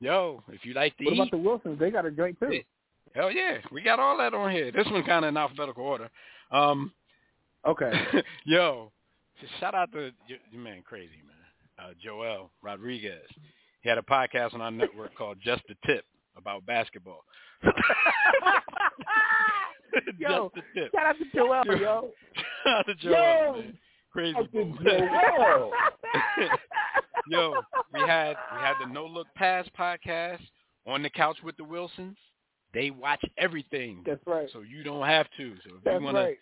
Yo, 0.00 0.42
if 0.48 0.64
you 0.64 0.72
like 0.72 0.96
to 0.96 1.04
What 1.04 1.12
eat, 1.14 1.18
about 1.20 1.30
the 1.30 1.36
Wilsons? 1.36 1.78
They 1.78 1.90
got 1.90 2.06
a 2.06 2.10
joint 2.10 2.38
too. 2.40 2.60
hell 3.14 3.30
yeah, 3.30 3.58
we 3.70 3.82
got 3.82 3.98
all 4.00 4.16
that 4.18 4.32
on 4.32 4.50
here. 4.50 4.72
This 4.72 4.86
one 4.86 5.04
kind 5.04 5.24
of 5.24 5.28
in 5.30 5.36
alphabetical 5.36 5.84
order. 5.84 6.08
Um, 6.50 6.92
Okay. 7.66 7.92
Yo, 8.44 8.92
shout 9.60 9.74
out 9.74 9.90
to 9.92 10.10
your, 10.28 10.38
your 10.50 10.60
man, 10.62 10.82
crazy 10.86 11.22
man, 11.26 11.86
uh, 11.88 11.92
Joel 12.02 12.50
Rodriguez. 12.62 13.22
He 13.82 13.88
had 13.88 13.96
a 13.98 14.02
podcast 14.02 14.52
on 14.54 14.60
our 14.60 14.70
network 14.70 15.14
called 15.16 15.38
Just 15.42 15.62
the 15.68 15.74
Tip 15.86 16.04
about 16.36 16.64
basketball. 16.66 17.24
Yo, 20.18 20.50
Just 20.54 20.66
the 20.74 20.80
Tip. 20.80 20.92
shout 20.94 21.06
out 21.06 21.16
to 21.18 21.24
Joel, 21.34 21.64
yo. 21.80 22.10
Shout 22.64 22.78
out 22.78 22.86
to 22.86 22.94
Joel, 22.96 23.12
Yo, 23.12 23.52
man. 23.62 23.78
Crazy. 24.12 24.38
Joel. 24.84 25.70
Yo, 27.28 27.54
we 27.92 28.00
had 28.00 28.36
we 28.52 28.60
had 28.60 28.74
the 28.80 28.86
No 28.92 29.06
Look 29.06 29.28
Pass 29.36 29.66
podcast 29.78 30.40
on 30.86 31.02
the 31.02 31.10
couch 31.10 31.36
with 31.44 31.56
the 31.56 31.64
Wilsons. 31.64 32.16
They 32.72 32.90
watch 32.90 33.22
everything, 33.38 34.02
That's 34.04 34.20
right. 34.26 34.48
so 34.52 34.60
you 34.62 34.82
don't 34.82 35.06
have 35.06 35.26
to. 35.36 35.54
So 35.68 35.76
if 35.76 35.84
That's 35.84 36.00
you 36.00 36.04
wanna 36.04 36.18
right. 36.18 36.38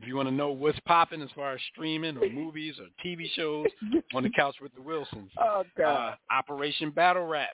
if 0.00 0.08
you 0.08 0.16
wanna 0.16 0.30
know 0.30 0.50
what's 0.50 0.78
popping 0.86 1.20
as 1.20 1.28
far 1.36 1.52
as 1.52 1.60
streaming 1.72 2.16
or 2.16 2.28
movies 2.30 2.76
or 2.80 2.86
TV 3.06 3.26
shows, 3.36 3.66
on 4.14 4.22
the 4.22 4.30
couch 4.30 4.56
with 4.62 4.74
the 4.74 4.80
Wilsons. 4.82 5.30
Oh 5.38 5.62
God. 5.76 6.14
Uh, 6.14 6.14
Operation 6.34 6.90
Battle 6.90 7.26
Rap, 7.26 7.50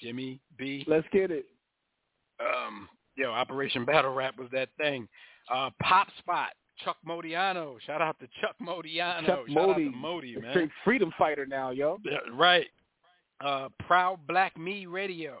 Jimmy 0.00 0.40
B. 0.56 0.84
Let's 0.86 1.06
get 1.12 1.30
it. 1.30 1.46
Um, 2.40 2.88
yo, 3.16 3.30
Operation 3.30 3.84
Battle 3.84 4.12
Rap 4.14 4.38
was 4.38 4.48
that 4.52 4.68
thing. 4.78 5.08
Uh, 5.52 5.70
Pop 5.82 6.08
Spot, 6.18 6.50
Chuck 6.84 6.96
Modiano. 7.06 7.76
Shout 7.86 8.00
out 8.00 8.18
to 8.20 8.28
Chuck 8.40 8.54
Modiano. 8.62 9.26
Chuck 9.26 9.38
Shout 9.46 9.48
Modi, 9.48 9.86
out 9.86 9.90
to 9.92 9.96
Modi, 9.96 10.36
man. 10.36 10.50
straight 10.50 10.70
freedom 10.84 11.12
fighter 11.18 11.46
now, 11.46 11.70
yo. 11.70 11.98
Yeah, 12.04 12.18
right. 12.32 12.66
Uh, 13.40 13.68
Proud 13.86 14.20
Black 14.26 14.56
Me 14.58 14.86
Radio. 14.86 15.38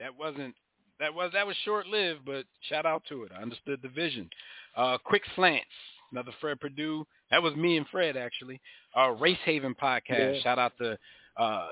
That 0.00 0.16
wasn't 0.16 0.54
that 1.00 1.12
was 1.12 1.30
that 1.32 1.46
was 1.46 1.56
short 1.64 1.86
lived, 1.86 2.20
but 2.24 2.44
shout 2.68 2.86
out 2.86 3.02
to 3.08 3.24
it. 3.24 3.32
I 3.36 3.42
understood 3.42 3.80
the 3.82 3.88
vision. 3.88 4.28
Uh, 4.76 4.98
Quick 5.04 5.22
Slants, 5.34 5.64
another 6.12 6.32
Fred 6.40 6.60
Purdue. 6.60 7.04
That 7.30 7.42
was 7.42 7.54
me 7.56 7.76
and 7.76 7.86
Fred 7.90 8.16
actually. 8.16 8.60
Uh, 8.96 9.10
Race 9.10 9.38
Haven 9.44 9.74
podcast. 9.80 10.36
Yeah. 10.36 10.40
Shout 10.42 10.58
out 10.58 10.72
to 10.78 10.98
uh, 11.38 11.42
uh, 11.42 11.68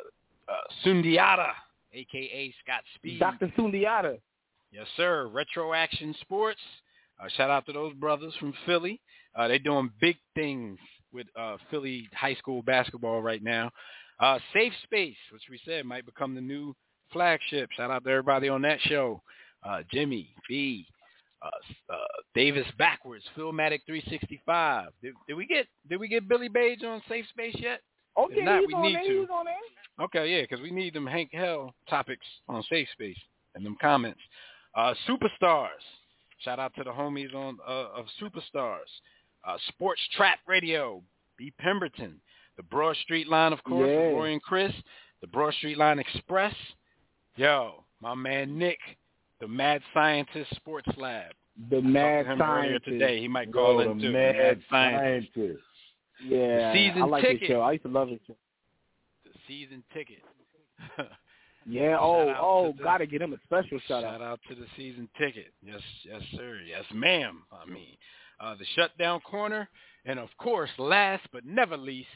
Sundiata, 0.84 1.50
aka 1.92 2.54
Scott 2.64 2.82
Speed. 2.94 3.20
Dr. 3.20 3.52
Sundiata. 3.58 4.18
Yes, 4.72 4.86
sir. 4.96 5.28
Retro 5.32 5.72
Action 5.74 6.14
Sports. 6.20 6.60
Uh, 7.22 7.28
shout 7.36 7.50
out 7.50 7.66
to 7.66 7.72
those 7.72 7.92
brothers 7.94 8.34
from 8.38 8.54
Philly. 8.66 9.00
Uh, 9.34 9.48
they're 9.48 9.58
doing 9.58 9.90
big 10.00 10.16
things 10.34 10.78
with 11.12 11.26
uh, 11.36 11.56
Philly 11.70 12.08
high 12.14 12.34
school 12.34 12.62
basketball 12.62 13.20
right 13.20 13.42
now. 13.42 13.70
Uh, 14.20 14.38
Safe 14.52 14.72
Space, 14.84 15.16
which 15.32 15.42
we 15.50 15.60
said 15.64 15.84
might 15.84 16.06
become 16.06 16.34
the 16.34 16.40
new 16.40 16.74
flagship. 17.12 17.70
Shout 17.76 17.90
out 17.90 18.04
to 18.04 18.10
everybody 18.10 18.48
on 18.48 18.62
that 18.62 18.80
show. 18.82 19.22
Uh, 19.66 19.80
Jimmy, 19.92 20.34
B, 20.48 20.86
uh, 21.42 21.48
uh, 21.92 21.96
Davis 22.34 22.66
backwards, 22.78 23.24
Philmatic 23.36 23.80
365. 23.86 24.88
Did, 25.02 25.14
did 25.26 25.34
we 25.34 25.46
get 25.46 25.66
did 25.88 25.98
we 25.98 26.08
get 26.08 26.28
Billy 26.28 26.48
Page 26.48 26.82
on 26.84 27.02
Safe 27.08 27.26
Space 27.28 27.56
yet? 27.58 27.80
Oh 28.16 28.28
If 28.30 28.36
yeah, 28.38 28.58
he's 28.60 28.68
we 28.68 28.74
on 28.74 28.82
need 28.82 28.94
there. 28.94 29.02
to. 29.02 29.20
He's 29.20 29.28
on 29.30 29.44
there. 29.44 29.54
Okay, 30.00 30.34
yeah, 30.34 30.42
because 30.42 30.60
we 30.60 30.70
need 30.70 30.94
them 30.94 31.06
Hank 31.06 31.30
Hell 31.32 31.74
topics 31.88 32.24
on 32.48 32.62
Safe 32.70 32.88
Space 32.92 33.18
and 33.54 33.64
them 33.64 33.76
comments. 33.80 34.20
Uh, 34.74 34.94
superstars. 35.08 35.68
Shout 36.38 36.58
out 36.58 36.72
to 36.76 36.84
the 36.84 36.90
homies 36.90 37.34
on 37.34 37.58
uh, 37.68 37.88
of 37.94 38.06
Superstars. 38.20 38.78
Uh, 39.46 39.56
Sports 39.68 40.00
Trap 40.16 40.38
Radio. 40.46 41.02
B. 41.36 41.52
Pemberton. 41.58 42.20
The 42.56 42.62
Broad 42.64 42.96
Street 42.96 43.26
Line, 43.28 43.52
of 43.52 43.62
course, 43.64 43.88
Yeah. 43.88 44.08
Roy 44.10 44.32
and 44.32 44.42
Chris. 44.42 44.72
The 45.22 45.26
Broad 45.26 45.54
Street 45.54 45.76
Line 45.78 45.98
Express. 45.98 46.54
Yo, 47.36 47.84
my 48.00 48.14
man 48.14 48.58
Nick, 48.58 48.78
the 49.40 49.48
Mad 49.48 49.80
Scientist 49.94 50.54
Sports 50.56 50.88
Lab. 50.96 51.32
The 51.70 51.80
mad 51.82 52.24
to 52.26 52.32
him 52.32 52.42
earlier 52.42 52.62
scientist. 52.62 52.84
today. 52.84 53.20
He 53.20 53.28
might 53.28 53.52
call 53.52 53.78
the 53.78 53.84
too. 53.84 54.12
mad 54.12 54.60
Scientist. 54.70 55.34
scientist. 55.34 55.64
Yeah, 56.26 56.72
season 56.74 57.02
I 57.02 57.06
like 57.06 57.22
ticket. 57.22 57.40
this 57.40 57.48
show. 57.48 57.60
I 57.60 57.72
used 57.72 57.84
to 57.84 57.90
love 57.90 58.08
it. 58.10 58.20
Show. 58.26 58.36
Season 59.50 59.82
ticket. 59.92 60.22
Yeah. 61.66 61.90
Shout 61.92 62.00
Oh, 62.02 62.34
oh, 62.40 62.72
to 62.72 62.78
the- 62.78 62.82
gotta 62.84 63.04
get 63.06 63.20
him 63.20 63.34
a 63.34 63.36
special 63.44 63.78
shout 63.86 64.02
out. 64.02 64.12
Shout 64.14 64.22
out 64.22 64.40
to 64.48 64.54
the 64.54 64.64
season 64.78 65.08
ticket. 65.18 65.48
Yes, 65.62 65.82
yes, 66.04 66.22
sir. 66.34 66.58
Yes, 66.66 66.84
ma'am. 66.94 67.42
I 67.52 67.66
mean, 67.70 67.96
uh, 68.40 68.54
the 68.54 68.64
shutdown 68.74 69.20
corner, 69.20 69.68
and 70.06 70.18
of 70.18 70.30
course, 70.38 70.70
last 70.78 71.22
but 71.34 71.44
never 71.44 71.76
least, 71.76 72.08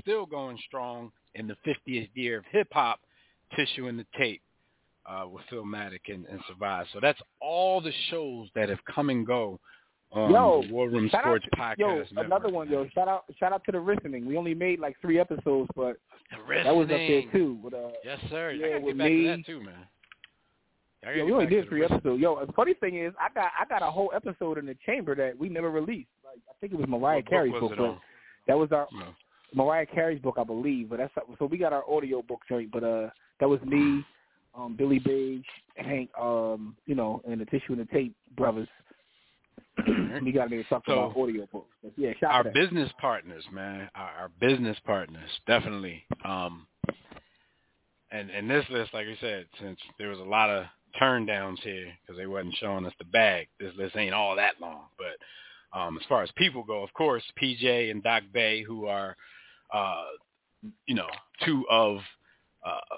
still 0.00 0.24
going 0.24 0.58
strong 0.66 1.12
in 1.34 1.46
the 1.46 1.56
50th 1.66 2.08
year 2.14 2.38
of 2.38 2.44
hip 2.50 2.68
hop, 2.72 3.00
tissue 3.54 3.86
and 3.88 3.98
the 3.98 4.06
tape. 4.16 4.40
uh, 5.04 5.26
with 5.30 5.44
Philmatic 5.52 6.00
and, 6.08 6.24
and 6.26 6.40
Survive. 6.48 6.86
So 6.94 6.98
that's 7.00 7.20
all 7.40 7.82
the 7.82 7.92
shows 8.10 8.48
that 8.54 8.70
have 8.70 8.80
come 8.92 9.10
and 9.10 9.26
go 9.26 9.60
on 10.10 10.32
Yo, 10.32 10.62
the 10.66 10.72
War 10.72 10.88
Room 10.88 11.08
shout 11.10 11.22
Sports 11.22 11.44
out, 11.60 11.76
Podcast. 11.76 11.78
Yo, 11.78 11.88
Network, 11.98 12.24
another 12.26 12.48
one, 12.48 12.68
yo. 12.70 12.88
Shout 12.94 13.06
out, 13.08 13.24
shout 13.38 13.52
out 13.52 13.62
to 13.66 13.72
the 13.72 13.78
listening. 13.78 14.24
We 14.26 14.36
only 14.38 14.54
made 14.54 14.80
like 14.80 14.96
three 15.02 15.20
episodes, 15.20 15.68
but 15.76 15.96
that 16.64 16.74
was 16.74 16.84
up 16.84 16.88
there 16.88 17.22
too. 17.32 17.58
With, 17.62 17.74
uh, 17.74 17.88
Yes, 18.04 18.18
sir. 18.30 18.52
Yeah, 18.52 18.66
I 18.66 18.68
gotta 18.70 18.84
with 18.84 18.96
get 18.96 18.98
back 18.98 19.10
me. 19.10 19.22
to 19.22 19.28
that 19.28 19.46
too, 19.46 19.60
man. 19.62 19.74
Yeah, 21.02 21.24
we 21.24 21.32
only 21.32 21.46
did 21.46 21.68
three 21.68 21.84
episodes. 21.84 22.20
Yo, 22.20 22.44
the 22.44 22.52
funny 22.52 22.74
thing 22.74 22.98
is, 22.98 23.12
I 23.20 23.32
got 23.32 23.52
I 23.60 23.64
got 23.66 23.86
a 23.86 23.90
whole 23.90 24.10
episode 24.14 24.58
in 24.58 24.66
the 24.66 24.76
chamber 24.84 25.14
that 25.14 25.38
we 25.38 25.48
never 25.48 25.70
released. 25.70 26.08
Like 26.24 26.40
I 26.50 26.52
think 26.60 26.72
it 26.72 26.78
was 26.78 26.88
Mariah 26.88 27.18
What 27.18 27.28
Carey's 27.28 27.52
book, 27.52 27.72
but 27.76 27.98
that 28.48 28.58
was 28.58 28.72
our 28.72 28.88
No. 28.92 29.06
Mariah 29.54 29.86
Carey's 29.86 30.20
book, 30.20 30.36
I 30.38 30.44
believe. 30.44 30.88
But 30.90 30.98
that's 30.98 31.12
so 31.38 31.46
we 31.46 31.58
got 31.58 31.72
our 31.72 31.88
audio 31.88 32.22
book 32.22 32.40
joint. 32.48 32.72
But 32.72 32.82
uh, 32.82 33.10
that 33.38 33.48
was 33.48 33.60
me, 33.62 34.04
um, 34.54 34.74
Billy 34.76 34.98
Beige, 34.98 35.44
Hank, 35.76 36.10
um, 36.20 36.76
you 36.86 36.96
know, 36.96 37.22
and 37.28 37.40
the 37.40 37.44
Tissue 37.46 37.72
and 37.74 37.80
the 37.80 37.84
Tape 37.86 38.14
brothers. 38.36 38.68
we 40.22 40.32
got 40.32 40.50
to 40.50 40.64
talk 40.64 40.82
So, 40.86 40.92
about 40.92 41.16
audio 41.16 41.46
books. 41.52 41.68
But 41.82 41.92
yeah, 41.96 42.12
our 42.28 42.44
that. 42.44 42.54
business 42.54 42.90
partners, 43.00 43.44
man, 43.52 43.88
our, 43.94 44.10
our 44.20 44.30
business 44.40 44.76
partners, 44.84 45.30
definitely. 45.46 46.04
Um, 46.24 46.66
and 48.10 48.30
and 48.30 48.48
this 48.48 48.64
list, 48.70 48.94
like 48.94 49.06
I 49.06 49.16
said, 49.20 49.46
since 49.60 49.78
there 49.98 50.08
was 50.08 50.18
a 50.18 50.24
lot 50.24 50.50
of 50.50 50.64
turn 50.98 51.26
downs 51.26 51.58
here 51.62 51.92
because 52.02 52.16
they 52.18 52.26
wasn't 52.26 52.54
showing 52.60 52.86
us 52.86 52.92
the 52.98 53.04
bag, 53.04 53.48
this 53.60 53.74
list 53.76 53.96
ain't 53.96 54.14
all 54.14 54.36
that 54.36 54.54
long. 54.60 54.84
But 54.98 55.78
um, 55.78 55.98
as 56.00 56.06
far 56.08 56.22
as 56.22 56.30
people 56.36 56.62
go, 56.62 56.82
of 56.82 56.92
course, 56.94 57.22
PJ 57.42 57.90
and 57.90 58.02
Doc 58.02 58.22
Bay, 58.32 58.62
who 58.62 58.86
are, 58.86 59.16
uh, 59.72 60.04
you 60.86 60.94
know, 60.94 61.08
two 61.44 61.64
of 61.70 61.98
uh, 62.64 62.96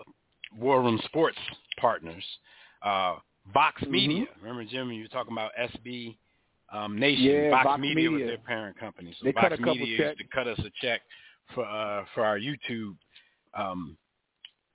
War 0.57 0.82
Room 0.82 1.01
Sports 1.07 1.39
partners. 1.80 2.24
Uh, 2.82 3.16
Vox 3.53 3.82
Mhm. 3.82 3.91
Media. 3.91 4.26
Remember, 4.43 4.64
Jimmy, 4.64 4.97
you 4.97 5.03
were 5.05 5.09
talking 5.09 5.32
about 5.32 5.53
SB 5.59 6.16
um, 6.72 6.98
Nation. 6.98 7.24
Yeah, 7.24 7.50
Vox, 7.50 7.64
Vox 7.64 7.80
Media, 7.80 8.10
was 8.10 8.22
their 8.22 8.38
parent 8.38 8.78
company. 8.78 9.14
So 9.18 9.24
They 9.24 9.32
Vox 9.32 9.48
cut 9.48 9.58
a 9.58 9.62
Media 9.62 10.08
used 10.08 10.18
to 10.18 10.24
cut 10.34 10.46
us 10.46 10.58
a 10.58 10.70
check 10.80 11.00
for 11.54 11.64
uh, 11.64 12.04
for 12.14 12.24
our 12.24 12.38
YouTube 12.38 12.96
um, 13.54 13.96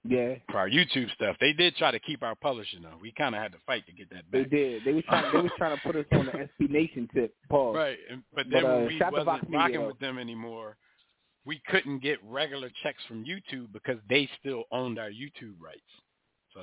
Yeah, 0.04 0.36
for 0.50 0.58
our 0.58 0.70
YouTube 0.70 1.14
stuff. 1.14 1.36
They 1.40 1.54
did 1.54 1.76
try 1.76 1.92
to 1.92 2.00
keep 2.00 2.24
our 2.24 2.36
publishing 2.36 2.82
though. 2.82 2.98
We 3.02 3.12
kind 3.12 3.36
of 3.36 3.42
had 3.42 3.52
to 3.54 3.60
fight 3.66 3.86
to 3.86 3.94
get 3.94 4.10
that 4.10 4.24
they 4.32 4.42
back. 4.42 4.52
did. 4.52 4.82
They 4.86 4.94
was 4.94 5.04
trying. 5.08 5.32
they 5.34 5.40
was 5.42 5.52
trying 5.58 5.76
to 5.78 5.82
put 5.84 5.96
us 5.96 6.06
on 6.12 6.26
the 6.26 6.32
SB 6.32 6.70
Nation 6.72 7.08
tip. 7.14 7.34
Pause. 7.50 7.76
Right, 7.76 7.98
and, 8.10 8.24
but 8.34 8.46
But, 8.50 8.52
then 8.56 8.66
uh, 8.66 8.76
when 8.78 8.88
we 8.88 8.98
shout 8.98 9.14
out 9.14 9.20
to 9.20 9.26
wasn't 9.26 9.50
Media, 9.50 9.60
rocking 9.60 9.82
though. 9.82 9.88
with 9.88 10.00
them 10.00 10.18
anymore, 10.18 10.78
we 11.46 11.62
couldn't 11.68 12.02
get 12.02 12.18
regular 12.24 12.70
checks 12.82 13.04
from 13.08 13.24
YouTube 13.24 13.72
because 13.72 13.98
they 14.10 14.28
still 14.40 14.64
owned 14.72 14.98
our 14.98 15.10
YouTube 15.10 15.56
rights. 15.62 15.82
So 16.54 16.62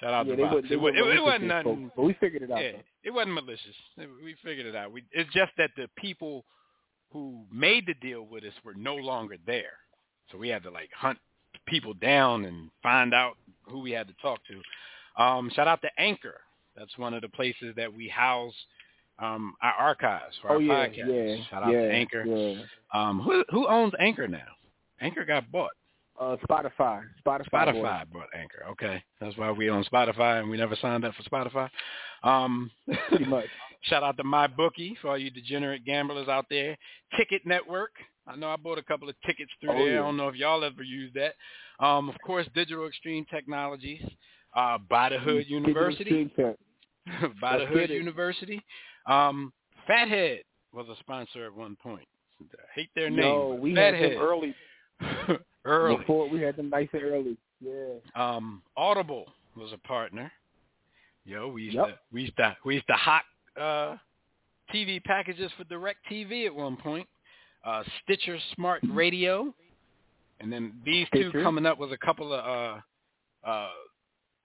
shout 0.00 0.12
out 0.12 0.26
yeah, 0.26 0.36
to 0.36 0.42
they 0.42 0.48
would. 0.54 0.64
They 0.94 0.98
it, 1.00 1.16
it, 1.16 1.22
wasn't 1.22 1.44
nothing. 1.44 1.90
but 1.96 2.02
we 2.02 2.14
figured 2.14 2.42
it 2.42 2.50
out. 2.50 2.62
Yeah, 2.62 2.72
it 3.04 3.10
wasn't 3.10 3.34
malicious. 3.34 3.74
It- 3.96 4.08
we 4.24 4.34
figured 4.44 4.66
it 4.66 4.76
out. 4.76 4.92
We, 4.92 5.04
it's 5.12 5.32
just 5.32 5.52
that 5.58 5.70
the 5.76 5.88
people 5.96 6.44
who 7.12 7.44
made 7.52 7.86
the 7.86 7.94
deal 7.94 8.26
with 8.26 8.44
us 8.44 8.52
were 8.64 8.74
no 8.74 8.94
longer 8.96 9.36
there, 9.46 9.72
so 10.30 10.38
we 10.38 10.48
had 10.48 10.62
to 10.64 10.70
like 10.70 10.90
hunt 10.94 11.18
people 11.66 11.94
down 11.94 12.44
and 12.44 12.70
find 12.82 13.12
out 13.14 13.36
who 13.62 13.80
we 13.80 13.90
had 13.90 14.08
to 14.08 14.14
talk 14.22 14.40
to. 14.48 15.22
Um, 15.22 15.50
shout 15.54 15.66
out 15.68 15.82
to 15.82 15.88
Anchor. 15.98 16.40
That's 16.76 16.96
one 16.96 17.12
of 17.14 17.22
the 17.22 17.28
places 17.28 17.74
that 17.76 17.92
we 17.92 18.08
house 18.08 18.54
um, 19.18 19.54
our 19.62 19.72
archives 19.72 20.36
for 20.40 20.50
Oh 20.50 20.54
our 20.54 20.60
yeah, 20.60 20.86
podcast. 20.86 21.38
yeah, 21.38 21.44
Shout 21.50 21.62
out 21.64 21.70
to 21.72 21.90
Anchor. 21.92 22.24
Yeah. 22.24 22.62
Um, 22.94 23.20
who 23.20 23.44
who 23.50 23.66
owns 23.66 23.92
Anchor 23.98 24.28
now? 24.28 24.46
Anchor 25.00 25.24
got 25.24 25.50
bought. 25.50 25.72
Uh, 26.20 26.36
Spotify. 26.48 27.02
Spotify. 27.24 27.44
Spotify 27.52 28.04
bought 28.12 28.26
Anchor. 28.34 28.64
Okay, 28.70 29.02
that's 29.20 29.36
why 29.36 29.50
we 29.52 29.70
own 29.70 29.84
Spotify 29.84 30.40
and 30.40 30.50
we 30.50 30.56
never 30.56 30.74
signed 30.76 31.04
up 31.04 31.14
for 31.14 31.22
Spotify. 31.22 31.68
Um, 32.24 32.70
Pretty 33.08 33.24
much. 33.26 33.46
Shout 33.82 34.02
out 34.02 34.16
to 34.16 34.24
my 34.24 34.48
bookie 34.48 34.96
for 35.00 35.10
all 35.10 35.18
you 35.18 35.30
degenerate 35.30 35.84
gamblers 35.84 36.26
out 36.28 36.46
there. 36.50 36.76
Ticket 37.16 37.42
Network. 37.46 37.92
I 38.26 38.34
know 38.34 38.48
I 38.50 38.56
bought 38.56 38.78
a 38.78 38.82
couple 38.82 39.08
of 39.08 39.14
tickets 39.24 39.52
through 39.60 39.70
Oh, 39.70 39.74
there. 39.78 39.94
yeah. 39.94 40.00
I 40.00 40.02
don't 40.02 40.16
know 40.16 40.26
if 40.28 40.34
y'all 40.34 40.64
ever 40.64 40.82
used 40.82 41.14
that. 41.14 41.34
Um, 41.84 42.08
of 42.08 42.16
course, 42.26 42.46
Digital 42.54 42.88
Extreme 42.88 43.26
Technologies. 43.30 44.02
Uh, 44.56 44.78
By 44.90 45.10
the 45.10 45.18
Hood 45.20 45.44
University. 45.48 46.28
By 47.40 47.58
the 47.58 47.66
Hood. 47.66 47.90
University. 47.90 48.60
Um, 49.06 49.52
Fathead 49.86 50.40
was 50.72 50.88
a 50.88 50.96
sponsor 50.98 51.46
at 51.46 51.54
one 51.54 51.76
point. 51.80 52.06
I 52.42 52.44
hate 52.74 52.90
their 52.96 53.10
name. 53.10 53.20
No, 53.20 53.58
we 53.60 53.74
had 53.74 53.94
them 53.94 54.12
early. 54.20 54.54
Early. 55.68 55.96
Before 55.98 56.28
we 56.28 56.40
had 56.40 56.56
them 56.56 56.70
nice 56.70 56.88
and 56.92 57.02
early. 57.02 57.36
Yeah. 57.60 57.94
Um, 58.14 58.62
Audible 58.76 59.26
was 59.56 59.72
a 59.72 59.78
partner. 59.78 60.30
Yo, 61.24 61.48
we 61.48 61.64
used 61.64 61.76
Yep. 61.76 61.86
to 61.86 61.98
we 62.12 62.22
used 62.22 62.36
to 62.36 62.56
we 62.64 62.74
used 62.74 62.86
to 62.86 62.94
hot 62.94 63.22
uh, 63.60 63.96
TV 64.74 65.02
packages 65.04 65.50
for 65.58 65.64
Direct 65.64 65.98
TV 66.10 66.46
at 66.46 66.54
one 66.54 66.76
point. 66.76 67.06
Uh, 67.64 67.82
Stitcher 68.02 68.38
Smart 68.54 68.80
Radio, 68.90 69.52
and 70.40 70.52
then 70.52 70.74
these 70.86 71.06
two 71.12 71.30
coming 71.42 71.66
up 71.66 71.78
was 71.78 71.90
a 71.92 71.98
couple 71.98 72.32
of 72.32 72.80
uh, 73.44 73.48
uh, 73.48 73.68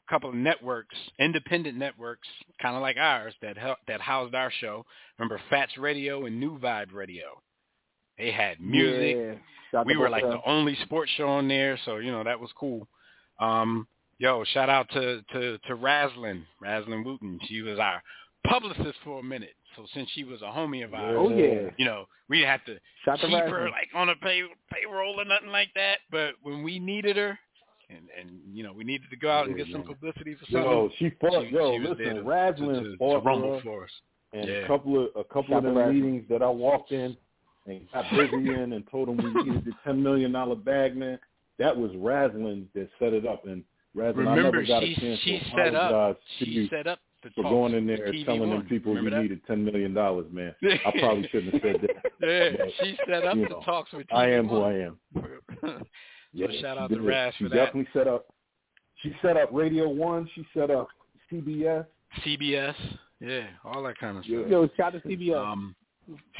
couple 0.10 0.30
of 0.30 0.36
networks, 0.36 0.96
independent 1.20 1.78
networks, 1.78 2.28
kind 2.62 2.76
of 2.76 2.82
like 2.82 2.98
ours 2.98 3.34
that 3.42 3.58
hel- 3.58 3.78
that 3.88 4.02
housed 4.02 4.36
our 4.36 4.52
show. 4.60 4.86
Remember 5.18 5.40
Fats 5.50 5.78
Radio 5.78 6.26
and 6.26 6.40
New 6.40 6.60
Vibe 6.60 6.92
Radio. 6.94 7.42
They 8.18 8.32
had 8.32 8.60
music 8.60 9.16
Yeah. 9.74 9.84
We 9.86 9.98
were 9.98 10.10
like 10.10 10.24
of 10.24 10.32
the 10.32 10.42
only 10.46 10.76
sports 10.84 11.12
show 11.18 11.28
on 11.28 11.48
there, 11.48 11.80
so 11.84 11.98
you 11.98 12.12
know 12.12 12.24
that 12.24 12.40
was 12.40 12.52
cool. 12.56 12.88
Um, 13.40 13.88
yo, 14.20 14.44
shout 14.54 14.70
out 14.70 14.88
to 14.92 15.22
to 15.34 15.58
to 15.58 15.76
Raslin, 15.76 16.44
Raslin 16.62 17.04
Wooten. 17.04 17.40
She 17.48 17.62
was 17.62 17.80
our 17.80 18.02
publicist 18.46 19.00
for 19.04 19.20
a 19.20 19.24
minute. 19.24 19.56
So 19.76 19.88
since 19.96 20.08
she 20.12 20.24
was 20.24 20.42
a 20.44 20.46
homie 20.46 20.86
of 20.86 20.94
ours, 20.94 21.16
Oh 21.20 21.30
yeah. 21.30 21.72
you 21.78 21.86
know, 21.86 22.06
we 22.30 22.38
didn't 22.38 22.52
have 22.52 22.66
to 22.66 22.78
Shout 23.04 23.16
out 23.18 23.22
to 23.22 23.28
keep 23.28 23.46
her 23.46 23.70
like 23.72 23.90
on 23.96 24.10
a 24.10 24.16
pay 24.18 24.42
payroll 24.72 25.20
or 25.20 25.26
nothing 25.26 25.50
like 25.50 25.70
that. 25.74 25.98
But 26.12 26.36
when 26.44 26.62
we 26.62 26.78
needed 26.78 27.18
her, 27.18 27.40
and 27.90 28.08
and 28.20 28.30
you 28.54 28.64
know 28.64 28.74
we 28.74 28.84
needed 28.84 29.10
to 29.10 29.18
go 29.18 29.32
out 29.32 29.48
and 29.48 29.58
Yeah, 29.58 29.66
get 29.66 29.74
some 29.74 29.84
publicity 29.84 30.36
for 30.36 30.46
something, 30.46 30.62
Yo, 30.62 30.90
she 31.00 31.10
fought. 31.20 31.46
she, 31.50 31.56
yo, 31.56 31.74
she 31.74 31.80
was 31.80 31.98
there 31.98 32.14
listen, 32.14 32.16
to, 32.18 32.30
Raslin 32.30 32.84
to, 32.84 32.92
to, 32.92 32.98
fought 32.98 33.24
to 33.24 33.62
for 33.64 33.86
us, 33.86 33.92
and 34.34 34.48
Yeah. 34.48 34.54
a 34.58 34.68
couple 34.68 35.04
of 35.04 35.10
a 35.16 35.24
couple 35.24 35.56
Shout 35.56 35.66
of 35.66 35.74
the 35.74 35.88
meetings 35.88 36.26
that 36.30 36.44
I 36.44 36.50
walked 36.50 36.92
in 36.92 37.18
and 37.66 37.82
got 37.94 38.06
busy 38.12 38.50
in 38.54 38.74
and 38.74 38.84
told 38.90 39.08
them 39.08 39.18
we 39.18 39.44
needed 39.44 39.66
the 39.66 39.72
ten 39.84 40.02
million 40.02 40.32
dollar 40.32 40.56
bag, 40.56 40.96
man. 40.96 41.20
That 41.60 41.76
was 41.76 41.92
Raslin 41.92 42.66
that 42.74 42.90
set 43.00 43.14
it 43.14 43.26
up, 43.26 43.46
and 43.46 43.64
Raslin, 43.96 44.28
I 44.28 44.36
Remember, 44.36 44.44
never 44.44 44.66
got 44.66 44.84
she 44.84 44.94
a 44.94 45.00
chance 45.00 45.20
she 45.24 45.40
to 45.40 45.46
set 45.56 45.76
up 45.76 45.92
apologize 45.92 46.22
to 46.40 46.46
she 46.46 46.52
you 46.52 46.68
set 46.68 46.88
up 46.88 47.00
the 47.24 47.30
for 47.36 47.44
going 47.44 47.74
in 47.74 47.88
there 47.88 48.06
and 48.06 48.14
TV 48.16 48.26
telling 48.26 48.50
them 48.50 48.64
people 48.64 48.94
Remember 48.94 49.10
we 49.12 49.16
that? 49.16 49.22
needed 49.24 49.42
ten 49.48 49.64
million 49.64 49.94
dollars, 49.94 50.26
man. 50.32 50.54
I 50.64 50.92
probably 51.00 51.28
shouldn't 51.30 51.54
have 51.54 51.62
said 51.62 51.82
that. 51.82 52.12
yeah, 52.60 52.66
she 52.82 52.98
set 53.08 53.24
up 53.26 53.36
the 53.36 53.42
know, 53.50 53.62
talks 53.64 53.92
with 53.94 54.08
TV 54.08 54.18
I 54.18 54.32
am 54.32 54.48
who 54.48 54.62
I 54.62 54.74
am. 54.74 54.98
so 55.62 56.48
shout 56.60 56.78
out 56.78 56.90
she 56.90 56.96
to 56.96 57.02
did. 57.02 57.08
Raz 57.08 57.34
She 57.38 57.44
for 57.46 57.50
that. 57.50 57.56
definitely 57.56 57.88
set 57.94 58.08
up. 58.08 58.26
She 59.02 59.14
set 59.22 59.38
up 59.38 59.50
Radio 59.54 59.88
One. 59.90 60.28
She 60.36 60.46
set 60.54 60.70
up 60.72 60.88
CBS. 61.32 61.86
CBS, 62.26 62.76
yeah, 63.20 63.48
all 63.64 63.82
that 63.84 63.98
kind 63.98 64.18
of 64.18 64.24
stuff. 64.24 64.46
Yo, 64.50 64.70
shout 64.78 64.94
out 64.96 65.02
to 65.04 65.08
CBS. 65.10 65.38
Um, 65.46 65.76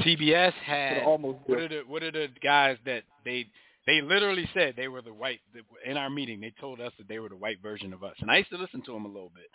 CBS 0.02 0.54
had 0.54 1.04
almost 1.04 1.40
what 1.46 1.60
are 1.60 1.68
the 1.68 1.82
what 1.88 2.04
are 2.04 2.12
the 2.12 2.28
guys 2.44 2.78
that 2.86 3.04
they 3.26 3.48
they 3.86 4.02
literally 4.02 4.50
said 4.54 4.74
they 4.76 4.88
were 4.88 5.02
the 5.02 5.14
white 5.14 5.40
in 5.86 5.98
our 5.98 6.10
meeting. 6.10 6.40
They 6.40 6.54
told 6.60 6.80
us 6.82 6.92
that 6.98 7.08
they 7.08 7.20
were 7.20 7.30
the 7.30 7.36
white 7.36 7.62
version 7.62 7.94
of 7.94 8.04
us, 8.04 8.16
and 8.20 8.32
I 8.32 8.38
used 8.38 8.50
to 8.52 8.58
listen 8.58 8.82
to 8.86 8.94
them 8.94 9.06
a 9.06 9.10
little 9.10 9.32
bit. 9.34 9.50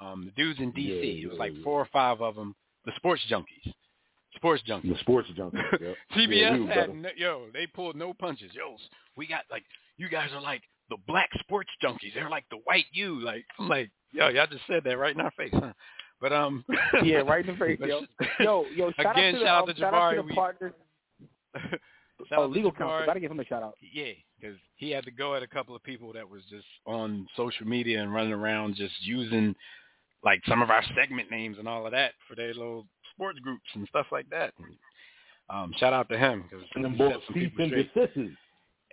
Um, 0.00 0.24
the 0.24 0.42
dudes 0.42 0.58
in 0.60 0.72
DC, 0.72 0.88
Yeah, 0.88 1.24
it 1.26 1.30
was 1.30 1.38
like 1.38 1.52
yeah. 1.54 1.62
four 1.64 1.80
or 1.80 1.88
five 1.92 2.20
of 2.20 2.34
them, 2.34 2.54
the 2.86 2.92
sports 2.96 3.22
junkies, 3.30 3.72
sports 4.34 4.62
junkies. 4.68 4.92
The 4.94 4.98
sports 5.00 5.28
junkies. 5.36 5.62
Yep. 5.80 5.96
CBS 6.16 6.40
Yeah, 6.40 6.58
we 6.58 6.66
had 6.66 6.94
no, 6.94 7.08
yo, 7.16 7.46
they 7.52 7.66
pulled 7.66 7.96
no 7.96 8.14
punches. 8.14 8.50
Yo, 8.54 8.76
we 9.16 9.26
got 9.26 9.44
like 9.50 9.64
you 9.96 10.08
guys 10.08 10.30
are 10.34 10.40
like 10.40 10.62
the 10.90 10.96
black 11.06 11.30
sports 11.40 11.70
junkies. 11.82 12.14
They're 12.14 12.30
like 12.30 12.44
the 12.50 12.58
white 12.64 12.86
you. 12.92 13.20
Like 13.20 13.44
I'm 13.58 13.68
like, 13.68 13.90
yo, 14.12 14.28
y'all 14.28 14.46
just 14.46 14.66
said 14.66 14.82
that 14.84 14.98
right 14.98 15.14
in 15.14 15.20
our 15.20 15.30
face, 15.32 15.50
huh? 15.52 15.72
But 16.22 16.32
um, 16.32 16.64
yeah, 17.02 17.16
right 17.26 17.46
in 17.46 17.52
the 17.52 17.58
face, 17.58 17.80
yo. 17.80 18.02
Yo, 18.38 18.64
yo, 18.76 18.92
shout 18.92 19.18
Again, 19.18 19.44
out 19.44 19.66
to 19.66 19.72
the, 19.72 19.80
shout 19.80 19.92
out 19.92 20.16
um, 20.16 20.28
to 20.28 20.34
shout 20.34 20.54
out 20.54 20.58
to 20.60 20.68
the 20.68 20.72
partners. 20.72 20.72
Oh, 22.36 22.46
legal 22.46 22.70
counsel. 22.70 23.04
Gotta 23.04 23.18
give 23.18 23.32
him 23.32 23.40
a 23.40 23.44
shout 23.44 23.64
out. 23.64 23.74
Yeah, 23.92 24.12
because 24.38 24.56
he 24.76 24.90
had 24.90 25.04
to 25.06 25.10
go 25.10 25.34
at 25.34 25.42
a 25.42 25.46
couple 25.48 25.74
of 25.74 25.82
people 25.82 26.12
that 26.12 26.28
was 26.28 26.42
just 26.48 26.66
on 26.86 27.26
social 27.36 27.66
media 27.66 28.00
and 28.00 28.14
running 28.14 28.32
around 28.32 28.76
just 28.76 28.94
using 29.00 29.56
like 30.22 30.40
some 30.48 30.62
of 30.62 30.70
our 30.70 30.84
segment 30.94 31.32
names 31.32 31.56
and 31.58 31.66
all 31.66 31.84
of 31.84 31.90
that 31.90 32.12
for 32.28 32.36
their 32.36 32.54
little 32.54 32.86
sports 33.12 33.40
groups 33.40 33.64
and 33.74 33.88
stuff 33.88 34.06
like 34.12 34.30
that. 34.30 34.54
And, 34.58 34.76
um, 35.50 35.74
shout 35.78 35.92
out 35.92 36.08
to 36.10 36.16
him 36.16 36.44
because 36.48 36.64
he 36.72 36.82
set 36.96 37.20
some 37.26 37.34
people 37.34 37.66
straight. 37.66 38.30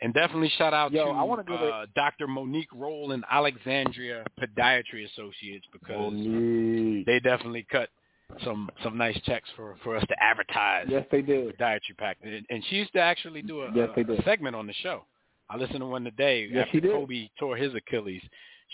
And 0.02 0.14
definitely 0.14 0.52
shout 0.58 0.74
out 0.74 0.91
Yo, 0.91 1.06
to 1.06 1.12
I 1.12 1.24
wanna 1.24 1.43
give 1.43 1.60
uh, 1.60 1.86
Dr. 1.95 2.28
Monique 2.28 2.70
Roll 2.74 3.12
and 3.12 3.24
Alexandria 3.30 4.24
Podiatry 4.39 5.06
Associates 5.12 5.66
because 5.74 6.14
Monique. 6.14 7.06
they 7.06 7.20
definitely 7.20 7.66
cut 7.70 7.89
some 8.43 8.70
some 8.84 8.97
nice 8.97 9.20
checks 9.26 9.50
for 9.56 9.76
for 9.84 9.97
us 9.97 10.04
to 10.08 10.16
advertise 10.24 10.86
Yes, 10.89 11.06
they 11.12 11.22
did. 11.22 11.58
Podiatry 11.58 11.97
Pack. 11.97 12.18
And, 12.24 12.45
and 12.50 12.64
she 12.70 12.78
used 12.78 12.93
to 12.93 13.00
actually 13.00 13.41
do 13.41 13.62
a, 13.64 13.72
Yes, 13.76 13.89
a- 13.97 14.24
segment 14.24 14.56
on 14.56 14.68
the 14.68 14.74
show. 14.82 15.04
I 15.50 15.58
listened 15.58 15.80
to 15.80 15.86
one 15.88 16.04
today 16.04 16.47
Yes, 16.52 16.68
after. 16.74 16.82
Kobe 16.91 17.28
tore 17.39 17.58
his 17.58 17.74
Achilles. 17.74 18.22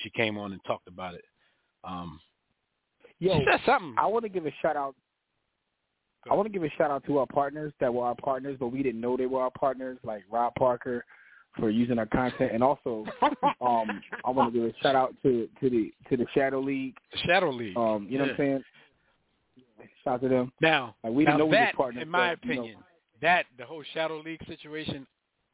She 0.03 0.09
came 0.11 0.37
on 0.37 0.51
and 0.51 0.61
talked 0.65 0.87
about 0.89 1.15
it. 1.15 1.23
Um, 1.83 2.19
Yo, 3.19 3.39
she 3.39 3.45
said 3.49 3.61
something. 3.65 3.95
I 3.97 4.05
want 4.07 4.23
to 4.23 4.29
give 4.29 4.45
a 4.45 4.51
shout 4.61 4.75
out. 4.75 4.93
I 6.29 6.33
want 6.33 6.45
to 6.47 6.51
give 6.51 6.63
a 6.63 6.69
shout 6.77 6.91
out 6.91 7.05
to 7.05 7.19
our 7.19 7.27
partners 7.27 7.71
that 7.79 7.93
were 7.93 8.05
our 8.05 8.15
partners, 8.15 8.57
but 8.59 8.67
we 8.67 8.81
didn't 8.83 9.01
know 9.01 9.15
they 9.15 9.25
were 9.27 9.41
our 9.41 9.51
partners, 9.51 9.97
like 10.03 10.23
Rob 10.31 10.53
Parker 10.55 11.05
for 11.57 11.69
using 11.69 11.97
our 11.99 12.05
content, 12.07 12.51
and 12.51 12.63
also 12.63 13.05
um, 13.61 14.01
I 14.25 14.29
want 14.31 14.53
to 14.53 14.59
give 14.59 14.69
a 14.69 14.73
shout 14.81 14.95
out 14.95 15.15
to 15.23 15.47
to 15.61 15.69
the 15.69 15.93
to 16.09 16.17
the 16.17 16.25
Shadow 16.33 16.59
League. 16.59 16.95
Shadow 17.25 17.49
League. 17.51 17.77
Um, 17.77 18.07
you 18.09 18.17
know 18.17 18.25
Yeah. 18.25 18.31
what 18.31 18.39
I'm 18.41 18.45
saying? 18.45 18.63
Shout 20.03 20.13
out 20.15 20.21
to 20.21 20.29
them. 20.29 20.51
Now, 20.61 20.95
Like, 21.03 21.13
we 21.13 21.23
now 21.23 21.31
didn't 21.31 21.39
know 21.39 21.45
we 21.47 21.51
that, 21.55 21.73
was 21.73 21.77
partners, 21.77 22.03
in 22.03 22.09
my 22.09 22.35
but, 22.35 22.45
you 22.45 22.55
know. 22.55 22.61
opinion, 22.61 22.79
that 23.21 23.45
the 23.57 23.65
whole 23.65 23.83
Shadow 23.93 24.19
League 24.19 24.41
situation, 24.47 25.05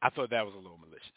I 0.02 0.10
thought 0.10 0.30
that 0.30 0.44
was 0.44 0.54
a 0.54 0.58
little 0.58 0.78
malicious. 0.78 1.08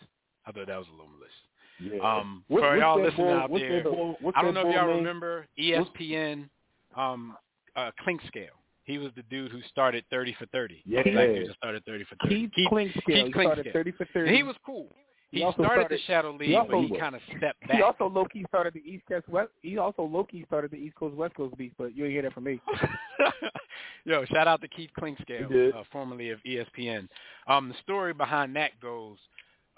I 0.45 0.51
thought 0.51 0.67
that 0.67 0.77
was 0.77 0.87
a 0.87 0.91
little 0.91 1.07
malicious. 1.07 1.35
Yeah. 1.79 1.99
Um, 2.19 2.43
What- 2.47 2.61
for 2.61 2.77
y'all 2.77 3.01
listening 3.01 3.27
bull- 3.27 3.33
out 3.37 3.49
there, 3.51 3.83
that 3.83 4.31
I 4.35 4.41
don't 4.41 4.53
know 4.53 4.67
if 4.69 4.73
y'all 4.75 4.87
name? 4.87 4.97
remember 4.97 5.47
ESPN, 5.57 6.49
um, 6.95 7.35
uh, 7.75 7.91
Clinkscale. 8.05 8.49
He 8.85 8.97
was 8.99 9.11
the 9.15 9.23
dude 9.23 9.51
who 9.51 9.61
started 9.69 10.03
30 10.11 10.35
for 10.39 10.45
30. 10.47 10.83
Yeah. 10.85 11.01
Black 11.03 11.29
started 11.57 11.83
30 11.85 12.03
for 12.05 12.15
30. 12.23 12.49
Keith 12.55 12.67
Clinkscale. 12.71 13.25
He 13.25 13.31
started 13.31 13.65
Clinkscale. 13.65 13.73
30 13.73 13.91
for 13.91 14.05
30. 14.13 14.27
And 14.29 14.37
he 14.37 14.43
was 14.43 14.55
cool. 14.65 14.87
He, 15.31 15.39
He 15.39 15.51
started, 15.51 15.65
started- 15.65 15.89
the 15.89 16.01
Shadow 16.05 16.31
League, 16.33 16.53
also- 16.55 16.71
but 16.71 16.81
he 16.81 16.99
kind 16.99 17.15
of 17.15 17.21
stepped 17.37 17.59
back. 17.67 17.77
He 17.77 17.81
also 17.81 18.07
low 18.07 18.25
key 18.25 18.45
started 18.47 18.73
the 18.75 18.79
East 18.87 19.03
Coast 19.09 19.27
West. 19.27 19.49
He 19.63 19.77
also 19.79 20.03
low 20.03 20.23
key 20.23 20.43
started 20.47 20.69
the 20.71 20.77
East 20.77 20.95
Coast 20.95 21.15
West 21.15 21.33
Coast 21.35 21.57
beat, 21.57 21.73
but 21.77 21.95
you 21.95 22.05
ain't 22.05 22.13
hear 22.13 22.21
that 22.21 22.33
from 22.33 22.43
me. 22.45 22.61
Yo, 24.05 24.23
shout 24.25 24.47
out 24.47 24.61
to 24.61 24.67
Keith 24.67 24.91
He 24.95 25.01
Clinkscale, 25.01 25.73
uh, 25.75 25.83
formerly 25.91 26.29
of 26.29 26.39
ESPN. 26.43 27.07
Um, 27.47 27.69
the 27.69 27.75
story 27.81 28.13
behind 28.13 28.55
that 28.55 28.79
goes, 28.79 29.17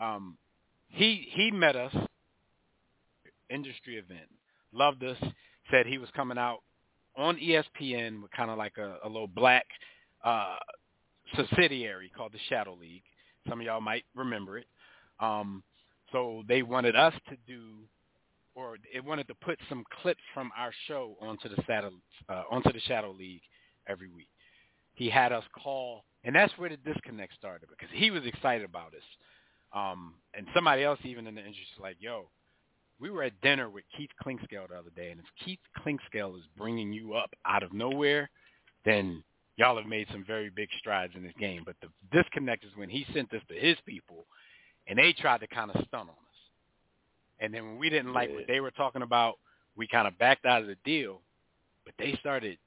um, 0.02 0.38
he 0.90 1.28
he 1.32 1.50
met 1.50 1.78
us, 1.78 1.96
industry 3.50 3.96
event, 3.96 4.28
loved 4.74 5.04
us, 5.04 5.18
said 5.72 5.86
he 5.86 5.98
was 5.98 6.10
coming 6.16 6.38
out 6.38 6.60
on 7.18 7.38
ESPN 7.38 8.22
with 8.22 8.32
kind 8.32 8.52
of 8.52 8.58
like 8.58 8.78
a, 8.78 8.98
a 9.04 9.08
little 9.08 9.28
black 9.28 9.66
uh, 10.24 10.58
subsidiary 11.36 12.12
called 12.16 12.34
the 12.34 12.40
Shadow 12.50 12.78
League. 12.80 13.04
Some 13.50 13.60
of 13.60 13.66
y'all 13.66 13.82
might 13.82 14.04
remember 14.16 14.58
it. 14.58 14.68
Um, 15.20 15.64
so 16.12 16.44
they 16.48 16.62
wanted 16.62 16.96
us 16.96 17.14
to 17.30 17.38
do, 17.48 17.74
or 18.56 18.78
it 18.94 19.04
wanted 19.04 19.28
to 19.28 19.36
put 19.36 19.60
some 19.68 19.84
clips 20.02 20.22
from 20.34 20.52
our 20.58 20.72
show 20.88 21.16
onto 21.22 21.50
the 21.50 21.62
Shadow, 21.64 21.92
uh, 22.30 22.44
onto 22.50 22.72
the 22.72 22.80
Shadow 22.82 23.12
League 23.12 23.42
every 23.88 24.10
week. 24.10 24.30
He 24.94 25.10
had 25.10 25.32
us 25.32 25.44
call, 25.64 26.04
and 26.24 26.36
that's 26.36 26.54
where 26.58 26.70
the 26.70 26.78
disconnect 26.78 27.34
started 27.36 27.70
because 27.70 27.90
he 27.94 28.12
was 28.12 28.26
excited 28.26 28.66
about 28.66 28.94
us. 28.94 29.04
Um, 29.74 30.16
and 30.34 30.48
somebody 30.56 30.84
else 30.84 31.00
even 31.04 31.28
in 31.28 31.36
the 31.36 31.42
industry 31.42 31.66
was 31.78 31.84
like, 31.84 31.98
"Yo, 32.00 32.30
we 33.00 33.10
were 33.10 33.24
at 33.24 33.40
dinner 33.42 33.70
with 33.70 33.84
Keith 33.96 34.10
Clinkscale 34.24 34.70
the 34.70 34.76
other 34.76 34.90
day, 34.96 35.12
and 35.12 35.20
if 35.20 35.26
Keith 35.44 35.60
Clinkscale 35.80 36.36
is 36.38 36.44
bringing 36.58 36.92
you 36.92 37.14
up 37.14 37.32
out 37.46 37.64
of 37.64 37.74
nowhere, 37.74 38.30
then 38.86 39.24
y'all 39.58 39.78
have 39.78 39.86
made 39.86 40.08
some 40.12 40.24
very 40.26 40.50
big 40.50 40.70
strides 40.80 41.14
in 41.16 41.24
this 41.24 41.34
game. 41.40 41.64
But 41.66 41.76
the 41.82 41.90
disconnect 42.12 42.64
is 42.64 42.72
when 42.76 42.90
he 42.90 43.06
sent 43.14 43.30
this 43.30 43.42
to 43.50 43.56
his 43.56 43.78
people, 43.86 44.26
and 44.88 44.98
they 44.98 45.14
tried 45.14 45.42
to 45.42 45.48
kind 45.48 45.70
of 45.70 45.84
stun 45.88 46.02
on 46.02 46.10
us. 46.10 46.14
And 47.40 47.54
then 47.54 47.66
when 47.66 47.78
we 47.78 47.90
didn't 47.90 48.14
like 48.14 48.32
what 48.32 48.48
they 48.48 48.62
were 48.62 48.72
talking 48.72 49.04
about, 49.04 49.36
we 49.76 49.88
kind 49.88 50.08
of 50.08 50.18
backed 50.18 50.46
out 50.46 50.62
of 50.62 50.68
the 50.68 50.78
deal. 50.84 51.22
But 51.86 51.94
they 52.00 52.18
started. 52.20 52.58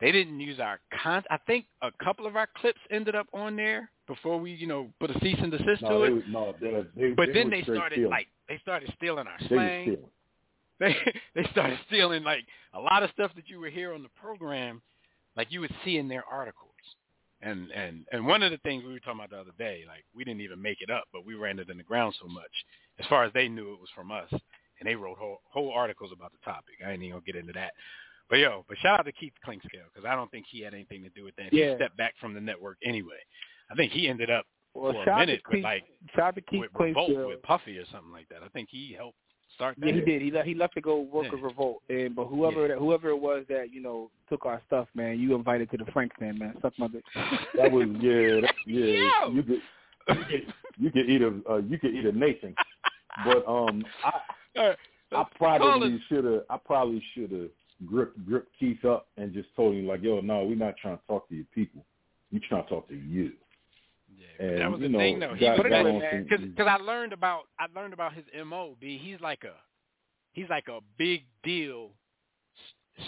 They 0.00 0.12
didn't 0.12 0.40
use 0.40 0.58
our 0.58 0.80
con. 1.02 1.22
I 1.30 1.38
think 1.46 1.66
a 1.80 1.90
couple 2.02 2.26
of 2.26 2.36
our 2.36 2.48
clips 2.56 2.80
ended 2.90 3.14
up 3.14 3.28
on 3.32 3.56
there 3.56 3.90
before 4.06 4.38
we, 4.38 4.52
you 4.52 4.66
know, 4.66 4.88
put 5.00 5.10
a 5.10 5.18
cease 5.20 5.36
and 5.40 5.50
desist 5.50 5.82
no, 5.82 5.88
to 5.88 5.98
they, 5.98 6.06
it. 6.06 6.14
was- 6.14 6.24
no, 6.28 6.54
they, 6.60 6.84
they, 7.08 7.12
But 7.14 7.26
they 7.28 7.32
then 7.32 7.50
they 7.50 7.62
started 7.62 7.96
stealing. 7.96 8.10
like 8.10 8.26
they 8.48 8.58
started 8.58 8.92
stealing 8.96 9.26
our 9.26 9.38
they 9.40 9.46
slang. 9.48 9.82
stealing. 9.84 9.98
They 10.78 10.94
they 11.34 11.48
started 11.52 11.78
stealing 11.86 12.22
like 12.22 12.44
a 12.74 12.78
lot 12.80 13.02
of 13.02 13.08
stuff 13.10 13.30
that 13.36 13.48
you 13.48 13.60
would 13.60 13.72
hear 13.72 13.94
on 13.94 14.02
the 14.02 14.10
program, 14.20 14.82
like 15.34 15.50
you 15.50 15.60
would 15.60 15.74
see 15.84 15.96
in 15.96 16.06
their 16.06 16.24
articles. 16.30 16.62
And 17.40 17.70
and 17.70 18.04
and 18.12 18.26
one 18.26 18.42
of 18.42 18.50
the 18.50 18.58
things 18.58 18.84
we 18.84 18.92
were 18.92 19.00
talking 19.00 19.20
about 19.20 19.30
the 19.30 19.38
other 19.38 19.56
day, 19.58 19.84
like 19.88 20.04
we 20.14 20.22
didn't 20.22 20.42
even 20.42 20.60
make 20.60 20.82
it 20.82 20.90
up, 20.90 21.04
but 21.14 21.24
we 21.24 21.34
ran 21.34 21.58
it 21.58 21.70
in 21.70 21.78
the 21.78 21.82
ground 21.82 22.14
so 22.20 22.28
much. 22.28 22.50
As 22.98 23.06
far 23.06 23.24
as 23.24 23.32
they 23.32 23.48
knew, 23.48 23.72
it 23.72 23.80
was 23.80 23.88
from 23.94 24.10
us, 24.12 24.28
and 24.30 24.84
they 24.84 24.94
wrote 24.94 25.16
whole 25.16 25.40
whole 25.48 25.72
articles 25.72 26.12
about 26.12 26.32
the 26.32 26.38
topic. 26.44 26.74
I 26.86 26.90
ain't 26.92 27.02
even 27.02 27.12
gonna 27.12 27.24
get 27.24 27.36
into 27.36 27.54
that. 27.54 27.72
But 28.28 28.40
yo, 28.40 28.64
but 28.68 28.76
shout 28.78 29.00
out 29.00 29.06
to 29.06 29.12
Keith 29.12 29.32
Clinkscale 29.46 29.88
because 29.94 30.06
I 30.06 30.14
don't 30.14 30.30
think 30.30 30.44
he 30.50 30.60
had 30.60 30.74
anything 30.74 31.02
to 31.04 31.08
do 31.10 31.24
with 31.24 31.36
that. 31.36 31.52
Yeah. 31.52 31.70
He 31.70 31.76
stepped 31.76 31.96
back 31.96 32.14
from 32.20 32.34
the 32.34 32.40
network 32.40 32.76
anyway. 32.84 33.20
I 33.70 33.74
think 33.74 33.92
he 33.92 34.08
ended 34.08 34.30
up 34.30 34.46
Well, 34.74 34.92
for 34.92 35.10
a 35.10 35.18
minute 35.18 35.42
with 35.46 35.56
Keith, 35.56 35.64
like 35.64 35.84
shout 36.14 36.24
out 36.28 36.34
to 36.36 36.40
Keith 36.42 36.60
with 36.60 36.70
Revolt 36.78 37.10
Clinkscale. 37.10 37.28
with 37.28 37.42
Puffy 37.42 37.78
or 37.78 37.84
something 37.92 38.12
like 38.12 38.28
that. 38.28 38.42
I 38.44 38.48
think 38.48 38.68
he 38.70 38.94
helped 38.96 39.16
start 39.54 39.76
that. 39.78 39.86
Yeah, 39.86 39.94
he 39.94 40.00
did. 40.02 40.22
He 40.22 40.30
left. 40.30 40.46
He 40.48 40.54
left 40.54 40.74
to 40.74 40.80
go 40.80 41.00
work 41.00 41.24
Yeah. 41.24 41.32
with 41.32 41.42
Revolt. 41.42 41.82
And 41.88 42.14
but 42.14 42.26
whoever 42.26 42.68
that, 42.68 42.78
whoever 42.78 43.08
it 43.10 43.16
was 43.18 43.44
that 43.48 43.72
you 43.72 43.80
know 43.82 44.10
took 44.28 44.44
our 44.46 44.60
stuff, 44.66 44.88
man, 44.94 45.18
you 45.18 45.34
invited 45.34 45.70
to 45.70 45.76
the 45.78 45.86
Frank 45.92 46.12
stand, 46.16 46.38
man. 46.38 46.54
Suck 46.62 46.72
my 46.78 46.88
dick. 46.88 47.04
That 47.56 47.72
was 47.72 47.88
yeah, 48.00 48.40
that, 48.42 48.54
yeah. 48.66 49.10
Yo. 49.24 49.32
You 49.32 49.42
could 49.42 49.62
you 50.78 50.90
could 50.90 51.08
eat 51.08 51.22
a 51.22 51.40
uh, 51.50 51.56
you 51.58 51.78
could 51.78 51.94
eat 51.94 52.04
a 52.04 52.12
nation. 52.12 52.54
But 53.24 53.46
um, 53.48 53.84
I 54.04 54.12
All 54.58 54.68
right, 54.68 54.76
I 55.12 55.24
probably 55.36 56.00
should 56.08 56.24
have. 56.24 56.42
I 56.50 56.56
probably 56.58 57.02
should 57.14 57.30
have 57.30 57.48
gripped 57.86 58.24
gripped 58.26 58.50
Keith 58.58 58.84
up 58.84 59.08
and 59.16 59.32
just 59.32 59.48
told 59.56 59.74
him 59.74 59.86
like, 59.86 60.02
"Yo, 60.02 60.20
no, 60.20 60.44
we're 60.44 60.54
not 60.56 60.74
trying 60.80 60.96
to 60.98 61.02
talk 61.06 61.28
to 61.28 61.34
your 61.34 61.44
people. 61.54 61.84
We 62.32 62.40
trying 62.40 62.64
to 62.64 62.68
talk 62.68 62.88
to 62.88 62.94
you." 62.94 63.32
Yeah, 64.16 64.46
And 64.46 64.60
that 64.60 64.70
was 64.70 64.80
the 64.80 64.88
know, 64.88 64.98
thing 64.98 65.18
though. 65.18 65.34
He 65.34 65.46
got, 65.46 65.58
was 65.58 65.66
got 65.68 65.84
like, 65.84 65.94
on 65.94 66.02
some, 66.10 66.22
because 66.22 66.44
because 66.44 66.66
I 66.68 66.76
learned 66.82 67.12
about 67.12 67.42
I 67.58 67.66
learned 67.74 67.92
about 67.92 68.14
his 68.14 68.24
mo. 68.46 68.76
B 68.80 68.98
he's 69.02 69.20
like 69.20 69.44
a 69.44 69.54
he's 70.32 70.48
like 70.48 70.68
a 70.68 70.80
big 70.98 71.24
deal 71.42 71.90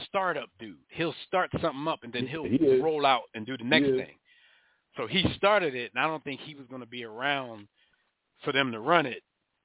startup 0.06 0.48
dude. 0.58 0.76
He'll 0.90 1.14
start 1.26 1.50
something 1.60 1.88
up 1.88 2.00
and 2.02 2.12
then 2.12 2.26
he'll 2.26 2.44
He 2.44 2.80
roll 2.80 3.06
out 3.06 3.24
and 3.34 3.46
do 3.46 3.56
the 3.56 3.64
next 3.64 3.86
thing. 3.86 4.16
So 4.96 5.06
he 5.06 5.24
started 5.36 5.74
it, 5.74 5.92
and 5.94 6.02
I 6.02 6.08
don't 6.08 6.24
think 6.24 6.40
he 6.40 6.54
was 6.54 6.66
going 6.66 6.80
to 6.80 6.86
be 6.86 7.04
around 7.04 7.68
for 8.44 8.52
them 8.52 8.72
to 8.72 8.80
run 8.80 9.06
it. 9.06 9.22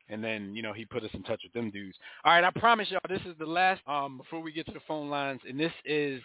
And 0.10 0.24
then 0.24 0.54
you 0.56 0.62
know 0.62 0.74
he 0.74 0.86
put 0.86 1.04
us 1.04 1.10
in 1.14 1.24
touch 1.24 1.42
with 1.44 1.54
them 1.54 1.72
dudes. 1.72 1.98
All 2.24 2.34
right, 2.34 2.44
I 2.44 2.52
promise 2.60 2.92
y'all 2.92 3.00
this 3.10 3.22
is 3.26 3.36
the 3.40 3.46
last 3.46 3.82
um 3.88 4.18
before 4.18 4.42
we 4.42 4.52
get 4.52 4.66
to 4.68 4.74
the 4.74 4.82
phone 4.88 5.10
lines, 5.10 5.42
and 5.48 5.60
this 5.60 5.72
is 5.86 6.22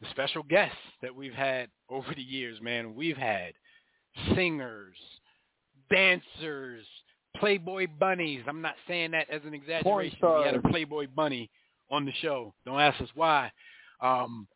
the 0.00 0.08
special 0.10 0.42
guests 0.42 0.76
that 1.02 1.14
we've 1.14 1.34
had 1.34 1.68
over 1.88 2.08
the 2.14 2.22
years. 2.22 2.58
Man, 2.60 2.94
we've 2.94 3.16
had 3.16 3.52
singers, 4.34 4.96
dancers, 5.90 6.84
Playboy 7.36 7.86
bunnies. 7.98 8.42
I'm 8.46 8.60
not 8.60 8.74
saying 8.86 9.12
that 9.12 9.28
as 9.30 9.40
an 9.46 9.54
exaggeration. 9.54 10.18
We 10.22 10.44
had 10.44 10.54
a. 10.54 10.60
Playboy 10.60 11.08
bunny 11.14 11.50
on 11.90 12.04
the 12.04 12.12
show. 12.20 12.54
Don't 12.66 12.80
ask 12.80 13.00
us 13.00 13.08
why. 13.14 13.50
Um, 14.00 14.46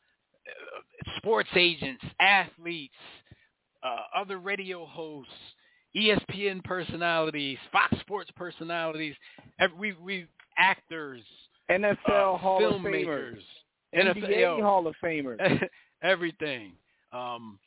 sports 1.18 1.48
agents, 1.56 2.04
athletes, 2.20 2.94
uh, 3.82 4.20
other 4.20 4.38
radio 4.38 4.84
hosts, 4.86 5.32
ESPN 5.96 6.62
personalities, 6.64 7.58
Fox 7.72 7.98
Sports 8.00 8.30
personalities. 8.36 9.14
We 9.78 9.94
we 9.94 10.26
actors, 10.58 11.22
NFL 11.70 11.96
uh, 12.06 12.36
Hall 12.36 12.64
of 12.64 12.80
Famers, 12.82 13.38
filmmakers, 13.94 14.16
NBA 14.16 14.28
NFL, 14.28 14.62
Hall 14.62 14.86
of 14.86 14.94
Famers, 15.02 15.68
everything. 16.02 16.72
Um, 17.12 17.58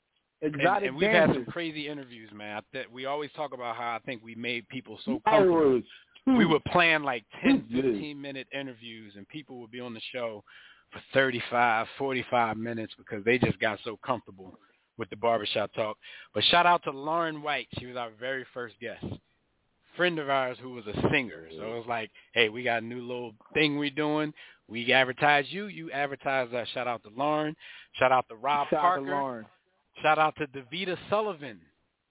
exotic 0.41 0.89
and 0.89 0.97
we've 0.97 1.09
had 1.09 1.33
some 1.33 1.45
crazy 1.45 1.87
interviews, 1.87 2.29
man. 2.33 2.61
That 2.73 2.91
we 2.91 3.05
always 3.05 3.31
talk 3.35 3.53
about 3.53 3.75
how 3.75 3.95
I 3.95 3.99
think 4.05 4.23
we 4.23 4.35
made 4.35 4.67
people 4.69 4.99
so 5.05 5.21
comfortable. 5.25 5.81
We 6.27 6.45
would 6.45 6.63
plan 6.65 7.03
like 7.03 7.23
10, 7.43 7.65
15 7.71 8.21
minute 8.21 8.47
interviews, 8.53 9.13
and 9.15 9.27
people 9.29 9.59
would 9.59 9.71
be 9.71 9.79
on 9.79 9.93
the 9.93 10.01
show 10.11 10.43
for 10.91 11.01
35, 11.13 11.87
45 11.97 12.57
minutes 12.57 12.93
because 12.97 13.23
they 13.23 13.37
just 13.39 13.59
got 13.59 13.79
so 13.83 13.97
comfortable 14.05 14.59
with 14.97 15.09
the 15.09 15.15
barbershop 15.15 15.73
talk. 15.73 15.97
But 16.33 16.43
shout 16.45 16.65
out 16.65 16.83
to 16.83 16.91
Lauren 16.91 17.41
White. 17.41 17.67
She 17.79 17.85
was 17.85 17.95
our 17.95 18.11
very 18.19 18.45
first 18.53 18.75
guest. 18.79 19.05
Friend 19.95 20.19
of 20.19 20.29
ours 20.29 20.57
who 20.61 20.71
was 20.71 20.85
a 20.87 21.09
singer. 21.09 21.47
So 21.57 21.63
it 21.63 21.77
was 21.77 21.85
like, 21.87 22.11
hey, 22.33 22.49
we 22.49 22.63
got 22.63 22.83
a 22.83 22.85
new 22.85 23.01
little 23.01 23.33
thing 23.53 23.77
we're 23.77 23.89
doing. 23.89 24.33
We 24.67 24.93
advertise 24.93 25.45
you. 25.49 25.65
You 25.65 25.91
advertise 25.91 26.53
us. 26.53 26.67
Shout 26.73 26.87
out 26.87 27.01
to 27.03 27.09
Lauren. 27.15 27.55
Shout 27.93 28.11
out 28.11 28.27
to 28.29 28.35
Rob 28.35 28.67
Shout 28.69 28.85
out 28.85 28.95
to 28.97 29.01
Lauren. 29.01 29.45
Shout 30.01 30.17
out 30.19 30.35
to 30.37 30.47
Davita 30.47 30.97
Sullivan, 31.09 31.59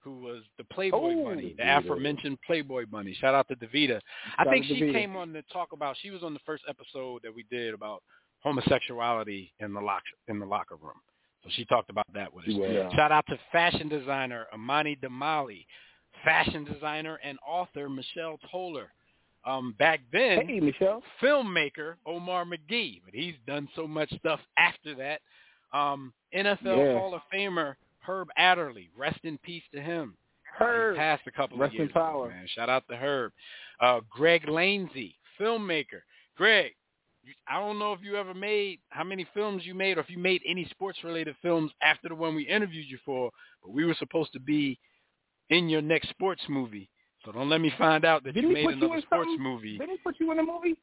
who 0.03 0.19
was 0.19 0.43
the 0.57 0.63
Playboy 0.65 1.13
Oh, 1.17 1.23
Bunny, 1.25 1.55
the 1.57 1.77
aforementioned 1.77 2.37
Playboy 2.45 2.85
Bunny. 2.85 3.13
Shout 3.19 3.33
out 3.35 3.47
to 3.49 3.55
Davita. 3.55 3.99
I 4.37 4.45
think 4.45 4.65
she 4.65 4.91
came 4.91 5.15
on 5.15 5.33
to 5.33 5.41
talk 5.53 5.71
about. 5.73 5.95
She 6.01 6.11
was 6.11 6.23
on 6.23 6.33
the 6.33 6.39
first 6.45 6.63
episode 6.67 7.21
that 7.23 7.33
we 7.33 7.43
did 7.51 7.73
about 7.73 8.03
homosexuality 8.41 9.51
in 9.59 9.73
the 9.73 9.81
lock 9.81 10.03
in 10.27 10.39
the 10.39 10.45
locker 10.45 10.75
room. 10.75 10.93
So 11.43 11.49
she 11.53 11.65
talked 11.65 11.89
about 11.89 12.05
that 12.13 12.33
with 12.33 12.45
us. 12.45 12.51
Yeah. 12.53 12.89
Shout 12.95 13.11
out 13.11 13.25
to 13.29 13.39
fashion 13.51 13.87
designer 13.87 14.45
Amani 14.53 14.97
Damali, 15.01 15.65
fashion 16.23 16.65
designer 16.65 17.19
and 17.23 17.37
author 17.47 17.89
Michelle 17.89 18.37
Toller. 18.51 18.91
Um, 19.45 19.73
back 19.79 20.01
then, 20.11 20.45
Hey, 20.47 20.59
Michelle. 20.59 21.01
filmmaker 21.23 21.93
Omar 22.05 22.43
McGee, 22.43 23.01
but 23.05 23.13
he's 23.13 23.35
done 23.47 23.69
so 23.73 23.87
much 23.87 24.11
stuff 24.19 24.41
after 24.57 24.93
that. 24.95 25.21
Um, 25.73 26.13
NFL 26.33 26.77
Yeah. 26.77 26.93
Hall 26.97 27.13
of 27.13 27.21
Famer 27.33 27.75
Herb 27.99 28.29
Adderley, 28.37 28.89
rest 28.97 29.19
in 29.23 29.37
peace 29.39 29.63
to 29.73 29.81
him. 29.81 30.15
Herb. 30.57 30.95
He 30.95 30.99
passed 30.99 31.23
a 31.27 31.31
couple 31.31 31.57
Rest 31.57 31.69
of 31.69 31.75
in 31.75 31.79
years 31.81 31.91
ago, 31.91 31.99
power. 31.99 32.29
man. 32.29 32.47
Shout 32.47 32.69
out 32.69 32.83
to 32.89 32.95
Herb. 32.95 33.31
Uh, 33.79 33.99
Greg 34.09 34.45
Lanzy, 34.47 35.15
filmmaker. 35.39 36.01
Greg, 36.35 36.73
I 37.47 37.59
don't 37.59 37.77
know 37.79 37.93
if 37.93 37.99
you 38.01 38.15
ever 38.15 38.33
made 38.33 38.79
how 38.89 39.03
many 39.03 39.25
films 39.33 39.65
you 39.65 39.73
made, 39.75 39.97
or 39.97 40.01
if 40.01 40.09
you 40.09 40.17
made 40.17 40.41
any 40.47 40.65
sports 40.65 40.97
related 41.03 41.35
films 41.41 41.71
after 41.81 42.09
the 42.09 42.15
one 42.15 42.35
we 42.35 42.43
interviewed 42.43 42.87
you 42.89 42.97
for. 43.05 43.29
But 43.61 43.71
we 43.71 43.85
were 43.85 43.93
supposed 43.95 44.33
to 44.33 44.39
be 44.39 44.79
in 45.49 45.69
your 45.69 45.81
next 45.81 46.09
sports 46.09 46.41
movie. 46.49 46.89
So 47.25 47.31
don't 47.31 47.49
let 47.49 47.61
me 47.61 47.71
find 47.77 48.05
out 48.05 48.23
that 48.23 48.33
Did 48.33 48.43
you 48.43 48.53
made 48.53 48.65
put 48.65 48.75
you 48.77 48.85
another 48.85 49.01
sports 49.01 49.27
something? 49.29 49.43
movie. 49.43 49.77
Did 49.77 49.89
he 49.89 49.97
put 49.97 50.15
you 50.19 50.31
in 50.31 50.39
a 50.39 50.43
movie? 50.43 50.75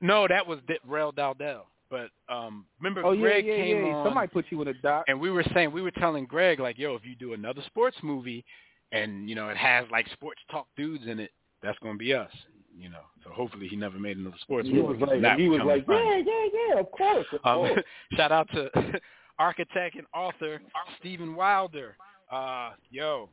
No, 0.00 0.26
that 0.28 0.46
was 0.46 0.58
Rel 0.86 1.12
Dowdell. 1.12 1.66
But 1.90 2.10
um, 2.32 2.66
remember, 2.78 3.04
Oh 3.04 3.16
Greg 3.16 3.44
yeah, 3.46 3.56
came 3.56 3.84
yeah. 3.84 3.92
on, 3.94 4.06
Somebody 4.06 4.28
put 4.28 4.46
you 4.50 4.62
in 4.62 4.68
a 4.68 4.74
doc. 4.74 5.04
and 5.08 5.20
we 5.20 5.30
were 5.30 5.44
saying 5.52 5.72
we 5.72 5.82
were 5.82 5.90
telling 5.90 6.24
Greg 6.24 6.60
like, 6.60 6.78
yo, 6.78 6.94
if 6.94 7.04
you 7.04 7.16
do 7.16 7.32
another 7.34 7.62
sports 7.66 7.96
movie, 8.02 8.44
and 8.92 9.28
you 9.28 9.34
know 9.34 9.48
it 9.48 9.56
has 9.56 9.84
like 9.90 10.06
sports 10.12 10.40
talk 10.50 10.66
dudes 10.76 11.04
in 11.06 11.18
it, 11.18 11.30
that's 11.62 11.78
gonna 11.80 11.98
be 11.98 12.14
us. 12.14 12.30
You 12.78 12.88
know, 12.88 13.02
so 13.24 13.30
hopefully 13.30 13.66
he 13.68 13.76
never 13.76 13.98
made 13.98 14.16
another 14.16 14.36
sports 14.40 14.68
He 14.68 14.74
movie. 14.74 14.96
was 14.98 15.20
like, 15.20 15.38
he 15.38 15.48
was 15.48 15.60
like, 15.66 15.84
yeah, 15.88 16.16
yeah, 16.24 16.46
yeah, 16.74 16.80
of 16.80 16.90
course, 16.92 17.26
of 17.32 17.40
Um, 17.44 17.68
course. 17.68 17.84
shout 18.16 18.32
out 18.32 18.48
to 18.54 18.70
architect 19.38 19.96
and 19.96 20.06
author 20.14 20.60
Stephen 20.98 21.34
Wilder. 21.34 21.96
Uh, 22.30 22.70
yo, 22.90 23.28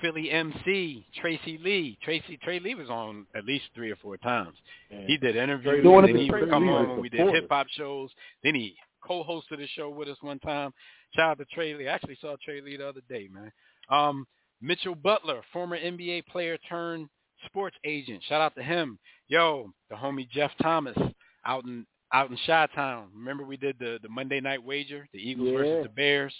Philly 0.00 0.30
MC 0.30 1.06
Tracey 1.20 1.58
Lee. 1.62 1.98
Tracey 2.02 2.38
Trey 2.42 2.58
Lee 2.60 2.74
was 2.74 2.88
on 2.90 3.26
at 3.34 3.44
least 3.44 3.64
three 3.74 3.90
or 3.90 3.96
four 3.96 4.16
times. 4.16 4.56
He 5.06 5.16
did 5.16 5.36
interviews. 5.36 5.82
Doing 5.82 6.06
Then 6.06 6.16
he 6.16 6.30
would 6.30 6.50
come 6.50 6.66
Lee 6.66 6.72
on 6.72 6.88
when 6.90 7.00
we 7.00 7.08
did 7.08 7.32
hip 7.32 7.46
hop 7.50 7.66
shows. 7.70 8.10
Then 8.42 8.54
he 8.54 8.74
co-hosted 9.06 9.62
a 9.62 9.66
show 9.68 9.90
with 9.90 10.08
us 10.08 10.16
one 10.20 10.38
time. 10.38 10.72
Shout 11.14 11.30
out 11.30 11.38
to 11.38 11.44
Trey 11.46 11.74
Lee. 11.74 11.88
I 11.88 11.92
actually 11.92 12.18
saw 12.20 12.36
Trey 12.44 12.60
Lee 12.60 12.76
the 12.76 12.88
other 12.88 13.02
day, 13.08 13.28
man. 13.32 13.52
Um, 13.90 14.26
Mitchell 14.60 14.94
Butler, 14.94 15.42
former 15.52 15.76
NBA 15.78 16.26
player 16.26 16.56
turned 16.68 17.08
sports 17.46 17.76
agent. 17.84 18.22
Shout 18.28 18.40
out 18.40 18.54
to 18.54 18.62
him. 18.62 18.98
Yo, 19.28 19.72
the 19.90 19.96
homie 19.96 20.28
Jeff 20.30 20.52
Thomas 20.60 20.96
out 21.44 21.64
in 21.64 21.86
out 22.12 22.30
in 22.30 22.36
Chi 22.46 22.66
Town. 22.74 23.08
Remember 23.14 23.44
we 23.44 23.56
did 23.56 23.76
the 23.78 23.98
the 24.02 24.08
Monday 24.08 24.40
night 24.40 24.62
wager, 24.62 25.08
the 25.12 25.18
Eagles 25.18 25.48
Yeah. 25.48 25.58
versus 25.58 25.82
the 25.84 25.88
Bears, 25.88 26.34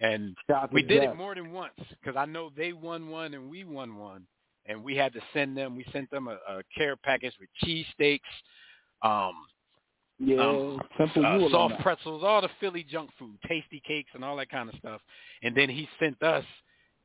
and 0.00 0.36
to 0.48 0.68
we 0.72 0.82
did 0.82 1.02
Jeff. 1.02 1.12
it 1.14 1.16
more 1.16 1.34
than 1.34 1.52
once 1.52 1.74
because 1.90 2.16
I 2.16 2.26
know 2.26 2.50
they 2.56 2.72
won 2.72 3.08
one 3.08 3.34
and 3.34 3.50
we 3.50 3.64
won 3.64 3.96
one, 3.96 4.26
and 4.66 4.82
we 4.82 4.96
had 4.96 5.12
to 5.14 5.20
send 5.32 5.56
them. 5.56 5.76
We 5.76 5.84
sent 5.92 6.10
them 6.10 6.28
a, 6.28 6.38
a 6.48 6.62
care 6.76 6.96
package 6.96 7.34
with 7.40 7.48
cheesesteaks, 7.64 8.20
um, 9.02 9.34
Yeah, 10.18 10.38
um, 10.38 10.80
uh, 10.98 11.48
soft 11.50 11.80
pretzels, 11.80 12.22
all 12.24 12.40
the 12.40 12.50
Philly 12.60 12.84
junk 12.88 13.10
food, 13.18 13.36
tasty 13.48 13.82
cakes, 13.86 14.10
and 14.14 14.24
all 14.24 14.36
that 14.36 14.50
kind 14.50 14.68
of 14.68 14.74
stuff. 14.78 15.00
And 15.42 15.56
then 15.56 15.68
he 15.68 15.88
sent 15.98 16.22
us 16.22 16.44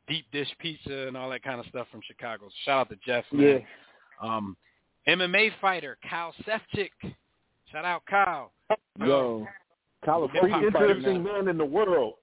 deep 0.08 0.26
dish 0.32 0.50
pizza 0.60 1.08
and 1.08 1.16
all 1.16 1.30
that 1.30 1.44
kind 1.44 1.60
of 1.60 1.66
stuff 1.68 1.88
from 1.92 2.02
Chicago. 2.06 2.48
So 2.48 2.54
shout 2.66 2.80
out 2.82 2.90
to 2.90 2.96
Jeff, 3.06 3.24
Yeah, 3.32 3.38
man. 3.40 3.64
Um, 4.22 4.58
MMA 5.08 5.52
fighter 5.62 5.98
Kyle 6.08 6.34
Sefcik. 6.46 6.92
Shout 7.72 7.86
out 7.86 8.04
Kyle. 8.10 8.52
yo, 9.00 9.48
Kyle 10.04 10.28
fighter 10.28 10.72
fighter 10.72 10.90
interesting 10.90 11.24
man 11.24 11.48
in 11.48 11.58
the 11.58 11.66
world. 11.66 12.16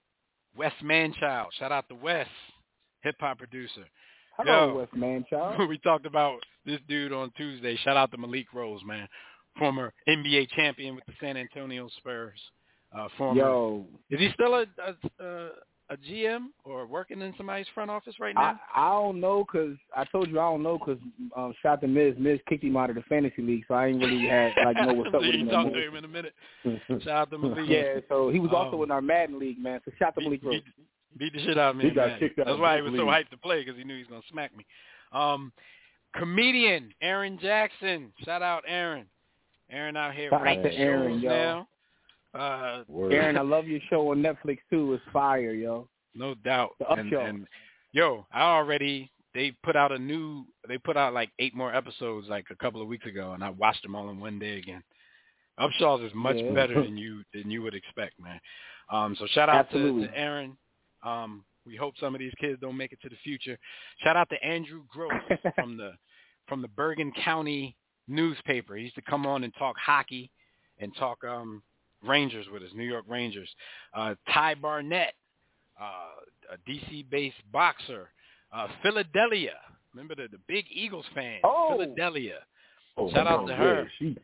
Wes 0.56 0.72
Manchild. 0.82 1.46
Shout 1.58 1.72
out 1.72 1.88
to 1.88 1.94
Wes, 1.94 2.26
hip 3.02 3.16
hop 3.20 3.38
producer. 3.38 3.84
Hello, 4.36 4.68
Yo. 4.68 4.78
West 4.78 4.94
Manchild. 4.94 5.68
We 5.68 5.78
talked 5.78 6.06
about 6.06 6.38
this 6.64 6.80
dude 6.88 7.12
on 7.12 7.32
Tuesday. 7.36 7.76
Shout 7.84 7.96
out 7.96 8.10
to 8.12 8.18
Malik 8.18 8.46
Rose, 8.54 8.80
man. 8.84 9.08
Former 9.58 9.92
NBA 10.08 10.50
champion 10.50 10.94
with 10.94 11.04
the 11.06 11.12
San 11.20 11.36
Antonio 11.36 11.88
Spurs. 11.98 12.38
Uh, 12.96 13.08
former. 13.18 13.40
Yo, 13.40 13.86
Is 14.10 14.20
he 14.20 14.30
still 14.34 14.54
a, 14.54 14.66
a 14.78 15.24
a 15.24 15.48
a 15.90 15.96
GM 15.96 16.48
or 16.64 16.84
working 16.86 17.22
in 17.22 17.32
somebody's 17.36 17.66
front 17.74 17.90
office 17.90 18.14
right 18.20 18.34
now? 18.34 18.60
I 18.74 18.90
don't 18.90 19.20
know 19.20 19.44
'cause 19.44 19.74
I 19.96 20.04
told 20.04 20.28
you 20.28 20.38
I 20.38 20.42
don't 20.50 20.62
know 20.62 20.78
'cause 20.78 20.98
um, 21.36 21.54
shot 21.62 21.80
the 21.80 21.86
Miz. 21.88 22.14
Miz 22.18 22.38
kicked 22.48 22.62
him 22.64 22.76
out 22.76 22.90
of 22.90 22.96
the 22.96 23.02
fantasy 23.02 23.40
league, 23.42 23.64
so 23.66 23.74
I 23.74 23.86
ain't 23.86 24.00
really 24.00 24.26
had 24.26 24.52
like 24.64 24.76
know 24.76 24.92
what's 24.94 25.08
up 25.14 25.20
with 25.22 25.34
him. 25.34 25.48
talk 25.48 25.72
to 25.72 25.86
him 25.86 25.96
in 25.96 26.04
a 26.04 26.08
minute. 26.08 26.34
Shout 26.88 27.08
out 27.08 27.30
to 27.30 27.38
Malik. 27.38 27.68
Yeah, 27.68 28.00
so 28.08 28.28
he 28.30 28.38
was 28.38 28.50
also 28.52 28.76
Um, 28.78 28.82
in 28.84 28.90
our 28.90 29.00
Madden 29.02 29.38
league, 29.38 29.58
man. 29.58 29.80
So 29.84 29.90
shout 29.98 30.14
to 30.16 30.20
beat, 30.20 30.42
Malik 30.44 30.64
beat, 30.64 30.64
beat 31.18 31.32
the 31.32 31.40
shit 31.46 31.56
out 31.58 31.70
of 31.70 31.76
me. 31.76 31.84
He 31.84 31.90
got 31.90 32.08
man. 32.08 32.18
kicked 32.18 32.38
out 32.38 32.46
That's 32.46 32.58
why 32.58 32.76
he 32.76 32.82
was 32.82 32.92
so 32.92 33.06
hyped 33.06 33.30
to 33.30 33.36
play 33.38 33.64
because 33.64 33.78
he 33.78 33.84
knew 33.84 33.94
he 33.94 34.00
was 34.00 34.08
gonna 34.08 34.22
smack 34.30 34.54
me. 34.56 34.66
Um, 35.12 35.52
comedian 36.14 36.92
Aaron 37.00 37.38
Jackson. 37.40 38.12
Shout 38.24 38.42
out 38.42 38.64
Aaron. 38.66 39.06
Aaron 39.70 39.96
out 39.96 40.14
here 40.14 40.30
Shout 40.30 40.46
out 40.46 40.66
Aaron, 40.66 41.20
now. 41.22 41.68
Uh, 42.34 42.82
Word. 42.88 43.12
Aaron, 43.12 43.36
I 43.38 43.42
love 43.42 43.66
your 43.66 43.80
show 43.88 44.10
on 44.10 44.22
Netflix 44.22 44.58
too. 44.70 44.92
It's 44.94 45.02
fire, 45.12 45.52
yo. 45.52 45.88
no 46.14 46.34
doubt. 46.34 46.70
The 46.78 46.86
Up 46.88 46.98
and, 46.98 47.10
Show. 47.10 47.20
and 47.20 47.46
yo, 47.92 48.26
I 48.32 48.42
already 48.42 49.10
they 49.34 49.52
put 49.62 49.76
out 49.76 49.92
a 49.92 49.98
new. 49.98 50.44
They 50.66 50.78
put 50.78 50.96
out 50.96 51.14
like 51.14 51.30
eight 51.38 51.54
more 51.54 51.74
episodes 51.74 52.28
like 52.28 52.46
a 52.50 52.56
couple 52.56 52.82
of 52.82 52.88
weeks 52.88 53.06
ago, 53.06 53.32
and 53.32 53.42
I 53.44 53.50
watched 53.50 53.82
them 53.82 53.94
all 53.94 54.10
in 54.10 54.20
one 54.20 54.38
day 54.38 54.58
again. 54.58 54.82
Upshaw's 55.60 56.02
is 56.02 56.12
much 56.14 56.36
Yeah. 56.36 56.52
better 56.52 56.74
than 56.82 56.96
you 56.98 57.22
than 57.34 57.50
you 57.50 57.62
would 57.62 57.74
expect, 57.74 58.18
man. 58.20 58.40
Um, 58.90 59.16
so 59.18 59.26
shout 59.28 59.48
out 59.48 59.70
to, 59.72 60.06
to 60.06 60.16
Aaron. 60.16 60.56
Um, 61.02 61.44
we 61.66 61.76
hope 61.76 61.94
some 62.00 62.14
of 62.14 62.18
these 62.20 62.32
kids 62.40 62.58
don't 62.60 62.76
make 62.76 62.92
it 62.92 63.00
to 63.02 63.08
the 63.08 63.16
future. 63.22 63.58
Shout 64.02 64.16
out 64.16 64.28
to 64.30 64.42
Andrew 64.44 64.82
Gross 64.88 65.12
from 65.54 65.76
the 65.76 65.92
from 66.46 66.62
the 66.62 66.68
Bergen 66.68 67.12
County 67.24 67.76
newspaper. 68.06 68.76
He 68.76 68.84
used 68.84 68.94
to 68.94 69.02
come 69.02 69.26
on 69.26 69.44
and 69.44 69.52
talk 69.58 69.76
hockey 69.78 70.30
and 70.78 70.94
talk 70.96 71.18
um, 71.24 71.62
Rangers 72.06 72.46
with 72.52 72.62
us, 72.62 72.70
New 72.74 72.84
York 72.84 73.04
Rangers. 73.08 73.48
Uh, 73.94 74.14
Ty 74.32 74.54
Barnett, 74.56 75.14
uh, 75.80 76.54
a 76.54 76.70
DC-based 76.70 77.36
boxer. 77.52 78.10
Uh, 78.52 78.68
Philadelphia, 78.82 79.54
remember 79.94 80.14
the, 80.14 80.28
the 80.30 80.38
big 80.46 80.64
Eagles 80.70 81.06
fan. 81.14 81.40
Oh. 81.44 81.76
Philadelphia. 81.78 82.38
Oh, 82.96 83.10
Shout 83.12 83.26
out 83.26 83.40
oh, 83.44 83.46
to 83.46 83.54
her. 83.54 83.90
She, 83.98 84.16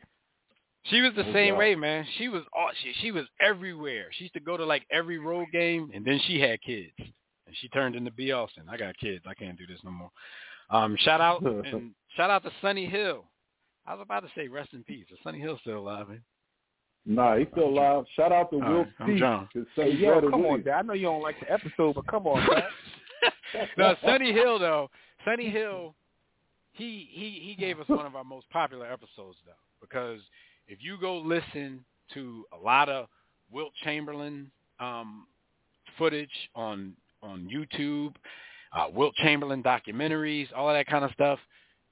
She 0.84 1.00
was 1.00 1.12
the 1.14 1.24
Oh, 1.28 1.32
same 1.32 1.54
God. 1.54 1.58
way, 1.58 1.74
man. 1.76 2.04
She 2.18 2.28
was 2.28 2.42
all 2.52 2.70
she 2.82 2.92
she 3.00 3.10
was 3.10 3.24
everywhere. 3.40 4.06
She 4.12 4.24
used 4.24 4.34
to 4.34 4.40
go 4.40 4.56
to 4.56 4.64
like 4.66 4.84
every 4.90 5.18
road 5.18 5.46
game, 5.52 5.90
and 5.94 6.04
then 6.04 6.20
she 6.26 6.40
had 6.40 6.60
kids, 6.60 6.92
and 6.98 7.56
she 7.60 7.68
turned 7.68 7.94
into 7.96 8.10
B. 8.10 8.32
Austin. 8.32 8.64
I 8.68 8.76
got 8.76 8.96
kids. 8.98 9.24
I 9.26 9.34
can't 9.34 9.56
do 9.56 9.66
this 9.66 9.78
no 9.84 9.90
more. 9.90 10.10
Um, 10.70 10.96
shout 11.00 11.20
out 11.20 11.42
and 11.42 11.92
shout 12.16 12.30
out 12.30 12.42
to 12.42 12.50
Sonny 12.60 12.86
Hill. 12.86 13.24
I 13.86 13.94
was 13.94 14.02
about 14.02 14.20
to 14.24 14.28
say 14.34 14.48
rest 14.48 14.72
in 14.74 14.82
peace. 14.84 15.06
Is 15.10 15.18
Sonny 15.22 15.38
Hill 15.40 15.58
still 15.60 15.78
alive? 15.78 16.08
Man? 16.08 16.22
Nah, 17.06 17.36
he's 17.36 17.48
still 17.52 17.68
alive. 17.68 18.04
Shout 18.16 18.32
out 18.32 18.50
to 18.50 18.62
All 18.62 18.70
Will 18.70 18.78
right, 18.78 18.88
I'm 19.00 19.18
John. 19.18 19.48
his 19.52 19.66
Hey, 19.76 19.92
yo, 19.92 20.12
brother 20.12 20.30
come 20.30 20.46
on, 20.46 20.62
Dad. 20.62 20.72
I 20.72 20.82
know 20.82 20.94
you 20.94 21.06
don't 21.06 21.22
like 21.22 21.38
the 21.40 21.52
episode, 21.52 21.94
but 21.94 22.06
come 22.06 22.26
on, 22.26 22.46
man. 22.46 22.62
no, 23.78 23.94
Sonny 24.02 24.32
Hill 24.32 24.58
though. 24.58 24.90
Sonny 25.24 25.50
Hill, 25.50 25.94
he 26.72 27.08
he 27.10 27.40
he 27.44 27.54
gave 27.58 27.78
us 27.78 27.88
one 27.88 28.06
of 28.06 28.16
our 28.16 28.24
most 28.24 28.48
popular 28.50 28.86
episodes 28.90 29.36
though, 29.44 29.52
because 29.80 30.20
if 30.66 30.78
you 30.80 30.98
go 30.98 31.18
listen 31.18 31.84
to 32.14 32.44
a 32.52 32.56
lot 32.56 32.88
of 32.88 33.06
Wilt 33.50 33.72
Chamberlain 33.82 34.50
um, 34.80 35.26
footage 35.98 36.30
on 36.54 36.94
on 37.22 37.48
YouTube, 37.52 38.14
uh, 38.74 38.86
Wilt 38.92 39.14
Chamberlain 39.16 39.62
documentaries, 39.62 40.48
all 40.56 40.68
of 40.68 40.74
that 40.74 40.86
kind 40.86 41.04
of 41.04 41.10
stuff, 41.12 41.38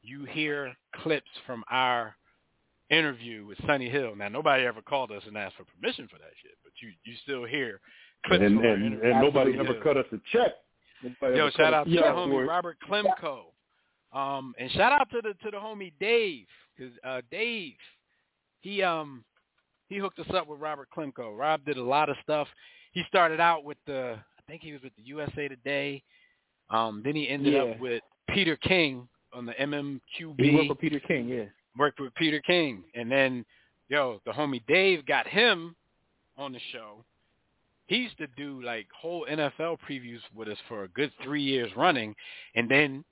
you 0.03 0.25
hear 0.25 0.75
clips 1.03 1.31
from 1.47 1.65
our 1.71 2.15
interview 2.93 3.47
with 3.47 3.59
Sonny 3.67 3.89
Hill. 3.89 4.15
Now 4.15 4.29
nobody 4.29 4.65
ever 4.65 4.83
called 4.83 5.11
us 5.11 5.23
and 5.27 5.37
asked 5.37 5.57
for 5.57 5.65
permission 5.65 6.09
for 6.09 6.19
that 6.19 6.31
shit, 6.43 6.53
but 6.63 6.73
you 6.81 6.91
you 7.05 7.15
still 7.23 7.45
hear 7.45 7.81
clips 8.27 8.45
and 8.45 8.65
and, 8.65 9.01
and 9.03 9.21
nobody 9.21 9.59
ever 9.59 9.75
cut 9.83 9.97
us 9.97 10.07
a 10.13 10.19
check. 10.31 10.53
Nobody 11.03 11.37
Yo, 11.39 11.51
shout 11.51 11.75
out 11.75 11.87
to 11.87 11.91
the 11.91 12.01
homie. 12.03 12.47
Robert 12.47 12.77
Klemko. 12.89 13.45
Um, 14.13 14.55
and 14.59 14.71
shout 14.73 14.93
out 14.93 15.09
to 15.11 15.23
the 15.23 15.35
to 15.45 15.51
the 15.51 15.57
homie 15.57 15.93
Dave, 15.99 16.47
because 16.77 16.93
uh, 17.03 17.23
Dave, 17.31 17.75
he 18.61 18.83
um 18.83 19.25
he 19.89 19.99
hooked 19.99 20.19
us 20.19 20.27
up 20.35 20.47
with 20.47 20.61
Robert 20.61 20.89
Klemko. 20.97 21.37
Rob 21.37 21.65
did 21.65 21.79
a 21.79 21.83
lot 21.83 22.09
of 22.09 22.17
stuff. 22.23 22.47
He 22.93 23.03
started 23.09 23.41
out 23.41 23.65
with 23.65 23.79
the 23.87 24.17
I 24.39 24.43
think 24.51 24.63
he 24.63 24.73
was 24.73 24.83
with 24.83 24.95
the 24.97 25.03
USA 25.05 25.49
Today. 25.49 26.03
Um, 26.71 27.03
then 27.05 27.15
he 27.15 27.29
ended 27.29 27.55
Yeah. 27.55 27.63
up 27.63 27.81
with 27.81 28.03
Peter 28.31 28.57
King 28.57 29.09
on 29.33 29.47
the 29.47 29.53
MMQB 29.55 30.41
He 30.45 30.55
worked 30.57 30.69
with 30.69 30.79
Peter 30.79 31.01
King, 31.01 31.29
yeah. 31.29 31.45
Worked 31.79 32.01
with 32.01 32.15
Peter 32.15 32.41
King, 32.41 32.85
and 32.95 33.11
then 33.11 33.45
yo, 33.89 34.21
the 34.27 34.33
homie 34.33 34.63
Dave 34.67 35.07
got 35.07 35.27
him 35.27 35.75
on 36.37 36.53
the 36.53 36.61
show. 36.73 37.05
He 37.87 37.97
used 37.97 38.19
to 38.19 38.27
do 38.37 38.63
like 38.63 38.87
whole 38.99 39.27
NFL 39.31 39.79
previews 39.89 40.21
with 40.35 40.49
us 40.49 40.59
for 40.69 40.85
a 40.85 40.89
good 40.89 41.13
three 41.23 41.43
years 41.43 41.71
running, 41.77 42.15
and 42.55 42.71
then 42.71 43.05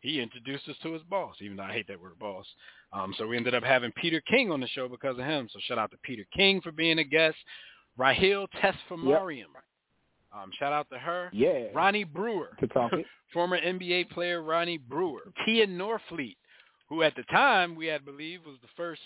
he 0.00 0.20
introduced 0.20 0.68
us 0.68 0.76
to 0.82 0.92
his 0.92 1.02
boss, 1.04 1.36
even 1.40 1.56
though 1.56 1.64
I 1.64 1.72
hate 1.72 1.88
that 1.88 2.00
word 2.00 2.18
boss. 2.18 2.46
Um, 2.92 3.14
so 3.16 3.26
we 3.26 3.36
ended 3.36 3.54
up 3.54 3.64
having 3.64 3.92
Peter 3.92 4.20
King 4.28 4.50
on 4.50 4.60
the 4.60 4.68
show 4.68 4.88
because 4.88 5.18
of 5.18 5.24
him. 5.24 5.48
So 5.52 5.58
shout 5.62 5.78
out 5.78 5.90
to 5.92 5.96
Peter 6.02 6.24
King 6.34 6.60
for 6.60 6.72
being 6.72 6.98
a 6.98 7.04
guest. 7.04 7.36
Rahiel 7.98 8.46
Tesfamariam. 8.62 9.44
Um, 10.34 10.50
shout 10.58 10.72
out 10.72 10.88
to 10.90 10.98
her. 10.98 11.30
Yeah. 11.32 11.66
Ronnie 11.74 12.04
Brewer 12.04 12.56
To 12.60 12.66
talk 12.68 12.92
it. 12.92 13.06
former 13.32 13.58
NBA 13.60 14.10
player 14.10 14.42
Ronnie 14.42 14.78
Brewer, 14.78 15.32
Tia 15.44 15.66
Norfleet, 15.66 16.36
who 16.92 17.02
at 17.02 17.16
the 17.16 17.22
time 17.24 17.74
we 17.74 17.86
had 17.86 18.04
believed 18.04 18.44
was 18.44 18.56
the 18.60 18.68
first 18.76 19.00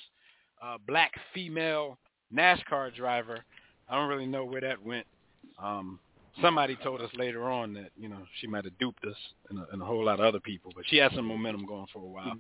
uh, 0.61 0.77
black 0.89 1.13
female 1.33 1.97
NASCAR 2.35 2.93
driver. 2.97 3.45
I 3.89 3.95
don't 3.95 4.09
really 4.09 4.27
know 4.27 4.45
where 4.45 4.61
that 4.61 4.85
went. 4.85 5.07
Um, 5.63 6.01
somebody 6.43 6.77
told 6.83 7.01
us 7.01 7.11
later 7.17 7.49
on 7.49 7.75
that 7.75 7.91
you 7.97 8.09
know 8.09 8.19
she 8.41 8.49
might 8.49 8.65
have 8.65 8.77
duped 8.81 9.05
us 9.05 9.15
and 9.51 9.61
a, 9.61 9.69
and 9.71 9.81
a 9.81 9.85
whole 9.85 10.05
lot 10.05 10.19
of 10.19 10.27
other 10.27 10.41
people, 10.41 10.73
but 10.75 10.85
she 10.89 10.97
had 10.97 11.13
some 11.15 11.27
momentum 11.27 11.65
going 11.65 11.87
for 11.93 12.01
a 12.01 12.09
while. 12.09 12.33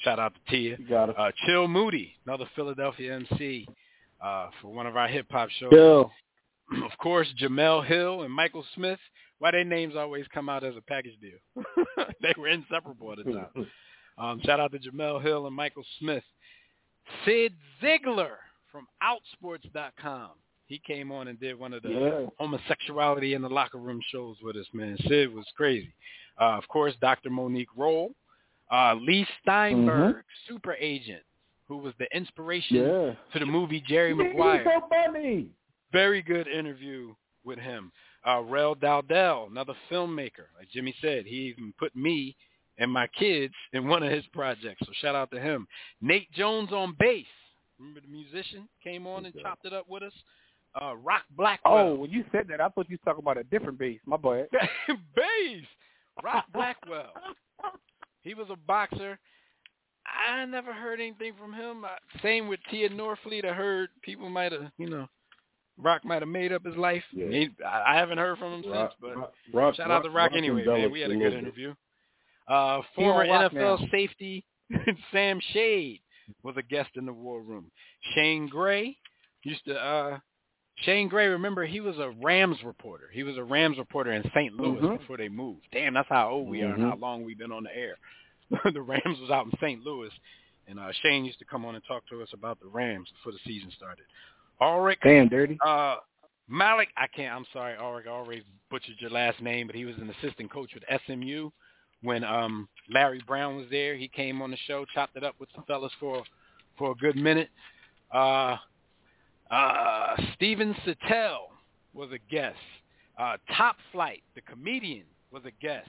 Shout 0.00 0.18
out 0.18 0.34
to 0.34 0.52
Tia. 0.52 0.76
You 0.78 0.86
got 0.86 1.08
it. 1.08 1.18
Uh, 1.18 1.30
Chill 1.46 1.66
Moody, 1.66 2.14
another 2.26 2.44
Philadelphia 2.54 3.14
MC 3.14 3.66
uh, 4.22 4.50
for 4.60 4.68
one 4.68 4.86
of 4.86 4.98
our 4.98 5.08
hip 5.08 5.28
hop 5.30 5.48
shows. 5.48 5.70
Yo, 5.72 6.10
Of 6.84 6.98
course, 6.98 7.26
Jemele 7.40 7.86
Hill 7.86 8.22
and 8.22 8.32
Michael 8.32 8.66
Smith. 8.74 8.98
Why 9.38 9.52
their 9.52 9.64
names 9.64 9.96
always 9.96 10.26
come 10.34 10.50
out 10.50 10.62
as 10.62 10.76
a 10.76 10.82
package 10.82 11.18
deal? 11.22 11.64
they 12.20 12.34
were 12.36 12.48
inseparable 12.48 13.12
at 13.12 13.24
the 13.24 13.32
time. 13.32 13.46
Um, 14.20 14.40
shout 14.44 14.60
out 14.60 14.72
to 14.72 14.78
Jemele 14.78 15.22
Hill 15.22 15.46
and 15.46 15.56
Michael 15.56 15.84
Smith. 15.98 16.22
Cyd 17.24 17.54
Zeigler 17.82 18.36
from 18.70 18.86
Outsports.com. 19.02 20.30
He 20.66 20.80
came 20.86 21.10
on 21.10 21.28
and 21.28 21.40
did 21.40 21.58
one 21.58 21.72
of 21.72 21.82
the 21.82 21.88
yeah. 21.88 22.26
homosexuality 22.38 23.34
in 23.34 23.42
the 23.42 23.48
locker 23.48 23.78
room 23.78 24.00
shows 24.12 24.36
with 24.42 24.56
us, 24.56 24.66
man. 24.72 24.96
Cyd 25.08 25.34
was 25.34 25.46
crazy. 25.56 25.92
Uh, 26.40 26.56
of 26.58 26.68
course, 26.68 26.94
Dr. 27.00 27.30
Monique 27.30 27.68
Roll, 27.76 28.12
uh, 28.70 28.94
Leigh 29.00 29.26
Steinberg, 29.42 30.22
super 30.46 30.74
agent, 30.74 31.22
who 31.66 31.78
was 31.78 31.92
the 31.98 32.06
inspiration 32.16 32.76
Yeah. 32.76 33.14
to 33.32 33.38
the 33.40 33.46
movie 33.46 33.80
Jerry 33.80 34.14
Maguire. 34.14 34.62
so 34.64 34.86
funny. 34.88 35.48
Very 35.92 36.22
good 36.22 36.46
interview 36.46 37.14
with 37.42 37.58
him. 37.58 37.90
Uh, 38.24 38.42
Rel 38.42 38.74
Dowdell, 38.76 39.48
another 39.50 39.74
filmmaker. 39.90 40.46
Like 40.56 40.68
Jimmy 40.70 40.94
said, 41.00 41.24
he 41.26 41.36
even 41.56 41.72
put 41.78 41.96
me 41.96 42.36
and 42.80 42.90
my 42.90 43.06
kids 43.06 43.54
in 43.72 43.86
one 43.86 44.02
of 44.02 44.10
his 44.10 44.24
projects. 44.32 44.80
So 44.84 44.90
shout 45.00 45.14
out 45.14 45.30
to 45.30 45.40
him. 45.40 45.68
Nate 46.00 46.30
Jones 46.32 46.72
on 46.72 46.96
bass. 46.98 47.24
Remember 47.78 48.00
the 48.00 48.08
musician 48.08 48.68
came 48.82 49.06
on 49.06 49.24
and 49.26 49.34
chopped 49.40 49.64
it 49.66 49.72
up 49.72 49.88
with 49.88 50.02
us. 50.02 50.12
Uh, 50.80 50.96
Rock 50.96 51.22
Blackwell. 51.36 51.74
Oh, 51.78 51.94
when 51.94 52.10
you 52.10 52.24
said 52.32 52.46
that, 52.48 52.60
I 52.60 52.68
thought 52.68 52.88
you 52.90 52.94
was 52.94 53.00
talking 53.04 53.22
about 53.22 53.38
a 53.38 53.44
different 53.44 53.78
bass. 53.78 54.00
My 54.06 54.16
boy. 54.16 54.44
bass. 55.14 55.64
Rock 56.24 56.46
Blackwell. 56.52 57.12
He 58.22 58.34
was 58.34 58.48
a 58.50 58.56
boxer. 58.66 59.18
I 60.06 60.44
never 60.44 60.74
heard 60.74 61.00
anything 61.00 61.32
from 61.40 61.54
him. 61.54 61.84
Uh, 61.86 61.88
Same 62.22 62.48
with 62.48 62.60
Tia 62.70 62.90
Norfleet. 62.90 63.46
I 63.46 63.54
heard 63.54 63.88
people 64.02 64.28
might 64.28 64.52
have, 64.52 64.70
you 64.76 64.90
know, 64.90 65.06
Rock 65.78 66.04
might 66.04 66.20
have 66.20 66.28
made 66.28 66.52
up 66.52 66.64
his 66.64 66.76
life. 66.76 67.02
Yeah. 67.14 67.28
He, 67.28 67.48
I 67.66 67.94
I 67.94 67.96
haven't 67.96 68.18
heard 68.18 68.36
from 68.38 68.62
him 68.62 68.70
Rock, 68.70 68.90
since, 68.90 68.98
but 69.00 69.16
Rock, 69.16 69.32
Rock, 69.54 69.74
shout 69.76 69.90
out 69.90 70.02
to 70.04 70.10
Rock, 70.10 70.32
anyway, 70.34 70.64
man. 70.66 70.90
We 70.90 71.00
had 71.00 71.10
a 71.10 71.14
a 71.14 71.16
good 71.16 71.32
interview. 71.32 71.68
bit. 71.68 71.76
Uh, 72.50 72.82
former 72.96 73.24
NFL 73.26 73.80
now. 73.80 73.86
safety 73.90 74.44
Sam 75.12 75.40
Shade 75.52 76.00
was 76.42 76.56
a 76.56 76.62
guest 76.62 76.90
in 76.96 77.06
the 77.06 77.12
war 77.12 77.40
room. 77.42 77.70
Shane 78.14 78.48
Gray 78.48 78.96
used 79.44 79.64
to. 79.66 79.74
uh 79.78 80.18
Shane 80.84 81.08
Gray, 81.08 81.26
remember 81.26 81.66
he 81.66 81.80
was 81.80 81.98
a 81.98 82.10
Rams 82.22 82.56
reporter. 82.64 83.10
He 83.12 83.22
was 83.22 83.36
a 83.36 83.44
Rams 83.44 83.76
reporter 83.78 84.12
in 84.12 84.22
St. 84.34 84.54
Louis 84.54 84.80
Mhm. 84.80 84.98
before 84.98 85.16
they 85.18 85.28
moved. 85.28 85.66
Damn, 85.72 85.92
that's 85.94 86.08
how 86.08 86.30
old 86.30 86.48
we 86.48 86.62
are 86.62 86.72
and 86.72 86.82
Mhm. 86.82 86.88
how 86.90 86.96
long 86.96 87.22
we've 87.22 87.38
been 87.38 87.52
on 87.52 87.64
the 87.64 87.76
air. 87.76 87.96
the 88.74 88.80
Rams 88.82 89.18
was 89.20 89.30
out 89.30 89.44
in 89.46 89.52
St. 89.60 89.84
Louis, 89.84 90.10
and 90.68 90.80
uh 90.80 90.90
Shane 91.02 91.24
used 91.24 91.38
to 91.40 91.44
come 91.44 91.64
on 91.64 91.74
and 91.74 91.84
talk 91.84 92.06
to 92.08 92.22
us 92.22 92.32
about 92.32 92.58
the 92.60 92.66
Rams 92.68 93.10
before 93.12 93.32
the 93.32 93.38
season 93.46 93.70
started. 93.76 94.04
Ulrich 94.60 94.98
Damn, 95.02 95.28
dirty. 95.28 95.56
uh, 95.64 95.96
Malik, 96.48 96.88
I 96.96 97.06
can't. 97.06 97.34
I'm 97.34 97.46
sorry, 97.52 97.76
Ulrich. 97.76 98.06
I 98.06 98.10
already 98.10 98.42
butchered 98.70 98.96
your 99.00 99.10
last 99.10 99.40
name, 99.40 99.66
but 99.66 99.76
he 99.76 99.84
was 99.84 99.96
an 99.98 100.10
assistant 100.10 100.50
coach 100.50 100.74
with 100.74 100.82
SMU 101.06 101.50
when 102.02 102.24
um 102.24 102.68
Larry 102.90 103.20
Brown 103.26 103.56
was 103.56 103.66
there. 103.70 103.96
He 103.96 104.08
came 104.08 104.42
on 104.42 104.50
the 104.50 104.56
show, 104.66 104.84
chopped 104.94 105.16
it 105.16 105.24
up 105.24 105.34
with 105.38 105.48
the 105.56 105.62
fellas 105.62 105.92
for 106.00 106.22
for 106.78 106.92
a 106.92 106.94
good 106.94 107.16
minute. 107.16 107.48
Uh, 108.12 108.56
uh, 109.50 110.16
Steven 110.34 110.74
Sattel 110.86 111.48
was 111.92 112.10
a 112.12 112.18
guest. 112.32 112.56
Uh, 113.18 113.36
Top 113.56 113.76
Flight, 113.92 114.22
the 114.34 114.40
comedian, 114.42 115.04
was 115.30 115.42
a 115.44 115.50
guest. 115.62 115.88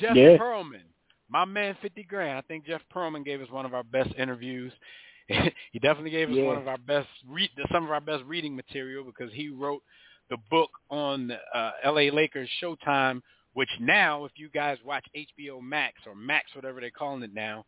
Jeff 0.00 0.16
Yeah. 0.16 0.36
Pearlman, 0.36 0.84
my 1.28 1.44
man, 1.44 1.76
Fifty 1.82 2.02
Grand. 2.02 2.38
I 2.38 2.40
think 2.42 2.64
Jeff 2.66 2.82
Pearlman 2.92 3.24
gave 3.24 3.40
us 3.40 3.50
one 3.50 3.66
of 3.66 3.74
our 3.74 3.82
best 3.84 4.10
interviews. 4.16 4.72
he 5.28 5.78
definitely 5.80 6.10
gave 6.10 6.30
us 6.30 6.36
Yeah. 6.36 6.44
one 6.44 6.58
of 6.58 6.68
our 6.68 6.78
best 6.78 7.08
read 7.28 7.50
some 7.72 7.84
of 7.84 7.90
our 7.90 8.00
best 8.00 8.24
reading 8.24 8.56
material 8.56 9.04
because 9.04 9.32
he 9.32 9.48
wrote 9.48 9.82
the 10.30 10.36
book 10.50 10.70
on 10.90 11.30
uh, 11.54 11.70
L.A. 11.82 12.10
Lakers 12.10 12.48
Showtime, 12.62 13.20
which 13.54 13.70
now, 13.80 14.24
if 14.24 14.32
you 14.36 14.48
guys 14.48 14.78
watch 14.84 15.06
HBO 15.16 15.62
Max 15.62 15.94
or 16.06 16.14
Max, 16.14 16.54
whatever 16.54 16.80
they're 16.80 16.90
calling 16.90 17.22
it 17.22 17.32
now, 17.32 17.64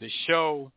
the 0.00 0.10
show 0.26 0.70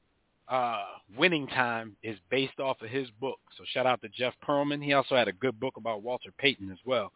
uh, 0.48 0.84
Winning 1.18 1.48
Time 1.48 1.96
is 2.04 2.18
based 2.32 2.60
off 2.60 2.82
of 2.82 2.90
his 2.90 3.10
book. 3.20 3.40
So 3.58 3.64
shout 3.74 3.86
out 3.86 4.02
to 4.02 4.10
Jeff 4.10 4.34
Pearlman. 4.48 4.84
He 4.84 4.94
also 4.94 5.16
had 5.16 5.28
a 5.28 5.34
good 5.34 5.60
book 5.60 5.76
about 5.78 6.04
Walter 6.04 6.32
Payton 6.38 6.72
as 6.72 6.78
well. 6.86 7.12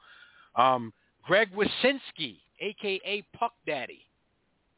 Um, 0.56 0.94
Greg 1.24 1.50
Wyshynski, 1.56 2.38
a.k.a. 2.60 3.24
Puck 3.38 3.54
Daddy. 3.66 4.06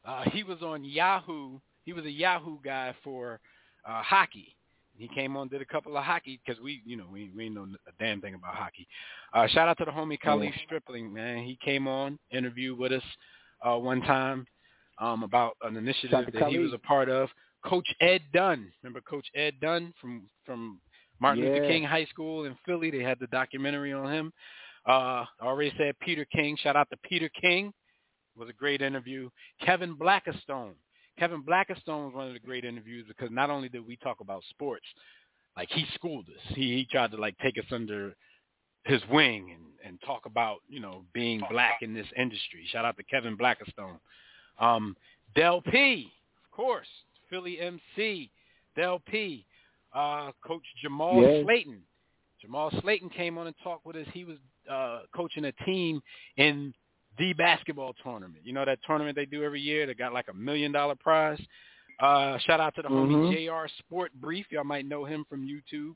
Uh, 0.04 0.24
he 0.30 0.44
was 0.44 0.62
on 0.62 0.84
Yahoo. 0.84 1.58
He 1.84 1.92
was 1.92 2.04
a 2.04 2.10
Yahoo 2.10 2.58
guy 2.62 2.94
for 3.02 3.40
uh, 3.86 4.02
hockey. 4.02 4.54
He 4.96 5.08
came 5.08 5.36
on, 5.36 5.48
did 5.48 5.60
a 5.60 5.66
couple 5.66 5.96
of 5.96 6.04
hockey 6.04 6.40
because 6.44 6.60
we, 6.62 6.82
you 6.84 6.96
know, 6.96 7.06
we 7.10 7.30
we 7.36 7.46
ain't 7.46 7.54
know 7.54 7.66
a 7.86 8.02
damn 8.02 8.20
thing 8.20 8.34
about 8.34 8.54
hockey. 8.54 8.86
Uh, 9.32 9.46
shout 9.48 9.68
out 9.68 9.78
to 9.78 9.84
the 9.84 9.90
homie 9.90 10.18
Khalif 10.24 10.52
Stripling, 10.64 11.12
man. 11.12 11.38
He 11.44 11.58
came 11.64 11.88
on, 11.88 12.18
interviewed 12.30 12.78
with 12.78 12.92
us 12.92 13.02
uh, 13.64 13.76
one 13.76 14.02
time 14.02 14.46
um, 14.98 15.22
about 15.22 15.56
an 15.62 15.76
initiative 15.76 16.26
that 16.32 16.48
he 16.48 16.58
was 16.58 16.72
a 16.72 16.78
part 16.78 17.08
of. 17.08 17.28
Coach 17.64 17.88
Ed 18.00 18.20
Dunn, 18.32 18.70
remember 18.82 19.00
Coach 19.00 19.26
Ed 19.34 19.54
Dunn 19.60 19.92
from 20.00 20.28
from 20.44 20.80
Martin 21.18 21.44
Luther 21.44 21.66
King 21.66 21.82
High 21.82 22.04
School 22.06 22.44
in 22.44 22.56
Philly? 22.66 22.90
They 22.90 23.02
had 23.02 23.18
the 23.18 23.26
documentary 23.28 23.92
on 23.92 24.12
him. 24.12 24.32
Uh, 24.86 25.24
I 25.40 25.44
already 25.46 25.72
said 25.78 25.98
Peter 26.00 26.26
King. 26.26 26.56
Shout 26.62 26.76
out 26.76 26.90
to 26.90 26.96
Peter 26.98 27.30
King. 27.40 27.72
It 28.36 28.38
was 28.38 28.50
a 28.50 28.52
great 28.52 28.82
interview. 28.82 29.30
Kevin 29.64 29.96
Blackistone. 29.96 30.74
Kevin 31.18 31.42
Blackistone 31.42 32.06
was 32.06 32.14
one 32.14 32.26
of 32.28 32.32
the 32.32 32.38
great 32.40 32.64
interviews 32.64 33.04
because 33.06 33.30
not 33.30 33.50
only 33.50 33.68
did 33.68 33.86
we 33.86 33.96
talk 33.96 34.20
about 34.20 34.42
sports, 34.50 34.86
like 35.56 35.68
he 35.70 35.84
schooled 35.94 36.26
us. 36.28 36.54
He 36.56 36.76
he 36.76 36.86
tried 36.90 37.10
to 37.12 37.16
like 37.16 37.36
take 37.38 37.58
us 37.58 37.64
under 37.70 38.14
his 38.84 39.00
wing 39.10 39.50
and 39.54 39.62
and 39.86 40.00
talk 40.04 40.26
about 40.26 40.58
you 40.68 40.80
know 40.80 41.04
being 41.12 41.42
black 41.50 41.82
in 41.82 41.94
this 41.94 42.06
industry. 42.16 42.66
Shout 42.70 42.84
out 42.84 42.96
to 42.96 43.02
Kevin 43.04 43.36
Blackistone. 43.36 43.98
Um, 44.58 44.96
Del 45.36 45.60
P, 45.62 46.10
of 46.44 46.56
course, 46.56 46.88
Philly 47.30 47.58
MC. 47.60 48.30
Del 48.76 48.98
P, 49.00 49.46
uh, 49.94 50.32
Coach 50.44 50.64
Jamal 50.82 51.22
Yeah. 51.22 51.42
Slayton. 51.44 51.80
Jamal 52.40 52.70
Slayton 52.80 53.08
came 53.08 53.38
on 53.38 53.46
and 53.46 53.54
talked 53.62 53.86
with 53.86 53.96
us. 53.96 54.06
He 54.12 54.24
was 54.24 54.36
uh, 54.70 55.02
coaching 55.14 55.44
a 55.44 55.52
team 55.64 56.02
in 56.36 56.74
the 57.18 57.32
basketball 57.34 57.94
tournament. 58.02 58.38
You 58.44 58.52
know 58.52 58.64
that 58.64 58.78
tournament 58.86 59.16
they 59.16 59.26
do 59.26 59.42
every 59.44 59.60
year? 59.60 59.86
They 59.86 59.94
got 59.94 60.12
like 60.12 60.26
a 60.28 60.34
million 60.34 60.72
dollar 60.72 60.94
prize. 60.94 61.40
Uh, 62.00 62.38
shout 62.38 62.60
out 62.60 62.74
to 62.74 62.82
the 62.82 62.88
homie 62.88 63.30
Mhm. 63.32 63.32
JR 63.64 63.68
Sport 63.78 64.12
Brief. 64.20 64.46
Y'all 64.50 64.64
might 64.64 64.84
know 64.86 65.04
him 65.04 65.24
from 65.28 65.46
YouTube. 65.46 65.94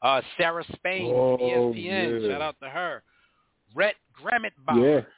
Uh, 0.00 0.22
Sarah 0.36 0.64
Spain, 0.76 1.12
Oh, 1.14 1.36
ESPN. 1.38 2.22
yeah. 2.22 2.28
Shout 2.30 2.40
out 2.40 2.56
to 2.62 2.68
her. 2.70 3.02
Rhett 3.74 3.96
Grammitbauer. 4.18 5.02
Yeah. 5.04 5.12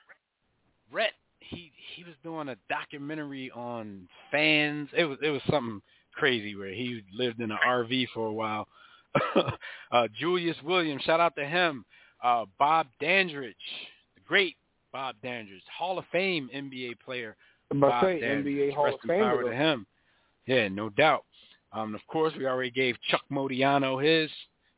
Rhett, 0.91 1.12
he 1.41 1.73
he 1.95 2.03
was 2.05 2.15
doing 2.25 2.49
a 2.49 2.57
documentary 2.69 3.51
on 3.53 4.09
fans. 4.31 4.89
It 4.97 5.05
was 5.05 5.19
it 5.23 5.31
was 5.31 5.43
something 5.51 5.81
crazy 6.15 6.57
where 6.57 6.71
he 6.73 7.05
lived 7.12 7.41
in 7.41 7.51
an 7.53 7.59
RV 7.65 8.09
for 8.12 8.27
a 8.27 8.33
while. 8.33 8.67
uh, 9.93 10.09
Julius 10.19 10.57
Williams, 10.65 11.03
shout 11.03 11.21
out 11.21 11.37
to 11.37 11.45
him. 11.47 11.85
Uh, 12.23 12.45
Bob 12.59 12.87
Dandridge, 13.01 13.55
the 14.15 14.21
great 14.23 14.57
Bob 14.93 15.17
Dandridge, 15.23 15.62
Hall 15.77 15.99
of 15.99 16.05
Fame 16.12 16.49
NBA 16.55 17.01
player. 17.05 17.37
I'm 17.71 17.81
Bob 17.81 18.03
say 18.03 18.21
Dandridge. 18.21 18.57
NBA 18.57 18.75
Hall 18.75 18.95
of 18.95 19.01
power 19.07 19.45
Famer. 19.45 19.51
to 19.51 19.57
him. 19.57 19.87
Yeah, 20.47 20.69
no 20.69 20.89
doubt. 20.91 21.25
Um, 21.73 21.95
of 21.95 22.01
course, 22.09 22.33
we 22.37 22.47
already 22.47 22.71
gave 22.71 22.97
Chuck 23.11 23.23
Modiano 23.31 24.03
his. 24.03 24.31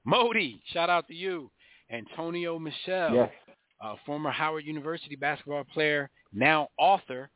Modi, 0.05 0.61
shout 0.73 0.91
out 0.91 1.07
to 1.09 1.15
you. 1.15 1.51
Antonio 1.91 2.59
Michelle, 2.59 3.15
Yes. 3.15 3.33
uh, 3.81 3.95
former 4.05 4.31
Howard 4.31 4.65
University 4.65 5.17
basketball 5.17 5.65
player, 5.65 6.11
now 6.33 6.69
author, 6.79 7.31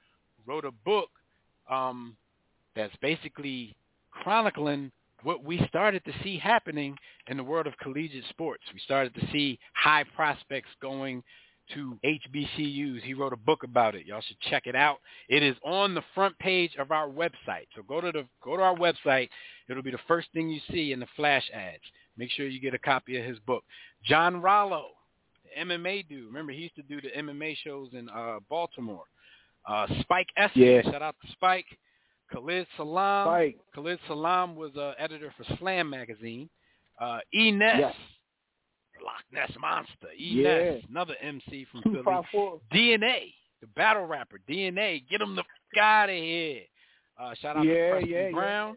wrote 0.46 0.64
a 0.64 0.70
book 0.84 1.08
um, 1.70 2.16
that's 2.74 2.94
basically 3.00 3.74
chronicling 4.10 4.90
what 5.22 5.42
we 5.42 5.58
started 5.68 6.04
to 6.04 6.12
see 6.22 6.38
happening 6.38 6.96
in 7.28 7.36
the 7.36 7.42
world 7.44 7.66
of 7.66 7.76
collegiate 7.78 8.24
sports. 8.30 8.62
We 8.72 8.80
started 8.80 9.14
to 9.14 9.26
see 9.32 9.58
high 9.74 10.04
prospects 10.14 10.68
going 10.80 11.22
to 11.74 11.98
HBCUs. 12.04 13.02
He 13.02 13.14
wrote 13.14 13.32
a 13.32 13.36
book 13.36 13.62
about 13.62 13.94
it. 13.94 14.06
Y'all 14.06 14.20
should 14.20 14.40
check 14.40 14.66
it 14.66 14.74
out. 14.76 14.98
It 15.28 15.42
is 15.42 15.56
on 15.64 15.94
the 15.94 16.02
front 16.14 16.38
page 16.38 16.72
of 16.78 16.90
our 16.90 17.08
website. 17.08 17.66
So 17.74 17.82
go 17.86 18.00
to 18.00 18.12
the 18.12 18.26
go 18.42 18.56
to 18.56 18.62
our 18.62 18.74
website. 18.76 19.28
It'll 19.68 19.82
be 19.82 19.90
the 19.90 19.98
first 20.08 20.28
thing 20.32 20.48
you 20.48 20.60
see 20.70 20.92
in 20.92 21.00
the 21.00 21.06
flash 21.16 21.44
ads. 21.52 21.82
Make 22.16 22.30
sure 22.30 22.46
you 22.46 22.60
get 22.60 22.74
a 22.74 22.78
copy 22.78 23.18
of 23.18 23.24
his 23.24 23.38
book. 23.40 23.64
John 24.04 24.40
Rollo, 24.40 24.86
the 25.44 25.62
MMA 25.64 26.08
dude. 26.08 26.26
Remember 26.26 26.52
he 26.52 26.58
used 26.60 26.76
to 26.76 26.82
do 26.82 27.00
the 27.00 27.08
MMA 27.10 27.56
shows 27.64 27.90
in 27.92 28.08
uh, 28.08 28.38
Baltimore. 28.48 29.04
Uh, 29.68 29.86
Spike 30.00 30.28
Estes. 30.36 30.62
Yeah. 30.62 30.82
Shout 30.82 31.02
out 31.02 31.16
to 31.24 31.32
Spike. 31.32 31.66
Khalid 32.32 32.66
Salaam. 32.76 33.26
Spike. 33.26 33.56
Khalid 33.74 33.98
Salaam 34.06 34.56
was 34.56 34.74
uh, 34.76 34.92
editor 34.98 35.32
for 35.36 35.44
Slam 35.58 35.90
magazine. 35.90 36.48
Uh, 37.00 37.18
E. 37.34 37.50
Ness, 37.50 37.76
Yes. 37.78 37.94
Loch 39.06 39.22
Ness 39.32 39.50
Monster, 39.60 40.08
E 40.18 40.42
Yeah. 40.42 40.58
Ness, 40.72 40.82
another 40.90 41.14
MC 41.22 41.64
from 41.70 41.82
Philly. 41.82 42.02
DNA, 42.74 43.32
the 43.60 43.66
battle 43.76 44.04
rapper, 44.04 44.40
DNA, 44.48 45.08
get 45.08 45.20
him 45.20 45.36
the 45.36 45.42
fuck 45.42 45.82
out 45.82 46.10
of 46.10 46.14
here. 46.16 46.62
Uh, 47.18 47.34
shout 47.40 47.56
out 47.56 47.64
Yeah, 47.64 47.72
to 47.86 47.90
Preston 47.92 48.10
yeah, 48.12 48.26
yeah. 48.26 48.30
Brown. 48.32 48.76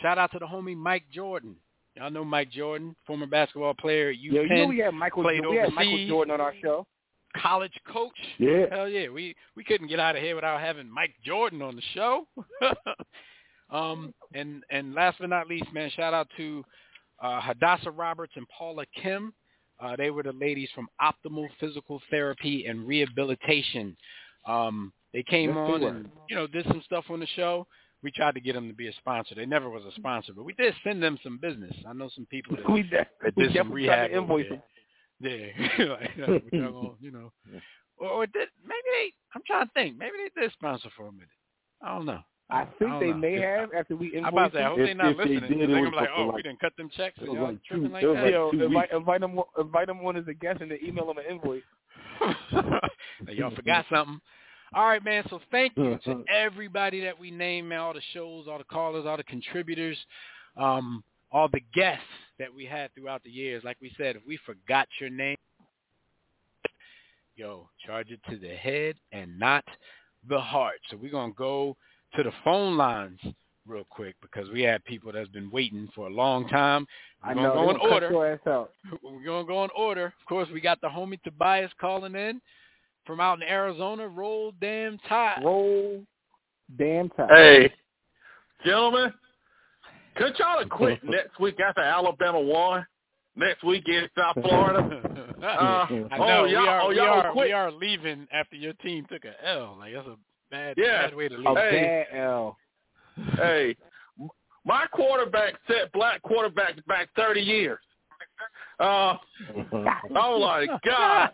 Shout 0.00 0.16
out 0.18 0.32
to 0.32 0.38
the 0.38 0.46
homie 0.46 0.76
Mike 0.76 1.04
Jordan. 1.12 1.56
Y'all 1.96 2.10
know 2.10 2.24
Mike 2.24 2.50
Jordan, 2.50 2.96
former 3.06 3.26
basketball 3.26 3.74
player 3.74 4.08
at 4.10 4.18
Yo, 4.18 4.42
UPenn, 4.42 4.48
you 4.48 4.56
know 4.62 4.66
we 4.68 4.78
had 4.78 4.94
Michael. 4.94 5.22
played 5.22 5.46
we 5.46 5.56
had 5.56 5.72
Michael. 5.74 6.06
Jordan 6.08 6.34
on 6.34 6.40
our 6.40 6.54
show. 6.62 6.86
college 7.36 7.72
coach. 7.92 8.16
Yeah. 8.38 8.66
Hell 8.70 8.88
yeah, 8.88 9.08
we 9.10 9.34
we 9.56 9.62
couldn't 9.64 9.86
get 9.88 10.00
out 10.00 10.16
of 10.16 10.22
here 10.22 10.34
without 10.34 10.60
having 10.60 10.88
Mike 10.90 11.14
Jordan 11.24 11.62
on 11.62 11.76
the 11.76 11.82
show. 11.94 12.26
um, 13.70 14.12
and 14.34 14.62
and 14.70 14.94
last 14.94 15.18
but 15.20 15.30
not 15.30 15.48
least, 15.48 15.72
man, 15.72 15.90
shout 15.94 16.14
out 16.14 16.28
to 16.36 16.64
uh, 17.22 17.40
Hadassah 17.40 17.90
Roberts 17.90 18.32
and 18.36 18.46
Paula 18.48 18.84
Kim. 19.00 19.32
Uh, 19.80 19.96
they 19.96 20.10
were 20.10 20.22
the 20.22 20.32
ladies 20.32 20.68
from 20.74 20.88
Optimal 21.00 21.48
Physical 21.58 22.00
Therapy 22.10 22.66
and 22.66 22.86
Rehabilitation. 22.86 23.96
Um, 24.46 24.92
they 25.12 25.22
came 25.22 25.56
on 25.56 25.82
and 25.82 26.10
you 26.28 26.36
know 26.36 26.46
did 26.46 26.66
some 26.66 26.82
stuff 26.84 27.04
on 27.10 27.20
the 27.20 27.26
show. 27.34 27.66
We 28.02 28.10
tried 28.10 28.34
to 28.34 28.40
get 28.40 28.54
them 28.54 28.68
to 28.68 28.74
be 28.74 28.88
a 28.88 28.92
sponsor. 28.94 29.34
They 29.34 29.46
never 29.46 29.70
was 29.70 29.84
a 29.84 29.92
sponsor, 29.92 30.32
but 30.34 30.44
we 30.44 30.52
did 30.54 30.74
send 30.84 31.02
them 31.02 31.18
some 31.22 31.38
business. 31.38 31.72
I 31.88 31.94
know 31.94 32.10
some 32.14 32.26
people 32.26 32.56
that, 32.56 32.68
We, 32.70 32.82
de- 32.82 33.06
that 33.22 33.34
we 33.36 33.44
did 33.44 33.56
some 33.56 33.68
definitely 33.68 33.86
tried 33.86 34.10
rehab 34.10 34.22
invoice 34.22 34.46
there. 35.20 35.52
Yeah, 35.56 35.84
like, 35.84 36.10
we're 36.18 36.60
not 36.60 36.72
gonna, 36.72 36.88
you 37.00 37.10
know, 37.10 37.32
or, 37.96 38.08
or 38.08 38.26
did 38.26 38.48
maybe 38.62 38.82
they? 38.92 39.12
I'm 39.34 39.42
trying 39.46 39.66
to 39.66 39.72
think. 39.72 39.96
Maybe 39.96 40.12
they 40.18 40.42
did 40.42 40.52
sponsor 40.52 40.90
for 40.96 41.06
a 41.06 41.12
minute. 41.12 41.28
I 41.82 41.96
don't 41.96 42.06
know. 42.06 42.20
I 42.50 42.66
think 42.78 42.90
I 42.90 43.00
they 43.00 43.10
know. 43.10 43.16
may 43.16 43.40
have 43.40 43.70
after 43.74 43.96
we 43.96 44.16
I'm 44.18 44.26
about 44.26 44.52
invoiced 44.52 44.52
to 44.52 44.58
say, 44.58 44.62
I 44.64 44.68
hope 44.68 44.78
If- 44.78 44.86
they 44.86 44.94
not 44.94 45.06
if 45.12 45.16
they 45.16 45.24
listening. 45.24 45.40
did, 45.58 45.70
They're 45.70 45.78
it 45.78 45.84
gonna 45.84 45.96
like, 45.96 46.08
oh, 46.16 46.26
like- 46.26 46.36
we 46.36 46.42
didn't 46.42 46.60
cut 46.60 46.76
them 46.76 46.90
checks. 46.96 47.16
it 47.18 47.22
And 47.22 47.28
was 47.30 47.36
y'all 47.36 47.46
like 47.48 47.64
tripping 47.64 47.86
two- 47.86 47.92
like 47.92 48.02
it 48.02 48.06
was 48.06 48.16
that. 48.16 48.22
like 48.22 48.32
Yo, 48.32 48.50
two 48.50 48.62
invite, 48.64 48.82
weeks. 48.82 48.94
invite 48.96 49.20
them, 49.22 49.40
invite 49.58 49.86
them 49.86 50.00
on 50.06 50.16
as 50.16 50.28
a 50.28 50.34
guest 50.34 50.60
and 50.60 50.70
then 50.70 50.78
email 50.84 51.06
them 51.06 51.18
an 51.18 51.24
invoice. 51.30 51.62
Y'all 53.28 53.50
forgot 53.54 53.86
something. 53.90 54.20
All 54.74 54.86
right, 54.86 55.02
man. 55.04 55.24
So 55.30 55.40
thank 55.50 55.72
you 55.76 55.98
to 56.04 56.24
everybody 56.32 57.00
that 57.00 57.18
we 57.18 57.30
named, 57.30 57.68
man. 57.68 57.78
All 57.80 57.94
the 57.94 58.02
shows, 58.12 58.46
all 58.48 58.58
the 58.58 58.64
callers, 58.64 59.06
all 59.06 59.16
the 59.16 59.24
contributors, 59.24 59.96
um, 60.56 61.02
all 61.32 61.48
the 61.48 61.60
guests 61.74 62.04
that 62.38 62.52
we 62.52 62.64
had 62.66 62.92
throughout 62.94 63.22
the 63.24 63.30
years. 63.30 63.64
Like 63.64 63.76
we 63.80 63.92
said, 63.96 64.16
if 64.16 64.22
we 64.26 64.36
forgot 64.44 64.86
your 65.00 65.10
name, 65.10 65.36
yo, 67.36 67.68
charge 67.86 68.10
it 68.10 68.20
to 68.30 68.36
the 68.36 68.54
head 68.54 68.96
and 69.12 69.38
not 69.38 69.64
the 70.28 70.40
heart. 70.40 70.78
So 70.90 70.96
we're 70.96 71.10
gonna 71.10 71.32
go 71.32 71.76
to 72.16 72.22
the 72.22 72.32
phone 72.44 72.76
lines 72.76 73.18
real 73.66 73.84
quick 73.88 74.14
because 74.20 74.48
we 74.50 74.62
had 74.62 74.84
people 74.84 75.10
that's 75.12 75.28
been 75.30 75.50
waiting 75.50 75.88
for 75.94 76.06
a 76.06 76.10
long 76.10 76.46
time. 76.48 76.86
We're 77.24 77.30
I 77.30 77.34
gonna 77.34 77.48
know. 77.48 77.54
go 77.54 77.64
they 77.66 77.70
in 77.70 77.76
cut 77.80 77.92
order. 77.92 78.10
your 78.10 78.32
ass 78.32 78.38
out. 78.46 78.70
We're 79.02 79.24
gonna 79.24 79.46
go 79.46 79.64
in 79.64 79.70
order. 79.76 80.06
Of 80.06 80.26
course, 80.28 80.48
we 80.52 80.60
got 80.60 80.80
the 80.80 80.88
homie 80.88 81.20
Tobias 81.22 81.70
calling 81.80 82.14
in 82.14 82.40
from 83.06 83.20
out 83.20 83.40
in 83.40 83.48
Arizona. 83.48 84.06
Roll 84.08 84.52
damn 84.60 84.98
tide. 85.08 85.42
Roll, 85.44 86.02
damn 86.78 87.08
time. 87.10 87.28
Hey, 87.30 87.72
gentlemen, 88.64 89.12
could 90.16 90.34
y'all 90.38 90.58
have 90.60 90.68
quit 90.68 91.00
next 91.04 91.38
week 91.40 91.58
after 91.60 91.80
Alabama 91.80 92.40
won? 92.40 92.86
Next 93.36 93.64
week 93.64 93.88
in 93.88 94.08
South 94.16 94.36
Florida? 94.40 95.00
Uh, 95.44 95.46
I 95.46 95.88
oh, 95.90 96.26
know 96.26 96.42
we 96.44 96.52
y'all- 96.52 96.66
are 96.68 96.80
oh, 96.80 96.90
y'all 96.90 97.20
are 97.20 97.32
quit. 97.32 97.48
we 97.48 97.52
are 97.52 97.70
leaving 97.70 98.26
after 98.32 98.56
your 98.56 98.72
team 98.74 99.04
took 99.12 99.24
a 99.26 99.34
L. 99.46 99.76
Like 99.78 99.92
that's 99.92 100.06
a 100.06 100.16
bad 100.50 100.74
Yeah. 100.76 101.02
bad 101.06 101.14
way 101.14 101.28
to 101.28 101.34
A 101.34 101.38
leave. 101.38 101.56
Hey. 101.56 102.06
bad 102.12 102.18
L. 102.20 102.56
hey, 103.36 103.76
my 104.64 104.86
quarterback 104.92 105.54
set 105.68 105.92
black 105.92 106.22
quarterbacks 106.22 106.84
back 106.86 107.08
30 107.16 107.40
years. 107.40 107.78
Uh, 108.80 109.16
oh 110.16 110.40
my 110.40 110.66
God. 110.84 111.30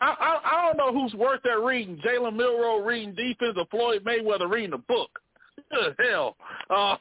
I, 0.00 0.06
I 0.18 0.40
I 0.44 0.62
don't 0.66 0.76
know 0.76 0.92
who's 1.00 1.14
worth 1.14 1.40
that 1.44 1.60
reading. 1.60 1.96
Jalen 2.04 2.34
Milroe 2.34 2.78
reading 2.84 3.14
defense 3.14 3.56
or 3.56 3.66
Floyd 3.70 4.02
Mayweather 4.04 4.50
reading 4.50 4.72
a 4.72 4.78
book. 4.78 5.10
Good 5.70 5.94
hell. 6.00 6.36
Uh, 6.70 6.96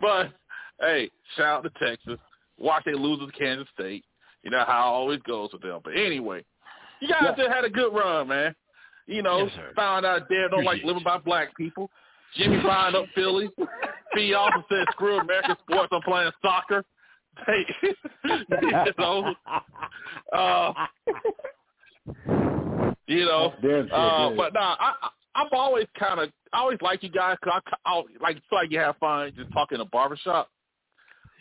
but 0.00 0.30
hey, 0.80 1.10
shout 1.36 1.64
out 1.64 1.74
to 1.80 1.86
Texas. 1.86 2.18
Watch 2.58 2.84
they 2.86 2.94
lose 2.94 3.18
to 3.20 3.38
Kansas 3.38 3.66
State. 3.74 4.04
You 4.44 4.50
know 4.50 4.64
how 4.66 4.88
it 4.88 4.92
always 4.92 5.20
goes 5.22 5.50
with 5.52 5.62
them. 5.62 5.80
But 5.82 5.94
anyway, 5.96 6.44
you 7.00 7.08
guys 7.08 7.22
Yeah. 7.22 7.34
just 7.36 7.52
had 7.52 7.64
a 7.64 7.70
good 7.70 7.92
run, 7.92 8.28
man. 8.28 8.54
You 9.06 9.22
know, 9.22 9.40
Yes, 9.46 9.50
found 9.76 10.06
out 10.06 10.28
they 10.28 10.44
don't 10.50 10.64
like 10.64 10.82
living 10.82 11.00
you. 11.00 11.04
by 11.04 11.18
black 11.18 11.56
people. 11.56 11.90
Jimmy 12.36 12.60
buying 12.62 12.94
up 12.96 13.04
Philly. 13.14 13.48
Fee 14.14 14.34
also 14.34 14.64
said, 14.68 14.86
"Screw 14.92 15.18
American 15.18 15.56
sports. 15.62 15.88
I'm 15.92 16.02
playing 16.02 16.30
soccer." 16.42 16.84
Hey, 17.46 17.66
you 18.62 18.92
know, 18.96 19.34
uh, 20.32 20.72
you 23.06 23.24
know, 23.24 23.52
uh, 23.62 24.30
yeah. 24.30 24.34
but 24.36 24.54
nah, 24.54 24.76
I, 24.78 24.92
I 25.02 25.08
I've 25.36 25.52
always 25.52 25.86
kind 25.98 26.20
of 26.20 26.30
I 26.52 26.58
always 26.58 26.78
like 26.80 27.02
you 27.02 27.08
guys 27.08 27.36
because 27.42 27.60
I, 27.84 27.90
I 27.90 28.02
like 28.20 28.36
feel 28.48 28.58
like 28.60 28.70
you 28.70 28.78
have 28.78 28.96
fun 28.98 29.32
just 29.36 29.52
talking 29.52 29.76
in 29.76 29.80
a 29.82 29.84
barbershop. 29.86 30.48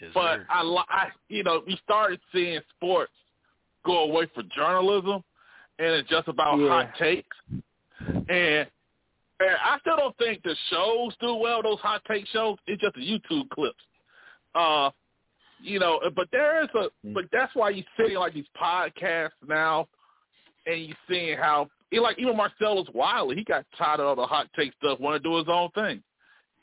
Yes, 0.02 0.12
But 0.14 0.38
sir. 0.38 0.46
I, 0.50 0.64
li- 0.64 0.86
I, 0.90 1.08
you 1.30 1.44
know, 1.44 1.62
we 1.66 1.78
started 1.84 2.20
seeing 2.34 2.60
sports 2.76 3.12
go 3.86 4.04
away 4.06 4.28
for 4.34 4.42
journalism, 4.56 5.24
and 5.84 5.96
it's 5.96 6.10
just 6.10 6.28
about 6.28 6.60
Yeah. 6.60 6.68
hot 6.70 6.96
takes. 6.98 7.38
And, 8.00 8.68
and 9.40 9.56
I 9.64 9.78
still 9.82 9.98
don't 9.98 10.18
think 10.18 10.42
the 10.44 10.56
shows 10.70 11.16
do 11.20 11.36
well. 11.36 11.62
Those 11.62 11.80
hot 11.80 12.02
take 12.06 12.26
shows, 12.28 12.58
it's 12.68 12.82
just 12.82 12.96
the 12.96 13.02
YouTube 13.02 13.50
clips. 13.50 13.84
Uh, 14.56 14.92
you 15.60 15.80
know, 15.80 16.00
but 16.16 16.28
there 16.32 16.64
is 16.64 16.70
a, 16.76 16.90
but 17.14 17.26
that's 17.32 17.54
why 17.56 17.70
you 17.70 17.84
see 17.98 18.18
like 18.18 18.34
these 18.34 18.46
podcasts 18.60 19.32
now, 19.48 19.88
and 20.66 20.82
you 20.86 20.96
seeing 21.08 21.38
how, 21.38 21.70
like 21.92 22.18
even 22.18 22.36
Marcellus 22.36 22.88
Wiley, 22.94 23.36
he 23.36 23.44
got 23.44 23.66
tired 23.78 24.00
of 24.00 24.08
all 24.08 24.16
the 24.16 24.26
hot 24.26 24.48
take 24.56 24.74
stuff, 24.76 25.00
want 25.00 25.22
to 25.22 25.30
do 25.30 25.36
his 25.38 25.48
own 25.48 25.70
thing 25.72 26.02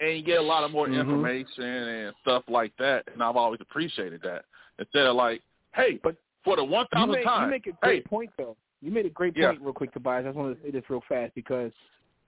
and 0.00 0.16
you 0.16 0.22
get 0.22 0.38
a 0.38 0.42
lot 0.42 0.64
of 0.64 0.70
more 0.70 0.88
Mhm. 0.88 0.98
information 0.98 1.62
and 1.64 2.16
stuff 2.22 2.42
like 2.48 2.74
that. 2.78 3.06
And 3.12 3.22
I've 3.22 3.36
always 3.36 3.60
appreciated 3.60 4.22
that 4.22 4.46
instead 4.78 5.06
of 5.06 5.14
like, 5.14 5.42
hey, 5.74 5.98
But 6.02 6.16
for 6.42 6.56
the 6.56 6.64
one 6.64 6.86
make, 7.10 7.22
time, 7.22 7.44
you 7.44 7.50
make 7.50 7.66
a 7.66 7.72
great 7.72 8.02
hey, 8.02 8.08
point, 8.08 8.30
though. 8.38 8.56
You 8.82 8.90
made 8.90 9.06
a 9.06 9.10
great 9.10 9.36
Yeah. 9.36 9.48
point 9.48 9.62
real 9.62 9.72
quick, 9.72 9.92
Tobias. 9.92 10.24
I 10.24 10.28
just 10.28 10.36
want 10.38 10.56
to 10.56 10.62
say 10.62 10.70
this 10.70 10.88
real 10.88 11.02
fast 11.02 11.34
because 11.34 11.72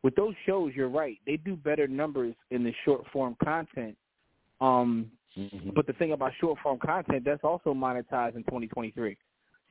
with 0.03 0.15
those 0.17 0.35
shows, 0.45 0.75
you're 0.75 0.89
right. 0.89 1.19
They 1.27 1.37
do 1.37 1.57
better 1.57 1.87
numbers 1.87 2.35
in 2.51 2.65
the 2.65 2.73
short 2.85 3.07
form 3.09 3.37
content. 3.43 3.97
Um, 4.61 5.11
Mhm. 5.37 5.75
but 5.75 5.87
the 5.87 5.95
thing 5.95 6.13
about 6.13 6.35
short 6.35 6.59
form 6.61 6.79
content, 6.79 7.25
that's 7.25 7.43
also 7.43 7.73
monetized 7.73 8.37
in 8.37 8.45
2023. 8.45 9.17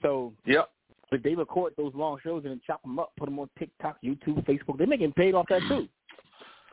So 0.01 0.33
yep, 0.45 0.71
if 1.11 1.21
they 1.21 1.35
record 1.35 1.75
those 1.75 1.93
long 1.93 2.19
shows 2.19 2.43
and 2.45 2.51
then 2.51 2.61
chop 2.65 2.81
them 2.81 2.97
up, 2.97 3.13
put 3.15 3.25
them 3.25 3.37
on 3.39 3.49
TikTok, 3.59 4.01
YouTube, 4.01 4.43
Facebook, 4.45 4.77
they're 4.77 4.87
making 4.87 5.13
paid 5.13 5.35
off 5.35 5.47
that 5.49 5.61
too. 5.67 5.87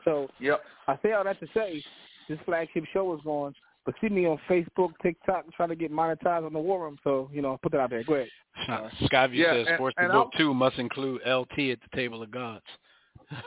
So 0.03 0.29
yep, 0.39 0.65
I 0.87 0.97
say 1.03 1.11
all 1.11 1.23
that 1.23 1.39
to 1.39 1.47
say 1.53 1.83
this 2.27 2.39
flagship 2.45 2.85
show 2.85 3.13
is 3.13 3.21
going. 3.21 3.53
But 3.89 3.95
see 4.01 4.13
me 4.13 4.27
on 4.27 4.37
Facebook, 4.47 4.91
TikTok, 5.01 5.45
trying 5.55 5.69
to 5.69 5.75
get 5.75 5.91
monetized 5.91 6.45
on 6.45 6.53
the 6.53 6.59
War 6.59 6.83
Room. 6.83 6.99
So 7.03 7.27
you 7.33 7.41
know, 7.41 7.57
put 7.63 7.71
that 7.71 7.79
out 7.81 7.89
there. 7.89 8.03
Go 8.03 8.13
ahead. 8.15 8.27
Uh, 8.67 8.89
Skyview 9.03 9.35
Yeah, 9.35 9.53
says 9.53 9.65
and- 9.69 9.77
sports 9.77 9.95
and 9.97 10.09
the 10.09 10.13
book 10.13 10.29
I'll- 10.33 10.37
too 10.39 10.53
must 10.53 10.77
include 10.77 11.21
LT 11.25 11.71
at 11.71 11.79
the 11.81 11.95
table 11.95 12.21
of 12.21 12.29
gods. 12.29 12.65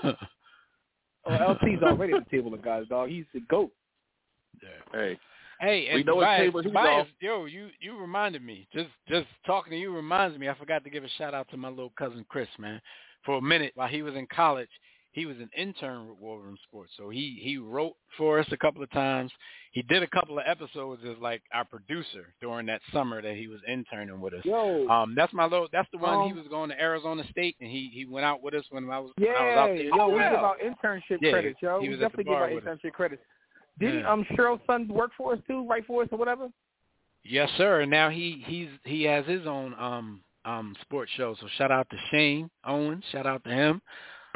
Oh, 0.03 0.15
LT's 1.27 1.83
already 1.83 2.15
at 2.15 2.25
the 2.25 2.31
table 2.31 2.55
of 2.55 2.63
gods, 2.63 2.89
dog. 2.89 3.09
He's 3.11 3.27
the 3.35 3.41
goat. 3.49 3.71
hey, 4.93 5.19
Hey, 5.61 5.87
and 5.89 5.97
We 5.99 6.03
know 6.05 6.17
what 6.17 6.23
Tobias, 6.23 6.41
table 6.41 6.63
he's 6.63 6.73
Tobias, 6.73 7.07
yo, 7.21 7.45
you 7.45 7.69
you 7.81 7.97
reminded 7.99 8.43
me. 8.43 8.67
Just 8.73 8.89
just 9.09 9.27
talking 9.47 9.71
to 9.73 9.79
you 9.79 9.95
reminds 9.95 10.39
me. 10.39 10.49
I 10.49 10.55
forgot 10.55 10.83
to 10.85 10.91
give 10.91 11.05
a 11.05 11.09
shout 11.19 11.35
out 11.35 11.49
to 11.51 11.57
my 11.57 11.69
little 11.69 11.93
cousin 11.97 12.25
Chris, 12.29 12.49
man. 12.59 12.81
For 13.25 13.37
a 13.37 13.43
minute 13.43 13.73
while 13.77 13.89
he 13.89 14.03
was 14.03 14.15
in 14.15 14.27
college, 14.35 14.71
he 15.13 15.27
was 15.27 15.37
an 15.39 15.51
intern 15.57 16.09
with 16.09 16.19
Room 16.21 16.57
Sports. 16.67 16.93
So 16.97 17.11
he 17.11 17.39
he 17.43 17.59
wrote 17.59 17.95
for 18.17 18.39
us 18.39 18.47
a 18.51 18.57
couple 18.57 18.83
of 18.83 18.91
times. 18.91 19.31
He 19.73 19.83
did 19.83 20.03
a 20.03 20.07
couple 20.07 20.39
of 20.39 20.45
episodes 20.47 21.03
as 21.09 21.17
like 21.21 21.43
our 21.53 21.65
producer 21.65 22.35
during 22.41 22.67
that 22.67 22.81
summer 22.93 23.23
that 23.23 23.37
he 23.37 23.47
was 23.47 23.61
interning 23.69 24.21
with 24.21 24.35
us. 24.35 24.45
Yo, 24.45 24.89
Um, 24.89 25.15
that's 25.15 25.33
my 25.33 25.45
little. 25.45 25.69
That's 25.73 25.89
the 25.93 25.99
one. 25.99 26.27
he 26.27 26.33
Um, 26.33 26.39
was 26.39 26.47
going 26.49 26.71
to 26.71 26.81
Arizona 26.81 27.25
State, 27.31 27.57
and 27.61 27.71
he 27.71 27.91
he 27.93 28.07
went 28.07 28.25
out 28.25 28.43
with 28.43 28.55
us 28.55 28.65
when 28.71 28.91
I 28.91 28.99
was 28.99 29.13
when 29.17 29.29
I 29.29 29.45
was 29.45 29.53
yeah, 29.55 29.63
out 29.63 29.69
there. 29.69 29.83
yo, 29.97 30.09
we 30.09 30.15
Oh, 30.15 30.31
give 30.31 30.33
wow. 30.33 30.45
out 30.45 30.59
internship 30.61 31.19
Yeah, 31.21 31.31
credits, 31.31 31.59
yo. 31.63 31.81
he 31.81 31.89
We 31.89 31.91
was 31.91 32.01
the 32.01 32.07
definitely 32.07 32.25
give 32.33 32.43
out 32.43 32.53
with 32.53 32.67
us. 32.67 32.79
internship 32.83 32.93
credits. 32.93 33.23
Didn't 33.79 34.01
Yeah. 34.01 34.13
um 34.13 34.25
Cheryl's 34.33 34.61
son 34.67 34.89
work 34.89 35.13
for 35.17 35.33
us 35.35 35.39
too, 35.47 35.67
write 35.69 35.87
for 35.87 36.03
us 36.03 36.09
or 36.13 36.19
whatever? 36.19 36.49
Yes, 37.25 37.51
sir. 37.57 37.81
And 37.83 37.91
now 37.91 38.09
he 38.11 38.43
he's 38.47 38.69
he 38.85 39.05
has 39.05 39.25
his 39.27 39.47
own 39.47 39.75
um 39.79 40.23
um 40.45 40.75
sports 40.83 41.11
show. 41.17 41.35
So 41.41 41.47
shout 41.57 41.71
out 41.71 41.89
to 41.91 41.97
Shane 42.11 42.51
Owens. 42.65 43.05
Shout 43.13 43.27
out 43.27 43.45
to 43.45 43.51
him. 43.51 43.81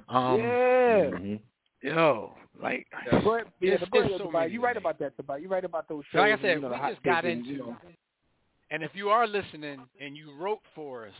Um 0.09 0.39
yeah. 0.39 1.11
Mhm. 1.11 1.41
yo, 1.83 2.35
like 2.61 2.87
But 3.11 3.47
yeah, 3.61 3.74
It's- 3.74 3.81
but 3.81 3.91
go 3.91 3.99
it's 4.01 4.09
ahead, 4.09 4.19
so 4.19 4.24
Tobias. 4.27 4.33
many 4.45 4.53
You 4.55 4.61
right 4.62 4.74
things. 4.74 4.83
about 4.83 4.99
that, 5.01 5.16
Tobias. 5.16 5.43
You 5.43 5.49
right 5.49 5.65
about 5.65 5.89
those 5.89 6.05
shows. 6.12 6.19
like 6.20 6.28
I 6.28 6.33
and, 6.33 6.41
said, 6.43 6.55
you 6.57 6.61
know, 6.62 6.69
we 6.70 6.91
just 6.93 7.03
got 7.03 7.20
take 7.23 7.33
and, 7.33 7.41
into 7.41 7.51
you 7.53 7.59
know. 7.59 7.77
and 8.70 8.83
if 8.83 8.91
you 8.95 9.09
are 9.11 9.27
listening 9.27 9.81
and 10.01 10.16
you 10.16 10.33
wrote 10.39 10.61
for 10.74 11.07
us, 11.07 11.15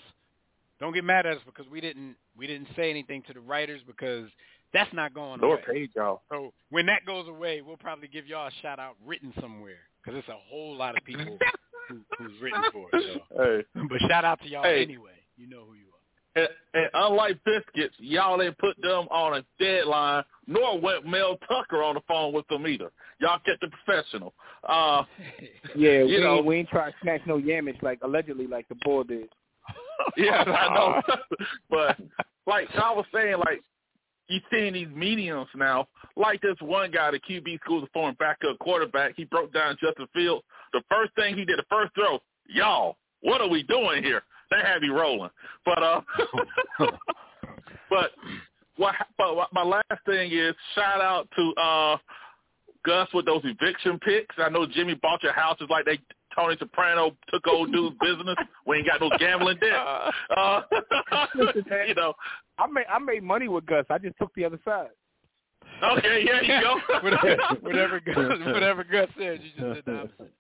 don't 0.81 0.93
get 0.93 1.05
mad 1.05 1.27
at 1.27 1.37
us 1.39 1.43
because 1.45 1.67
we 1.69 1.81
didn't 1.81 2.17
we 2.37 2.47
didn't 2.47 2.69
say 2.77 2.91
anything 2.91 3.23
to 3.23 3.33
the 3.33 3.41
writers 3.41 3.81
because 3.87 4.29
that's 4.73 4.93
not 4.93 5.15
going 5.15 5.41
Lord 5.41 5.61
away. 5.69 5.81
paid 5.81 5.91
y'all. 5.97 6.23
So 6.29 6.53
when 6.71 6.87
that 6.87 7.05
goes 7.07 7.29
away, 7.29 7.63
we'll 7.63 7.77
probably 7.79 8.09
give 8.09 8.27
y'all 8.27 8.49
a 8.49 8.51
shout 8.63 8.79
out 8.79 8.97
written 9.05 9.33
somewhere 9.41 9.79
because 10.03 10.19
it's 10.19 10.29
a 10.29 10.37
whole 10.51 10.77
lot 10.77 10.97
of 10.97 11.05
people 11.05 11.39
who, 11.89 12.01
who's 12.19 12.33
written 12.43 12.63
for 12.73 12.89
it. 12.93 13.03
So. 13.03 13.21
Hey, 13.75 13.87
But 13.89 14.01
shout 14.09 14.25
out 14.25 14.41
to 14.43 14.49
y'all 14.49 14.65
Hey. 14.65 14.83
anyway. 14.83 15.13
You 15.37 15.49
know 15.49 15.65
who 15.67 15.75
you 15.75 15.86
are. 15.86 15.86
And, 16.37 16.49
and 16.75 16.91
unlike 16.95 17.39
biscuits, 17.45 17.95
y'all 17.99 18.39
didn't 18.39 18.59
put 18.59 18.77
them 18.83 19.07
on 19.11 19.39
a 19.39 19.45
deadline, 19.63 20.23
nor 20.47 20.79
went 20.81 21.07
Mel 21.07 21.39
Tucker 21.49 21.83
on 21.83 21.95
the 21.95 22.03
phone 22.07 22.33
with 22.33 22.47
them 22.49 22.67
either. 22.67 22.91
Y'all 23.21 23.41
kept 23.45 23.63
it 23.63 23.73
professional. 23.85 24.35
Uh, 24.69 25.03
Yeah, 25.75 26.01
You 26.03 26.05
we, 26.07 26.21
know- 26.21 26.37
ain't, 26.37 26.47
we 26.47 26.57
ain't 26.57 26.69
trying 26.69 26.93
to 26.93 26.99
snatch 27.03 27.23
no 27.27 27.39
yamage 27.39 27.83
like 27.83 27.99
allegedly 28.03 28.47
like 28.47 28.69
the 28.69 28.77
bull 28.85 29.03
did. 29.05 29.29
yeah, 30.17 30.43
I 30.47 30.75
know. 30.75 31.03
but 31.71 31.97
like 32.47 32.69
I 32.77 32.93
was 32.93 33.07
saying, 33.13 33.39
like 33.39 33.63
you 34.29 34.41
seeing 34.51 34.75
these 34.75 34.89
mediums 34.95 35.49
now, 35.57 35.89
like 36.17 36.41
this 36.41 36.57
one 36.61 36.91
guy, 36.91 37.11
the 37.11 37.21
QB 37.21 37.61
school's 37.65 37.85
a 37.85 37.87
former 37.93 38.15
backup 38.19 38.59
quarterback. 38.61 39.15
He 39.17 39.25
broke 39.25 39.53
down 39.53 39.77
Justin 39.81 40.07
Fields. 40.15 40.45
The 40.73 40.83
first 40.91 41.15
thing 41.17 41.37
he 41.37 41.45
did, 41.45 41.59
the 41.59 41.65
first 41.71 41.95
throw, 41.95 42.19
y'all, 42.49 42.97
what 43.23 43.41
are 43.41 43.49
we 43.49 43.63
doing 43.65 44.03
here? 44.03 44.23
They 44.51 44.59
had 44.63 44.81
me 44.81 44.89
rolling. 44.89 45.31
But 45.65 45.83
uh, 45.83 46.01
but 47.91 48.11
what? 48.77 48.95
But 49.19 49.49
my 49.53 49.65
last 49.65 50.05
thing 50.07 50.31
is 50.33 50.55
shout 50.75 51.01
out 51.01 51.29
to 51.37 51.53
uh 51.61 51.97
Gus 52.85 53.09
with 53.13 53.27
those 53.27 53.43
eviction 53.45 53.99
picks. 53.99 54.37
I 54.39 54.49
know 54.49 54.67
Jimmy 54.67 54.95
bought 54.95 55.23
your 55.23 55.33
house 55.33 55.59
just 55.59 55.71
like 55.71 55.85
they 55.85 55.99
Tony 56.37 56.55
Soprano 56.59 57.17
took 57.29 57.47
old 57.49 57.73
dude's 57.73 57.97
business 58.01 58.37
when 58.65 58.79
he 58.79 58.85
got 58.85 59.01
no 59.01 59.11
gambling 59.19 59.59
debt. 59.59 59.73
Uh, 60.37 60.63
you 61.87 61.95
know. 61.95 62.15
I 62.59 62.67
made 62.67 62.87
I 62.89 62.99
made 62.99 63.23
money 63.23 63.49
with 63.49 63.67
Gus. 63.67 63.87
I 63.91 63.99
just 63.99 64.17
took 64.19 64.35
the 64.35 64.45
other 64.45 64.61
side. 64.65 64.89
Okay, 65.83 66.23
here 66.23 66.43
you 66.43 66.61
go. 66.63 66.79
whatever, 67.03 67.37
whatever 67.61 68.01
Gus, 68.01 68.17
whatever 68.47 68.85
Gus 68.85 69.09
said, 69.19 69.41
you 69.43 69.51
just 69.59 69.75
did 69.75 69.85
the 69.85 69.99
opposite. 70.01 70.33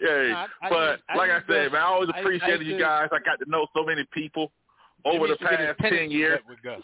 Hey, 0.00 0.32
I- 0.32 0.46
I 0.62 0.68
but 0.70 0.90
use- 0.92 1.00
I 1.10 1.16
like 1.16 1.30
I 1.30 1.34
use 1.36 1.44
uh, 1.48 1.52
said, 1.52 1.72
man, 1.72 1.82
I 1.82 1.84
always 1.84 2.08
appreciated 2.16 2.66
you 2.66 2.78
guys. 2.78 3.08
I 3.12 3.18
got 3.18 3.38
to 3.44 3.50
know 3.50 3.66
so 3.76 3.84
many 3.84 4.04
people 4.12 4.50
over 5.04 5.26
the 5.28 5.36
past 5.36 5.78
ten 5.80 6.10
years. 6.10 6.40
with 6.48 6.62
Gus. 6.62 6.80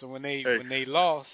So 0.00 0.06
when 0.08 0.22
they 0.22 0.42
Hey. 0.42 0.58
when 0.58 0.68
they 0.68 0.84
lost, 0.84 1.28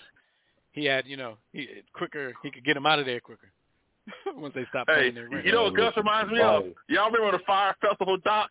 he 0.73 0.85
had 0.85 1.07
you 1.07 1.17
know 1.17 1.37
he 1.53 1.69
quicker 1.93 2.33
he 2.43 2.51
could 2.51 2.65
get 2.65 2.75
them 2.75 2.87
out 2.87 2.99
of 2.99 3.07
there 3.07 3.21
quicker 3.21 3.51
once 4.37 4.55
they 4.55 4.65
stopped 4.71 4.91
Hey, 4.91 5.03
paying 5.03 5.15
their 5.15 5.29
rent. 5.29 5.45
you 5.47 5.53
know 5.53 5.65
what 5.65 5.75
Gus 5.77 5.97
reminds 5.97 6.33
me 6.33 6.41
of? 6.41 6.65
Y'all 6.89 7.11
remember 7.11 7.37
the 7.39 7.45
Fyre 7.47 7.75
Festival 7.81 8.17
doc 8.25 8.51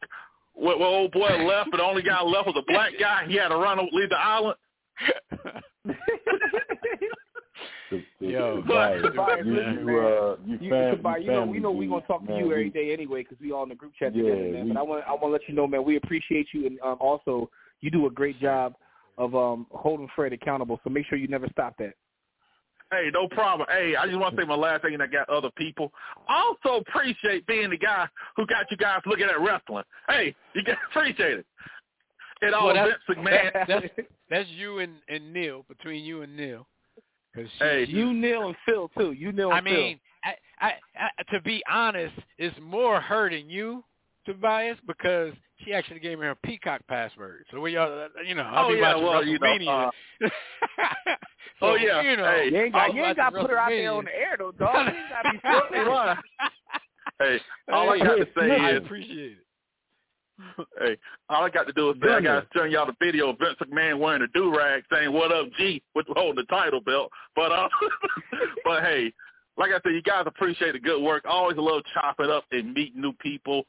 where, 0.53 0.77
where 0.77 0.87
old 0.87 1.11
boy 1.11 1.29
left, 1.47 1.69
but 1.71 1.77
the 1.77 1.83
only 1.83 2.01
guy 2.03 2.21
left 2.21 2.47
was 2.47 2.55
a 2.57 2.71
black 2.71 2.93
guy. 2.99 3.25
He 3.27 3.35
had 3.35 3.49
to 3.49 3.57
run 3.57 3.79
and 3.79 3.89
leave 3.91 4.09
the 4.09 4.19
island. 4.19 4.55
To- 7.89 8.01
to- 8.19 8.25
Yo. 8.27 8.55
Tobias, 8.61 9.01
Tobias, 9.01 9.45
you, 9.45 9.53
listen, 9.55 9.87
you, 9.87 9.99
uh, 9.99 10.35
you, 10.45 10.57
You, 10.61 10.69
fam- 10.69 10.97
Tobias, 10.97 11.21
you 11.23 11.31
know, 11.31 11.41
we 11.45 11.45
family 11.45 11.59
know 11.59 11.71
we 11.71 11.85
dude, 11.85 11.89
gonna 11.93 12.05
talk 12.07 12.25
to 12.25 12.31
man. 12.31 12.39
you 12.39 12.51
every 12.51 12.63
We- 12.65 12.69
day 12.71 12.93
anyway 12.93 13.23
because 13.23 13.37
we 13.39 13.51
all 13.51 13.63
in 13.63 13.69
the 13.69 13.75
group 13.75 13.93
chat 13.97 14.15
Yeah, 14.15 14.23
together, 14.23 14.41
man. 14.51 14.65
we- 14.67 14.73
But 14.73 14.79
I 14.79 14.83
want 14.83 15.03
I 15.07 15.11
want 15.11 15.21
to 15.23 15.27
let 15.27 15.41
you 15.47 15.53
know, 15.55 15.67
man, 15.67 15.83
we 15.83 15.95
appreciate 15.97 16.47
you, 16.53 16.65
and 16.67 16.79
um, 16.81 16.97
also 16.99 17.49
you 17.81 17.89
do 17.91 18.05
a 18.07 18.09
great 18.11 18.39
job 18.41 18.75
of 19.17 19.35
um 19.35 19.67
holding 19.71 20.07
Fred 20.15 20.33
accountable. 20.33 20.79
So 20.83 20.89
make 20.89 21.05
sure 21.07 21.17
you 21.17 21.27
never 21.27 21.47
stop 21.51 21.75
that. 21.79 21.93
Hey, 22.91 23.09
no 23.13 23.27
problem. 23.27 23.67
Hey, 23.69 23.95
I 23.97 24.05
just 24.05 24.17
want 24.17 24.35
to 24.35 24.41
say 24.41 24.47
my 24.47 24.55
last 24.55 24.83
thing, 24.83 24.93
and 24.93 25.03
I 25.03 25.07
got 25.07 25.27
other 25.29 25.49
people. 25.57 25.91
I 26.29 26.41
also 26.41 26.77
appreciate 26.79 27.45
being 27.45 27.69
the 27.69 27.77
guy 27.77 28.07
who 28.37 28.45
got 28.47 28.69
you 28.71 28.77
guys 28.77 29.01
looking 29.05 29.25
at 29.25 29.39
wrestling. 29.41 29.83
Hey, 30.07 30.33
you 30.53 30.63
guys 30.63 30.77
appreciate 30.91 31.39
it. 31.39 31.45
It 32.41 32.53
all 32.53 32.67
Well, 32.67 32.75
Vince 32.85 32.95
that's- 33.07 33.25
McMahon. 33.25 33.67
That's 33.67 34.07
that's 34.29 34.49
you 34.49 34.79
and, 34.79 34.93
and 35.09 35.33
Neil 35.33 35.65
between 35.67 36.03
you 36.05 36.21
and 36.21 36.35
Neil. 36.37 36.67
Cause 37.37 37.45
she, 37.59 37.63
Hey, 37.63 37.85
You, 37.87 38.13
Neil, 38.13 38.47
and 38.47 38.55
Phil 38.65 38.89
too. 38.97 39.11
You, 39.11 39.31
Neil, 39.31 39.51
and 39.51 39.63
Phil. 39.63 39.73
I 39.73 39.77
mean, 39.77 39.99
I, 40.23 40.35
I, 40.59 40.73
I, 40.99 41.23
to 41.33 41.41
be 41.41 41.61
honest, 41.69 42.13
it's 42.39 42.57
more 42.59 42.99
hurting 42.99 43.47
you, 43.47 43.83
Tobias, 44.25 44.77
because 44.87 45.33
she 45.63 45.73
actually 45.73 45.99
gave 45.99 46.17
me 46.17 46.25
her 46.25 46.35
Peacock 46.43 46.81
password. 46.87 47.45
So 47.51 47.61
we 47.61 47.77
all, 47.77 48.07
you 48.25 48.33
know, 48.33 48.41
I'll 48.41 48.65
Oh, 48.65 48.69
be 48.69 48.79
yeah, 48.79 48.95
watching 48.95 49.03
well, 49.05 49.23
you 49.23 49.39
know, 49.39 49.45
WrestleMania. 49.45 49.87
Uh, 49.87 49.91
so, 51.59 51.65
oh, 51.67 51.75
yeah, 51.75 52.01
you 52.01 52.17
know, 52.17 52.25
hey, 52.25 52.49
You 52.49 52.57
ain't 52.57 52.73
got 52.73 52.89
I'll 52.89 52.95
you 52.95 53.05
ain't 53.05 53.17
got 53.17 53.29
to 53.29 53.41
put 53.41 53.51
her 53.51 53.57
out 53.57 53.69
there 53.69 53.91
on 53.91 54.05
the 54.05 54.15
air 54.15 54.35
though, 54.39 54.51
dog. 54.51 54.87
You 54.87 54.99
ain't 54.99 55.09
got 55.09 55.23
to 55.23 55.31
be 55.31 55.39
filthy. 55.51 55.89
Right. 55.89 56.17
Hey, 57.19 57.39
all 57.71 57.89
I 57.91 57.97
Hey, 57.99 58.03
got 58.03 58.15
to 58.15 58.27
say 58.35 58.51
I 58.51 58.71
is, 58.71 58.83
appreciate 58.83 59.31
it. 59.33 59.46
hey, 60.79 60.97
all 61.29 61.43
I 61.43 61.49
got 61.49 61.65
to 61.67 61.73
do 61.73 61.89
is 61.91 61.97
say 62.03 62.11
I 62.13 62.21
got 62.21 62.41
to 62.51 62.57
turn 62.59 62.71
y'all 62.71 62.85
the 62.85 62.95
video 62.99 63.29
of 63.29 63.39
Vince 63.39 63.57
McMahon 63.61 63.99
wearing 63.99 64.21
a 64.21 64.27
do 64.27 64.55
rag 64.55 64.83
saying 64.91 65.11
"What 65.11 65.31
up, 65.31 65.47
G?" 65.57 65.81
with 65.95 66.05
holding 66.09 66.35
the 66.35 66.43
title 66.43 66.81
belt. 66.81 67.11
But 67.35 67.51
uh, 67.51 67.67
but 68.63 68.83
hey, 68.83 69.11
like 69.57 69.71
I 69.71 69.79
said, 69.83 69.93
you 69.93 70.01
guys 70.03 70.23
appreciate 70.27 70.73
the 70.73 70.79
good 70.79 71.01
work. 71.01 71.23
I 71.25 71.29
always 71.29 71.57
love 71.57 71.81
chopping 71.93 72.29
up 72.29 72.45
and 72.51 72.73
meeting 72.73 73.01
new 73.01 73.13
people 73.13 73.63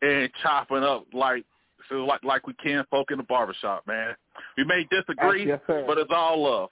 and 0.00 0.30
chopping 0.42 0.84
up 0.84 1.06
like 1.12 1.44
so 1.88 2.04
like 2.04 2.22
like 2.22 2.46
we 2.46 2.54
can 2.54 2.84
folk 2.90 3.10
in 3.10 3.16
the 3.18 3.24
barbershop, 3.24 3.86
man. 3.86 4.14
We 4.56 4.64
may 4.64 4.86
disagree, 4.90 5.46
Yes, 5.46 5.60
but 5.66 5.98
it's 5.98 6.10
all 6.14 6.42
love. 6.42 6.70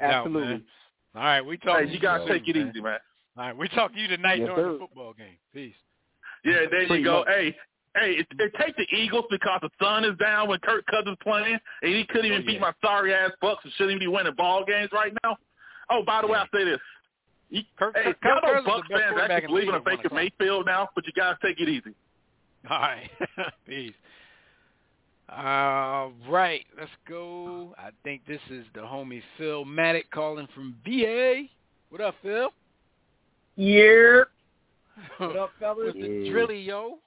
Absolutely. 0.00 0.48
man. 0.48 0.64
All 1.14 1.22
right, 1.22 1.40
we 1.40 1.56
talk. 1.58 1.80
Hey, 1.82 1.88
you 1.88 1.98
guys 2.00 2.20
soon, 2.26 2.28
take 2.38 2.48
it 2.48 2.56
man. 2.56 2.68
easy, 2.70 2.80
man. 2.80 2.98
All 3.36 3.44
right, 3.46 3.56
we 3.56 3.68
talk 3.68 3.92
to 3.92 3.98
you 4.00 4.08
tonight 4.08 4.38
Yes, 4.40 4.48
during 4.48 4.64
sir. 4.64 4.72
the 4.72 4.78
football 4.78 5.12
game. 5.14 5.36
Peace. 5.52 5.74
Yeah, 6.44 6.52
there 6.70 6.86
Pretty 6.86 6.94
you 6.96 7.04
go. 7.04 7.18
much. 7.20 7.28
Hey, 7.28 7.56
hey, 7.96 8.12
it, 8.12 8.26
it 8.38 8.52
take 8.58 8.76
the 8.76 8.86
Eagles 8.96 9.24
because 9.30 9.60
the 9.62 9.70
sun 9.82 10.04
is 10.04 10.16
down 10.18 10.48
when 10.48 10.58
Kirk 10.60 10.84
Cousins 10.86 11.16
playing, 11.22 11.58
and 11.82 11.94
he 11.94 12.04
couldn't 12.04 12.26
even 12.26 12.42
Oh, 12.42 12.46
beat 12.46 12.60
my 12.60 12.72
sorry 12.82 13.12
ass 13.14 13.30
Bucks 13.40 13.64
and 13.64 13.72
shouldn't 13.74 13.96
even 13.96 14.08
be 14.10 14.14
winning 14.14 14.34
ball 14.36 14.64
games 14.64 14.90
right 14.92 15.12
now. 15.24 15.36
Oh, 15.90 16.02
by 16.04 16.20
the 16.20 16.28
way, 16.28 16.38
I 16.38 16.44
say 16.56 16.64
this. 16.64 16.78
You, 17.50 17.62
Kirk- 17.78 17.96
hey, 17.96 18.04
Kirk 18.04 18.16
y'all 18.22 18.34
know 18.36 18.62
Cousins 18.62 18.66
Bucks 18.66 18.88
fans 18.90 19.16
actually 19.20 19.42
in 19.44 19.50
believe 19.50 19.68
in 19.68 19.74
a 19.74 19.78
league 19.78 19.84
Baker. 20.02 20.14
Mayfield 20.14 20.66
now, 20.66 20.88
but 20.94 21.04
you 21.06 21.12
guys 21.12 21.34
take 21.42 21.58
it 21.60 21.68
easy. 21.68 21.94
All 22.70 22.78
right. 22.78 23.10
Peace. 23.66 23.92
All 25.32 26.12
right, 26.28 26.64
let's 26.76 26.90
go. 27.08 27.72
I 27.78 27.90
think 28.02 28.26
this 28.26 28.40
is 28.50 28.64
the 28.74 28.80
homie 28.80 29.22
Phil 29.38 29.64
Maddock 29.64 30.10
calling 30.12 30.48
from 30.54 30.74
VA. 30.84 31.44
What 31.90 32.00
up, 32.00 32.14
Phil? 32.22 32.50
Yeah. 33.56 34.22
What 35.18 35.36
up, 35.36 35.50
fellas? 35.58 35.78
What's 35.86 35.98
the 35.98 36.06
Yeah. 36.24 36.30
drilly, 36.30 36.60
yo? 36.60 36.98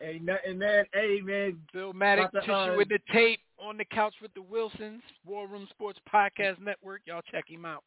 Hey, 0.00 0.20
nothing, 0.20 0.58
man. 0.58 0.84
Hey, 0.92 1.20
man. 1.22 1.58
About 1.76 2.32
to, 2.32 2.40
tissue 2.40 2.52
uh, 2.52 2.76
with 2.76 2.88
the 2.88 2.98
tape 3.12 3.38
on 3.60 3.76
the 3.76 3.84
couch 3.84 4.14
with 4.20 4.34
the 4.34 4.42
Wilsons, 4.42 5.00
War 5.24 5.46
Room 5.46 5.68
Sports 5.70 6.00
Podcast 6.12 6.60
Network. 6.60 7.02
Y'all 7.06 7.22
check 7.30 7.44
him 7.48 7.64
out. 7.64 7.84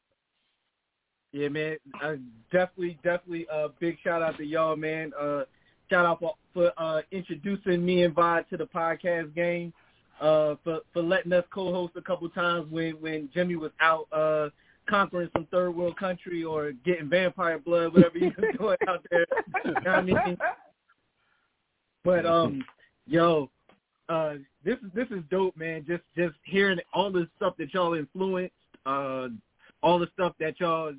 Yeah, 1.34 1.50
man. 1.50 1.76
Uh, 2.02 2.14
definitely, 2.54 2.98
definitely. 3.04 3.46
Uh, 3.52 3.68
big 3.82 3.98
shout 4.02 4.22
out 4.22 4.38
to 4.38 4.46
y'all, 4.46 4.78
man. 4.78 5.12
Uh, 5.20 5.44
shout 5.90 6.06
out 6.06 6.22
for, 6.22 6.36
for 6.54 6.72
uh, 6.78 7.02
introducing 7.12 7.86
me 7.86 8.04
and 8.04 8.16
Vi 8.16 8.44
to 8.50 8.56
the 8.56 8.66
podcast 8.66 9.36
game. 9.36 9.74
Uh, 10.22 10.56
for 10.64 10.80
for 10.94 11.02
letting 11.02 11.34
us 11.34 11.44
co-host 11.54 11.92
a 11.98 12.02
couple 12.02 12.30
times 12.30 12.72
when 12.72 12.94
when 13.02 13.28
Jimmy 13.34 13.58
was 13.58 13.72
out 13.82 14.08
uh 14.14 14.48
conquering 14.90 15.30
some 15.34 15.46
third 15.52 15.76
world 15.76 15.98
country 15.98 16.46
or 16.46 16.72
getting 16.86 17.10
vampire 17.10 17.60
blood, 17.60 17.92
whatever 17.94 18.18
was 18.18 18.32
doing 18.58 18.78
out 18.88 19.06
there. 19.12 19.26
You 19.66 19.72
know 19.72 19.82
what 19.82 19.88
I 19.88 20.02
mean? 20.02 20.38
But 22.06 22.26
um, 22.26 22.64
yo, 23.08 23.50
uh, 24.08 24.36
this 24.64 24.78
is 24.78 24.92
this 24.94 25.08
is 25.10 25.24
dope, 25.32 25.58
man. 25.58 25.84
Just 25.88 26.04
just 26.16 26.36
hearing 26.44 26.80
all 26.94 27.12
the 27.12 27.28
stuff 27.36 27.56
that 27.58 27.74
y'all 27.74 27.96
influenced, 27.96 28.54
uh, 28.86 29.30
all 29.82 29.98
the 29.98 30.08
stuff 30.14 30.34
that 30.40 30.60
y'all, 30.60 30.94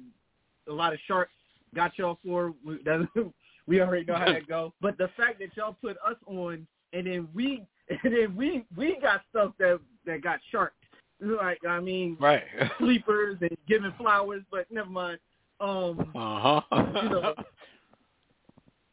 a 0.68 0.72
lot 0.72 0.92
of 0.92 0.98
sharks 1.06 1.30
got 1.74 1.96
y'all 1.96 2.18
for. 2.26 2.52
We, 2.66 2.82
that, 2.84 3.06
we 3.68 3.80
already 3.80 4.04
know 4.04 4.16
how 4.16 4.26
that 4.26 4.48
go. 4.48 4.74
But 4.80 4.98
the 4.98 5.08
fact 5.16 5.38
that 5.38 5.56
y'all 5.56 5.76
put 5.80 5.96
us 6.04 6.16
on, 6.26 6.66
and 6.92 7.06
then 7.06 7.28
we 7.32 7.62
and 8.02 8.12
then 8.12 8.34
we 8.36 8.64
we 8.76 8.98
got 9.00 9.22
stuff 9.30 9.52
that 9.60 9.78
that 10.06 10.22
got 10.22 10.40
sharked. 10.50 10.74
Like 11.20 11.64
I 11.66 11.78
mean, 11.80 12.16
Right. 12.20 12.42
sleepers 12.78 13.38
and 13.40 13.56
giving 13.68 13.92
flowers, 13.96 14.42
but 14.50 14.66
never 14.72 14.90
mind. 14.90 15.18
Um, 15.60 16.10
Uh 16.14 16.60
huh. 16.70 16.84
you 17.02 17.08
know, 17.08 17.34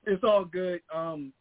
it's 0.06 0.23
all 0.23 0.45
good. 0.45 0.81
Um, 0.94 1.34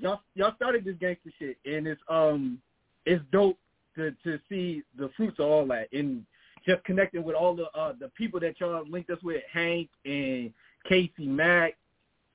y'all 0.00 0.20
y'all 0.34 0.54
started 0.56 0.84
this 0.84 0.96
gangster 1.00 1.30
shit, 1.38 1.56
and 1.64 1.86
it's 1.86 2.00
um 2.08 2.60
it's 3.06 3.22
dope 3.32 3.58
to 3.96 4.12
to 4.24 4.38
see 4.48 4.82
the 4.98 5.10
fruits 5.16 5.38
of 5.38 5.46
all 5.46 5.66
that, 5.66 5.88
and 5.92 6.24
just 6.66 6.84
connecting 6.84 7.22
with 7.22 7.34
all 7.34 7.54
the 7.54 7.66
uh 7.78 7.92
the 7.98 8.08
people 8.16 8.40
that 8.40 8.60
y'all 8.60 8.84
linked 8.88 9.10
us 9.10 9.22
with, 9.22 9.42
Hank 9.52 9.88
and 10.04 10.52
Casey 10.88 11.26
Mack 11.26 11.76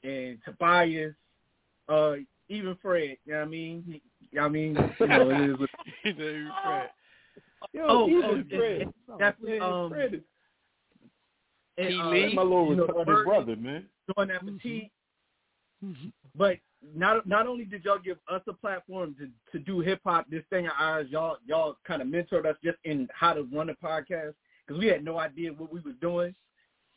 and 0.03 0.37
Tobias, 0.45 1.13
uh 1.89 2.15
even 2.49 2.77
Fred. 2.81 3.17
You 3.25 3.33
know 3.33 3.39
what 3.39 3.45
I 3.47 3.49
mean? 3.49 4.01
He, 4.31 4.39
I 4.39 4.47
mean, 4.49 4.77
you 4.99 5.07
know, 5.07 5.29
it 5.29 5.49
is. 5.49 5.57
What, 5.59 5.69
He 6.03 6.09
said 6.09 6.17
he 6.17 6.43
was 6.43 6.51
Fred. 6.63 6.89
Yo, 7.73 7.85
Oh, 7.87 8.09
even 8.09 8.23
oh, 8.23 8.57
Fred. 8.57 8.93
definitely, 9.19 9.59
Man, 9.59 9.61
um, 9.73 9.89
Fred 9.89 10.13
is 10.13 10.21
and, 11.77 12.01
uh, 12.01 12.05
my 12.35 12.41
little 12.41 12.69
you 12.69 12.75
know, 12.77 12.87
retarded 12.87 13.25
brother, 13.25 13.55
man. 13.55 13.85
Doing 14.15 14.29
that 14.29 14.45
petite. 14.45 14.91
But 16.37 16.57
not 16.93 17.25
not 17.27 17.47
only 17.47 17.65
did 17.65 17.83
y'all 17.85 17.99
give 17.99 18.17
us 18.29 18.41
a 18.47 18.53
platform 18.53 19.15
to 19.19 19.29
to 19.57 19.63
do 19.63 19.79
hip 19.79 20.01
hop, 20.05 20.25
this 20.29 20.43
thing 20.49 20.67
of 20.67 20.73
ours, 20.79 21.07
y'all 21.09 21.37
y'all 21.45 21.77
kind 21.87 22.01
of 22.01 22.07
mentored 22.07 22.45
us 22.45 22.57
just 22.63 22.77
in 22.83 23.07
how 23.13 23.33
to 23.33 23.43
run 23.43 23.69
a 23.69 23.75
podcast 23.75 24.33
because 24.65 24.79
we 24.79 24.87
had 24.87 25.03
no 25.03 25.17
idea 25.19 25.51
what 25.53 25.71
we 25.71 25.79
was 25.81 25.95
doing. 26.01 26.35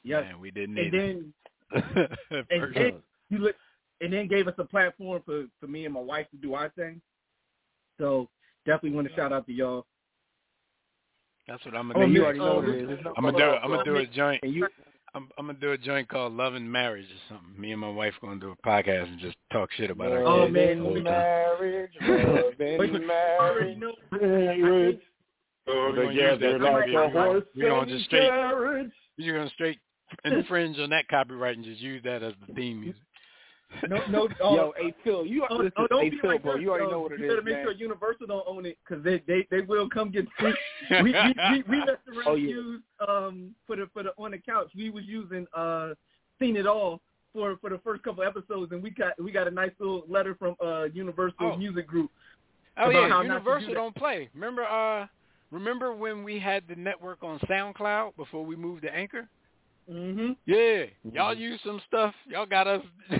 Yeah, 0.05 0.20
Man, 0.23 0.40
we 0.40 0.51
didn't 0.51 0.78
and 0.78 0.93
then 0.93 1.35
and 2.51 2.74
then 2.74 2.93
you 3.31 3.39
look, 3.39 3.56
and 4.01 4.12
then 4.12 4.28
gave 4.28 4.48
us 4.48 4.55
a 4.59 4.65
platform 4.65 5.23
for 5.24 5.44
for 5.60 5.66
me 5.66 5.85
and 5.85 5.94
my 5.94 6.01
wife 6.01 6.28
to 6.31 6.36
do 6.36 6.55
our 6.55 6.70
thing. 6.70 7.01
So 7.98 8.28
definitely 8.65 8.93
want 8.97 9.09
to 9.09 9.15
shout 9.15 9.32
out 9.32 9.47
to 9.47 9.52
y'all. 9.52 9.86
That's 11.47 11.65
what 11.65 11.74
I'm 11.74 11.90
Oh, 11.90 11.94
gonna 11.94 12.06
do. 12.06 12.12
you 12.12 12.24
already 12.24 12.39
know 12.39 12.52
oh, 12.52 12.56
what 12.56 12.69
it 12.69 12.90
is. 12.90 12.98
I'm 13.16 13.24
gonna 13.24 13.39
do. 13.39 13.44
I'm 13.44 13.70
gonna 13.70 13.85
do 13.85 13.97
oh, 13.97 14.01
a 14.01 14.06
joint. 14.06 14.40
And 14.43 14.55
you, 14.55 14.69
I'm, 15.18 15.28
I'm 15.36 15.46
gonna 15.46 15.58
do 15.58 15.72
a 15.72 15.78
joint 15.78 16.08
called 16.08 16.32
Love 16.32 16.54
and 16.54 16.70
Marriage 16.70 17.06
or 17.06 17.34
something. 17.34 17.60
Me 17.60 17.72
and 17.72 17.80
my 17.80 17.90
wife 17.90 18.14
gonna 18.22 18.38
do 18.38 18.50
a 18.52 18.66
podcast 18.68 19.08
and 19.08 19.18
just 19.20 19.36
talk 19.52 19.68
shit 19.76 19.90
about 19.90 20.12
our 20.12 20.22
Oh, 20.24 20.46
kids 20.46 20.54
the 20.78 20.82
whole 20.84 21.00
marriage, 21.00 21.90
love 22.00 22.54
and 22.60 23.06
marriage. 23.06 23.78
Marriage 24.12 25.00
use 26.14 26.38
together 26.38 26.58
like 26.58 26.88
a 26.90 27.08
horse 27.10 27.44
We're 27.56 27.68
gonna 27.68 27.90
just 27.90 28.04
straight. 28.06 28.28
carriage. 28.28 28.90
You're 29.16 29.36
gonna 29.38 29.50
straight 29.50 29.78
infringe 30.24 30.78
on 30.78 30.90
that 30.90 31.08
copyright 31.08 31.56
and 31.56 31.64
just 31.64 31.80
use 31.80 32.02
that 32.04 32.22
as 32.22 32.32
the 32.46 32.54
theme 32.54 32.80
music. 32.80 33.02
No, 33.88 34.00
no. 34.08 34.28
Oh, 34.40 34.54
Yo, 34.56 34.72
hey 34.78 34.94
Phil, 35.04 35.26
you 35.26 35.44
oh, 35.50 35.56
listen, 35.56 35.72
oh, 35.90 36.00
hey 36.00 36.10
be 36.10 36.18
Phil, 36.20 36.30
like 36.30 36.42
bro, 36.42 36.56
you 36.56 36.70
already 36.70 36.90
know 36.90 37.00
what 37.00 37.12
it 37.12 37.20
you 37.20 37.26
is, 37.26 37.30
better 37.30 37.42
make 37.42 37.54
man. 37.54 37.64
sure 37.64 37.72
Universal 37.72 38.26
don't 38.26 38.44
own 38.46 38.66
it 38.66 38.78
because 38.86 39.04
they, 39.04 39.22
they 39.26 39.46
they 39.50 39.60
will 39.60 39.88
come 39.88 40.10
get 40.10 40.26
we 40.40 40.52
we 41.02 41.12
we, 41.12 41.12
we, 41.12 41.62
we 41.68 41.78
messed 41.78 41.90
around 42.08 42.26
Oh, 42.26 42.34
yeah. 42.34 42.48
used 42.48 42.84
um 43.06 43.54
for 43.66 43.76
the 43.76 43.88
for 43.92 44.02
the 44.02 44.10
on 44.18 44.30
the 44.32 44.38
couch 44.38 44.70
we 44.74 44.90
was 44.90 45.04
using 45.04 45.46
uh 45.54 45.90
seen 46.38 46.56
it 46.56 46.66
all 46.66 47.00
for 47.32 47.56
for 47.60 47.68
the 47.70 47.78
first 47.84 48.02
couple 48.02 48.24
episodes 48.24 48.72
and 48.72 48.82
we 48.82 48.90
got 48.90 49.12
we 49.22 49.30
got 49.30 49.46
a 49.46 49.50
nice 49.50 49.72
little 49.78 50.04
letter 50.08 50.34
from 50.34 50.56
uh 50.64 50.84
Universal 50.84 51.36
Oh. 51.40 51.56
Music 51.56 51.86
Group. 51.86 52.10
Oh 52.78 52.90
yeah, 52.90 53.08
how 53.08 53.22
do 53.22 53.28
Universal 53.28 53.74
don't 53.74 53.94
play. 53.94 54.28
Remember, 54.34 54.64
uh, 54.64 55.06
remember 55.50 55.94
when 55.94 56.22
we 56.24 56.38
had 56.38 56.62
the 56.68 56.76
network 56.76 57.22
on 57.22 57.38
SoundCloud 57.40 58.16
before 58.16 58.44
we 58.46 58.54
moved 58.56 58.82
to 58.82 58.94
Anchor? 58.94 59.28
Mhm. 59.90 60.36
Yeah, 60.46 60.84
y'all 61.12 61.34
use 61.34 61.60
some 61.64 61.80
stuff. 61.86 62.14
Y'all 62.26 62.46
got 62.46 62.66
us. 62.66 62.82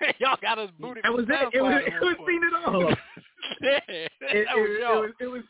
y'all 0.18 0.36
got 0.40 0.58
us 0.58 0.70
booted. 0.78 1.04
That 1.04 1.12
was 1.12 1.24
it. 1.28 1.54
It 1.54 1.62
was 1.62 1.82
it 1.86 2.00
was 2.02 2.16
seen 2.26 2.40
it 2.44 2.52
all. 2.66 2.90
yeah, 3.62 3.80
It, 3.88 4.12
that 4.20 4.30
it, 4.36 4.60
was 4.60 4.70
it 4.70 4.80
y'all. 4.82 5.00
was 5.00 5.10
it 5.20 5.26
was 5.26 5.42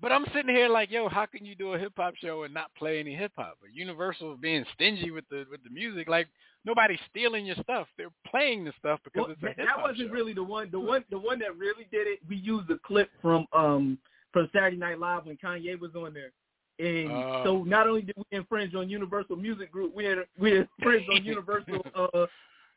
But 0.00 0.12
I'm 0.12 0.24
sitting 0.34 0.54
here 0.54 0.68
like, 0.68 0.90
yo, 0.90 1.08
how 1.08 1.26
can 1.26 1.44
you 1.44 1.54
do 1.54 1.72
a 1.72 1.78
hip 1.78 1.92
hop 1.96 2.14
show 2.16 2.42
and 2.44 2.54
not 2.54 2.74
play 2.76 3.00
any 3.00 3.14
hip 3.14 3.32
hop? 3.36 3.58
But 3.60 3.74
Universal 3.74 4.36
being 4.36 4.64
stingy 4.74 5.10
with 5.10 5.24
the 5.30 5.44
with 5.50 5.62
the 5.64 5.70
music. 5.70 6.08
Like 6.08 6.28
nobody's 6.64 7.00
stealing 7.10 7.46
your 7.46 7.56
stuff. 7.62 7.88
They're 7.96 8.12
playing 8.26 8.64
the 8.64 8.72
stuff 8.78 9.00
because 9.04 9.22
Well, 9.28 9.30
it's 9.32 9.42
a 9.42 9.64
that, 9.64 9.80
wasn't 9.82 10.08
show. 10.08 10.14
really 10.14 10.34
the 10.34 10.44
one. 10.44 10.68
The 10.70 10.80
one, 10.80 11.04
the 11.10 11.18
one 11.18 11.38
that 11.40 11.56
really 11.56 11.86
did 11.90 12.06
it. 12.06 12.20
We 12.28 12.36
used 12.36 12.70
a 12.70 12.78
clip 12.86 13.10
from 13.22 13.46
um 13.52 13.98
from 14.32 14.48
Saturday 14.52 14.76
Night 14.76 14.98
Live 14.98 15.24
when 15.26 15.36
Kanye 15.38 15.78
was 15.80 15.90
on 15.96 16.12
there, 16.14 16.32
and 16.78 17.10
Oh. 17.10 17.42
so 17.44 17.62
not 17.64 17.88
only 17.88 18.02
did 18.02 18.14
we 18.16 18.24
infringe 18.36 18.74
on 18.74 18.90
Universal 18.90 19.36
Music 19.36 19.72
Group, 19.72 19.94
we 19.96 20.04
had 20.04 20.18
we 20.38 20.58
infringed 20.58 21.08
on 21.10 21.24
Universal 21.24 21.80
uh 21.94 22.26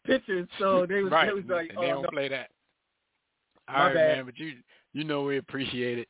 pictures. 0.06 0.48
So 0.60 0.86
they 0.86 1.02
was 1.04 1.12
right. 1.12 1.28
they 1.28 1.34
was 1.34 1.44
like, 1.48 1.70
and 1.70 1.78
oh 1.78 1.82
they 1.82 1.88
don't 1.88 2.02
no, 2.04 2.10
play 2.10 2.28
that. 2.30 2.50
My 3.68 3.74
All 3.76 3.86
right, 3.88 3.96
bad. 3.96 4.18
man. 4.18 4.26
But 4.26 4.38
you 4.40 4.54
you 4.94 5.04
know 5.04 5.24
we 5.24 5.38
appreciate 5.38 5.98
it. 6.00 6.08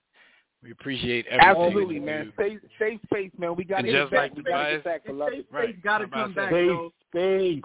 We 0.64 0.72
appreciate 0.72 1.26
everything. 1.28 1.50
Absolutely, 1.50 1.96
you 1.96 2.02
man. 2.02 2.26
do. 2.26 2.32
Safe, 2.44 2.60
safe 2.78 3.00
space, 3.06 3.32
man. 3.38 3.56
We 3.56 3.64
got 3.64 3.80
And 3.80 3.88
to 3.88 3.94
just 3.94 4.12
get 4.12 4.18
back. 4.18 4.22
like 4.30 4.36
we 4.38 4.44
the 4.44 4.50
got 4.50 4.58
to 4.58 4.64
bias- 4.64 4.76
get 4.78 4.84
back, 4.86 5.02
It's 5.06 5.08
beloved. 5.08 5.34
safe 5.36 5.46
Right. 5.52 5.70
space 5.70 5.76
got 5.84 5.98
to 6.00 6.04
I'm 6.06 6.10
come 6.12 6.30
to 6.30 6.36
back, 6.36 6.52
say. 6.52 6.68
Space, 6.68 6.68
yo. 6.68 6.92
space. 7.10 7.62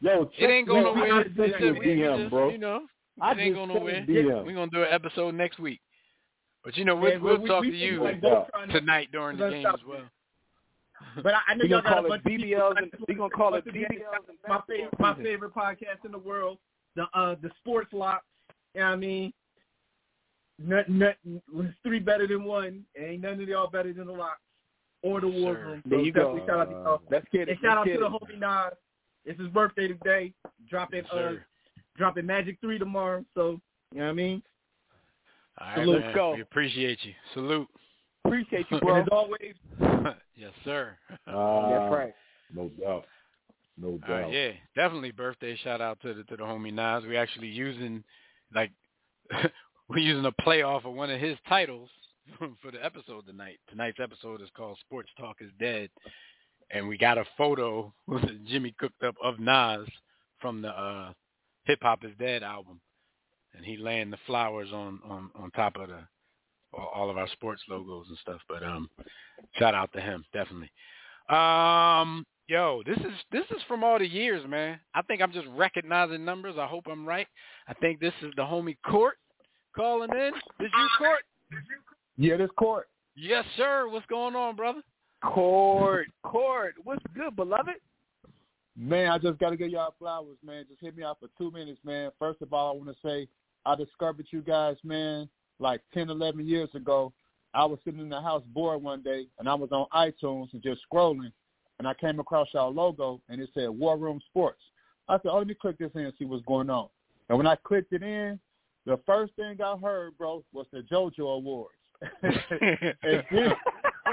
Yo, 0.00 0.24
check, 0.26 0.40
It 0.40 0.50
ain't 0.52 0.68
going 0.68 0.82
yo, 0.84 0.94
nowhere. 0.94 1.20
It's 1.20 1.36
just 1.36 1.60
you 1.60 1.68
a 1.68 1.72
we- 1.74 1.78
we 1.80 1.86
DM, 1.86 2.18
just, 2.20 2.30
bro. 2.30 2.48
You 2.50 2.58
know, 2.58 2.80
I 3.20 3.32
it 3.32 3.38
ain't 3.38 3.54
going 3.54 3.68
sent 3.68 3.78
nowhere. 3.80 4.44
We're 4.46 4.54
gonna 4.54 4.70
do 4.70 4.82
an 4.82 4.88
episode 4.90 5.34
next 5.34 5.58
week. 5.58 5.80
But 6.64 6.76
you 6.76 6.84
know, 6.86 6.96
we'll, 6.96 7.10
Man, 7.12 7.22
we'll 7.22 7.38
we- 7.40 7.48
talk 7.48 7.60
we- 7.62 7.70
to 7.70 7.76
we 7.76 7.84
you 7.84 8.02
like 8.02 8.14
Yeah. 8.14 8.20
both 8.30 8.48
trying 8.50 8.68
to- 8.68 8.80
tonight 8.80 9.08
during 9.12 9.36
the 9.36 9.50
game 9.50 9.66
as 9.66 9.84
well. 9.86 10.08
But 11.22 11.34
I, 11.34 11.38
I 11.48 11.54
know 11.54 11.64
y'all 11.64 11.82
got 11.82 12.02
a 12.02 12.06
it 12.06 12.08
bunch 12.08 12.20
of 12.20 12.24
people. 12.26 12.46
BBLs 12.48 12.74
I 12.76 12.82
and 12.82 12.92
we 13.08 13.14
wanna- 13.16 13.30
gonna 13.30 13.30
call 13.30 13.54
it 13.54 13.64
BBLs 13.64 13.86
and 14.28 14.38
my 14.48 14.56
basketball 14.58 14.62
favorite 14.68 15.00
my 15.00 15.14
favorite 15.16 15.54
podcast 15.54 16.04
in 16.04 16.12
the 16.12 16.18
world, 16.18 16.58
the 16.96 17.04
uh 17.14 17.34
the 17.42 17.50
Sports 17.60 17.92
Lock. 17.92 18.22
You 18.74 18.80
know 18.80 18.86
what 18.88 18.92
I 18.92 18.96
mean? 18.96 19.32
Nothing, 20.60 20.98
nothing 20.98 21.42
was 21.52 21.66
three 21.84 22.00
better 22.00 22.26
than 22.26 22.44
one. 22.44 22.84
Ain't 22.98 23.22
none 23.22 23.40
of 23.40 23.48
y'all 23.48 23.70
better 23.70 23.92
than 23.92 24.06
the 24.06 24.12
Lock 24.12 24.38
or 25.02 25.20
the 25.20 25.28
War 25.28 25.54
Sir. 25.54 25.66
Room. 25.66 25.82
There 25.86 25.98
So 26.00 26.04
you 26.04 26.12
go. 26.12 26.38
shout 26.46 26.58
out 26.60 26.64
to 26.64 26.70
y'all. 26.72 27.02
Let's 27.10 27.26
get 27.32 27.42
it. 27.42 27.50
And 27.50 27.58
shout 27.60 27.78
out 27.78 27.86
Let's 27.86 27.98
to 27.98 28.08
the 28.08 28.16
it. 28.34 28.38
homie 28.38 28.40
Nas. 28.40 28.74
It's 29.24 29.38
his 29.40 29.48
birthday 29.50 29.88
today. 29.88 30.32
Dropping 30.68 31.04
Yes, 31.04 31.14
uh 31.14 31.32
dropping 31.96 32.26
Magic 32.26 32.58
Three 32.60 32.78
tomorrow. 32.78 33.24
So 33.34 33.60
you 33.92 33.98
know 34.00 34.04
what 34.06 34.10
I 34.10 34.14
mean? 34.14 34.42
All 35.60 35.66
right, 35.68 35.76
Salute. 35.78 36.00
man. 36.00 36.14
Go. 36.14 36.34
We 36.34 36.40
appreciate 36.42 36.98
you. 37.04 37.12
Salute. 37.34 37.68
Appreciate 38.24 38.66
you, 38.70 38.78
And 38.82 39.02
as 39.02 39.08
always, 39.12 39.54
yes, 40.36 40.52
sir. 40.64 40.96
Uh, 41.26 41.70
That's 41.70 41.92
right. 41.92 42.14
No 42.54 42.68
doubt. 42.80 43.04
No 43.80 43.98
doubt. 43.98 44.10
right, 44.10 44.32
yeah, 44.32 44.50
definitely 44.74 45.12
birthday 45.12 45.56
shout 45.62 45.80
out 45.80 46.00
to 46.02 46.12
the 46.12 46.24
to 46.24 46.36
the 46.36 46.42
homie 46.42 46.72
Nas. 46.72 47.04
We're 47.06 47.20
actually 47.20 47.48
using 47.48 48.02
like 48.54 48.72
we're 49.88 49.98
using 49.98 50.24
a 50.26 50.32
playoff 50.42 50.84
of 50.84 50.94
one 50.94 51.10
of 51.10 51.20
his 51.20 51.36
titles 51.48 51.88
for 52.62 52.70
the 52.70 52.84
episode 52.84 53.26
tonight. 53.26 53.58
Tonight's 53.70 54.00
episode 54.00 54.42
is 54.42 54.48
called 54.56 54.78
Sports 54.80 55.10
Talk 55.18 55.36
is 55.40 55.50
Dead. 55.60 55.90
And 56.70 56.86
we 56.86 56.98
got 56.98 57.18
a 57.18 57.24
photo 57.36 57.92
that 58.08 58.44
Jimmy 58.46 58.74
cooked 58.78 59.02
up 59.02 59.14
of 59.22 59.38
Nas 59.38 59.88
from 60.40 60.60
the 60.62 60.68
uh 60.68 61.12
Hip 61.64 61.78
Hop 61.82 62.04
is 62.04 62.12
Dead 62.18 62.42
album. 62.42 62.80
And 63.54 63.64
he 63.64 63.76
laying 63.76 64.10
the 64.10 64.18
flowers 64.26 64.68
on, 64.72 65.00
on, 65.04 65.30
on 65.34 65.50
top 65.52 65.76
of 65.76 65.88
the 65.88 66.00
all 66.72 66.90
all 66.94 67.10
of 67.10 67.18
our 67.18 67.28
sports 67.28 67.62
logos 67.68 68.06
and 68.08 68.18
stuff. 68.18 68.40
But 68.48 68.62
um 68.62 68.88
shout 69.58 69.74
out 69.74 69.92
to 69.94 70.00
him, 70.00 70.24
definitely. 70.32 70.70
Um 71.28 72.24
Yo, 72.48 72.82
this 72.86 72.96
is 72.96 73.12
this 73.30 73.44
is 73.50 73.62
from 73.68 73.84
all 73.84 73.98
the 73.98 74.08
years, 74.08 74.42
man. 74.48 74.80
I 74.94 75.02
think 75.02 75.20
I'm 75.20 75.32
just 75.32 75.46
recognizing 75.54 76.24
numbers. 76.24 76.54
I 76.58 76.66
hope 76.66 76.86
I'm 76.90 77.06
right. 77.06 77.26
I 77.68 77.74
think 77.74 78.00
this 78.00 78.14
is 78.22 78.32
the 78.36 78.42
homie 78.42 78.78
Court 78.86 79.16
calling 79.76 80.10
in. 80.10 80.32
This 80.58 80.70
you, 80.74 80.88
Court? 80.96 81.20
Yeah, 82.16 82.36
this 82.36 82.50
court. 82.58 82.88
Yes, 83.16 83.44
sir. 83.56 83.86
What's 83.88 84.06
going 84.06 84.34
on, 84.34 84.56
brother? 84.56 84.80
Court, 85.22 86.06
court. 86.22 86.74
What's 86.84 87.02
good, 87.14 87.36
beloved? 87.36 87.74
Man, 88.76 89.10
I 89.10 89.18
just 89.18 89.38
got 89.38 89.50
to 89.50 89.56
give 89.56 89.70
y'all 89.70 89.94
flowers, 89.98 90.38
man. 90.44 90.64
Just 90.68 90.80
hit 90.80 90.96
me 90.96 91.02
out 91.02 91.18
for 91.20 91.28
two 91.36 91.50
minutes, 91.50 91.80
man. 91.84 92.10
First 92.18 92.42
of 92.42 92.52
all, 92.52 92.72
I 92.72 92.76
want 92.76 92.88
to 92.88 93.08
say 93.08 93.28
I 93.66 93.74
discovered 93.74 94.26
you 94.30 94.40
guys, 94.40 94.76
man, 94.84 95.28
like 95.58 95.80
10, 95.94 96.10
11 96.10 96.46
years 96.46 96.68
ago. 96.74 97.12
I 97.54 97.64
was 97.64 97.78
sitting 97.84 98.00
in 98.00 98.08
the 98.08 98.20
house 98.20 98.42
bored 98.52 98.82
one 98.82 99.02
day, 99.02 99.26
and 99.38 99.48
I 99.48 99.54
was 99.54 99.70
on 99.72 99.86
iTunes 99.94 100.52
and 100.52 100.62
just 100.62 100.82
scrolling, 100.92 101.32
and 101.78 101.88
I 101.88 101.94
came 101.94 102.20
across 102.20 102.48
y'all 102.52 102.72
logo, 102.72 103.20
and 103.28 103.40
it 103.40 103.50
said 103.54 103.70
War 103.70 103.96
Room 103.96 104.20
Sports. 104.30 104.60
I 105.08 105.16
said, 105.16 105.30
oh, 105.32 105.38
let 105.38 105.46
me 105.46 105.54
click 105.54 105.78
this 105.78 105.90
in 105.94 106.02
and 106.02 106.12
see 106.18 106.26
what's 106.26 106.44
going 106.44 106.68
on. 106.68 106.88
And 107.28 107.38
when 107.38 107.46
I 107.46 107.56
clicked 107.56 107.92
it 107.92 108.02
in, 108.02 108.38
the 108.84 108.98
first 109.06 109.34
thing 109.34 109.58
I 109.62 109.76
heard, 109.76 110.16
bro, 110.18 110.44
was 110.52 110.66
the 110.72 110.80
JoJo 110.80 111.36
Awards. 111.36 111.74
and, 112.22 112.34
and, 113.02 113.24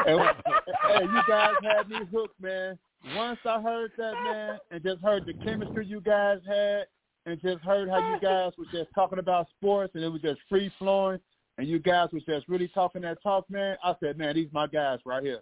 and 0.08 1.12
you 1.12 1.22
guys 1.28 1.54
had 1.64 1.90
me 1.90 2.00
hooked, 2.12 2.42
man. 2.42 2.78
Once 3.16 3.40
I 3.46 3.62
heard 3.62 3.92
that, 3.98 4.14
man, 4.24 4.58
and 4.72 4.84
just 4.84 5.02
heard 5.02 5.26
the 5.26 5.34
chemistry 5.34 5.86
you 5.86 6.02
guys 6.02 6.40
had, 6.48 6.86
and 7.26 7.42
just 7.42 7.64
heard 7.64 7.90
how 7.90 8.00
you 8.12 8.20
guys 8.20 8.54
was 8.58 8.68
just 8.72 8.90
talking 8.94 9.20
about 9.20 9.48
sports, 9.58 9.94
and 9.96 10.04
it 10.04 10.10
was 10.10 10.22
just 10.22 10.40
free 10.50 10.72
flowing, 10.80 11.20
and 11.58 11.68
you 11.68 11.80
guys 11.80 12.10
was 12.12 12.24
just 12.24 12.48
really 12.48 12.68
talking 12.70 13.02
that 13.04 13.22
talk, 13.24 13.50
man. 13.50 13.78
I 13.84 13.96
said, 14.00 14.18
man, 14.18 14.36
these 14.36 14.50
my 14.52 14.68
guys 14.68 15.00
right 15.06 15.24
here. 15.24 15.42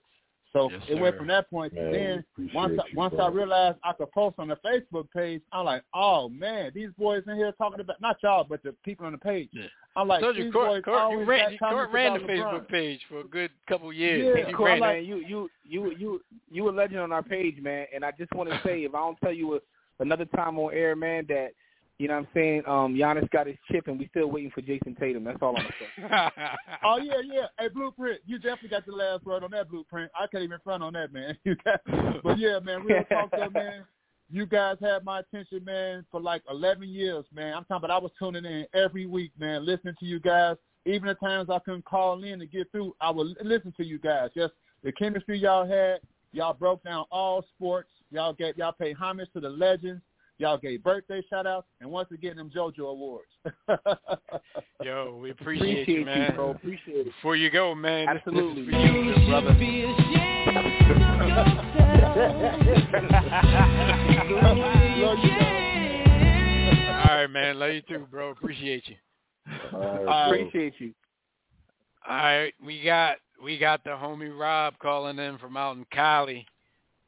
So 0.53 0.69
Yes, 0.69 0.81
it 0.87 0.99
went 0.99 1.17
from 1.17 1.27
that 1.27 1.49
point 1.49 1.73
to 1.73 1.81
Man, 1.81 2.23
then. 2.37 2.49
Once 2.53 2.79
I, 2.79 2.83
once 2.95 3.15
bro. 3.15 3.25
I 3.25 3.29
realized 3.29 3.79
I 3.83 3.93
could 3.93 4.11
post 4.11 4.35
on 4.37 4.49
the 4.49 4.57
Facebook 4.57 5.07
page, 5.11 5.41
I'm 5.51 5.65
like, 5.65 5.83
oh 5.95 6.29
man, 6.29 6.71
these 6.75 6.89
boys 6.97 7.23
in 7.27 7.35
here 7.35 7.51
talking 7.53 7.79
about 7.79 7.99
not 7.99 8.17
y'all, 8.21 8.45
but 8.47 8.61
the 8.61 8.75
people 8.85 9.07
on 9.07 9.13
the 9.13 9.17
page. 9.17 9.49
Yeah. 9.51 9.63
I'm 9.95 10.07
like, 10.07 10.21
told 10.21 10.37
you, 10.37 10.45
these 10.45 10.53
Court, 10.53 10.67
boys 10.67 10.83
Court, 10.83 10.97
you 10.97 11.01
always 11.01 11.27
ran, 11.27 11.39
got 11.39 11.51
you- 11.51 11.57
Court 11.57 11.91
ran 11.91 12.13
the 12.13 12.23
about 12.23 12.29
Facebook 12.29 12.69
page 12.69 12.99
for 13.09 13.19
a 13.21 13.23
good 13.23 13.49
couple 13.67 13.91
years. 13.91 14.35
Yeah, 14.37 14.47
you 14.49 14.55
Court, 14.55 14.69
ran 14.69 14.79
man, 14.79 14.95
it. 14.97 15.05
you 15.05 15.17
you 15.17 15.49
you 15.63 15.95
you 15.97 16.21
you 16.51 16.69
a 16.69 16.71
legend 16.71 16.99
on 16.99 17.11
our 17.11 17.23
page, 17.23 17.59
man. 17.59 17.87
And 17.93 18.05
I 18.05 18.11
just 18.11 18.31
want 18.33 18.49
to 18.49 18.61
say, 18.63 18.83
if 18.83 18.93
I 18.93 18.99
don't 18.99 19.19
tell 19.21 19.33
you 19.33 19.55
a, 19.55 19.59
another 19.99 20.25
time 20.25 20.59
on 20.59 20.71
air, 20.71 20.95
man, 20.95 21.25
that 21.29 21.53
you 21.99 22.07
know 22.07 22.15
what 22.15 22.21
I'm 22.21 22.27
saying, 22.33 22.63
um, 22.67 22.95
Giannis 22.95 23.29
got 23.29 23.47
his 23.47 23.55
chip, 23.71 23.87
and 23.87 23.99
we 23.99 24.07
still 24.07 24.27
waiting 24.27 24.51
for 24.51 24.61
Jayson 24.61 24.95
Tatum. 24.99 25.23
That's 25.23 25.37
all 25.41 25.55
I'm 25.57 25.67
gonna. 26.09 26.31
Oh 26.83 26.97
yeah, 26.97 27.21
yeah. 27.23 27.45
Hey, 27.59 27.67
Blueprint, 27.67 28.21
you 28.25 28.37
definitely 28.39 28.69
got 28.69 28.85
the 28.85 28.93
last 28.93 29.25
word 29.25 29.43
on 29.43 29.51
that 29.51 29.69
Blueprint. 29.69 30.11
I 30.19 30.27
can't 30.27 30.43
even 30.43 30.59
front 30.63 30.83
on 30.83 30.93
that, 30.93 31.13
man. 31.13 31.37
You 31.45 31.55
got, 31.63 31.81
but 32.23 32.39
yeah, 32.39 32.59
man, 32.59 32.83
real 32.83 33.03
talk 33.05 33.29
though, 33.31 33.49
man. 33.53 33.85
You 34.31 34.47
guys 34.47 34.77
had 34.81 35.03
my 35.03 35.19
attention, 35.19 35.63
man, 35.63 36.05
for 36.09 36.19
like 36.19 36.41
11 36.49 36.89
years, 36.89 37.25
man. 37.33 37.53
I'm 37.53 37.65
talking 37.65 37.85
about 37.85 37.91
I 37.91 37.99
was 37.99 38.11
tuning 38.17 38.45
in 38.45 38.65
every 38.73 39.05
week, 39.05 39.31
man, 39.37 39.65
listening 39.65 39.95
to 39.99 40.05
you 40.05 40.19
guys. 40.19 40.55
Even 40.85 41.07
the 41.07 41.13
times 41.15 41.49
I 41.51 41.59
couldn't 41.59 41.85
call 41.85 42.23
in 42.23 42.39
to 42.39 42.45
get 42.47 42.71
through, 42.71 42.95
I 42.99 43.11
would 43.11 43.37
listen 43.43 43.73
to 43.77 43.85
you 43.85 43.99
guys. 43.99 44.31
Just 44.35 44.53
the 44.83 44.91
chemistry 44.91 45.37
y'all 45.37 45.67
had. 45.67 45.99
Y'all 46.31 46.53
broke 46.53 46.83
down 46.83 47.05
all 47.11 47.45
sports. 47.55 47.89
Y'all 48.09 48.33
get 48.33 48.57
y'all 48.57 48.71
paid 48.71 48.95
homage 48.95 49.29
to 49.33 49.39
the 49.39 49.49
legends. 49.49 50.01
Y'all 50.43 50.57
gave 50.57 50.83
birthday 50.83 51.21
shout 51.29 51.47
outs, 51.47 51.67
and 51.79 51.89
once 51.89 52.11
again, 52.11 52.35
them 52.35 52.51
JoJo 52.53 52.79
awards. 52.79 53.29
Yo, 54.83 55.17
we 55.21 55.31
appreciate, 55.31 55.83
Appreciate 55.83 55.99
you, 55.99 56.03
man. 56.05 56.35
bro. 56.35 56.49
Appreciate 56.49 57.07
it. 57.07 57.13
Before 57.15 57.37
you 57.37 57.49
go, 57.49 57.73
man, 57.73 58.07
this- 58.07 58.21
this 58.25 58.33
is 58.33 58.39
Absolutely. 58.39 58.65
for 58.73 58.77
you, 58.77 59.13
good 59.13 59.25
brother. 59.29 59.53
Be 59.53 59.83
ashamed 59.85 59.99
of 60.49 60.65
yourself. 60.85 61.63
Love 67.55 67.71
you 67.71 67.81
too, 67.87 68.05
bro. 68.11 68.31
Appreciate 68.31 68.83
you. 68.89 68.95
All 69.71 69.79
right, 69.79 70.07
I 70.07 70.29
bro. 70.29 70.39
appreciate 70.39 70.73
you. 70.79 70.93
All 72.05 72.15
right, 72.17 72.53
we 72.61 72.83
got 72.83 73.15
we 73.41 73.57
got 73.57 73.83
the 73.85 73.91
homie 73.91 74.37
Rob 74.37 74.73
calling 74.79 75.19
in 75.19 75.37
from 75.37 75.55
out 75.55 75.77
in 75.77 75.85
Cali. 75.91 76.45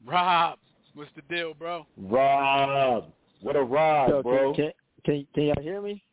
Rob, 0.05 0.57
what's 0.93 1.11
the 1.17 1.21
deal, 1.33 1.53
bro? 1.53 1.85
Rob, 1.97 3.11
what 3.45 3.55
a 3.55 3.61
ride, 3.63 4.09
Yo, 4.09 4.23
bro. 4.23 4.53
Can, 4.53 4.71
can 5.05 5.27
can 5.33 5.43
y'all 5.43 5.61
hear 5.61 5.81
me? 5.81 6.03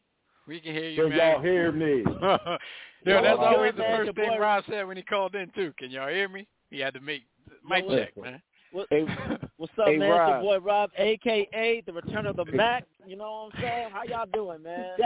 We 0.47 0.61
can 0.61 0.73
hear 0.75 0.89
you, 0.91 1.03
Can 1.03 1.11
man. 1.11 1.19
y'all 1.33 1.43
hear 1.43 1.73
me? 1.73 2.03
Yo, 3.05 3.21
that's 3.23 3.39
Rob. 3.39 3.55
always 3.57 3.73
the 3.77 3.83
first 3.83 4.15
thing 4.15 4.29
boy- 4.29 4.39
Rob 4.39 4.65
said 4.69 4.87
when 4.87 4.97
he 4.97 5.03
called 5.03 5.35
in 5.35 5.51
too. 5.55 5.73
Can 5.79 5.91
y'all 5.91 6.09
hear 6.09 6.29
me? 6.29 6.47
He 6.71 6.79
had 6.81 6.95
to 6.95 7.01
make 7.01 7.23
mic 7.69 7.87
what- 7.87 7.99
check, 7.99 8.17
man. 8.17 8.43
What, 8.73 8.87
Hey, 8.89 9.05
what's 9.59 9.73
up, 9.79 9.87
hey, 9.87 9.99
man? 9.99 10.11
It's 10.11 10.29
your 10.29 10.41
boy 10.41 10.59
Rob, 10.65 10.91
aka 10.97 11.83
the 11.85 11.93
Return 11.93 12.25
of 12.25 12.37
the 12.37 12.47
Mac. 12.47 12.85
You 13.07 13.17
know 13.17 13.51
what 13.51 13.55
I'm 13.57 13.61
saying? 13.63 13.89
How 13.93 14.03
y'all 14.05 14.27
doing, 14.33 14.63
man? 14.63 14.97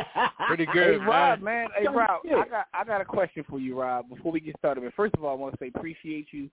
Pretty 0.47 0.67
good, 0.67 0.75
Hey 0.75 0.99
good, 0.99 1.07
Rob, 1.07 1.41
man. 1.41 1.65
man. 1.65 1.69
Hey 1.77 1.89
Rob, 1.89 2.21
I 2.25 2.49
got 2.49 2.67
I 2.73 2.85
got 2.85 3.01
a 3.01 3.05
question 3.05 3.45
for 3.49 3.59
you, 3.59 3.81
Rob. 3.81 4.09
Before 4.09 4.31
we 4.31 4.39
get 4.41 4.57
started, 4.59 4.85
but 4.85 4.95
first 4.95 5.15
of 5.17 5.25
all, 5.25 5.33
I 5.33 5.35
want 5.35 5.55
to 5.55 5.59
say 5.65 5.73
appreciate 5.75 6.29
you. 6.31 6.49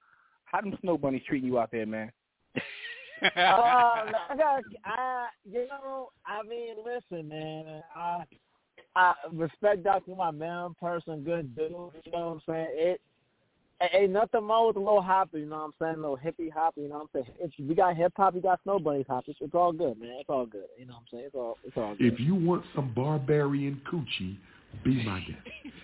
How 0.45 0.61
them 0.61 0.75
snow 0.81 0.97
bunnies 0.97 1.21
treating 1.27 1.47
you 1.49 1.59
out 1.59 1.69
there, 1.71 1.85
man? 1.85 2.11
Uh, 3.21 3.27
I 3.37 4.35
got, 4.37 4.63
I, 4.85 5.27
you 5.49 5.67
know, 5.67 6.09
I 6.25 6.43
mean, 6.43 6.75
listen, 6.85 7.27
man. 7.27 7.83
I, 7.95 8.23
I 8.95 9.13
respect 9.31 9.83
Dr. 9.83 10.15
My 10.15 10.31
man, 10.31 10.75
person, 10.79 11.23
good 11.23 11.55
dude. 11.55 11.69
You 11.69 12.11
know 12.11 12.29
what 12.29 12.33
I'm 12.33 12.41
saying? 12.47 12.67
It 12.71 13.01
ain't 13.93 14.11
nothing 14.11 14.47
wrong 14.47 14.67
with 14.67 14.75
a 14.75 14.79
little 14.79 15.01
hopper. 15.01 15.37
You 15.37 15.47
know 15.47 15.57
what 15.57 15.63
I'm 15.65 15.73
saying? 15.79 15.95
A 15.95 16.01
little 16.01 16.17
hippie 16.17 16.51
hopper. 16.51 16.81
You 16.81 16.89
know 16.89 17.07
what 17.11 17.21
I'm 17.21 17.23
saying? 17.25 17.37
If 17.39 17.67
we 17.67 17.75
got 17.75 17.97
hip 17.97 18.13
hop, 18.15 18.35
we 18.35 18.41
got 18.41 18.61
snow 18.63 18.79
bunnies 18.79 19.05
hoppers. 19.07 19.35
It's 19.39 19.55
all 19.55 19.73
good, 19.73 19.99
man. 19.99 20.17
It's 20.19 20.29
all 20.29 20.45
good. 20.45 20.65
You 20.77 20.85
know 20.85 20.93
what 20.93 20.99
I'm 20.99 21.05
saying? 21.11 21.23
It's 21.27 21.35
all, 21.35 21.57
it's 21.65 21.77
all 21.77 21.95
good. 21.95 22.13
If 22.13 22.19
you 22.19 22.35
want 22.35 22.63
some 22.75 22.93
barbarian 22.93 23.81
coochie, 23.91 24.37
be 24.83 25.03
my 25.03 25.19
guest. 25.21 25.39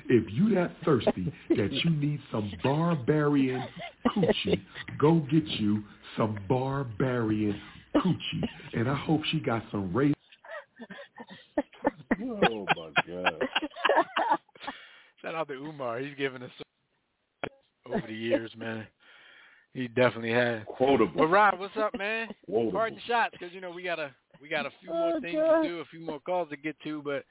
If 0.09 0.31
you 0.33 0.55
that 0.55 0.71
thirsty 0.83 1.31
that 1.49 1.71
you 1.71 1.89
need 1.91 2.19
some 2.31 2.51
barbarian 2.63 3.63
coochie, 4.07 4.61
go 4.97 5.19
get 5.31 5.45
you 5.45 5.83
some 6.17 6.39
barbarian 6.49 7.59
coochie. 7.95 8.47
And 8.73 8.89
I 8.89 8.95
hope 8.95 9.21
she 9.31 9.39
got 9.39 9.63
some 9.71 9.93
race. 9.95 10.15
oh 12.23 12.65
my 12.75 12.91
god. 13.07 13.47
Shout 15.21 15.35
out 15.35 15.47
to 15.49 15.53
Umar. 15.53 15.99
He's 15.99 16.15
given 16.17 16.41
us 16.41 16.51
over 17.85 18.03
the 18.07 18.13
years, 18.13 18.51
man. 18.57 18.87
He 19.73 19.87
definitely 19.87 20.31
has. 20.31 20.63
Quotable. 20.65 21.13
But 21.15 21.27
Rob, 21.27 21.59
what's 21.59 21.77
up, 21.77 21.95
man? 21.97 22.29
Quotable. 22.45 22.71
Pardon 22.71 22.99
shots, 23.07 23.35
because 23.37 23.53
you 23.53 23.61
know 23.61 23.69
we 23.71 23.83
got 23.83 23.99
a 23.99 24.11
we 24.41 24.49
got 24.49 24.65
a 24.65 24.71
few 24.81 24.89
oh, 24.91 24.93
more 24.93 25.13
Oh, 25.17 25.21
things 25.21 25.35
God. 25.35 25.61
to 25.61 25.67
do, 25.67 25.79
a 25.79 25.85
few 25.85 25.99
more 25.99 26.19
calls 26.19 26.49
to 26.49 26.57
get 26.57 26.75
to. 26.83 27.01
But 27.03 27.25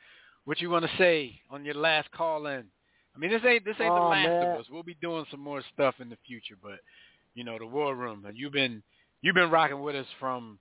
what 0.48 0.62
you 0.62 0.70
want 0.70 0.82
to 0.82 0.90
say 0.96 1.38
on 1.50 1.62
your 1.62 1.74
last 1.74 2.10
call 2.10 2.46
in? 2.46 2.64
I 3.14 3.18
mean, 3.18 3.30
this 3.30 3.42
ain't 3.46 3.66
this 3.66 3.76
ain't 3.80 3.94
the 3.94 4.00
Oh, 4.00 4.08
last 4.08 4.42
man. 4.42 4.54
of 4.54 4.60
us. 4.60 4.66
We'll 4.70 4.82
be 4.82 4.96
doing 5.02 5.26
some 5.30 5.40
more 5.40 5.62
stuff 5.74 5.96
in 6.00 6.08
the 6.08 6.16
future, 6.26 6.54
but 6.62 6.78
you 7.34 7.44
know, 7.44 7.58
the 7.58 7.66
war 7.66 7.94
room. 7.94 8.24
And 8.24 8.34
you've 8.34 8.54
been 8.54 8.82
you've 9.20 9.34
been 9.34 9.50
rocking 9.50 9.82
with 9.82 9.94
us 9.94 10.06
from 10.18 10.58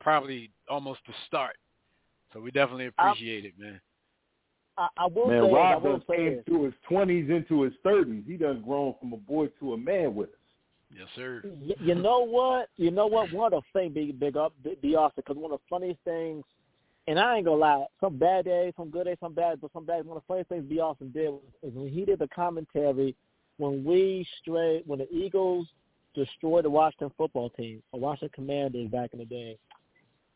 probably 0.00 0.50
almost 0.70 1.00
the 1.06 1.12
start. 1.26 1.56
So 2.32 2.40
we 2.40 2.50
definitely 2.50 2.86
appreciate 2.86 3.44
it, 3.44 3.52
man. 3.58 3.78
I, 4.78 4.88
I 4.96 5.06
will 5.06 5.28
Man, 5.28 5.42
say, 5.42 5.50
I 5.50 5.52
Rob 5.52 5.82
will 5.82 6.02
say 6.08 6.16
came 6.16 6.42
through 6.46 6.64
his 6.64 6.74
twenties 6.88 7.28
into 7.28 7.64
his 7.64 7.74
thirties. 7.82 8.24
He 8.26 8.38
done 8.38 8.62
grown 8.62 8.94
from 9.00 9.12
a 9.12 9.18
boy 9.18 9.48
to 9.60 9.74
a 9.74 9.76
man 9.76 10.14
with 10.14 10.30
us. 10.30 10.34
Yes, 10.96 11.08
sir. 11.14 11.42
Y- 11.44 11.74
you 11.78 11.94
know 11.94 12.20
what? 12.20 12.70
You 12.78 12.90
know 12.90 13.06
what? 13.06 13.30
One 13.34 13.52
of 13.52 13.62
the 13.74 13.78
things, 13.78 13.92
big, 13.92 14.18
big 14.18 14.38
up, 14.38 14.54
be- 14.64 14.78
be 14.80 14.96
awesome, 14.96 15.12
because 15.16 15.36
one 15.36 15.52
of 15.52 15.58
the 15.58 15.64
funniest 15.68 16.00
things, 16.04 16.42
and 17.08 17.18
I 17.18 17.36
ain't 17.36 17.46
gonna 17.46 17.56
lie, 17.56 17.86
some 18.00 18.18
bad 18.18 18.44
days, 18.44 18.74
some 18.76 18.90
good 18.90 19.06
days, 19.06 19.16
some 19.18 19.32
bad, 19.32 19.60
but 19.62 19.72
some 19.72 19.86
bad. 19.86 20.04
One 20.04 20.18
of 20.18 20.22
the 20.22 20.26
funniest 20.26 20.50
things 20.50 20.64
be 20.64 20.78
awesome 20.78 21.08
did 21.08 21.30
was, 21.30 21.40
is 21.62 21.72
when 21.74 21.88
he 21.88 22.04
did 22.04 22.18
the 22.18 22.28
commentary 22.28 23.16
when 23.56 23.82
we 23.82 24.26
straight 24.40 24.86
when 24.86 24.98
the 24.98 25.10
Eagles 25.10 25.66
destroyed 26.14 26.66
the 26.66 26.70
Washington 26.70 27.10
football 27.16 27.48
team, 27.50 27.82
the 27.92 27.98
Washington 27.98 28.30
Commanders 28.34 28.90
back 28.90 29.10
in 29.14 29.20
the 29.20 29.24
day, 29.24 29.56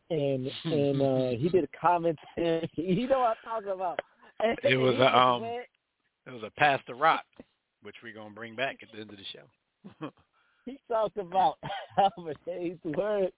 and 0.09 0.49
and 0.65 1.01
uh 1.01 1.29
he 1.39 1.47
did 1.47 1.63
a 1.63 1.77
commentary. 1.79 2.69
you 2.75 3.07
know 3.07 3.19
what 3.19 3.37
I'm 3.45 3.61
talking 3.61 3.71
about? 3.71 3.99
And 4.39 4.57
It 4.63 4.77
was 4.77 4.95
a, 4.95 5.17
um, 5.17 5.43
man, 5.43 5.61
It 6.25 6.31
was 6.31 6.41
a 6.43 6.51
pass 6.59 6.81
the 6.87 6.95
rock, 6.95 7.25
which 7.83 7.95
we're 8.03 8.15
gonna 8.15 8.33
bring 8.33 8.55
back 8.55 8.79
at 8.81 8.91
the 8.91 8.99
end 8.99 9.11
of 9.11 9.17
the 9.17 9.23
show. 9.31 10.09
He 10.65 10.79
talked 10.89 11.17
about 11.17 11.57
Albert 11.97 12.37
Hayes' 12.45 12.77
word, 12.85 13.31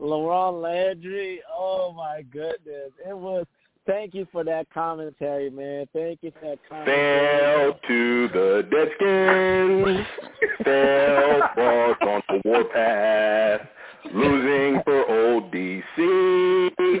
LaRon 0.00 0.62
Landry. 0.62 1.42
Oh 1.52 1.92
my 1.92 2.22
goodness. 2.32 2.90
It 3.06 3.16
was 3.16 3.44
thank 3.86 4.14
you 4.14 4.26
for 4.32 4.44
that 4.44 4.66
commentary, 4.72 5.50
man. 5.50 5.86
Thank 5.92 6.20
you 6.22 6.32
for 6.40 6.48
that 6.48 6.58
commentary. 6.68 7.38
Fell 7.38 7.80
to 7.86 8.28
the 8.28 8.68
Deadskins. 8.72 10.06
Fell 10.64 11.50
fought 11.54 12.08
on 12.08 12.22
the 12.28 12.40
warpath. 12.46 13.60
Losing 14.14 14.80
for 14.84 15.06
old 15.06 15.52
DC. 15.52 17.00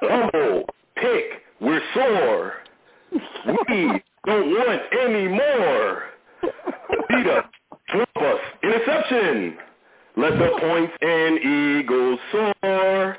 Humble. 0.00 0.64
Pick. 0.96 1.42
We're 1.60 1.82
sore. 1.92 2.54
We 3.68 4.02
don't 4.24 4.50
want 4.50 4.82
any 4.98 5.28
more. 5.28 6.04
Beat 7.10 7.26
us. 7.26 7.44
Flip 7.92 8.08
us. 8.16 8.40
Interception. 8.62 9.56
Let 10.16 10.38
the 10.38 10.50
points 10.60 10.92
and 11.00 11.38
Eagles 11.38 12.18
soar. 12.32 13.16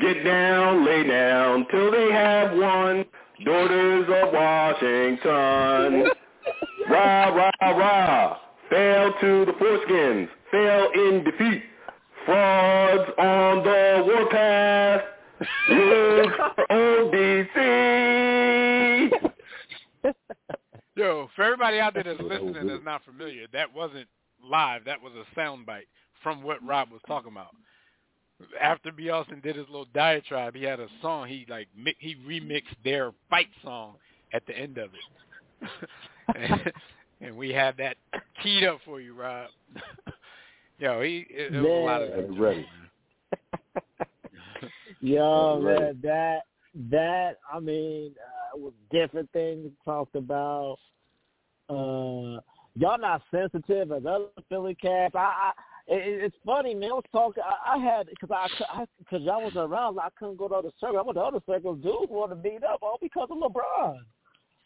Get 0.00 0.24
down, 0.24 0.84
lay 0.84 1.06
down 1.06 1.66
till 1.70 1.90
they 1.90 2.10
have 2.12 2.56
won. 2.56 3.04
Daughters 3.44 4.08
of 4.08 4.32
Washington. 4.32 6.10
Rah, 6.88 7.28
rah, 7.28 7.50
rah. 7.60 8.38
Fail 8.70 9.12
to 9.20 9.44
the 9.44 9.52
foreskins. 9.52 10.28
Fail 10.50 10.88
in 10.94 11.24
defeat. 11.24 11.62
Frauds 12.24 13.10
on 13.18 13.62
the 13.64 14.04
warpath. 14.06 15.02
Lose 15.70 16.32
for 16.54 16.66
ODC. 16.70 17.52
Yo, 20.94 21.28
for 21.34 21.44
everybody 21.44 21.78
out 21.78 21.94
there 21.94 22.04
that's 22.04 22.20
listening 22.20 22.66
that's 22.66 22.84
not 22.84 23.02
familiar, 23.04 23.46
that 23.52 23.72
wasn't 23.72 24.06
live. 24.44 24.84
That 24.84 25.00
was 25.00 25.12
a 25.14 25.38
soundbite 25.38 25.86
from 26.22 26.42
what 26.42 26.64
Rob 26.66 26.90
was 26.90 27.00
talking 27.06 27.32
about. 27.32 27.54
After 28.60 28.92
B. 28.92 29.08
Austin 29.08 29.40
did 29.42 29.56
his 29.56 29.66
little 29.66 29.86
diatribe, 29.94 30.54
he 30.54 30.64
had 30.64 30.80
a 30.80 30.88
song. 31.00 31.28
He 31.28 31.46
like 31.48 31.68
he 31.98 32.16
remixed 32.26 32.76
their 32.84 33.12
fight 33.30 33.48
song 33.62 33.94
at 34.32 34.44
the 34.46 34.56
end 34.56 34.78
of 34.78 34.90
it, 34.94 35.68
and, 36.36 36.72
and 37.20 37.36
we 37.36 37.50
had 37.50 37.76
that 37.76 37.96
keyed 38.42 38.64
up 38.64 38.80
for 38.84 39.00
you, 39.00 39.14
Rob. 39.14 39.48
Yo, 40.78 41.00
he 41.02 41.26
it, 41.30 41.54
it 41.54 41.60
was 41.60 41.64
a 41.64 41.68
lot 41.68 42.02
of 42.02 42.38
ready. 42.38 42.66
Yo, 45.00 45.60
man, 45.60 46.00
that 46.02 46.42
that 46.90 47.38
I 47.52 47.60
mean, 47.60 48.12
uh, 48.54 48.58
with 48.58 48.74
different 48.90 49.30
things 49.32 49.70
talked 49.84 50.16
about. 50.16 50.78
Uh, 51.68 52.40
y'all 52.74 52.98
not 52.98 53.22
sensitive 53.30 53.92
as 53.92 54.04
other 54.04 54.26
Philly 54.48 54.74
cats. 54.74 55.14
I, 55.14 55.18
I 55.18 55.52
it, 55.88 56.24
it's 56.24 56.36
funny, 56.44 56.74
man. 56.74 56.90
I 56.90 56.94
was 56.94 57.04
talking. 57.12 57.42
I, 57.42 57.76
I 57.76 57.78
had 57.78 58.06
because 58.08 58.30
I 58.32 58.84
because 58.98 59.22
y'all 59.22 59.42
was 59.42 59.56
around. 59.56 59.98
I 59.98 60.08
couldn't 60.18 60.36
go 60.38 60.48
to 60.48 60.54
other 60.54 60.70
circles. 60.80 60.98
I 60.98 61.02
went 61.02 61.16
to 61.16 61.22
other 61.22 61.40
circles. 61.46 61.82
Dudes 61.82 62.10
want 62.10 62.30
to 62.30 62.36
beat 62.36 62.62
up 62.64 62.80
all 62.82 62.98
because 63.00 63.28
of 63.30 63.38
LeBron. 63.38 63.98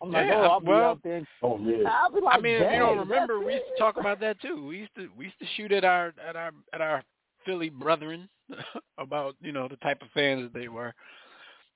I'm 0.03 0.13
like, 0.13 0.27
Yeah, 0.27 0.41
oh, 0.41 0.49
I'll 0.49 0.61
be 0.61 0.67
well, 0.69 0.91
out 0.91 1.03
there. 1.03 1.27
Oh 1.43 1.59
yeah. 1.59 1.89
I'll 1.89 2.13
be 2.13 2.21
like, 2.21 2.39
I 2.39 2.41
mean, 2.41 2.57
if 2.57 2.73
you 2.73 2.79
don't 2.79 2.99
remember, 2.99 3.41
we 3.41 3.55
used 3.55 3.65
to 3.75 3.83
talk 3.83 3.97
about 3.97 4.21
that 4.21 4.41
too. 4.41 4.67
We 4.67 4.79
used 4.79 4.95
to 4.97 5.09
we 5.17 5.27
used 5.27 5.39
to 5.39 5.47
shoot 5.57 5.73
at 5.73 5.85
our 5.85 6.13
at 6.27 6.37
our 6.37 6.51
at 6.75 6.81
our 6.81 7.03
Philly 7.47 7.71
brethren 7.71 8.29
about 8.99 9.37
you 9.41 9.53
know 9.53 9.69
the 9.69 9.77
type 9.77 10.03
of 10.03 10.09
fans 10.13 10.43
that 10.43 10.59
they 10.59 10.69
were. 10.69 10.95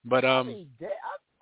But 0.05 0.25
I 0.25 0.39
um, 0.41 0.47
mean, 0.49 0.69
da- 0.81 0.87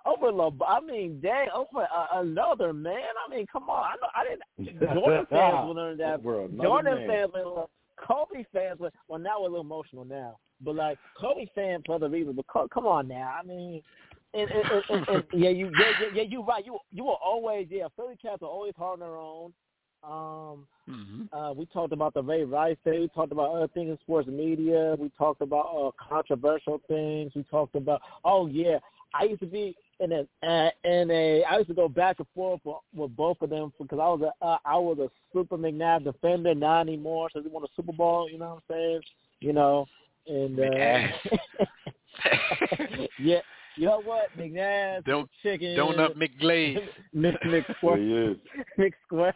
over 0.05 0.31
Le- 0.31 0.65
I 0.65 0.79
mean, 0.79 1.19
dang, 1.21 1.47
over 1.53 1.83
uh, 1.83 2.19
another 2.19 2.73
man. 2.73 2.93
I 3.27 3.33
mean, 3.33 3.45
come 3.51 3.69
on. 3.69 3.83
I 3.83 3.95
know 4.01 4.09
I 4.15 4.23
didn't. 4.23 4.79
Jordan 4.95 5.27
fans 5.29 5.67
will 5.67 5.75
learn 5.75 5.97
that. 5.97 6.19
Over 6.19 6.45
another 6.45 6.63
Jordan 6.63 6.95
man. 6.95 7.07
fans 7.07 7.31
will. 7.33 7.55
learn- 7.55 7.65
Kobe 8.07 8.45
fans, 8.53 8.79
will- 8.79 8.91
well, 9.09 9.19
now 9.19 9.41
we're 9.41 9.47
a 9.47 9.49
little 9.49 9.59
emotional 9.65 10.05
now, 10.05 10.37
but 10.61 10.73
like 10.75 10.97
Kobe 11.19 11.47
fans 11.53 11.83
for 11.85 11.95
other 11.95 12.07
reasons. 12.07 12.37
But 12.37 12.47
co- 12.47 12.67
come 12.73 12.87
on 12.87 13.09
now, 13.09 13.35
I 13.37 13.45
mean, 13.45 13.81
and, 14.33 14.49
and, 14.49 14.63
and, 14.71 14.83
and, 14.89 15.09
and 15.09 15.23
yeah, 15.33 15.49
you, 15.49 15.69
yeah, 15.77 15.91
yeah, 16.01 16.07
yeah, 16.13 16.23
you 16.23 16.41
right. 16.43 16.65
You, 16.65 16.79
you 16.93 17.03
were 17.03 17.17
always, 17.21 17.67
yeah. 17.69 17.87
Philly 17.97 18.15
cats 18.21 18.41
are 18.41 18.47
always 18.47 18.73
hard 18.77 18.93
on 18.93 18.99
their 18.99 19.17
own. 19.17 19.51
Um, 20.03 20.65
mhm. 20.89 21.27
uh, 21.33 21.53
we 21.53 21.65
talked 21.67 21.93
about 21.93 22.13
the 22.13 22.23
Ray 22.23 22.43
Rice 22.43 22.77
thing. 22.83 23.01
We 23.01 23.07
talked 23.09 23.31
about 23.31 23.51
other 23.53 23.67
things 23.67 23.89
in 23.89 23.97
sports 24.01 24.27
media. 24.27 24.95
We 24.97 25.11
talked 25.17 25.41
about 25.41 25.65
uh, 25.65 25.91
controversial 26.01 26.81
things. 26.87 27.33
We 27.35 27.43
talked 27.43 27.75
about 27.75 28.01
oh 28.23 28.47
yeah, 28.47 28.79
I 29.13 29.25
used 29.25 29.41
to 29.41 29.45
be 29.45 29.75
in 29.99 30.11
a 30.13 30.19
uh, 30.47 30.69
in 30.83 31.11
a 31.11 31.43
I 31.43 31.57
used 31.57 31.69
to 31.69 31.73
go 31.73 31.89
back 31.89 32.19
and 32.19 32.27
forth 32.33 32.61
with, 32.63 32.77
with 32.95 33.15
both 33.15 33.41
of 33.41 33.49
them 33.49 33.73
because 33.77 33.99
I 33.99 34.07
was 34.07 34.21
a 34.21 34.45
uh, 34.45 34.57
I 34.65 34.77
was 34.77 34.99
a 34.99 35.09
Super 35.33 35.57
McNabb 35.57 36.05
defender, 36.05 36.55
not 36.55 36.81
anymore. 36.81 37.29
So 37.33 37.41
we 37.41 37.49
won 37.49 37.63
a 37.63 37.67
Super 37.75 37.93
Bowl. 37.93 38.29
You 38.31 38.39
know 38.39 38.61
what 38.67 38.75
I'm 38.75 38.75
saying? 38.75 39.01
You 39.41 39.53
know, 39.53 39.85
and 40.27 40.59
uh, 40.59 41.07
yeah. 43.19 43.39
You 43.75 43.85
know 43.85 44.01
what? 44.03 44.27
McNabb, 44.37 45.05
Don't 45.05 45.29
chicken, 45.41 45.69
Donut 45.77 46.15
McGlaze. 46.17 46.85
Mix 47.13 47.37
Mix 47.45 47.67
There 47.67 47.75
Square, 47.77 47.97
he 48.01 48.13
is. 48.13 48.37
Mix 48.77 48.97
Square. 49.05 49.35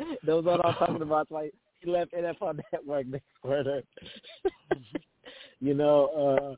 Those 0.26 0.44
are 0.46 0.58
what 0.58 0.66
I'm 0.66 0.74
talking 0.74 1.02
about. 1.02 1.30
Why 1.30 1.50
he 1.80 1.90
left 1.90 2.12
NFL 2.12 2.60
Network, 2.72 3.06
next 3.06 3.24
quarter. 3.42 3.82
you 5.60 5.74
know, 5.74 6.56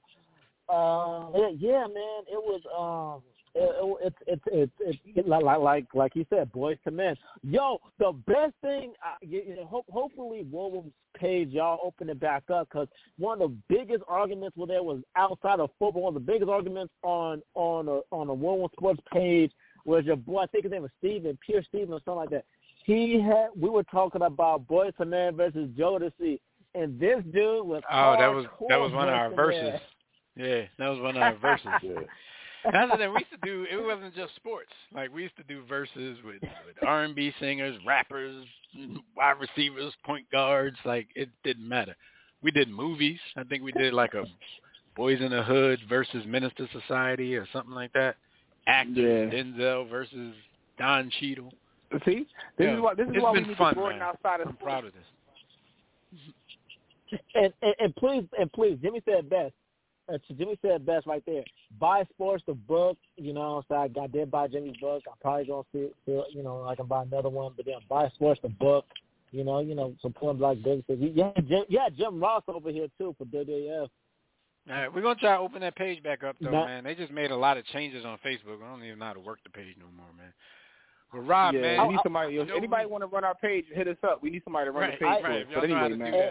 uh, 0.68 0.72
uh, 0.72 1.48
yeah, 1.58 1.86
man, 1.86 2.22
it 2.30 2.42
was 2.42 2.62
um. 2.76 3.22
It, 3.54 4.14
it, 4.26 4.40
it, 4.46 4.70
it, 4.80 4.98
it, 5.04 5.28
like 5.28 5.44
like 5.44 5.84
like 5.92 6.12
he 6.14 6.26
said, 6.30 6.50
boys 6.52 6.78
to 6.84 6.90
men. 6.90 7.14
Yo, 7.42 7.76
the 7.98 8.12
best 8.26 8.54
thing, 8.62 8.94
uh, 9.04 9.16
you, 9.20 9.42
you 9.46 9.56
know, 9.56 9.66
ho- 9.66 9.84
hopefully 9.90 10.46
Williams 10.50 10.90
page 11.20 11.50
y'all 11.50 11.78
open 11.84 12.08
it 12.08 12.18
back 12.18 12.44
up 12.48 12.68
because 12.70 12.88
one 13.18 13.42
of 13.42 13.50
the 13.50 13.56
biggest 13.68 14.02
arguments 14.08 14.56
where 14.56 14.68
there 14.68 14.82
was 14.82 15.02
outside 15.16 15.60
of 15.60 15.68
football, 15.78 16.04
one 16.04 16.16
of 16.16 16.24
the 16.24 16.32
biggest 16.32 16.48
arguments 16.48 16.94
on 17.02 17.42
on 17.54 17.88
a 17.88 18.00
on 18.10 18.30
a 18.30 18.34
Williams 18.34 18.70
Sports 18.72 19.00
page 19.12 19.52
was 19.84 20.06
your 20.06 20.16
boy. 20.16 20.40
I 20.40 20.46
think 20.46 20.64
his 20.64 20.72
name 20.72 20.82
was 20.82 20.90
Steven 20.98 21.38
Pierce 21.46 21.66
Steven 21.68 21.92
or 21.92 22.00
something 22.06 22.14
like 22.20 22.30
that. 22.30 22.46
He 22.84 23.20
had 23.20 23.48
we 23.58 23.70
were 23.70 23.84
talking 23.84 24.22
about 24.22 24.66
Boyz 24.66 24.92
II 25.00 25.06
Men 25.06 25.36
versus 25.36 25.68
Jodeci, 25.78 26.40
and 26.74 26.98
this 26.98 27.18
dude 27.32 27.66
was 27.66 27.82
Oh, 27.90 28.16
that 28.18 28.28
was 28.32 28.46
that 28.68 28.80
was 28.80 28.92
one 28.92 29.08
of 29.08 29.14
our 29.14 29.30
verses. 29.34 29.80
Yeah, 30.36 30.62
that 30.78 30.88
was 30.88 31.00
one 31.00 31.16
of 31.16 31.22
our 31.22 31.36
verses. 31.40 31.68
Yeah. 31.82 32.00
That's 32.70 32.92
the 32.92 32.96
thing. 32.96 33.12
We 33.12 33.18
used 33.18 33.42
to 33.42 33.46
do. 33.48 33.66
It 33.70 33.84
wasn't 33.84 34.14
just 34.14 34.34
sports. 34.36 34.70
Like 34.94 35.12
we 35.12 35.22
used 35.22 35.36
to 35.36 35.42
do 35.44 35.64
verses 35.68 36.18
with, 36.24 36.40
with 36.42 36.76
R 36.86 37.02
and 37.02 37.14
B 37.14 37.32
singers, 37.40 37.76
rappers, 37.84 38.44
wide 39.16 39.36
receivers, 39.40 39.92
point 40.04 40.26
guards. 40.30 40.76
Like 40.84 41.08
it 41.16 41.28
didn't 41.44 41.68
matter. 41.68 41.96
We 42.42 42.50
did 42.50 42.68
movies. 42.68 43.18
I 43.36 43.44
think 43.44 43.62
we 43.62 43.72
did 43.72 43.92
like 43.94 44.14
a 44.14 44.24
Boys 44.96 45.20
in 45.20 45.30
the 45.30 45.42
Hood 45.42 45.80
versus 45.88 46.22
Menace 46.26 46.52
II 46.60 46.68
Society 46.72 47.34
or 47.34 47.46
something 47.52 47.74
like 47.74 47.92
that. 47.94 48.16
Actors, 48.66 48.96
Yeah. 49.32 49.38
Denzel 49.42 49.88
versus 49.88 50.34
Don 50.78 51.10
Cheadle. 51.18 51.52
See, 52.04 52.26
this 52.58 52.66
Yeah, 52.66 52.74
is 52.76 52.80
why 52.80 52.94
this 52.94 53.08
is 53.08 53.22
why 53.22 53.32
we 53.32 53.40
need 53.40 53.56
fun, 53.56 53.74
to 53.74 53.80
broaden 53.80 53.98
man. 53.98 54.08
outside 54.08 54.40
of 54.40 54.48
I'm 54.48 54.54
sports. 54.54 54.64
proud 54.64 54.84
of 54.86 54.92
this. 54.94 55.04
And, 57.34 57.52
and 57.62 57.74
and 57.78 57.96
please 57.96 58.24
and 58.38 58.50
please, 58.52 58.78
Jimmy 58.82 59.02
said 59.04 59.28
best. 59.28 59.52
Uh, 60.12 60.18
Jimmy 60.36 60.58
said 60.62 60.84
best 60.86 61.06
right 61.06 61.22
there. 61.26 61.44
Buy 61.78 62.04
sports 62.14 62.42
the 62.46 62.54
book. 62.54 62.96
You 63.16 63.32
know, 63.34 63.62
so 63.68 63.74
I, 63.74 63.88
I 64.00 64.06
did 64.06 64.30
buy 64.30 64.48
Jimmy's 64.48 64.76
book. 64.80 65.02
I'm 65.06 65.14
probably 65.20 65.44
gonna 65.46 65.62
see, 65.72 65.88
see 66.06 66.22
you 66.30 66.42
know, 66.42 66.64
I 66.64 66.74
can 66.74 66.86
buy 66.86 67.02
another 67.02 67.28
one. 67.28 67.52
But 67.56 67.66
then 67.66 67.76
buy 67.88 68.08
sports 68.14 68.40
the 68.42 68.48
book. 68.48 68.86
You 69.30 69.44
know, 69.44 69.60
you 69.60 69.74
know, 69.74 69.94
support 70.02 70.38
Black 70.38 70.58
businesses. 70.62 70.98
Yeah, 71.14 71.32
Jim, 71.48 71.64
yeah, 71.68 71.88
Jim 71.96 72.20
Ross 72.20 72.42
over 72.48 72.70
here 72.70 72.88
too 72.98 73.14
for 73.18 73.24
WWF. 73.26 73.88
All 74.70 74.74
right, 74.76 74.94
we're 74.94 75.02
gonna 75.02 75.16
try 75.18 75.34
to 75.36 75.38
open 75.42 75.60
that 75.62 75.74
page 75.76 76.02
back 76.02 76.22
up 76.22 76.36
though, 76.40 76.50
Not- 76.50 76.66
man. 76.66 76.84
They 76.84 76.94
just 76.94 77.12
made 77.12 77.30
a 77.30 77.36
lot 77.36 77.56
of 77.58 77.66
changes 77.66 78.04
on 78.04 78.16
Facebook. 78.24 78.62
I 78.62 78.70
don't 78.70 78.84
even 78.84 78.98
know 78.98 79.06
how 79.06 79.12
to 79.14 79.20
work 79.20 79.40
the 79.44 79.50
page 79.50 79.74
no 79.78 79.86
more, 79.96 80.06
man. 80.16 80.32
But 81.12 81.20
Rob, 81.20 81.54
yeah, 81.54 81.60
man, 81.60 81.88
we 81.88 81.94
need 81.94 82.00
somebody. 82.02 82.36
If 82.36 82.48
you 82.48 82.56
anybody 82.56 82.86
want 82.86 83.02
to 83.02 83.06
run 83.06 83.24
our 83.24 83.34
page, 83.34 83.66
hit 83.72 83.86
us 83.86 83.98
up. 84.02 84.22
We 84.22 84.30
need 84.30 84.42
somebody 84.44 84.66
to 84.66 84.70
run 84.70 84.82
right, 84.82 84.98
the 84.98 85.04
page 85.04 85.22
right, 85.22 85.22
for 85.22 85.30
us. 85.30 85.60
But 85.60 85.70
know 85.70 85.84
anyway, 85.84 86.10
man. 86.10 86.30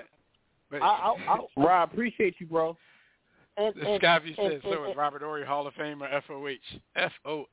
But 0.71 0.81
I, 0.81 0.87
I, 0.87 1.15
I, 1.27 1.39
Rob, 1.57 1.91
appreciate 1.91 2.35
you, 2.39 2.47
bro. 2.47 2.75
and, 3.57 3.75
the 3.75 3.87
and, 3.87 4.01
Scotty 4.01 4.35
and, 4.39 4.53
said 4.53 4.61
so 4.63 4.85
is 4.85 4.95
Robert 4.95 5.21
Horry 5.21 5.45
Hall 5.45 5.67
of 5.67 5.73
Famer 5.75 6.09
FOH. 6.25 6.57
FOH. 6.95 7.45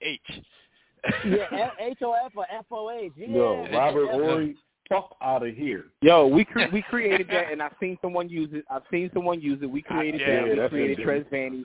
yeah, 1.26 1.70
H 1.80 1.98
O 2.02 2.12
F 2.12 2.32
or 2.34 2.46
F 2.50 2.64
O 2.70 2.90
H. 2.90 3.12
Yeah, 3.16 3.28
Yo, 3.28 3.66
Robert. 3.72 4.10
Horry, 4.10 4.56
fuck 4.88 5.16
out 5.22 5.46
of 5.46 5.54
here. 5.54 5.86
Yo, 6.02 6.26
we 6.26 6.44
cre- 6.44 6.62
we 6.72 6.82
created 6.82 7.28
that, 7.28 7.52
and 7.52 7.62
I've 7.62 7.72
seen 7.80 7.98
someone 8.02 8.28
use 8.28 8.50
it. 8.52 8.64
I've 8.70 8.82
seen 8.90 9.10
someone 9.14 9.40
use 9.40 9.58
it. 9.62 9.66
We 9.66 9.82
created 9.82 10.20
yeah, 10.20 10.54
that. 10.54 10.62
We 10.64 10.68
created 10.68 10.98
it. 11.00 11.02
Tres 11.04 11.24
Vanny. 11.30 11.64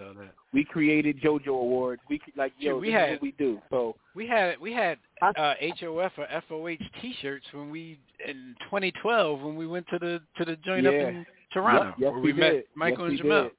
We 0.54 0.64
created 0.64 1.20
JoJo 1.22 1.48
Awards. 1.48 2.02
We 2.10 2.22
like 2.36 2.54
yo, 2.60 2.74
Dude, 2.74 2.82
we 2.82 2.88
this 2.92 2.96
is 2.96 3.00
had- 3.00 3.12
what 3.14 3.22
we 3.22 3.32
do. 3.34 3.60
So 3.70 3.96
We 4.16 4.28
had 4.28 4.60
we 4.60 4.72
had 4.74 4.98
uh, 5.22 5.54
HOF 5.80 6.12
or 6.18 6.28
FOH 6.48 6.78
T-shirts 7.02 7.46
when 7.54 7.70
we 7.72 8.00
in 8.28 8.56
2012 8.66 9.42
when 9.42 9.56
we 9.56 9.66
went 9.68 9.88
to 9.90 10.00
the 10.00 10.22
to 10.38 10.46
the 10.46 10.56
joint 10.58 10.86
up 10.88 10.94
in 10.94 11.26
Toronto 11.52 11.86
Yep, 11.86 11.96
yes, 12.00 12.12
where 12.12 12.20
we 12.20 12.34
we, 12.34 12.40
met. 12.40 12.66
Michael 12.76 13.10
Yes, 13.12 13.20
and 13.22 13.30
we 13.30 13.36
Jemele. 13.36 13.44
did. 13.44 13.52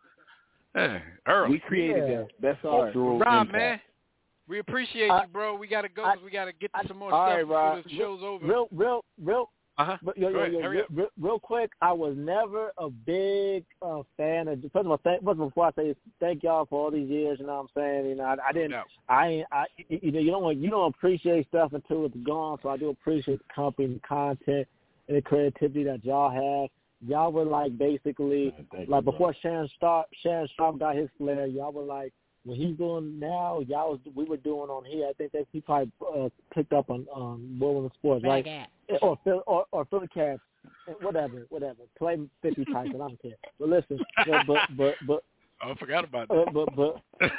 Yeah, 0.77 0.99
early. 1.27 1.51
we 1.53 1.59
created 1.61 1.97
Yeah. 2.09 2.17
that. 2.19 2.29
That's 2.41 2.65
ours. 2.65 2.93
Cultural 2.93 3.19
Rob, 3.21 3.47
impact. 3.47 3.53
man, 3.53 3.81
we 4.49 4.59
appreciate 4.59 5.09
I- 5.09 5.23
you, 5.23 5.29
bro. 5.29 5.55
We 5.57 5.69
gotta 5.69 5.89
go. 5.89 6.05
I- 6.05 6.15
'cause 6.17 6.25
we 6.25 6.31
gotta 6.33 6.53
get 6.53 6.73
to 6.73 6.79
I- 6.81 6.85
some 6.87 6.99
more 6.99 7.13
All 7.13 7.27
stuff 7.29 7.49
right, 7.49 7.77
before 7.77 7.83
the 7.83 7.97
show's 7.97 8.23
over. 8.23 8.45
Real, 8.47 8.69
real, 8.73 9.05
real, 9.23 9.51
Uh 9.77 9.85
huh. 9.85 9.97
But 10.03 10.17
yo, 10.17 10.33
Go 10.33 10.45
yo, 10.45 10.61
yo, 10.61 10.69
real, 10.69 10.85
real, 10.93 11.09
real 11.21 11.39
quick, 11.41 11.73
I 11.83 11.93
was 11.93 12.15
never 12.17 12.73
a 12.79 12.89
big 12.89 13.65
uh, 13.83 14.03
fan 14.17 14.47
of. 14.47 14.61
First 14.61 14.77
of 14.77 14.87
all, 14.87 15.01
thank, 15.03 15.25
first 15.25 15.33
of 15.33 15.41
all, 15.41 15.49
before 15.49 15.67
I 15.67 15.73
say 15.73 15.95
thank 16.21 16.45
y'all 16.45 16.67
for 16.67 16.85
all 16.85 16.91
these 16.93 17.09
years, 17.09 17.39
you 17.41 17.47
know 17.47 17.55
what 17.55 17.63
I'm 17.63 17.83
saying? 17.83 18.07
You 18.07 18.15
know, 18.15 18.25
I, 18.25 18.37
I 18.49 18.53
didn't, 18.53 18.71
No. 18.71 18.85
I, 19.09 19.45
I, 19.51 19.65
you 19.89 20.13
know, 20.13 20.21
you 20.21 20.31
don't, 20.31 20.59
you 20.59 20.71
don't 20.71 20.95
appreciate 20.95 21.49
stuff 21.49 21.73
until 21.73 22.07
it's 22.07 22.17
gone. 22.25 22.59
So 22.63 22.69
I 22.69 22.77
do 22.77 22.91
appreciate 22.91 23.39
the 23.39 23.55
company, 23.55 23.95
the 23.95 24.01
content, 24.01 24.69
and 25.09 25.17
the 25.17 25.23
creativity 25.23 25.83
that 25.85 26.05
y'all 26.05 26.31
have. 26.31 26.71
Y'all 27.07 27.33
were 27.33 27.45
like 27.45 27.77
basically 27.77 28.55
Man, 28.73 28.87
like 28.89 29.05
you, 29.05 29.11
before 29.11 29.35
Shannon 29.43 29.69
Sharpe, 29.81 30.07
Shannon 30.23 30.49
Sharpe 30.57 30.79
got 30.79 30.97
his 30.97 31.09
flair. 31.19 31.47
Y'all 31.47 31.73
were 31.73 31.83
like 31.83 32.15
what 32.45 32.57
he's 32.57 32.77
doing 32.77 33.19
now. 33.19 33.61
Y'all 33.67 33.93
was 33.93 34.01
we 34.15 34.25
were 34.25 34.37
doing 34.37 34.71
on 34.71 34.85
here. 34.85 35.07
I 35.09 35.13
think 35.15 35.33
that 35.33 35.47
he 35.53 35.61
probably 35.61 35.91
uh, 36.15 36.29
picked 36.55 36.73
up 36.73 36.91
on 36.91 37.07
um, 37.15 37.57
Women 37.61 37.91
Sports, 37.99 38.25
right? 38.25 38.47
or 39.03 39.19
Phil 39.25 39.43
or 39.47 39.65
or 39.73 39.85
Philly 39.87 40.09
Cats, 40.09 40.41
whatever, 41.01 41.47
whatever. 41.49 41.81
Play 41.99 42.19
fifty 42.43 42.65
Tyson, 42.73 42.95
I 42.97 42.99
don't 42.99 43.23
care. 43.23 43.33
But 43.59 43.69
listen, 43.69 43.99
but 44.27 44.47
but 44.47 44.59
but 44.77 44.95
but 45.07 45.25
Oh, 45.63 45.71
I 45.71 45.75
forgot 45.77 46.05
about 46.05 46.31
uh, 46.31 46.45
that. 46.45 46.53
but 46.53 46.77
but, 46.77 47.01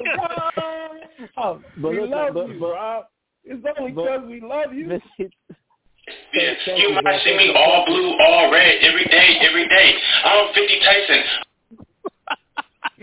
Oh, 1.36 1.60
but 1.80 1.90
we 1.90 2.00
listen, 2.00 2.10
love 2.10 2.34
but, 2.34 2.48
you, 2.48 2.58
but, 2.60 2.72
Rob. 2.72 3.04
It's 3.44 3.64
only 3.78 3.92
but- 3.92 4.02
because 4.02 4.28
we 4.28 4.40
love 4.40 4.72
you. 4.74 4.88
this, 4.88 5.02
Yeah, 5.18 6.52
you 6.76 6.88
you, 6.88 7.02
might 7.02 7.22
see 7.24 7.36
me 7.36 7.52
all 7.54 7.84
blue, 7.86 8.16
all 8.18 8.50
red, 8.50 8.78
every 8.82 9.04
day, 9.04 9.38
every 9.42 9.68
day. 9.68 9.94
I'm 10.24 10.48
50 10.54 10.80
Tyson. 10.80 11.22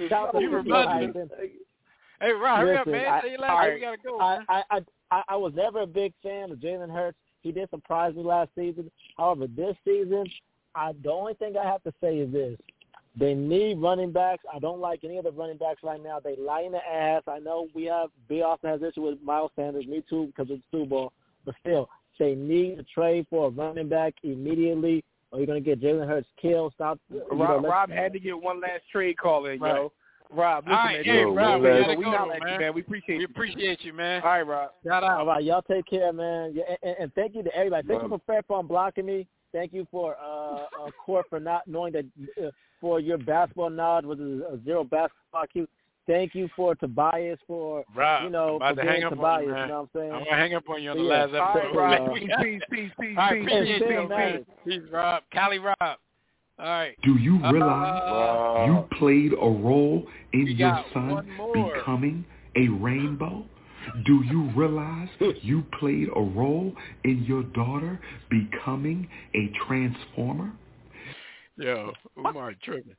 Shout 0.10 0.28
out 0.28 0.32
to 0.34 0.42
You 0.42 0.50
remind 0.50 1.14
Tyson. 1.14 1.30
Hey, 2.22 2.32
Rob, 2.32 2.60
hurry 2.60 2.78
up, 2.78 2.88
man. 2.88 3.06
I- 3.06 3.22
Say 3.22 3.30
your 3.32 3.40
last 3.40 3.52
right, 3.52 3.74
We 3.74 3.80
gotta 3.82 3.98
go. 4.04 4.18
I. 4.20 4.40
I, 4.50 4.64
I, 4.72 4.80
I, 5.12 5.24
I 5.30 5.36
was 5.36 5.54
never 5.56 5.82
a 5.82 5.88
big 5.88 6.14
fan 6.24 6.52
of 6.52 6.60
Jalen 6.60 6.92
Hurts. 6.92 7.18
He 7.42 7.52
did 7.52 7.70
surprise 7.70 8.16
me 8.16 8.24
last 8.24 8.50
season. 8.56 8.90
However, 9.18 9.48
this 9.48 9.76
season, 9.86 10.26
I 10.76 10.94
the 11.04 11.12
only 11.12 11.34
thing 11.36 11.56
I 11.58 11.66
have 11.66 11.84
to 11.84 11.94
say 12.02 12.18
is 12.18 12.32
this: 12.32 12.58
they 13.20 13.34
need 13.34 13.80
running 13.80 14.12
backs. 14.12 14.44
I 14.54 14.60
don't 14.60 14.80
like 14.80 15.04
any 15.04 15.18
of 15.18 15.26
the 15.26 15.32
running 15.32 15.58
backs 15.58 15.82
right 15.84 16.02
now. 16.02 16.20
They 16.20 16.36
lie 16.38 16.62
in 16.62 16.72
the 16.72 16.86
ass. 16.86 17.24
I 17.28 17.40
know 17.40 17.68
we 17.76 17.84
have 17.86 18.10
B 18.30 18.42
also 18.42 18.68
has 18.68 18.82
issue 18.82 19.02
with 19.02 19.22
Miles 19.22 19.52
Sanders. 19.56 19.86
Me 19.86 20.04
too 20.10 20.28
because 20.28 20.48
the 20.48 20.62
Super 20.72 20.90
Bowl. 20.90 21.14
But 21.46 21.56
still, 21.60 21.90
they 22.18 22.36
need 22.36 22.78
to 22.78 22.84
trade 22.84 23.28
for 23.30 23.48
a 23.48 23.50
running 23.50 23.90
back 23.90 24.14
immediately, 24.24 25.04
or 25.34 25.40
you're 25.40 25.48
gonna 25.48 25.60
get 25.60 25.82
Jalen 25.82 26.08
Hurts 26.08 26.28
killed. 26.42 26.74
Stop. 26.76 27.00
you 27.10 27.22
know, 27.32 27.60
Rob, 27.60 27.90
had 27.90 28.14
to 28.14 28.20
get 28.20 28.40
one 28.40 28.62
last 28.62 28.84
trade 28.92 29.18
call 29.18 29.48
in, 29.48 29.60
Right. 29.60 29.76
yo. 29.76 29.92
Rob, 30.32 30.64
listen, 30.64 30.78
All 30.78 30.86
right, 30.86 31.06
man, 31.06 31.16
hey, 31.16 31.22
yo, 31.22 31.34
Rob, 31.34 31.62
we, 31.62 31.68
we 31.70 31.74
we, 31.76 31.82
gotta 31.82 31.96
we 31.98 32.06
go, 32.06 32.12
holler 32.12 32.40
man. 32.40 32.54
you, 32.54 32.60
man. 32.60 32.74
We 32.74 32.82
appreciate 32.82 33.16
We 33.18 33.22
you. 33.22 33.28
appreciate 33.30 33.84
you, 33.84 33.94
man. 33.94 34.22
All 34.24 34.30
right, 34.30 34.42
Rob. 34.42 34.72
Shout 34.84 35.04
out. 35.04 35.20
All 35.20 35.26
right, 35.28 35.44
y'all 35.44 35.62
take 35.62 35.86
care, 35.86 36.12
man. 36.14 36.54
Yeah, 36.56 36.64
and, 36.70 36.78
and, 36.82 36.96
and 37.02 37.14
thank 37.14 37.36
you 37.36 37.44
to 37.44 37.56
everybody. 37.56 37.88
Thank 37.88 38.04
you 38.04 38.10
for 38.10 38.22
Fair 38.26 38.42
for 38.48 38.64
blocking 38.64 39.06
me. 39.06 39.28
Thank 39.52 39.74
you 39.74 39.88
for 39.92 40.16
uh, 40.24 40.64
uh 40.86 40.92
Court 41.06 41.28
for 41.30 41.40
not 41.40 41.68
knowing 41.68 41.94
that 41.94 42.06
uh, 42.44 42.50
for 42.82 43.00
your 43.00 43.20
basketball 43.20 43.70
knowledge 43.70 44.06
was 44.06 44.20
a, 44.20 44.56
a 44.56 44.64
zero 44.64 44.84
basketball 44.84 45.44
IQ. 45.56 45.68
Thank 46.06 46.36
you 46.36 46.50
for 46.56 46.76
Tobias 46.76 47.40
for 47.48 47.86
Rob, 47.96 48.24
you 48.26 48.30
know 48.30 48.60
for 48.60 48.76
to 48.76 48.82
hang 48.82 48.92
being 48.96 49.04
up 49.06 49.10
Tobias. 49.14 49.48
on 49.50 49.56
you, 49.56 49.62
you 49.62 49.68
know 49.68 49.82
what 49.82 49.90
I'm 49.96 50.02
saying? 50.02 50.12
I'm 50.12 50.24
gonna 50.26 50.36
hang 50.36 50.54
up 50.56 50.70
on 50.70 50.84
you 50.84 50.90
on 50.92 50.98
the 50.98 51.04
Yeah. 51.04 51.10
last 51.26 51.34
All 51.34 51.40
right, 51.40 51.64
episode. 51.64 51.78
Rob. 51.78 52.02
Uh, 52.10 52.14
Peace, 52.20 52.32
peace, 52.42 52.62
peace, 52.72 52.92
peace, 53.00 53.18
All 53.18 53.24
right, 53.24 53.40
peace. 53.42 53.50
appreciate 53.52 53.70
It's 53.70 53.82
you, 53.82 53.88
been 53.88 54.08
man. 54.10 54.34
nice. 54.34 54.44
Peace, 54.66 54.92
Rob. 54.92 55.24
Cali 55.32 55.60
Rob. 55.60 55.76
All 55.82 55.98
right. 56.60 56.96
Do 57.04 57.16
you 57.16 57.40
Uh, 57.44 57.52
realize 57.52 58.68
you 58.68 58.98
played 58.98 59.34
a 59.34 59.50
role 59.50 60.06
in 60.34 60.46
we 60.46 60.54
your 60.54 60.86
son 60.94 61.28
becoming 61.54 62.26
a 62.56 62.68
rainbow? 62.68 63.46
Do 64.06 64.24
you 64.26 64.50
realize 64.56 65.10
you 65.42 65.64
played 65.80 66.08
a 66.16 66.22
role 66.22 66.74
in 67.04 67.24
your 67.24 67.44
daughter 67.44 68.00
becoming 68.30 69.10
a 69.36 69.48
transformer? 69.68 70.52
Yo, 71.58 71.92
Umar 72.18 72.54
tripping. 72.64 72.96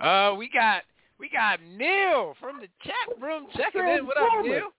Uh, 0.00 0.34
we 0.38 0.48
got 0.48 0.82
we 1.22 1.28
got 1.28 1.60
Neil 1.78 2.34
from 2.40 2.60
the 2.60 2.66
chat 2.84 3.22
room 3.22 3.46
checking 3.56 3.86
in. 3.86 4.04
What 4.04 4.16
up, 4.18 4.44
Neil? 4.44 4.70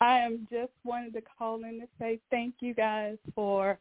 I 0.00 0.18
am 0.18 0.48
just 0.50 0.72
wanted 0.84 1.12
to 1.14 1.22
call 1.38 1.62
in 1.62 1.80
to 1.80 1.86
say 2.00 2.18
thank 2.30 2.54
you 2.58 2.74
guys 2.74 3.16
for 3.36 3.78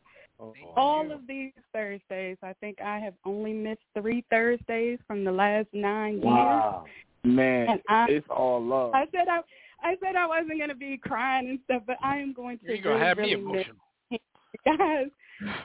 all 0.76 1.12
of 1.12 1.26
these 1.28 1.52
Thursdays. 1.74 2.38
I 2.44 2.54
think 2.60 2.80
I 2.80 3.00
have 3.00 3.16
only 3.26 3.54
missed 3.54 3.82
three 4.00 4.24
Thursdays 4.30 5.00
from 5.08 5.24
the 5.24 5.32
last 5.32 5.68
nine 5.74 6.22
Wow. 6.22 6.86
Man, 7.24 7.70
And 7.70 7.82
I- 7.90 8.10
it's 8.10 8.28
all 8.30 8.64
love. 8.64 8.94
I 8.94 9.08
said 9.12 9.28
I 9.28 9.42
I 9.82 9.96
said 10.02 10.16
I 10.16 10.28
wasn't 10.28 10.60
gonna 10.60 10.76
be 10.76 10.98
crying 10.98 11.50
and 11.50 11.60
stuff, 11.66 11.84
but 11.88 11.98
I 12.04 12.18
am 12.18 12.34
going 12.34 12.60
to 12.60 12.76
You 12.76 12.82
gonna 12.82 12.96
really, 12.98 13.06
have 13.08 13.18
really 13.18 13.36
miss 13.36 13.42
emotional. 13.42 13.78
you 14.12 14.20
guys 14.66 15.08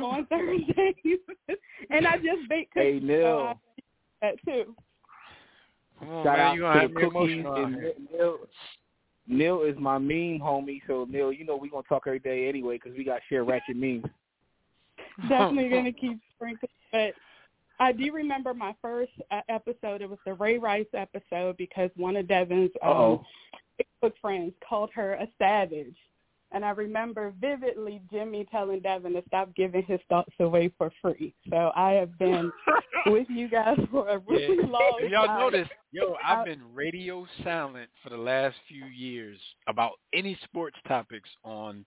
on 0.01 0.27
Thursdays. 0.31 1.19
and 1.91 2.07
I 2.07 2.17
just 2.17 2.49
baked 2.49 2.73
Hey, 2.75 2.99
Neil. 3.01 3.23
so 3.23 3.39
I 3.41 3.55
that 4.23 4.35
too. 4.45 4.75
Come 6.03 6.11
on, 6.11 6.25
Shout 6.25 6.39
man. 6.39 6.47
out 6.47 6.55
You 6.55 6.61
gonna 6.63 6.89
the 6.89 6.95
cookies. 6.95 7.45
And. 7.47 7.77
Neil, 8.13 8.39
Neil 9.29 9.63
is 9.63 9.77
my 9.79 9.99
meme 9.99 10.41
homie. 10.41 10.81
So 10.87 11.07
Neil, 11.09 11.33
you 11.33 11.45
know 11.45 11.57
we 11.57 11.71
gonna 11.71 11.85
talk 11.89 12.05
every 12.07 12.19
day 12.19 12.49
anyway 12.49 12.77
because 12.83 12.97
we 12.99 13.05
got 13.05 13.21
share 13.29 13.45
ratchet 13.45 13.77
memes. 13.77 14.05
Definitely 15.29 15.69
going 15.69 15.85
to 15.85 15.93
keep 15.93 16.19
sprinkling. 16.35 16.71
But 16.91 17.15
I 17.79 17.93
do 17.93 18.13
remember 18.13 18.55
my 18.55 18.75
first 18.81 19.13
uh, 19.31 19.41
episode. 19.49 20.01
It 20.01 20.09
was 20.09 20.19
the 20.25 20.35
Ray 20.35 20.59
Rice 20.59 20.87
episode 20.95 21.57
because 21.57 21.91
one 21.97 22.17
of 22.17 22.27
Devin's 22.29 22.71
um, 22.83 23.21
Facebook 24.03 24.13
friends 24.21 24.53
called 24.67 24.91
her 24.95 25.15
a 25.15 25.29
savage. 25.39 25.95
And 26.55 26.65
I 26.65 26.71
remember 26.71 27.33
vividly 27.41 28.03
Jimmy 28.13 28.47
telling 28.51 28.81
Devin 28.81 29.15
to 29.15 29.23
stop 29.27 29.55
giving 29.55 29.83
his 29.85 30.01
thoughts 30.09 30.33
away 30.39 30.71
for 30.77 30.93
free. 31.01 31.35
So 31.49 31.71
I 31.75 31.93
have 31.93 32.19
been 32.19 32.53
with 33.07 33.27
you 33.31 33.49
guys 33.49 33.79
for 33.91 34.09
a 34.09 34.19
really 34.19 34.57
Yeah. 34.61 34.67
long 34.71 34.99
If 35.01 35.11
y'all 35.11 35.27
time. 35.27 35.41
notice, 35.41 35.69
yo, 35.93 36.15
I- 36.23 36.41
I've 36.41 36.47
been 36.47 36.61
radio 36.75 37.27
silent 37.43 37.89
for 38.03 38.11
the 38.11 38.17
last 38.19 38.57
few 38.69 38.85
years 38.85 39.39
about 39.67 39.93
any 40.13 40.39
sports 40.45 40.77
topics 40.87 41.31
on 41.43 41.85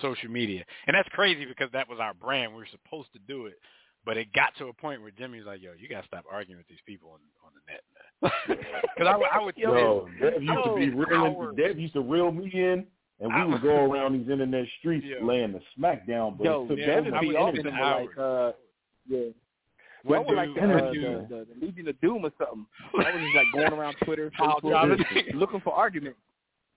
social 0.00 0.30
media, 0.30 0.64
and 0.86 0.94
that's 0.94 1.08
crazy 1.10 1.44
because 1.44 1.70
that 1.72 1.88
was 1.88 1.98
our 2.00 2.14
brand. 2.14 2.52
We 2.52 2.58
were 2.58 2.68
supposed 2.70 3.12
to 3.12 3.18
do 3.20 3.46
it, 3.46 3.58
but 4.04 4.16
it 4.16 4.32
got 4.32 4.54
to 4.58 4.66
a 4.68 4.72
point 4.72 5.00
where 5.02 5.10
Jimmy 5.10 5.38
was 5.38 5.46
like, 5.46 5.60
"Yo, 5.62 5.72
you 5.78 5.88
gotta 5.88 6.06
stop 6.06 6.24
arguing 6.30 6.58
with 6.58 6.68
these 6.68 6.80
people 6.86 7.10
on 7.10 7.20
on 7.44 7.52
the 7.54 7.72
net, 7.72 7.82
man." 8.48 8.58
Because 8.96 9.08
I, 9.12 9.16
would- 9.16 9.28
I 9.30 9.40
would 9.44 9.56
Yo, 9.58 10.08
spend 10.18 10.32
Dev 10.34 10.42
used 10.42 10.64
to 10.64 10.74
be 10.76 10.88
reeling. 10.90 11.34
hours- 11.36 11.56
Dev 11.56 11.78
used 11.78 11.94
to 11.94 12.00
reel 12.00 12.30
me 12.32 12.50
in, 12.52 12.86
and 13.20 13.32
we 13.34 13.52
would 13.52 13.62
go 13.70 13.90
around 13.90 14.18
these 14.20 14.30
internet 14.30 14.66
streets 14.78 15.06
Yeah. 15.08 15.24
laying 15.24 15.52
the 15.52 15.60
smack 15.76 16.06
down. 16.06 16.36
But 16.38 16.44
Yo, 16.44 16.64
it 16.64 16.68
took 16.68 16.78
Devin 16.78 17.12
so 17.12 17.20
be 17.20 17.26
much 17.32 17.36
off 17.36 17.48
energy. 17.50 17.62
them 17.62 17.78
like 17.80 18.18
uh, 18.18 18.52
yeah. 19.08 19.18
When 20.02 20.20
Y'all 20.20 20.28
were 20.30 20.36
like 20.36 20.48
do- 20.48 20.54
the, 20.54 20.60
when 20.60 20.70
uh, 20.84 20.90
do- 20.92 21.00
the, 21.00 21.26
the, 21.28 21.46
the 21.60 21.66
Legion 21.66 21.88
of 21.88 22.00
Doom 22.00 22.24
or 22.24 22.30
something. 22.38 22.66
I 22.94 23.10
was 23.12 23.22
just 23.22 23.34
like 23.36 23.46
going 23.52 23.72
around 23.80 23.96
Twitter, 24.04 24.30
Facebook, 24.38 25.34
looking 25.34 25.60
for 25.60 25.72
arguments. 25.72 26.18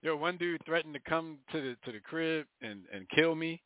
Yo, 0.01 0.15
one 0.15 0.37
dude 0.37 0.63
threatened 0.65 0.93
to 0.93 0.99
come 1.01 1.37
to 1.51 1.59
the 1.61 1.75
to 1.85 1.91
the 1.91 1.99
crib 1.99 2.45
and 2.61 2.81
and 2.93 3.07
kill 3.09 3.35
me, 3.35 3.61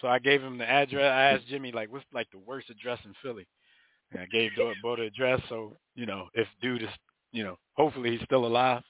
so 0.00 0.08
I 0.08 0.18
gave 0.18 0.42
him 0.42 0.56
the 0.58 0.68
address. 0.68 1.12
I 1.12 1.34
asked 1.36 1.46
Jimmy 1.46 1.72
like, 1.72 1.92
what's 1.92 2.04
like 2.12 2.28
the 2.32 2.38
worst 2.38 2.70
address 2.70 2.98
in 3.04 3.12
Philly, 3.22 3.46
and 4.10 4.20
I 4.22 4.26
gave 4.32 4.50
Bo 4.56 4.72
Bo 4.82 4.96
the 4.96 5.02
address. 5.02 5.40
So 5.50 5.76
you 5.94 6.06
know, 6.06 6.28
if 6.34 6.48
dude 6.62 6.82
is, 6.82 6.88
you 7.32 7.44
know, 7.44 7.58
hopefully 7.74 8.12
he's 8.16 8.24
still 8.24 8.46
alive. 8.46 8.82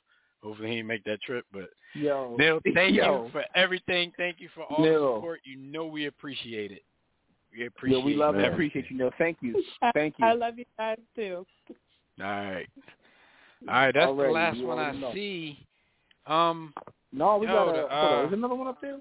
Hopefully 0.45 0.69
he 0.69 0.75
didn't 0.77 0.89
make 0.89 1.05
that 1.05 1.23
trip. 1.23 1.45
But 1.53 1.71
Yo, 1.95 2.37
Neil, 2.39 2.61
thank 2.75 2.95
yo. 2.95 3.25
you 3.25 3.31
for 3.33 3.45
everything. 3.57 4.13
Thank 4.17 4.37
you 4.41 4.49
for 4.55 4.63
all 4.65 4.85
the 4.85 5.17
support. 5.17 5.41
You 5.45 5.57
know 5.57 5.87
we 5.87 6.07
appreciate 6.07 6.71
it. 6.71 6.83
We 7.57 7.67
appreciate. 7.67 7.99
Yo, 8.01 8.05
we 8.05 8.15
love 8.15 8.35
and 8.35 8.45
everything. 8.45 8.69
appreciate 8.69 8.91
you. 8.91 8.99
Neil. 8.99 9.11
Thank 9.19 9.39
you. 9.41 9.63
Thank 9.95 10.17
you. 10.19 10.27
I 10.27 10.35
love 10.35 10.59
you 10.59 10.65
guys 10.79 10.99
too. 11.17 11.47
All 12.21 12.27
right. 12.27 12.69
All 13.67 13.75
right, 13.75 13.95
that's 13.95 14.09
Already, 14.09 14.29
the 14.29 14.35
last 14.35 14.63
one 14.63 14.79
I 14.79 14.93
know. 14.93 15.13
see. 15.15 15.59
Um, 16.27 16.75
No, 17.13 17.39
we 17.39 17.47
Yo, 17.47 17.53
got 17.55 17.69
a. 17.69 17.73
the, 17.73 17.95
on, 17.95 18.25
uh, 18.25 18.27
is 18.27 18.33
another 18.35 18.55
one 18.55 18.67
up 18.67 18.81
there? 18.81 18.99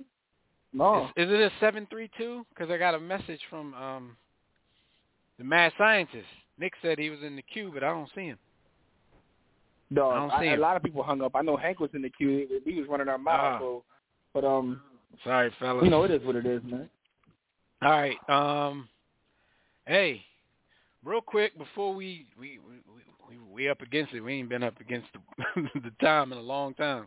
No. 0.72 1.10
Is, 1.18 1.28
is 1.28 1.34
it 1.34 1.40
a 1.42 1.52
seven 1.60 1.86
three 1.90 2.10
two? 2.18 2.46
Because 2.50 2.72
I 2.72 2.78
got 2.78 2.96
a 2.96 3.00
message 3.00 3.42
from 3.50 3.74
um 3.74 4.16
the 5.38 5.44
mad 5.44 5.74
scientist. 5.78 6.26
Nick 6.58 6.74
said 6.82 6.98
he 7.00 7.10
was 7.10 7.20
in 7.26 7.36
the 7.36 7.42
queue, 7.42 7.72
but 7.74 7.84
I 7.84 7.90
don't 7.90 8.10
see 8.16 8.28
him. 8.28 8.38
No, 9.90 10.10
I 10.10 10.16
don't 10.16 10.32
I- 10.32 10.42
see 10.42 10.48
a 10.50 10.58
lot 10.58 10.76
of 10.78 10.84
people 10.84 11.04
hung 11.04 11.22
up. 11.22 11.36
I 11.36 11.42
know 11.42 11.56
Hank 11.58 11.80
was 11.80 11.90
in 11.94 12.02
the 12.02 12.10
queue. 12.10 12.48
He 12.66 12.74
was 12.80 12.88
running 12.90 13.08
our 13.10 13.18
mouth. 13.18 13.40
Ah. 13.42 13.60
So, 13.60 13.84
but 14.34 14.44
um, 14.44 14.82
Sorry, 15.24 15.52
fellas. 15.60 15.84
you 15.84 15.90
know, 15.92 16.04
it 16.04 16.12
is 16.12 16.24
what 16.26 16.36
it 16.36 16.46
is, 16.46 16.62
man. 16.64 16.90
All 17.82 17.92
right. 17.92 18.18
Um. 18.30 18.88
Hey, 19.86 20.22
real 21.04 21.22
quick 21.22 21.58
before 21.58 21.94
we 21.94 22.26
we 22.40 22.60
we, 22.60 22.76
we, 23.30 23.38
we 23.54 23.70
up 23.70 23.82
against 23.82 24.14
it. 24.14 24.22
We 24.22 24.34
ain't 24.36 24.50
been 24.50 24.64
up 24.64 24.80
against 24.80 25.08
the, 25.14 25.70
the 25.82 25.92
time 26.02 26.32
in 26.32 26.38
a 26.38 26.42
long 26.42 26.74
time. 26.74 27.06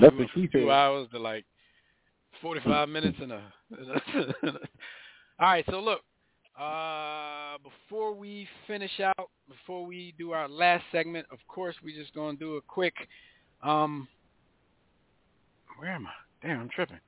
That's 0.00 0.12
two, 0.12 0.18
what 0.18 0.28
she 0.34 0.46
two 0.48 0.70
hours 0.72 1.08
to 1.12 1.18
like 1.18 1.44
forty 2.40 2.60
five 2.64 2.88
minutes 2.88 3.18
and 3.20 3.32
a. 3.32 3.42
All 4.42 4.52
right. 5.40 5.64
So 5.70 5.80
look. 5.80 6.00
Uh, 6.62 7.58
before 7.58 8.14
we 8.14 8.46
finish 8.66 9.00
out, 9.00 9.30
before 9.48 9.84
we 9.84 10.14
do 10.18 10.30
our 10.32 10.48
last 10.48 10.84
segment, 10.92 11.26
of 11.30 11.38
course, 11.48 11.74
we're 11.82 11.96
just 11.96 12.14
gonna 12.14 12.36
do 12.36 12.56
a 12.56 12.60
quick. 12.60 12.94
Um, 13.62 14.06
where 15.78 15.90
am 15.90 16.06
I? 16.06 16.46
Damn, 16.46 16.60
I'm 16.60 16.68
tripping. 16.68 17.00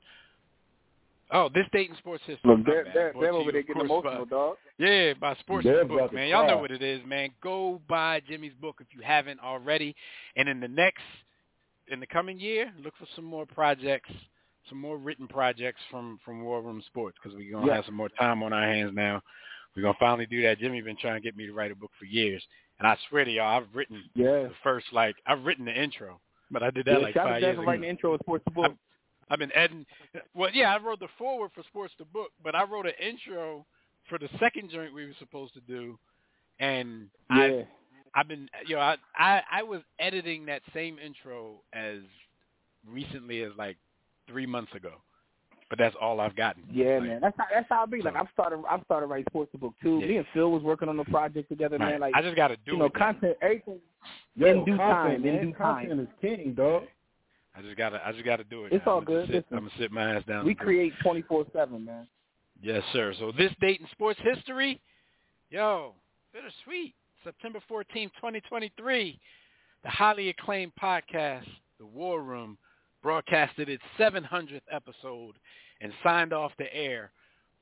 Oh, 1.30 1.48
this 1.54 1.66
Dayton 1.72 1.96
sports 1.98 2.22
history. 2.26 2.50
Look, 2.50 2.66
they're, 2.66 2.84
they're, 2.92 3.12
they're 3.18 3.32
over 3.32 3.50
there 3.50 3.62
getting 3.62 3.86
course, 3.86 4.04
by- 4.04 4.16
emotional, 4.16 4.26
dog. 4.26 4.56
yeah, 4.78 5.14
by 5.14 5.34
Sports 5.40 5.66
Book, 5.88 6.12
man. 6.12 6.28
Y'all 6.28 6.46
know 6.46 6.58
what 6.58 6.70
it 6.70 6.82
is, 6.82 7.00
man. 7.06 7.30
Go 7.42 7.80
buy 7.88 8.20
Jimmy's 8.28 8.52
book 8.60 8.76
if 8.80 8.88
you 8.94 9.02
haven't 9.02 9.40
already. 9.40 9.96
And 10.36 10.48
in 10.48 10.60
the 10.60 10.68
next, 10.68 11.02
in 11.88 12.00
the 12.00 12.06
coming 12.06 12.38
year, 12.38 12.72
look 12.82 12.94
for 12.98 13.06
some 13.16 13.24
more 13.24 13.46
projects, 13.46 14.10
some 14.68 14.78
more 14.80 14.96
written 14.98 15.26
projects 15.28 15.80
from 15.90 16.18
from 16.24 16.42
War 16.42 16.62
Room 16.62 16.82
Sports 16.86 17.16
because 17.22 17.36
we're 17.36 17.50
gonna 17.52 17.66
Yeah. 17.66 17.76
have 17.76 17.84
some 17.86 17.94
more 17.94 18.08
time 18.10 18.42
on 18.42 18.52
our 18.52 18.62
hands 18.66 18.92
now. 18.94 19.22
We're 19.76 19.82
gonna 19.82 19.96
finally 19.98 20.26
do 20.26 20.42
that. 20.42 20.58
Jimmy 20.58 20.80
been 20.80 20.96
trying 20.96 21.14
to 21.20 21.20
get 21.20 21.36
me 21.36 21.46
to 21.46 21.52
write 21.52 21.70
a 21.72 21.74
book 21.74 21.90
for 21.98 22.04
years, 22.06 22.42
and 22.78 22.86
I 22.88 22.96
swear 23.08 23.24
to 23.24 23.30
y'all, 23.30 23.56
I've 23.60 23.74
written 23.74 24.02
Yeah. 24.14 24.44
the 24.44 24.54
first 24.62 24.92
like 24.92 25.16
I've 25.26 25.44
written 25.44 25.64
the 25.64 25.74
intro, 25.74 26.20
but 26.50 26.62
I 26.62 26.70
did 26.70 26.86
that 26.86 26.98
yeah 27.00 27.06
like 27.06 27.14
five 27.14 27.42
years 27.42 27.54
ago. 27.58 27.64
writing 27.66 27.82
the 27.82 27.88
intro 27.88 28.14
of 28.14 28.20
Sports 28.20 28.44
the 28.44 28.50
Book. 28.52 28.76
I've 29.30 29.38
been 29.38 29.52
editing. 29.54 29.86
Well, 30.34 30.50
yeah, 30.52 30.74
I 30.74 30.78
wrote 30.78 31.00
the 31.00 31.08
forward 31.18 31.50
for 31.54 31.62
Sports 31.64 31.94
the 31.98 32.04
Book, 32.04 32.30
but 32.42 32.54
I 32.54 32.62
wrote 32.64 32.86
an 32.86 32.92
intro 33.00 33.66
for 34.08 34.18
the 34.18 34.28
second 34.38 34.70
joint 34.70 34.92
we 34.94 35.06
were 35.06 35.14
supposed 35.18 35.54
to 35.54 35.60
do, 35.62 35.98
and 36.60 37.08
I 37.30 37.46
yeah. 37.48 37.62
I've 38.14 38.28
been 38.28 38.48
yo 38.66 38.78
I, 38.78 38.96
I 39.16 39.42
I 39.50 39.62
was 39.62 39.82
editing 39.98 40.46
that 40.46 40.62
same 40.72 40.98
intro 40.98 41.62
as 41.72 42.00
recently 42.86 43.42
as 43.42 43.52
like 43.56 43.76
three 44.28 44.46
months 44.46 44.72
ago, 44.74 44.92
but 45.70 45.78
that's 45.78 45.94
all 46.00 46.20
I've 46.20 46.36
gotten. 46.36 46.62
Yeah, 46.72 46.98
Like, 46.98 47.02
man. 47.02 47.20
That's 47.20 47.36
how 47.38 47.44
that's 47.52 47.66
how 47.68 47.82
I 47.82 47.86
be. 47.86 48.02
Like 48.02 48.16
I'm 48.16 48.28
started 48.32 48.62
I'm 48.68 48.82
started 48.84 49.06
writing 49.06 49.26
sports 49.30 49.50
the 49.52 49.58
book 49.58 49.74
too. 49.82 49.98
Yeah. 50.00 50.06
Me 50.06 50.16
and 50.18 50.26
Phil 50.34 50.50
was 50.50 50.62
working 50.62 50.88
on 50.88 50.96
the 50.96 51.04
project 51.04 51.48
together, 51.48 51.78
right. 51.78 51.92
man. 51.92 52.00
Like 52.00 52.14
I 52.14 52.22
just 52.22 52.36
got 52.36 52.48
to 52.48 52.56
do 52.56 52.72
you 52.72 52.78
know, 52.78 52.86
it. 52.86 52.94
content 52.94 53.36
everything 53.42 53.78
Yo, 54.36 54.46
in 54.46 54.64
due 54.64 54.76
content, 54.76 54.80
time, 54.80 55.22
man. 55.22 55.34
in 55.34 55.46
due 55.50 55.54
content 55.56 55.90
time. 55.90 56.00
is 56.00 56.08
king, 56.20 56.54
dog. 56.54 56.84
I 57.56 57.62
just 57.62 57.76
got 57.76 57.90
to 57.90 58.06
I 58.06 58.12
just 58.12 58.24
got 58.24 58.36
to 58.36 58.44
do 58.44 58.64
it. 58.64 58.72
It's 58.72 58.84
now. 58.86 58.92
all 58.92 58.98
I'm 58.98 59.04
good. 59.04 59.28
Sit, 59.28 59.46
I'm 59.52 59.58
gonna 59.58 59.70
sit 59.78 59.92
my 59.92 60.14
ass 60.16 60.22
down. 60.26 60.44
We 60.44 60.50
and 60.52 60.58
do 60.58 60.62
it. 60.62 60.64
create 60.64 60.92
twenty 61.02 61.22
four 61.22 61.44
seven, 61.52 61.84
man. 61.84 62.06
Yes, 62.62 62.82
sir. 62.92 63.14
So 63.18 63.32
this 63.36 63.52
date 63.60 63.80
in 63.80 63.86
sports 63.92 64.20
history, 64.22 64.80
yo, 65.50 65.94
bittersweet. 66.32 66.94
September 67.24 67.58
14th, 67.70 68.12
2023, 68.20 69.18
the 69.82 69.88
highly 69.88 70.28
acclaimed 70.28 70.72
podcast, 70.78 71.46
The 71.80 71.86
War 71.86 72.20
Room, 72.22 72.58
broadcasted 73.04 73.68
its 73.68 73.82
700th 74.00 74.62
episode 74.72 75.34
and 75.82 75.92
signed 76.02 76.32
off 76.32 76.50
the 76.58 76.74
air 76.74 77.12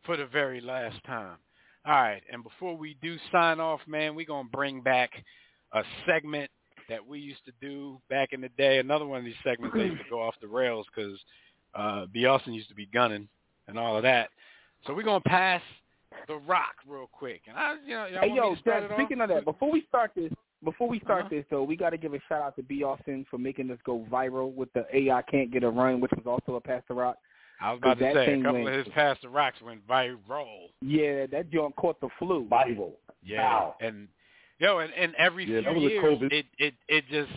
for 0.06 0.16
the 0.16 0.24
very 0.24 0.60
last 0.60 1.02
time. 1.04 1.36
All 1.84 1.94
right, 1.94 2.22
and 2.32 2.44
before 2.44 2.76
we 2.76 2.96
do 3.02 3.16
sign 3.32 3.58
off, 3.58 3.80
man, 3.88 4.14
we're 4.14 4.24
going 4.24 4.46
to 4.46 4.56
bring 4.56 4.80
back 4.82 5.10
a 5.72 5.82
segment 6.06 6.48
that 6.88 7.04
we 7.04 7.18
used 7.18 7.44
to 7.44 7.52
do 7.60 8.00
back 8.08 8.28
in 8.32 8.40
the 8.40 8.50
day. 8.56 8.78
Another 8.78 9.04
one 9.04 9.18
of 9.18 9.24
these 9.24 9.34
segments 9.42 9.76
that 9.76 9.84
used 9.86 10.04
to 10.04 10.08
go 10.08 10.22
off 10.22 10.34
the 10.40 10.46
rails 10.46 10.86
because 10.94 11.18
uh, 11.74 12.06
B. 12.12 12.24
Austin 12.24 12.54
used 12.54 12.68
to 12.68 12.74
be 12.76 12.86
gunning 12.86 13.28
and 13.66 13.76
all 13.76 13.96
of 13.96 14.04
that. 14.04 14.28
So 14.86 14.94
we're 14.94 15.02
going 15.02 15.22
to 15.22 15.28
pass 15.28 15.62
the 16.28 16.36
rock 16.36 16.74
real 16.86 17.08
quick. 17.10 17.42
And 17.48 17.56
I, 17.56 17.74
you 17.84 17.94
know, 17.94 18.06
Hey 18.20 18.32
yo, 18.32 18.54
Dad, 18.64 18.88
speaking 18.94 19.20
off? 19.20 19.30
of 19.30 19.34
that, 19.34 19.44
before 19.44 19.72
we 19.72 19.84
start 19.88 20.12
this 20.14 20.30
before 20.64 20.88
we 20.88 21.00
start 21.00 21.22
Uh-huh. 21.26 21.28
this 21.30 21.44
though, 21.50 21.62
we 21.62 21.76
gotta 21.76 21.96
give 21.96 22.14
a 22.14 22.20
shout 22.28 22.42
out 22.42 22.56
to 22.56 22.62
B 22.62 22.82
Austin 22.84 23.24
for 23.30 23.38
making 23.38 23.68
this 23.68 23.78
go 23.84 24.06
viral 24.10 24.52
with 24.54 24.72
the 24.72 24.86
AI 24.94 25.22
can't 25.22 25.50
get 25.50 25.64
a 25.64 25.70
run, 25.70 26.00
which 26.00 26.12
was 26.12 26.26
also 26.26 26.56
a 26.56 26.60
pass 26.60 26.82
the 26.88 26.94
rock. 26.94 27.16
I 27.60 27.70
was 27.72 27.78
about 27.78 27.98
to 27.98 28.04
say, 28.04 28.10
a 28.10 28.24
thing 28.26 28.42
couple 28.42 28.64
went- 28.64 28.76
of 28.76 28.84
his 28.86 28.94
pass 28.94 29.16
the 29.22 29.28
rocks 29.28 29.60
went 29.62 29.86
viral. 29.86 30.70
Yeah, 30.80 31.26
that 31.26 31.50
joint 31.50 31.76
caught 31.76 32.00
the 32.00 32.08
flu. 32.18 32.42
Bible. 32.44 32.98
Yeah, 33.22 33.42
Wow. 33.42 33.76
and 33.80 34.08
yo, 34.58 34.78
and, 34.78 34.92
and 34.94 35.14
every 35.16 35.44
Yeah, 35.44 35.70
few 35.72 35.80
years, 35.88 36.02
COVID. 36.18 36.32
it 36.32 36.46
it 36.58 36.74
it 36.88 37.04
just 37.08 37.30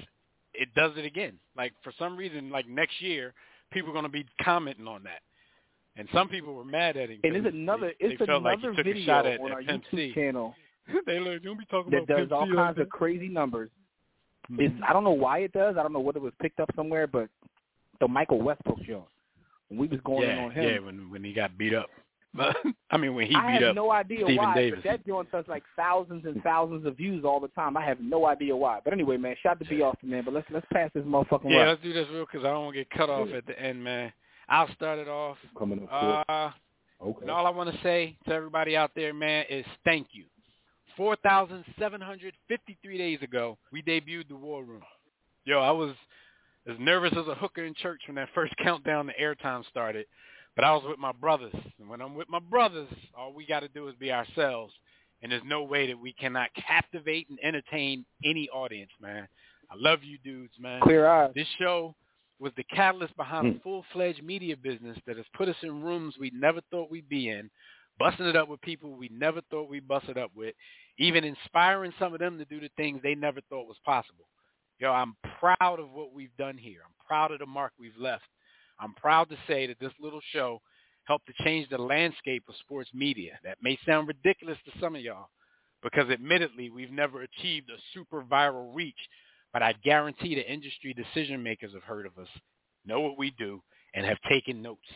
it 0.54 0.74
does 0.74 0.94
it 0.98 1.06
again. 1.06 1.38
Like 1.56 1.74
for 1.84 1.92
some 2.00 2.18
reason, 2.18 2.50
like 2.50 2.68
next 2.68 3.02
year, 3.02 3.34
people 3.72 3.90
are 3.92 3.94
going 3.94 4.04
to 4.04 4.10
be 4.10 4.26
commenting 4.42 4.88
on 4.88 5.04
that, 5.04 5.22
and 5.96 6.08
some 6.12 6.28
people 6.28 6.56
were 6.56 6.66
mad 6.66 6.98
at 6.98 7.10
him. 7.10 7.20
And 7.24 7.36
it's 7.36 7.48
another 7.54 7.92
they, 8.00 8.06
it's 8.08 8.20
they 8.20 8.26
felt 8.26 8.42
like 8.44 8.58
another 8.60 8.82
video 8.82 9.14
at, 9.20 9.40
on 9.40 9.48
at 9.48 9.52
our 9.52 9.62
Pimp 9.64 9.84
YouTube 9.86 9.92
C. 10.10 10.14
channel 10.16 10.56
they 11.06 11.20
like, 11.20 11.44
don't 11.44 11.58
be 11.60 11.66
talking 11.66 11.92
that 11.92 12.04
about 12.04 12.18
does 12.18 12.32
all 12.32 12.48
kinds 12.54 12.80
of 12.80 12.90
crazy 12.90 13.28
numbers. 13.28 13.70
Mhm. 14.52 14.60
It's 14.62 14.76
I 14.88 14.94
don't 14.94 15.04
know 15.04 15.12
why 15.12 15.40
it 15.40 15.52
does. 15.54 15.76
I 15.78 15.84
don't 15.84 15.94
know 15.94 16.00
whether 16.00 16.20
it 16.20 16.24
was 16.24 16.34
picked 16.42 16.60
up 16.60 16.70
somewhere, 16.76 17.08
but 17.08 17.30
the 18.00 18.08
Michael 18.08 18.42
Westbrook 18.42 18.82
joint. 18.84 19.06
When 19.70 19.80
we 19.80 19.88
was 19.88 20.00
going 20.06 20.28
yeah, 20.28 20.34
in 20.38 20.44
on 20.44 20.52
him. 20.52 20.64
yeah, 20.64 20.80
when 20.80 21.10
when 21.10 21.24
he 21.24 21.34
got 21.34 21.58
beat 21.58 21.74
up. 21.74 21.90
I 22.92 22.98
mean, 22.98 23.16
when 23.16 23.26
he 23.28 23.32
beat 23.34 23.38
up. 23.38 23.44
I 23.46 23.52
beat 23.54 23.62
have 23.62 23.70
up 23.70 23.76
no 23.76 23.92
idea 23.92 24.20
Stephen 24.26 24.36
why, 24.36 24.54
Davis. 24.54 24.80
but 24.84 24.90
that 24.92 25.08
joint 25.08 25.32
does 25.32 25.46
like 25.48 25.64
thousands 25.76 26.26
and 26.26 26.44
thousands 26.44 26.86
of 26.86 26.98
views 26.98 27.24
all 27.26 27.40
the 27.40 27.48
time. 27.50 27.76
I 27.78 27.84
have 27.86 28.00
no 28.02 28.28
idea 28.28 28.56
why. 28.56 28.80
But 28.84 28.94
anyway, 28.94 29.18
man, 29.18 29.36
shout 29.42 29.54
out 29.54 29.60
to 29.60 29.66
B 29.66 29.82
Austin, 29.82 30.10
man. 30.10 30.24
But 30.26 30.36
let's 30.36 30.48
let's 30.52 30.68
pass 30.72 30.92
this 30.94 31.04
motherfucking 31.06 31.50
Yeah, 31.50 31.60
rock. 31.62 31.68
let's 31.70 31.82
do 31.82 31.94
this 31.94 32.08
real 32.12 32.26
because 32.32 32.46
I 32.46 32.50
don't 32.50 32.66
want 32.66 32.76
to 32.76 32.82
get 32.82 32.90
cut 32.92 33.10
off 33.10 33.30
at 33.30 33.48
the 33.48 33.60
end, 33.60 33.84
man. 33.84 34.14
I'll 34.48 34.72
start 34.76 35.00
it 35.00 35.08
off. 35.08 35.38
Coming 35.58 35.88
up. 35.92 36.26
Uh, 36.30 36.50
Okay. 37.02 37.20
and 37.24 37.30
all 37.32 37.46
I 37.46 37.50
want 37.50 37.70
to 37.74 37.82
say 37.84 38.16
to 38.26 38.34
everybody 38.34 38.78
out 38.78 38.92
there, 38.96 39.14
man, 39.14 39.44
is 39.50 39.66
thank 39.84 40.08
you 40.14 40.24
4,753 40.98 42.98
days 42.98 43.20
ago, 43.22 43.58
we 43.72 43.82
debuted 43.82 44.28
the 44.30 44.36
War 44.36 44.64
Room. 44.64 44.82
Yo, 45.46 45.60
I 45.60 45.72
was 45.72 45.94
as 46.68 46.76
nervous 46.80 47.14
as 47.14 47.28
a 47.28 47.36
hooker 47.36 47.64
in 47.64 47.74
church 47.76 48.02
when 48.08 48.16
that 48.16 48.30
first 48.34 48.54
countdown 48.64 49.08
to 49.08 49.14
airtime 49.22 49.64
started, 49.70 50.06
but 50.56 50.66
I 50.66 50.74
was 50.74 50.84
with 50.88 51.00
my 51.00 51.12
brothers. 51.12 51.54
And 51.80 51.90
when 51.90 52.02
I'm 52.02 52.16
with 52.16 52.30
my 52.30 52.40
brothers, 52.40 52.90
all 53.18 53.34
we 53.34 53.46
got 53.46 53.62
to 53.62 53.68
do 53.68 53.88
is 53.88 53.96
be 53.96 54.12
ourselves. 54.12 54.74
And 55.22 55.32
there's 55.32 55.44
no 55.46 55.64
way 55.64 55.88
that 55.88 56.00
we 56.00 56.14
cannot 56.14 56.50
captivate 56.68 57.30
and 57.30 57.40
entertain 57.44 58.06
any 58.24 58.50
audience, 58.50 58.92
man. 59.02 59.28
I 59.72 59.76
love 59.78 60.00
you 60.04 60.18
dudes, 60.24 60.54
man. 60.60 60.82
Clear 60.82 61.08
eyes. 61.08 61.32
This 61.34 61.48
show 61.58 61.96
was 62.40 62.52
the 62.58 62.64
catalyst 62.64 63.16
behind 63.16 63.48
a 63.48 63.52
mm. 63.52 63.64
full-fledged 63.64 64.24
media 64.24 64.58
business 64.58 64.98
that 65.08 65.18
has 65.18 65.26
put 65.36 65.48
us 65.48 65.56
in 65.64 65.82
rooms 65.82 66.16
we 66.20 66.32
never 66.36 66.60
thought 66.70 66.92
we'd 66.92 67.10
be 67.10 67.30
in, 67.30 67.50
busting 68.00 68.26
it 68.26 68.36
up 68.36 68.48
with 68.48 68.62
people 68.62 68.94
we 68.94 69.10
never 69.12 69.42
thought 69.50 69.70
we'd 69.70 69.88
bust 69.88 70.10
it 70.10 70.18
up 70.18 70.32
with, 70.36 70.56
even 70.98 71.24
inspiring 71.24 71.94
some 72.00 72.14
of 72.14 72.20
them 72.20 72.38
to 72.38 72.46
do 72.46 72.60
the 72.60 72.70
things 72.78 73.00
they 73.02 73.16
never 73.16 73.42
thought 73.50 73.68
was 73.68 73.78
possible. 73.86 74.28
Yo, 74.80 74.92
I'm 74.92 75.16
proud 75.40 75.80
of 75.80 75.92
what 75.92 76.14
we've 76.14 76.36
done 76.38 76.58
here. 76.58 76.80
I'm 76.86 77.08
proud 77.08 77.32
of 77.32 77.40
the 77.40 77.46
mark 77.46 77.72
we've 77.80 77.98
left. 77.98 78.26
I'm 78.80 78.94
proud 78.94 79.30
to 79.30 79.38
say 79.48 79.68
that 79.68 79.80
this 79.80 79.94
little 80.02 80.22
show 80.34 80.62
helped 81.06 81.28
to 81.28 81.44
change 81.44 81.70
the 81.70 81.78
landscape 81.78 82.44
of 82.50 82.56
sports 82.60 82.90
media. 82.94 83.40
That 83.44 83.58
may 83.62 83.78
sound 83.86 84.08
ridiculous 84.08 84.58
to 84.66 84.80
some 84.80 84.96
of 84.96 85.02
y'all 85.02 85.30
because 85.82 86.10
admittedly 86.10 86.70
we've 86.70 86.92
never 86.92 87.22
achieved 87.22 87.70
a 87.70 87.78
super 87.94 88.24
viral 88.24 88.74
reach, 88.74 88.98
but 89.54 89.62
I 89.62 89.74
guarantee 89.84 90.36
the 90.36 90.52
industry 90.52 90.94
decision 90.94 91.42
makers 91.42 91.74
have 91.74 91.84
heard 91.84 92.06
of 92.06 92.18
us, 92.18 92.28
know 92.86 93.00
what 93.00 93.18
we 93.18 93.32
do, 93.32 93.62
and 93.94 94.06
have 94.06 94.18
taken 94.28 94.62
notes. 94.62 94.88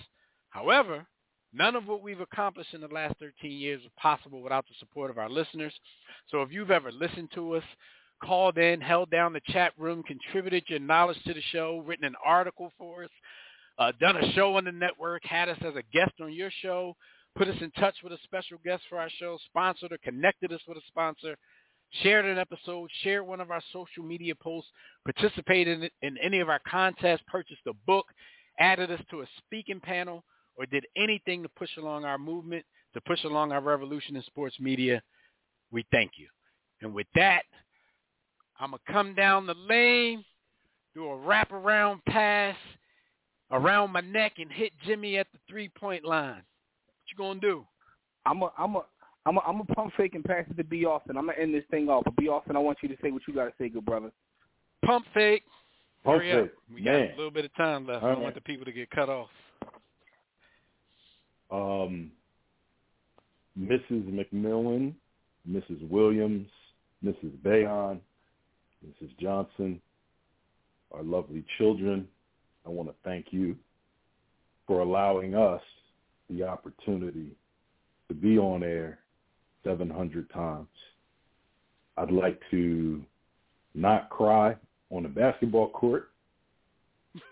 However, 0.50 1.06
none 1.54 1.76
of 1.76 1.88
what 1.88 2.02
we've 2.02 2.20
accomplished 2.20 2.74
in 2.74 2.82
the 2.82 2.88
last 2.88 3.16
13 3.20 3.52
years 3.52 3.82
was 3.82 3.92
possible 3.98 4.42
without 4.42 4.66
the 4.68 4.76
support 4.80 5.10
of 5.10 5.18
our 5.18 5.30
listeners. 5.30 5.74
So 6.30 6.42
if 6.42 6.52
you've 6.52 6.72
ever 6.72 6.92
listened 6.92 7.30
to 7.36 7.56
us, 7.56 7.64
called 8.24 8.58
in, 8.58 8.82
held 8.82 9.10
down 9.10 9.34
the 9.34 9.42
chat 9.48 9.74
room, 9.78 10.04
contributed 10.04 10.64
your 10.68 10.80
knowledge 10.80 11.22
to 11.26 11.34
the 11.34 11.42
show, 11.52 11.84
written 11.86 12.06
an 12.06 12.16
article 12.24 12.72
for 12.78 13.06
us, 13.06 13.10
uh, 13.78 13.92
done 14.00 14.18
a 14.18 14.32
show 14.34 14.58
on 14.58 14.66
the 14.66 14.72
network, 14.72 15.24
had 15.24 15.50
us 15.50 15.58
as 15.62 15.76
a 15.76 15.84
guest 15.94 16.12
on 16.22 16.34
your 16.34 16.52
show, 16.62 16.96
put 17.36 17.48
us 17.48 17.56
in 17.62 17.72
touch 17.72 17.96
with 18.04 18.12
a 18.12 18.18
special 18.24 18.58
guest 18.66 18.84
for 18.90 19.00
our 19.00 19.10
show, 19.20 19.38
sponsored 19.46 19.92
or 19.92 19.98
connected 20.00 20.52
us 20.52 20.62
with 20.68 20.78
a 20.78 20.82
sponsor, 20.88 21.38
shared 22.04 22.26
an 22.26 22.38
episode, 22.38 22.90
shared 23.04 23.26
one 23.26 23.40
of 23.40 23.52
our 23.52 23.62
social 23.72 24.04
media 24.04 24.36
posts, 24.36 24.70
participated 25.06 25.84
in, 25.84 25.90
in 26.02 26.18
any 26.18 26.40
of 26.40 26.50
our 26.50 26.60
contests, 26.68 27.22
purchased 27.28 27.62
a 27.68 27.74
book, 27.88 28.06
added 28.60 28.92
us 28.92 29.02
to 29.10 29.22
a 29.22 29.26
speaking 29.38 29.80
panel, 29.80 30.24
or 30.60 30.66
did 30.66 30.86
anything 30.98 31.42
to 31.42 31.50
push 31.50 31.70
along 31.78 32.04
our 32.04 32.18
movement, 32.18 32.66
to 32.94 33.02
push 33.02 33.24
along 33.24 33.54
our 33.54 33.62
revolution 33.62 34.18
in 34.18 34.24
sports 34.24 34.58
media, 34.60 35.02
we 35.72 35.86
thank 35.90 36.12
you. 36.18 36.28
And 36.82 36.94
with 36.94 37.08
that, 37.16 37.44
I'm 38.60 38.72
going 38.72 38.82
to 38.86 38.94
come 38.94 39.16
down 39.16 39.48
the 39.48 39.56
lane, 39.56 40.26
do 40.94 41.06
a 41.06 41.16
wraparound 41.18 42.02
pass 42.08 42.58
around 43.52 43.92
my 43.92 44.02
neck 44.02 44.34
and 44.38 44.52
hit 44.52 44.74
Jimmy 44.86 45.18
at 45.18 45.28
the 45.32 45.40
three-point 45.50 46.04
line. 46.04 46.36
What 46.36 47.08
you 47.10 47.18
going 47.18 47.40
to 47.40 47.48
do? 47.48 47.66
I'm 48.26 48.42
a, 48.42 48.52
I'm 48.58 48.76
a, 48.76 48.82
I'm 49.26 49.38
a, 49.38 49.42
I'm 49.42 49.62
a 49.62 49.66
pump 49.76 49.94
fake 49.96 50.16
and 50.16 50.24
pass 50.24 50.44
it 50.50 50.58
to 50.58 50.64
B. 50.64 50.86
Austin. 50.86 51.18
I'm 51.18 51.28
gonna 51.28 51.38
end 51.40 51.54
this 51.54 51.64
thing 51.72 51.90
off. 51.90 52.04
But 52.04 52.16
B. 52.16 52.28
Austin, 52.28 52.56
I 52.56 52.60
want 52.60 52.80
you 52.82 52.90
to 52.90 52.96
say 53.02 53.12
what 53.12 53.22
you 53.28 53.34
gotta 53.34 53.54
say, 53.60 53.70
good 53.70 53.86
brother. 53.86 54.12
Pump 54.86 55.06
fake. 55.14 55.44
Pump 56.04 56.22
Hurry 56.22 56.32
up. 56.32 56.44
fake. 56.46 56.52
We 56.74 56.84
got 56.84 56.96
a 56.96 57.14
little 57.16 57.32
bit 57.32 57.46
of 57.46 57.56
time 57.56 57.86
left. 57.86 58.04
I 58.04 58.10
don't 58.10 58.22
want 58.22 58.36
the 58.36 58.42
people 58.42 58.66
to 58.66 58.72
get 58.72 58.90
cut 58.92 59.10
off. 59.10 59.30
Um, 61.52 62.12
Mrs. 63.60 64.10
McMillan, 64.10 64.94
Mrs. 65.50 65.88
Williams, 65.90 66.48
Mrs. 67.04 67.38
Bayon, 67.44 68.00
Mrs. 68.86 69.18
Johnson, 69.20 69.82
our 70.92 71.04
lovely 71.04 71.44
children, 71.58 72.08
I 72.66 72.70
want 72.70 72.90
to 72.90 72.96
thank 73.04 73.28
you 73.32 73.56
for 74.68 74.82
allowing 74.82 75.36
us 75.36 75.62
the 76.30 76.44
opportunity 76.44 77.36
to 78.08 78.14
be 78.14 78.38
on 78.38 78.64
air 78.64 79.00
700 79.64 80.30
times. 80.32 80.68
I'd 81.98 82.12
like 82.12 82.40
to 82.52 83.04
not 83.74 84.10
cry 84.10 84.56
on 84.90 85.04
the 85.04 85.10
basketball 85.10 85.70
court. 85.70 86.10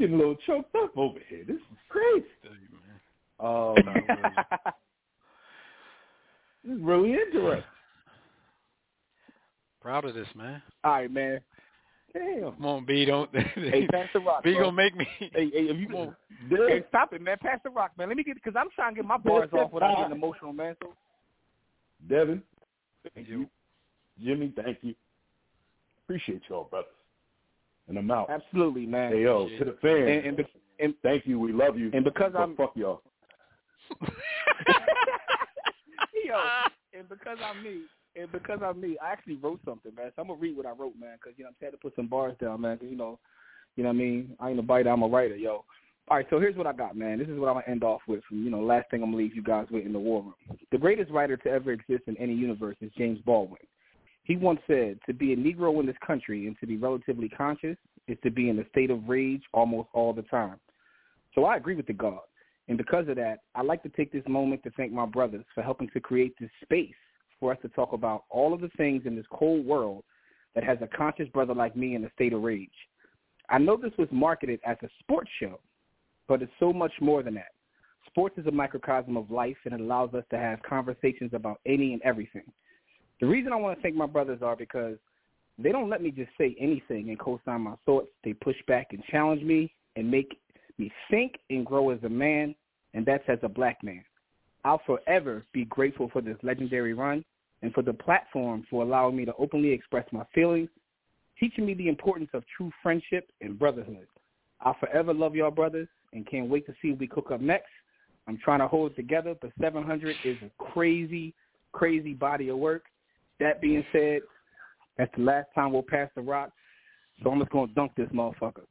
Getting 0.00 0.14
a 0.14 0.18
little 0.18 0.36
choked 0.46 0.74
up 0.76 0.96
over 0.96 1.18
here. 1.28 1.44
This 1.46 1.56
is 1.56 1.62
crazy. 1.90 2.24
Oh, 3.38 3.76
um, 3.76 3.84
this 6.64 6.74
is 6.74 6.80
really 6.80 7.12
interesting. 7.12 7.62
Proud 9.82 10.06
of 10.06 10.14
this, 10.14 10.26
man. 10.34 10.62
All 10.84 10.92
right, 10.92 11.12
man. 11.12 11.40
Damn. 12.14 12.52
Come 12.52 12.64
on, 12.64 12.86
B. 12.86 13.04
Don't. 13.04 13.28
Hey, 13.54 13.86
pass 13.88 14.08
the 14.14 14.20
rock. 14.20 14.42
B 14.42 14.54
bro. 14.54 14.70
gonna 14.70 14.76
make 14.76 14.96
me. 14.96 15.06
Hey, 15.18 15.28
hey, 15.34 15.50
if 15.52 15.76
you 15.76 16.14
hey, 16.66 16.82
stop 16.88 17.12
it, 17.12 17.20
man. 17.20 17.36
Pass 17.38 17.58
the 17.62 17.68
rock, 17.70 17.90
man. 17.98 18.08
Let 18.08 18.16
me 18.16 18.24
get 18.24 18.36
because 18.36 18.54
I'm 18.58 18.68
trying 18.74 18.94
to 18.94 19.02
get 19.02 19.04
my 19.06 19.18
bars 19.18 19.50
off 19.52 19.70
without 19.70 19.98
getting 19.98 20.16
emotional, 20.16 20.54
man. 20.54 20.76
So 20.82 20.94
Devin, 22.08 22.42
thank 23.14 23.28
you. 23.28 23.46
Jimmy, 24.24 24.50
thank 24.56 24.78
you. 24.80 24.94
Appreciate 26.04 26.40
y'all, 26.48 26.64
brothers. 26.64 26.88
And 27.90 27.98
I'm 27.98 28.10
out. 28.10 28.30
absolutely, 28.30 28.86
man. 28.86 29.12
Hey, 29.12 29.22
yo, 29.24 29.48
to 29.58 29.64
the 29.64 29.76
fans, 29.82 30.08
And, 30.08 30.24
and, 30.26 30.36
be- 30.36 30.46
and 30.78 30.94
thank 31.02 31.26
you. 31.26 31.38
We 31.40 31.52
love 31.52 31.76
you. 31.76 31.90
And 31.92 32.04
because 32.04 32.32
but 32.32 32.38
I'm- 32.40 32.56
fuck 32.56 32.72
y'all. 32.76 33.02
yo, 36.24 36.36
and 36.96 37.08
because 37.08 37.38
I'm 37.44 37.62
me, 37.62 37.80
and 38.16 38.30
because 38.30 38.60
I'm 38.64 38.80
me, 38.80 38.96
I 39.02 39.10
actually 39.12 39.36
wrote 39.36 39.60
something, 39.64 39.92
man. 39.94 40.12
So 40.14 40.22
I'm 40.22 40.28
gonna 40.28 40.38
read 40.40 40.56
what 40.56 40.66
I 40.66 40.70
wrote, 40.70 40.94
man, 40.98 41.16
because 41.20 41.36
you 41.36 41.44
know 41.44 41.50
I'm 41.50 41.56
had 41.60 41.72
to 41.72 41.78
put 41.78 41.96
some 41.96 42.06
bars 42.06 42.34
down, 42.40 42.60
man. 42.60 42.78
'cause, 42.78 42.88
you 42.88 42.96
know, 42.96 43.18
you 43.76 43.82
know 43.82 43.88
what 43.90 43.94
I 43.96 43.98
mean. 43.98 44.36
I 44.38 44.50
ain't 44.50 44.58
a 44.58 44.62
biter, 44.62 44.88
I'm 44.90 45.02
a 45.02 45.08
writer, 45.08 45.36
yo. 45.36 45.64
All 46.08 46.16
right, 46.16 46.26
so 46.30 46.40
here's 46.40 46.56
what 46.56 46.66
I 46.66 46.72
got, 46.72 46.96
man. 46.96 47.18
This 47.18 47.28
is 47.28 47.38
what 47.38 47.48
I'm 47.48 47.54
gonna 47.54 47.66
end 47.68 47.82
off 47.84 48.02
with. 48.06 48.22
From 48.24 48.44
you 48.44 48.50
know, 48.50 48.60
last 48.60 48.88
thing 48.90 49.02
I'm 49.02 49.08
gonna 49.10 49.16
leave 49.22 49.34
you 49.34 49.42
guys 49.42 49.66
with 49.70 49.84
in 49.84 49.92
the 49.92 49.98
war 49.98 50.22
room. 50.22 50.34
The 50.70 50.78
greatest 50.78 51.10
writer 51.10 51.36
to 51.36 51.48
ever 51.50 51.72
exist 51.72 52.04
in 52.06 52.16
any 52.16 52.34
universe 52.34 52.76
is 52.80 52.92
James 52.96 53.20
Baldwin. 53.22 53.58
He 54.30 54.36
once 54.36 54.60
said, 54.68 55.00
"To 55.06 55.12
be 55.12 55.32
a 55.32 55.36
Negro 55.36 55.80
in 55.80 55.86
this 55.86 55.98
country 56.06 56.46
and 56.46 56.56
to 56.60 56.66
be 56.66 56.76
relatively 56.76 57.28
conscious 57.28 57.76
is 58.06 58.16
to 58.22 58.30
be 58.30 58.48
in 58.48 58.60
a 58.60 58.68
state 58.68 58.88
of 58.88 59.08
rage 59.08 59.42
almost 59.52 59.88
all 59.92 60.12
the 60.12 60.22
time." 60.22 60.60
So 61.34 61.46
I 61.46 61.56
agree 61.56 61.74
with 61.74 61.88
the 61.88 61.94
God. 61.94 62.22
And 62.68 62.78
because 62.78 63.08
of 63.08 63.16
that, 63.16 63.40
I'd 63.56 63.66
like 63.66 63.82
to 63.82 63.88
take 63.88 64.12
this 64.12 64.22
moment 64.28 64.62
to 64.62 64.70
thank 64.76 64.92
my 64.92 65.04
brothers 65.04 65.44
for 65.52 65.62
helping 65.62 65.88
to 65.88 66.00
create 66.00 66.38
this 66.38 66.52
space 66.62 66.94
for 67.40 67.50
us 67.50 67.58
to 67.62 67.68
talk 67.70 67.92
about 67.92 68.22
all 68.30 68.54
of 68.54 68.60
the 68.60 68.68
things 68.76 69.04
in 69.04 69.16
this 69.16 69.26
cold 69.32 69.66
world 69.66 70.04
that 70.54 70.62
has 70.62 70.80
a 70.80 70.86
conscious 70.86 71.28
brother 71.30 71.52
like 71.52 71.74
me 71.74 71.96
in 71.96 72.04
a 72.04 72.10
state 72.12 72.32
of 72.32 72.40
rage. 72.40 72.88
I 73.48 73.58
know 73.58 73.76
this 73.76 73.98
was 73.98 74.12
marketed 74.12 74.60
as 74.64 74.76
a 74.82 74.88
sports 75.00 75.30
show, 75.40 75.58
but 76.28 76.40
it's 76.40 76.56
so 76.60 76.72
much 76.72 76.92
more 77.00 77.24
than 77.24 77.34
that. 77.34 77.50
Sports 78.06 78.38
is 78.38 78.46
a 78.46 78.52
microcosm 78.52 79.16
of 79.16 79.32
life, 79.32 79.58
and 79.64 79.74
it 79.74 79.80
allows 79.80 80.14
us 80.14 80.24
to 80.30 80.38
have 80.38 80.62
conversations 80.62 81.34
about 81.34 81.60
any 81.66 81.94
and 81.94 82.02
everything. 82.02 82.44
The 83.20 83.26
reason 83.26 83.52
I 83.52 83.56
want 83.56 83.76
to 83.76 83.82
thank 83.82 83.94
my 83.94 84.06
brothers 84.06 84.40
are 84.42 84.56
because 84.56 84.96
they 85.58 85.72
don't 85.72 85.90
let 85.90 86.02
me 86.02 86.10
just 86.10 86.30
say 86.38 86.56
anything 86.58 87.10
and 87.10 87.18
co-sign 87.18 87.60
my 87.62 87.74
thoughts. 87.84 88.08
They 88.24 88.32
push 88.32 88.56
back 88.66 88.88
and 88.90 89.02
challenge 89.10 89.42
me 89.42 89.72
and 89.96 90.10
make 90.10 90.38
me 90.78 90.90
think 91.10 91.34
and 91.50 91.66
grow 91.66 91.90
as 91.90 92.02
a 92.02 92.08
man, 92.08 92.54
and 92.94 93.04
that's 93.04 93.24
as 93.28 93.38
a 93.42 93.48
black 93.48 93.82
man. 93.82 94.02
I'll 94.64 94.80
forever 94.86 95.44
be 95.52 95.64
grateful 95.66 96.08
for 96.12 96.22
this 96.22 96.36
legendary 96.42 96.94
run 96.94 97.24
and 97.62 97.72
for 97.74 97.82
the 97.82 97.92
platform 97.92 98.64
for 98.70 98.82
allowing 98.82 99.16
me 99.16 99.24
to 99.26 99.34
openly 99.38 99.70
express 99.70 100.06
my 100.12 100.24
feelings, 100.34 100.70
teaching 101.38 101.66
me 101.66 101.74
the 101.74 101.88
importance 101.88 102.30
of 102.32 102.42
true 102.56 102.70
friendship 102.82 103.30
and 103.42 103.58
brotherhood. 103.58 104.06
I'll 104.62 104.76
forever 104.80 105.12
love 105.12 105.34
y'all 105.34 105.50
brothers 105.50 105.88
and 106.12 106.28
can't 106.28 106.48
wait 106.48 106.66
to 106.66 106.74
see 106.80 106.90
what 106.90 107.00
we 107.00 107.06
cook 107.06 107.30
up 107.30 107.40
next. 107.40 107.68
I'm 108.26 108.38
trying 108.38 108.60
to 108.60 108.68
hold 108.68 108.92
it 108.92 108.96
together, 108.96 109.34
but 109.40 109.50
700 109.60 110.18
is 110.22 110.38
a 110.42 110.50
crazy, 110.62 111.34
crazy 111.72 112.14
body 112.14 112.48
of 112.48 112.58
work. 112.58 112.84
That 113.40 113.62
being 113.62 113.84
said, 113.90 114.20
that's 114.98 115.10
the 115.16 115.22
last 115.22 115.48
time 115.54 115.72
we'll 115.72 115.82
pass 115.82 116.10
the 116.14 116.20
rock, 116.20 116.50
so 117.22 117.30
I'm 117.30 117.40
just 117.40 117.50
to 117.50 117.66
dunk 117.74 117.92
this 117.96 118.08
motherfucker. 118.10 118.66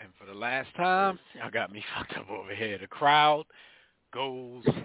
And 0.00 0.08
for 0.18 0.26
the 0.26 0.38
last 0.38 0.68
time, 0.74 1.18
y'all 1.38 1.50
got 1.50 1.70
me 1.70 1.84
fucked 1.96 2.16
up 2.16 2.30
over 2.30 2.54
here. 2.54 2.78
The 2.78 2.86
crowd 2.86 3.44
goes 4.14 4.64
wild. 4.66 4.76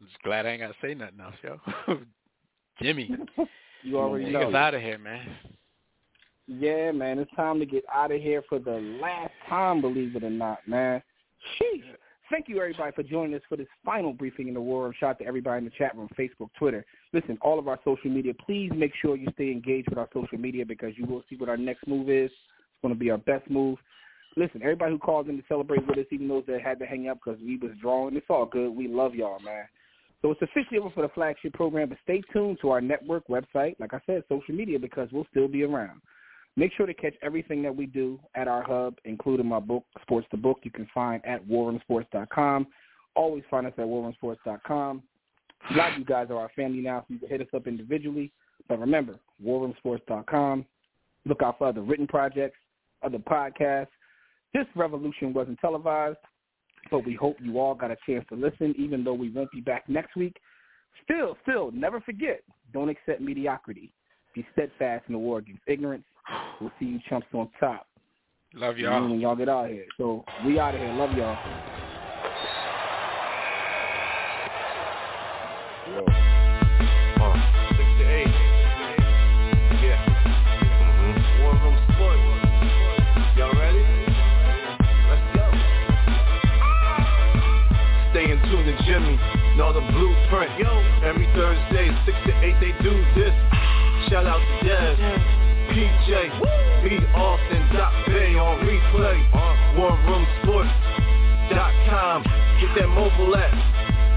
I'm 0.00 0.06
just 0.06 0.22
glad 0.22 0.46
I 0.46 0.50
ain't 0.50 0.60
got 0.60 0.68
to 0.68 0.74
say 0.80 0.94
nothing 0.94 1.20
else, 1.20 1.34
yo. 1.42 1.98
Jimmy, 2.80 3.10
You 3.82 3.98
already 3.98 4.26
take 4.26 4.34
know. 4.34 4.48
us 4.48 4.54
out 4.54 4.74
of 4.74 4.82
here, 4.82 4.98
man. 4.98 5.26
Yeah, 6.46 6.92
man, 6.92 7.18
it's 7.18 7.30
time 7.36 7.58
to 7.58 7.66
get 7.66 7.84
out 7.92 8.10
of 8.10 8.20
here 8.20 8.42
for 8.48 8.58
the 8.58 8.98
last 9.00 9.32
time, 9.48 9.80
believe 9.80 10.16
it 10.16 10.24
or 10.24 10.30
not, 10.30 10.66
man. 10.66 11.02
Sheesh. 11.56 11.84
Thank 12.30 12.46
you, 12.48 12.58
everybody, 12.58 12.92
for 12.94 13.02
joining 13.02 13.34
us 13.34 13.40
for 13.48 13.56
this 13.56 13.66
final 13.82 14.12
briefing 14.12 14.48
in 14.48 14.54
the 14.54 14.60
war 14.60 14.84
room. 14.84 14.92
Shout 15.00 15.10
out 15.10 15.18
to 15.20 15.24
everybody 15.24 15.58
in 15.58 15.64
the 15.64 15.70
chat 15.78 15.96
room, 15.96 16.10
Facebook, 16.18 16.50
Twitter. 16.58 16.84
Listen, 17.14 17.38
all 17.40 17.58
of 17.58 17.68
our 17.68 17.78
social 17.84 18.10
media, 18.10 18.34
please 18.34 18.70
make 18.74 18.92
sure 19.00 19.16
you 19.16 19.28
stay 19.32 19.50
engaged 19.50 19.88
with 19.88 19.98
our 19.98 20.08
social 20.12 20.36
media 20.36 20.66
because 20.66 20.92
you 20.96 21.06
will 21.06 21.22
see 21.30 21.36
what 21.36 21.48
our 21.48 21.56
next 21.56 21.86
move 21.86 22.10
is. 22.10 22.30
It's 22.30 22.82
going 22.82 22.92
to 22.92 23.00
be 23.00 23.10
our 23.10 23.16
best 23.16 23.48
move. 23.48 23.78
Listen, 24.36 24.62
everybody 24.62 24.92
who 24.92 24.98
called 24.98 25.28
in 25.28 25.38
to 25.38 25.42
celebrate 25.48 25.86
with 25.86 25.96
us, 25.96 26.04
even 26.10 26.28
those 26.28 26.44
that 26.48 26.60
had 26.60 26.78
to 26.80 26.86
hang 26.86 27.08
up 27.08 27.18
because 27.24 27.40
we 27.40 27.56
was 27.56 27.72
drawing, 27.80 28.14
it's 28.14 28.26
all 28.28 28.44
good. 28.44 28.76
We 28.76 28.88
love 28.88 29.14
y'all, 29.14 29.40
man. 29.40 29.64
So 30.22 30.32
it's 30.32 30.42
officially 30.42 30.78
over 30.78 30.90
for 30.90 31.02
the 31.02 31.08
flagship 31.10 31.52
program, 31.54 31.90
but 31.90 31.98
stay 32.02 32.22
tuned 32.32 32.58
to 32.60 32.70
our 32.70 32.80
network 32.80 33.26
website, 33.28 33.76
like 33.78 33.94
I 33.94 34.00
said, 34.04 34.24
social 34.28 34.54
media, 34.54 34.78
because 34.78 35.08
we'll 35.12 35.26
still 35.30 35.48
be 35.48 35.62
around. 35.62 36.00
Make 36.56 36.72
sure 36.76 36.86
to 36.86 36.94
catch 36.94 37.14
everything 37.22 37.62
that 37.62 37.74
we 37.74 37.86
do 37.86 38.18
at 38.34 38.48
our 38.48 38.64
hub, 38.64 38.96
including 39.04 39.46
my 39.46 39.60
book, 39.60 39.84
Sports 40.02 40.26
the 40.32 40.36
Book, 40.36 40.58
you 40.64 40.72
can 40.72 40.88
find 40.92 41.24
at 41.24 41.46
warroomsports.com. 41.46 42.66
Always 43.14 43.44
find 43.48 43.66
us 43.66 43.72
at 43.78 43.84
warroomsports.com. 43.84 45.02
A 45.70 45.74
lot 45.74 45.92
of 45.92 45.98
you 45.98 46.04
guys 46.04 46.28
are 46.30 46.36
our 46.36 46.50
family 46.56 46.80
now, 46.80 47.00
so 47.00 47.14
you 47.14 47.20
can 47.20 47.28
hit 47.28 47.40
us 47.40 47.48
up 47.54 47.68
individually. 47.68 48.32
But 48.68 48.80
remember, 48.80 49.20
warroomsports.com. 49.44 50.66
Look 51.26 51.42
out 51.42 51.58
for 51.58 51.68
other 51.68 51.82
written 51.82 52.08
projects, 52.08 52.58
other 53.02 53.18
podcasts. 53.18 53.88
This 54.52 54.66
revolution 54.74 55.32
wasn't 55.32 55.60
televised, 55.60 56.18
but 56.90 57.04
we 57.04 57.14
hope 57.14 57.36
you 57.40 57.58
all 57.58 57.74
got 57.74 57.90
a 57.90 57.96
chance 58.06 58.24
to 58.30 58.36
listen, 58.36 58.74
even 58.78 59.04
though 59.04 59.14
we 59.14 59.30
won't 59.30 59.50
be 59.50 59.60
back 59.60 59.88
next 59.88 60.16
week. 60.16 60.36
Still, 61.04 61.36
still, 61.42 61.70
never 61.72 62.00
forget, 62.00 62.42
don't 62.72 62.88
accept 62.88 63.20
mediocrity. 63.20 63.92
Be 64.34 64.46
steadfast 64.52 65.04
in 65.08 65.14
the 65.14 65.18
war 65.18 65.38
against 65.38 65.62
ignorance. 65.66 66.04
We'll 66.60 66.72
see 66.78 66.86
you 66.86 67.00
chumps 67.08 67.28
on 67.32 67.48
top. 67.58 67.86
Love 68.54 68.78
y'all. 68.78 69.08
When 69.08 69.20
y'all 69.20 69.36
get 69.36 69.48
out 69.48 69.66
of 69.66 69.70
here. 69.70 69.86
So 69.96 70.24
we 70.46 70.58
out 70.58 70.74
of 70.74 70.80
here. 70.80 70.92
Love 70.92 71.12
y'all. 71.12 71.77
Jimmy. 88.98 89.14
Know 89.56 89.72
the 89.72 89.80
blueprint. 89.80 90.58
Yo. 90.58 90.82
Every 91.06 91.26
Thursday, 91.34 91.88
six 92.04 92.18
to 92.26 92.32
eight, 92.42 92.58
they 92.60 92.72
do 92.82 92.90
this. 93.14 93.32
Shout 94.10 94.26
out 94.26 94.40
to 94.40 94.60
Dev. 94.66 94.98
PJ, 95.70 96.10
B. 96.82 96.98
Austin, 97.14 97.62
Doc 97.74 97.94
Bay 98.06 98.34
on 98.34 98.58
replay. 98.66 99.30
WarRoomSports.com. 99.76 102.22
Get 102.60 102.74
that 102.74 102.88
mobile 102.88 103.36
app. 103.36 103.54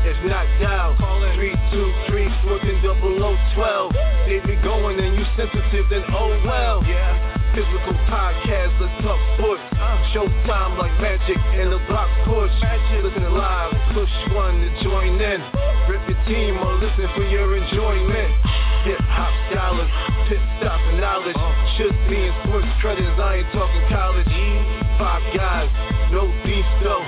If 0.03 0.17
not 0.25 0.47
dial, 0.59 0.95
323-140012. 0.97 3.93
They 4.25 4.39
be 4.39 4.55
going 4.63 4.99
and 4.99 5.15
you 5.15 5.23
sensitive, 5.37 5.87
then 5.91 6.03
oh 6.09 6.41
well. 6.43 6.83
Yeah. 6.87 7.40
Physical 7.51 7.91
podcast, 8.07 8.71
let's 8.79 8.95
talk 9.03 9.19
sports. 9.35 9.59
Showtime 10.15 10.79
like 10.79 10.95
magic 11.03 11.35
in 11.59 11.67
the 11.67 11.83
block 11.91 12.07
push. 12.23 12.47
Listen 13.03 13.27
live, 13.35 13.75
push 13.91 14.07
one 14.31 14.55
to 14.63 14.69
join 14.79 15.19
in. 15.19 15.39
Rip 15.91 15.99
your 16.07 16.15
team 16.31 16.55
or 16.63 16.79
listen 16.79 17.11
for 17.11 17.27
your 17.27 17.57
enjoyment. 17.57 18.31
Hip 18.87 19.03
hop 19.03 19.35
dollars, 19.51 19.91
pit 20.31 20.39
stop 20.63 20.79
and 20.95 21.03
knowledge. 21.03 21.35
Should 21.75 21.97
be 22.07 22.23
in 22.23 22.33
sports 22.47 22.71
credits, 22.79 23.19
I 23.19 23.43
ain't 23.43 23.51
talking 23.51 23.83
college. 23.91 24.31
Five 24.95 25.23
guys, 25.35 25.67
no 26.15 26.31
beef 26.47 26.63
though. 26.87 27.03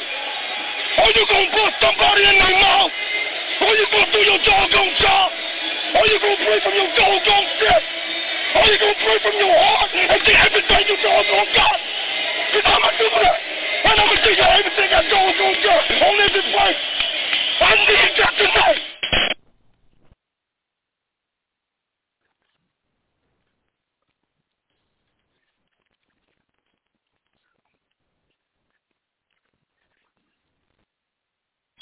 Are 0.99 1.11
you 1.15 1.23
gonna 1.31 1.47
bust 1.55 1.75
somebody 1.79 2.23
in 2.27 2.35
their 2.39 2.59
mouth? 2.59 2.91
Are 3.63 3.71
you 3.75 3.87
gonna 3.91 4.11
do 4.11 4.19
your 4.19 4.39
doggone 4.43 4.95
job? 4.99 5.31
Are 5.95 6.07
you 6.07 6.19
gonna 6.19 6.37
pray 6.43 6.59
from 6.59 6.73
your 6.75 6.91
doggone 6.95 7.47
chest? 7.59 7.85
Are 8.55 8.65
you 8.67 8.77
gonna 8.79 8.95
pray 8.99 9.19
from 9.23 9.33
your 9.39 9.55
heart 9.55 9.91
and 9.95 10.21
get 10.23 10.35
everything 10.43 10.87
you 10.87 10.97
doggone 11.03 11.47
got? 11.55 11.79
Cause 12.51 12.63
I'ma 12.67 12.91
do 12.99 13.09
that. 13.15 13.48
And 13.85 13.95
I'ma 13.99 14.15
give 14.23 14.35
you 14.35 14.43
everything 14.43 14.89
I 14.91 15.01
doggone 15.07 15.57
got 15.63 15.83
on 16.03 16.15
every 16.19 16.45
place. 16.51 16.83
I 17.61 17.75
need 17.87 18.11
that 18.19 18.33
tonight. 18.37 18.98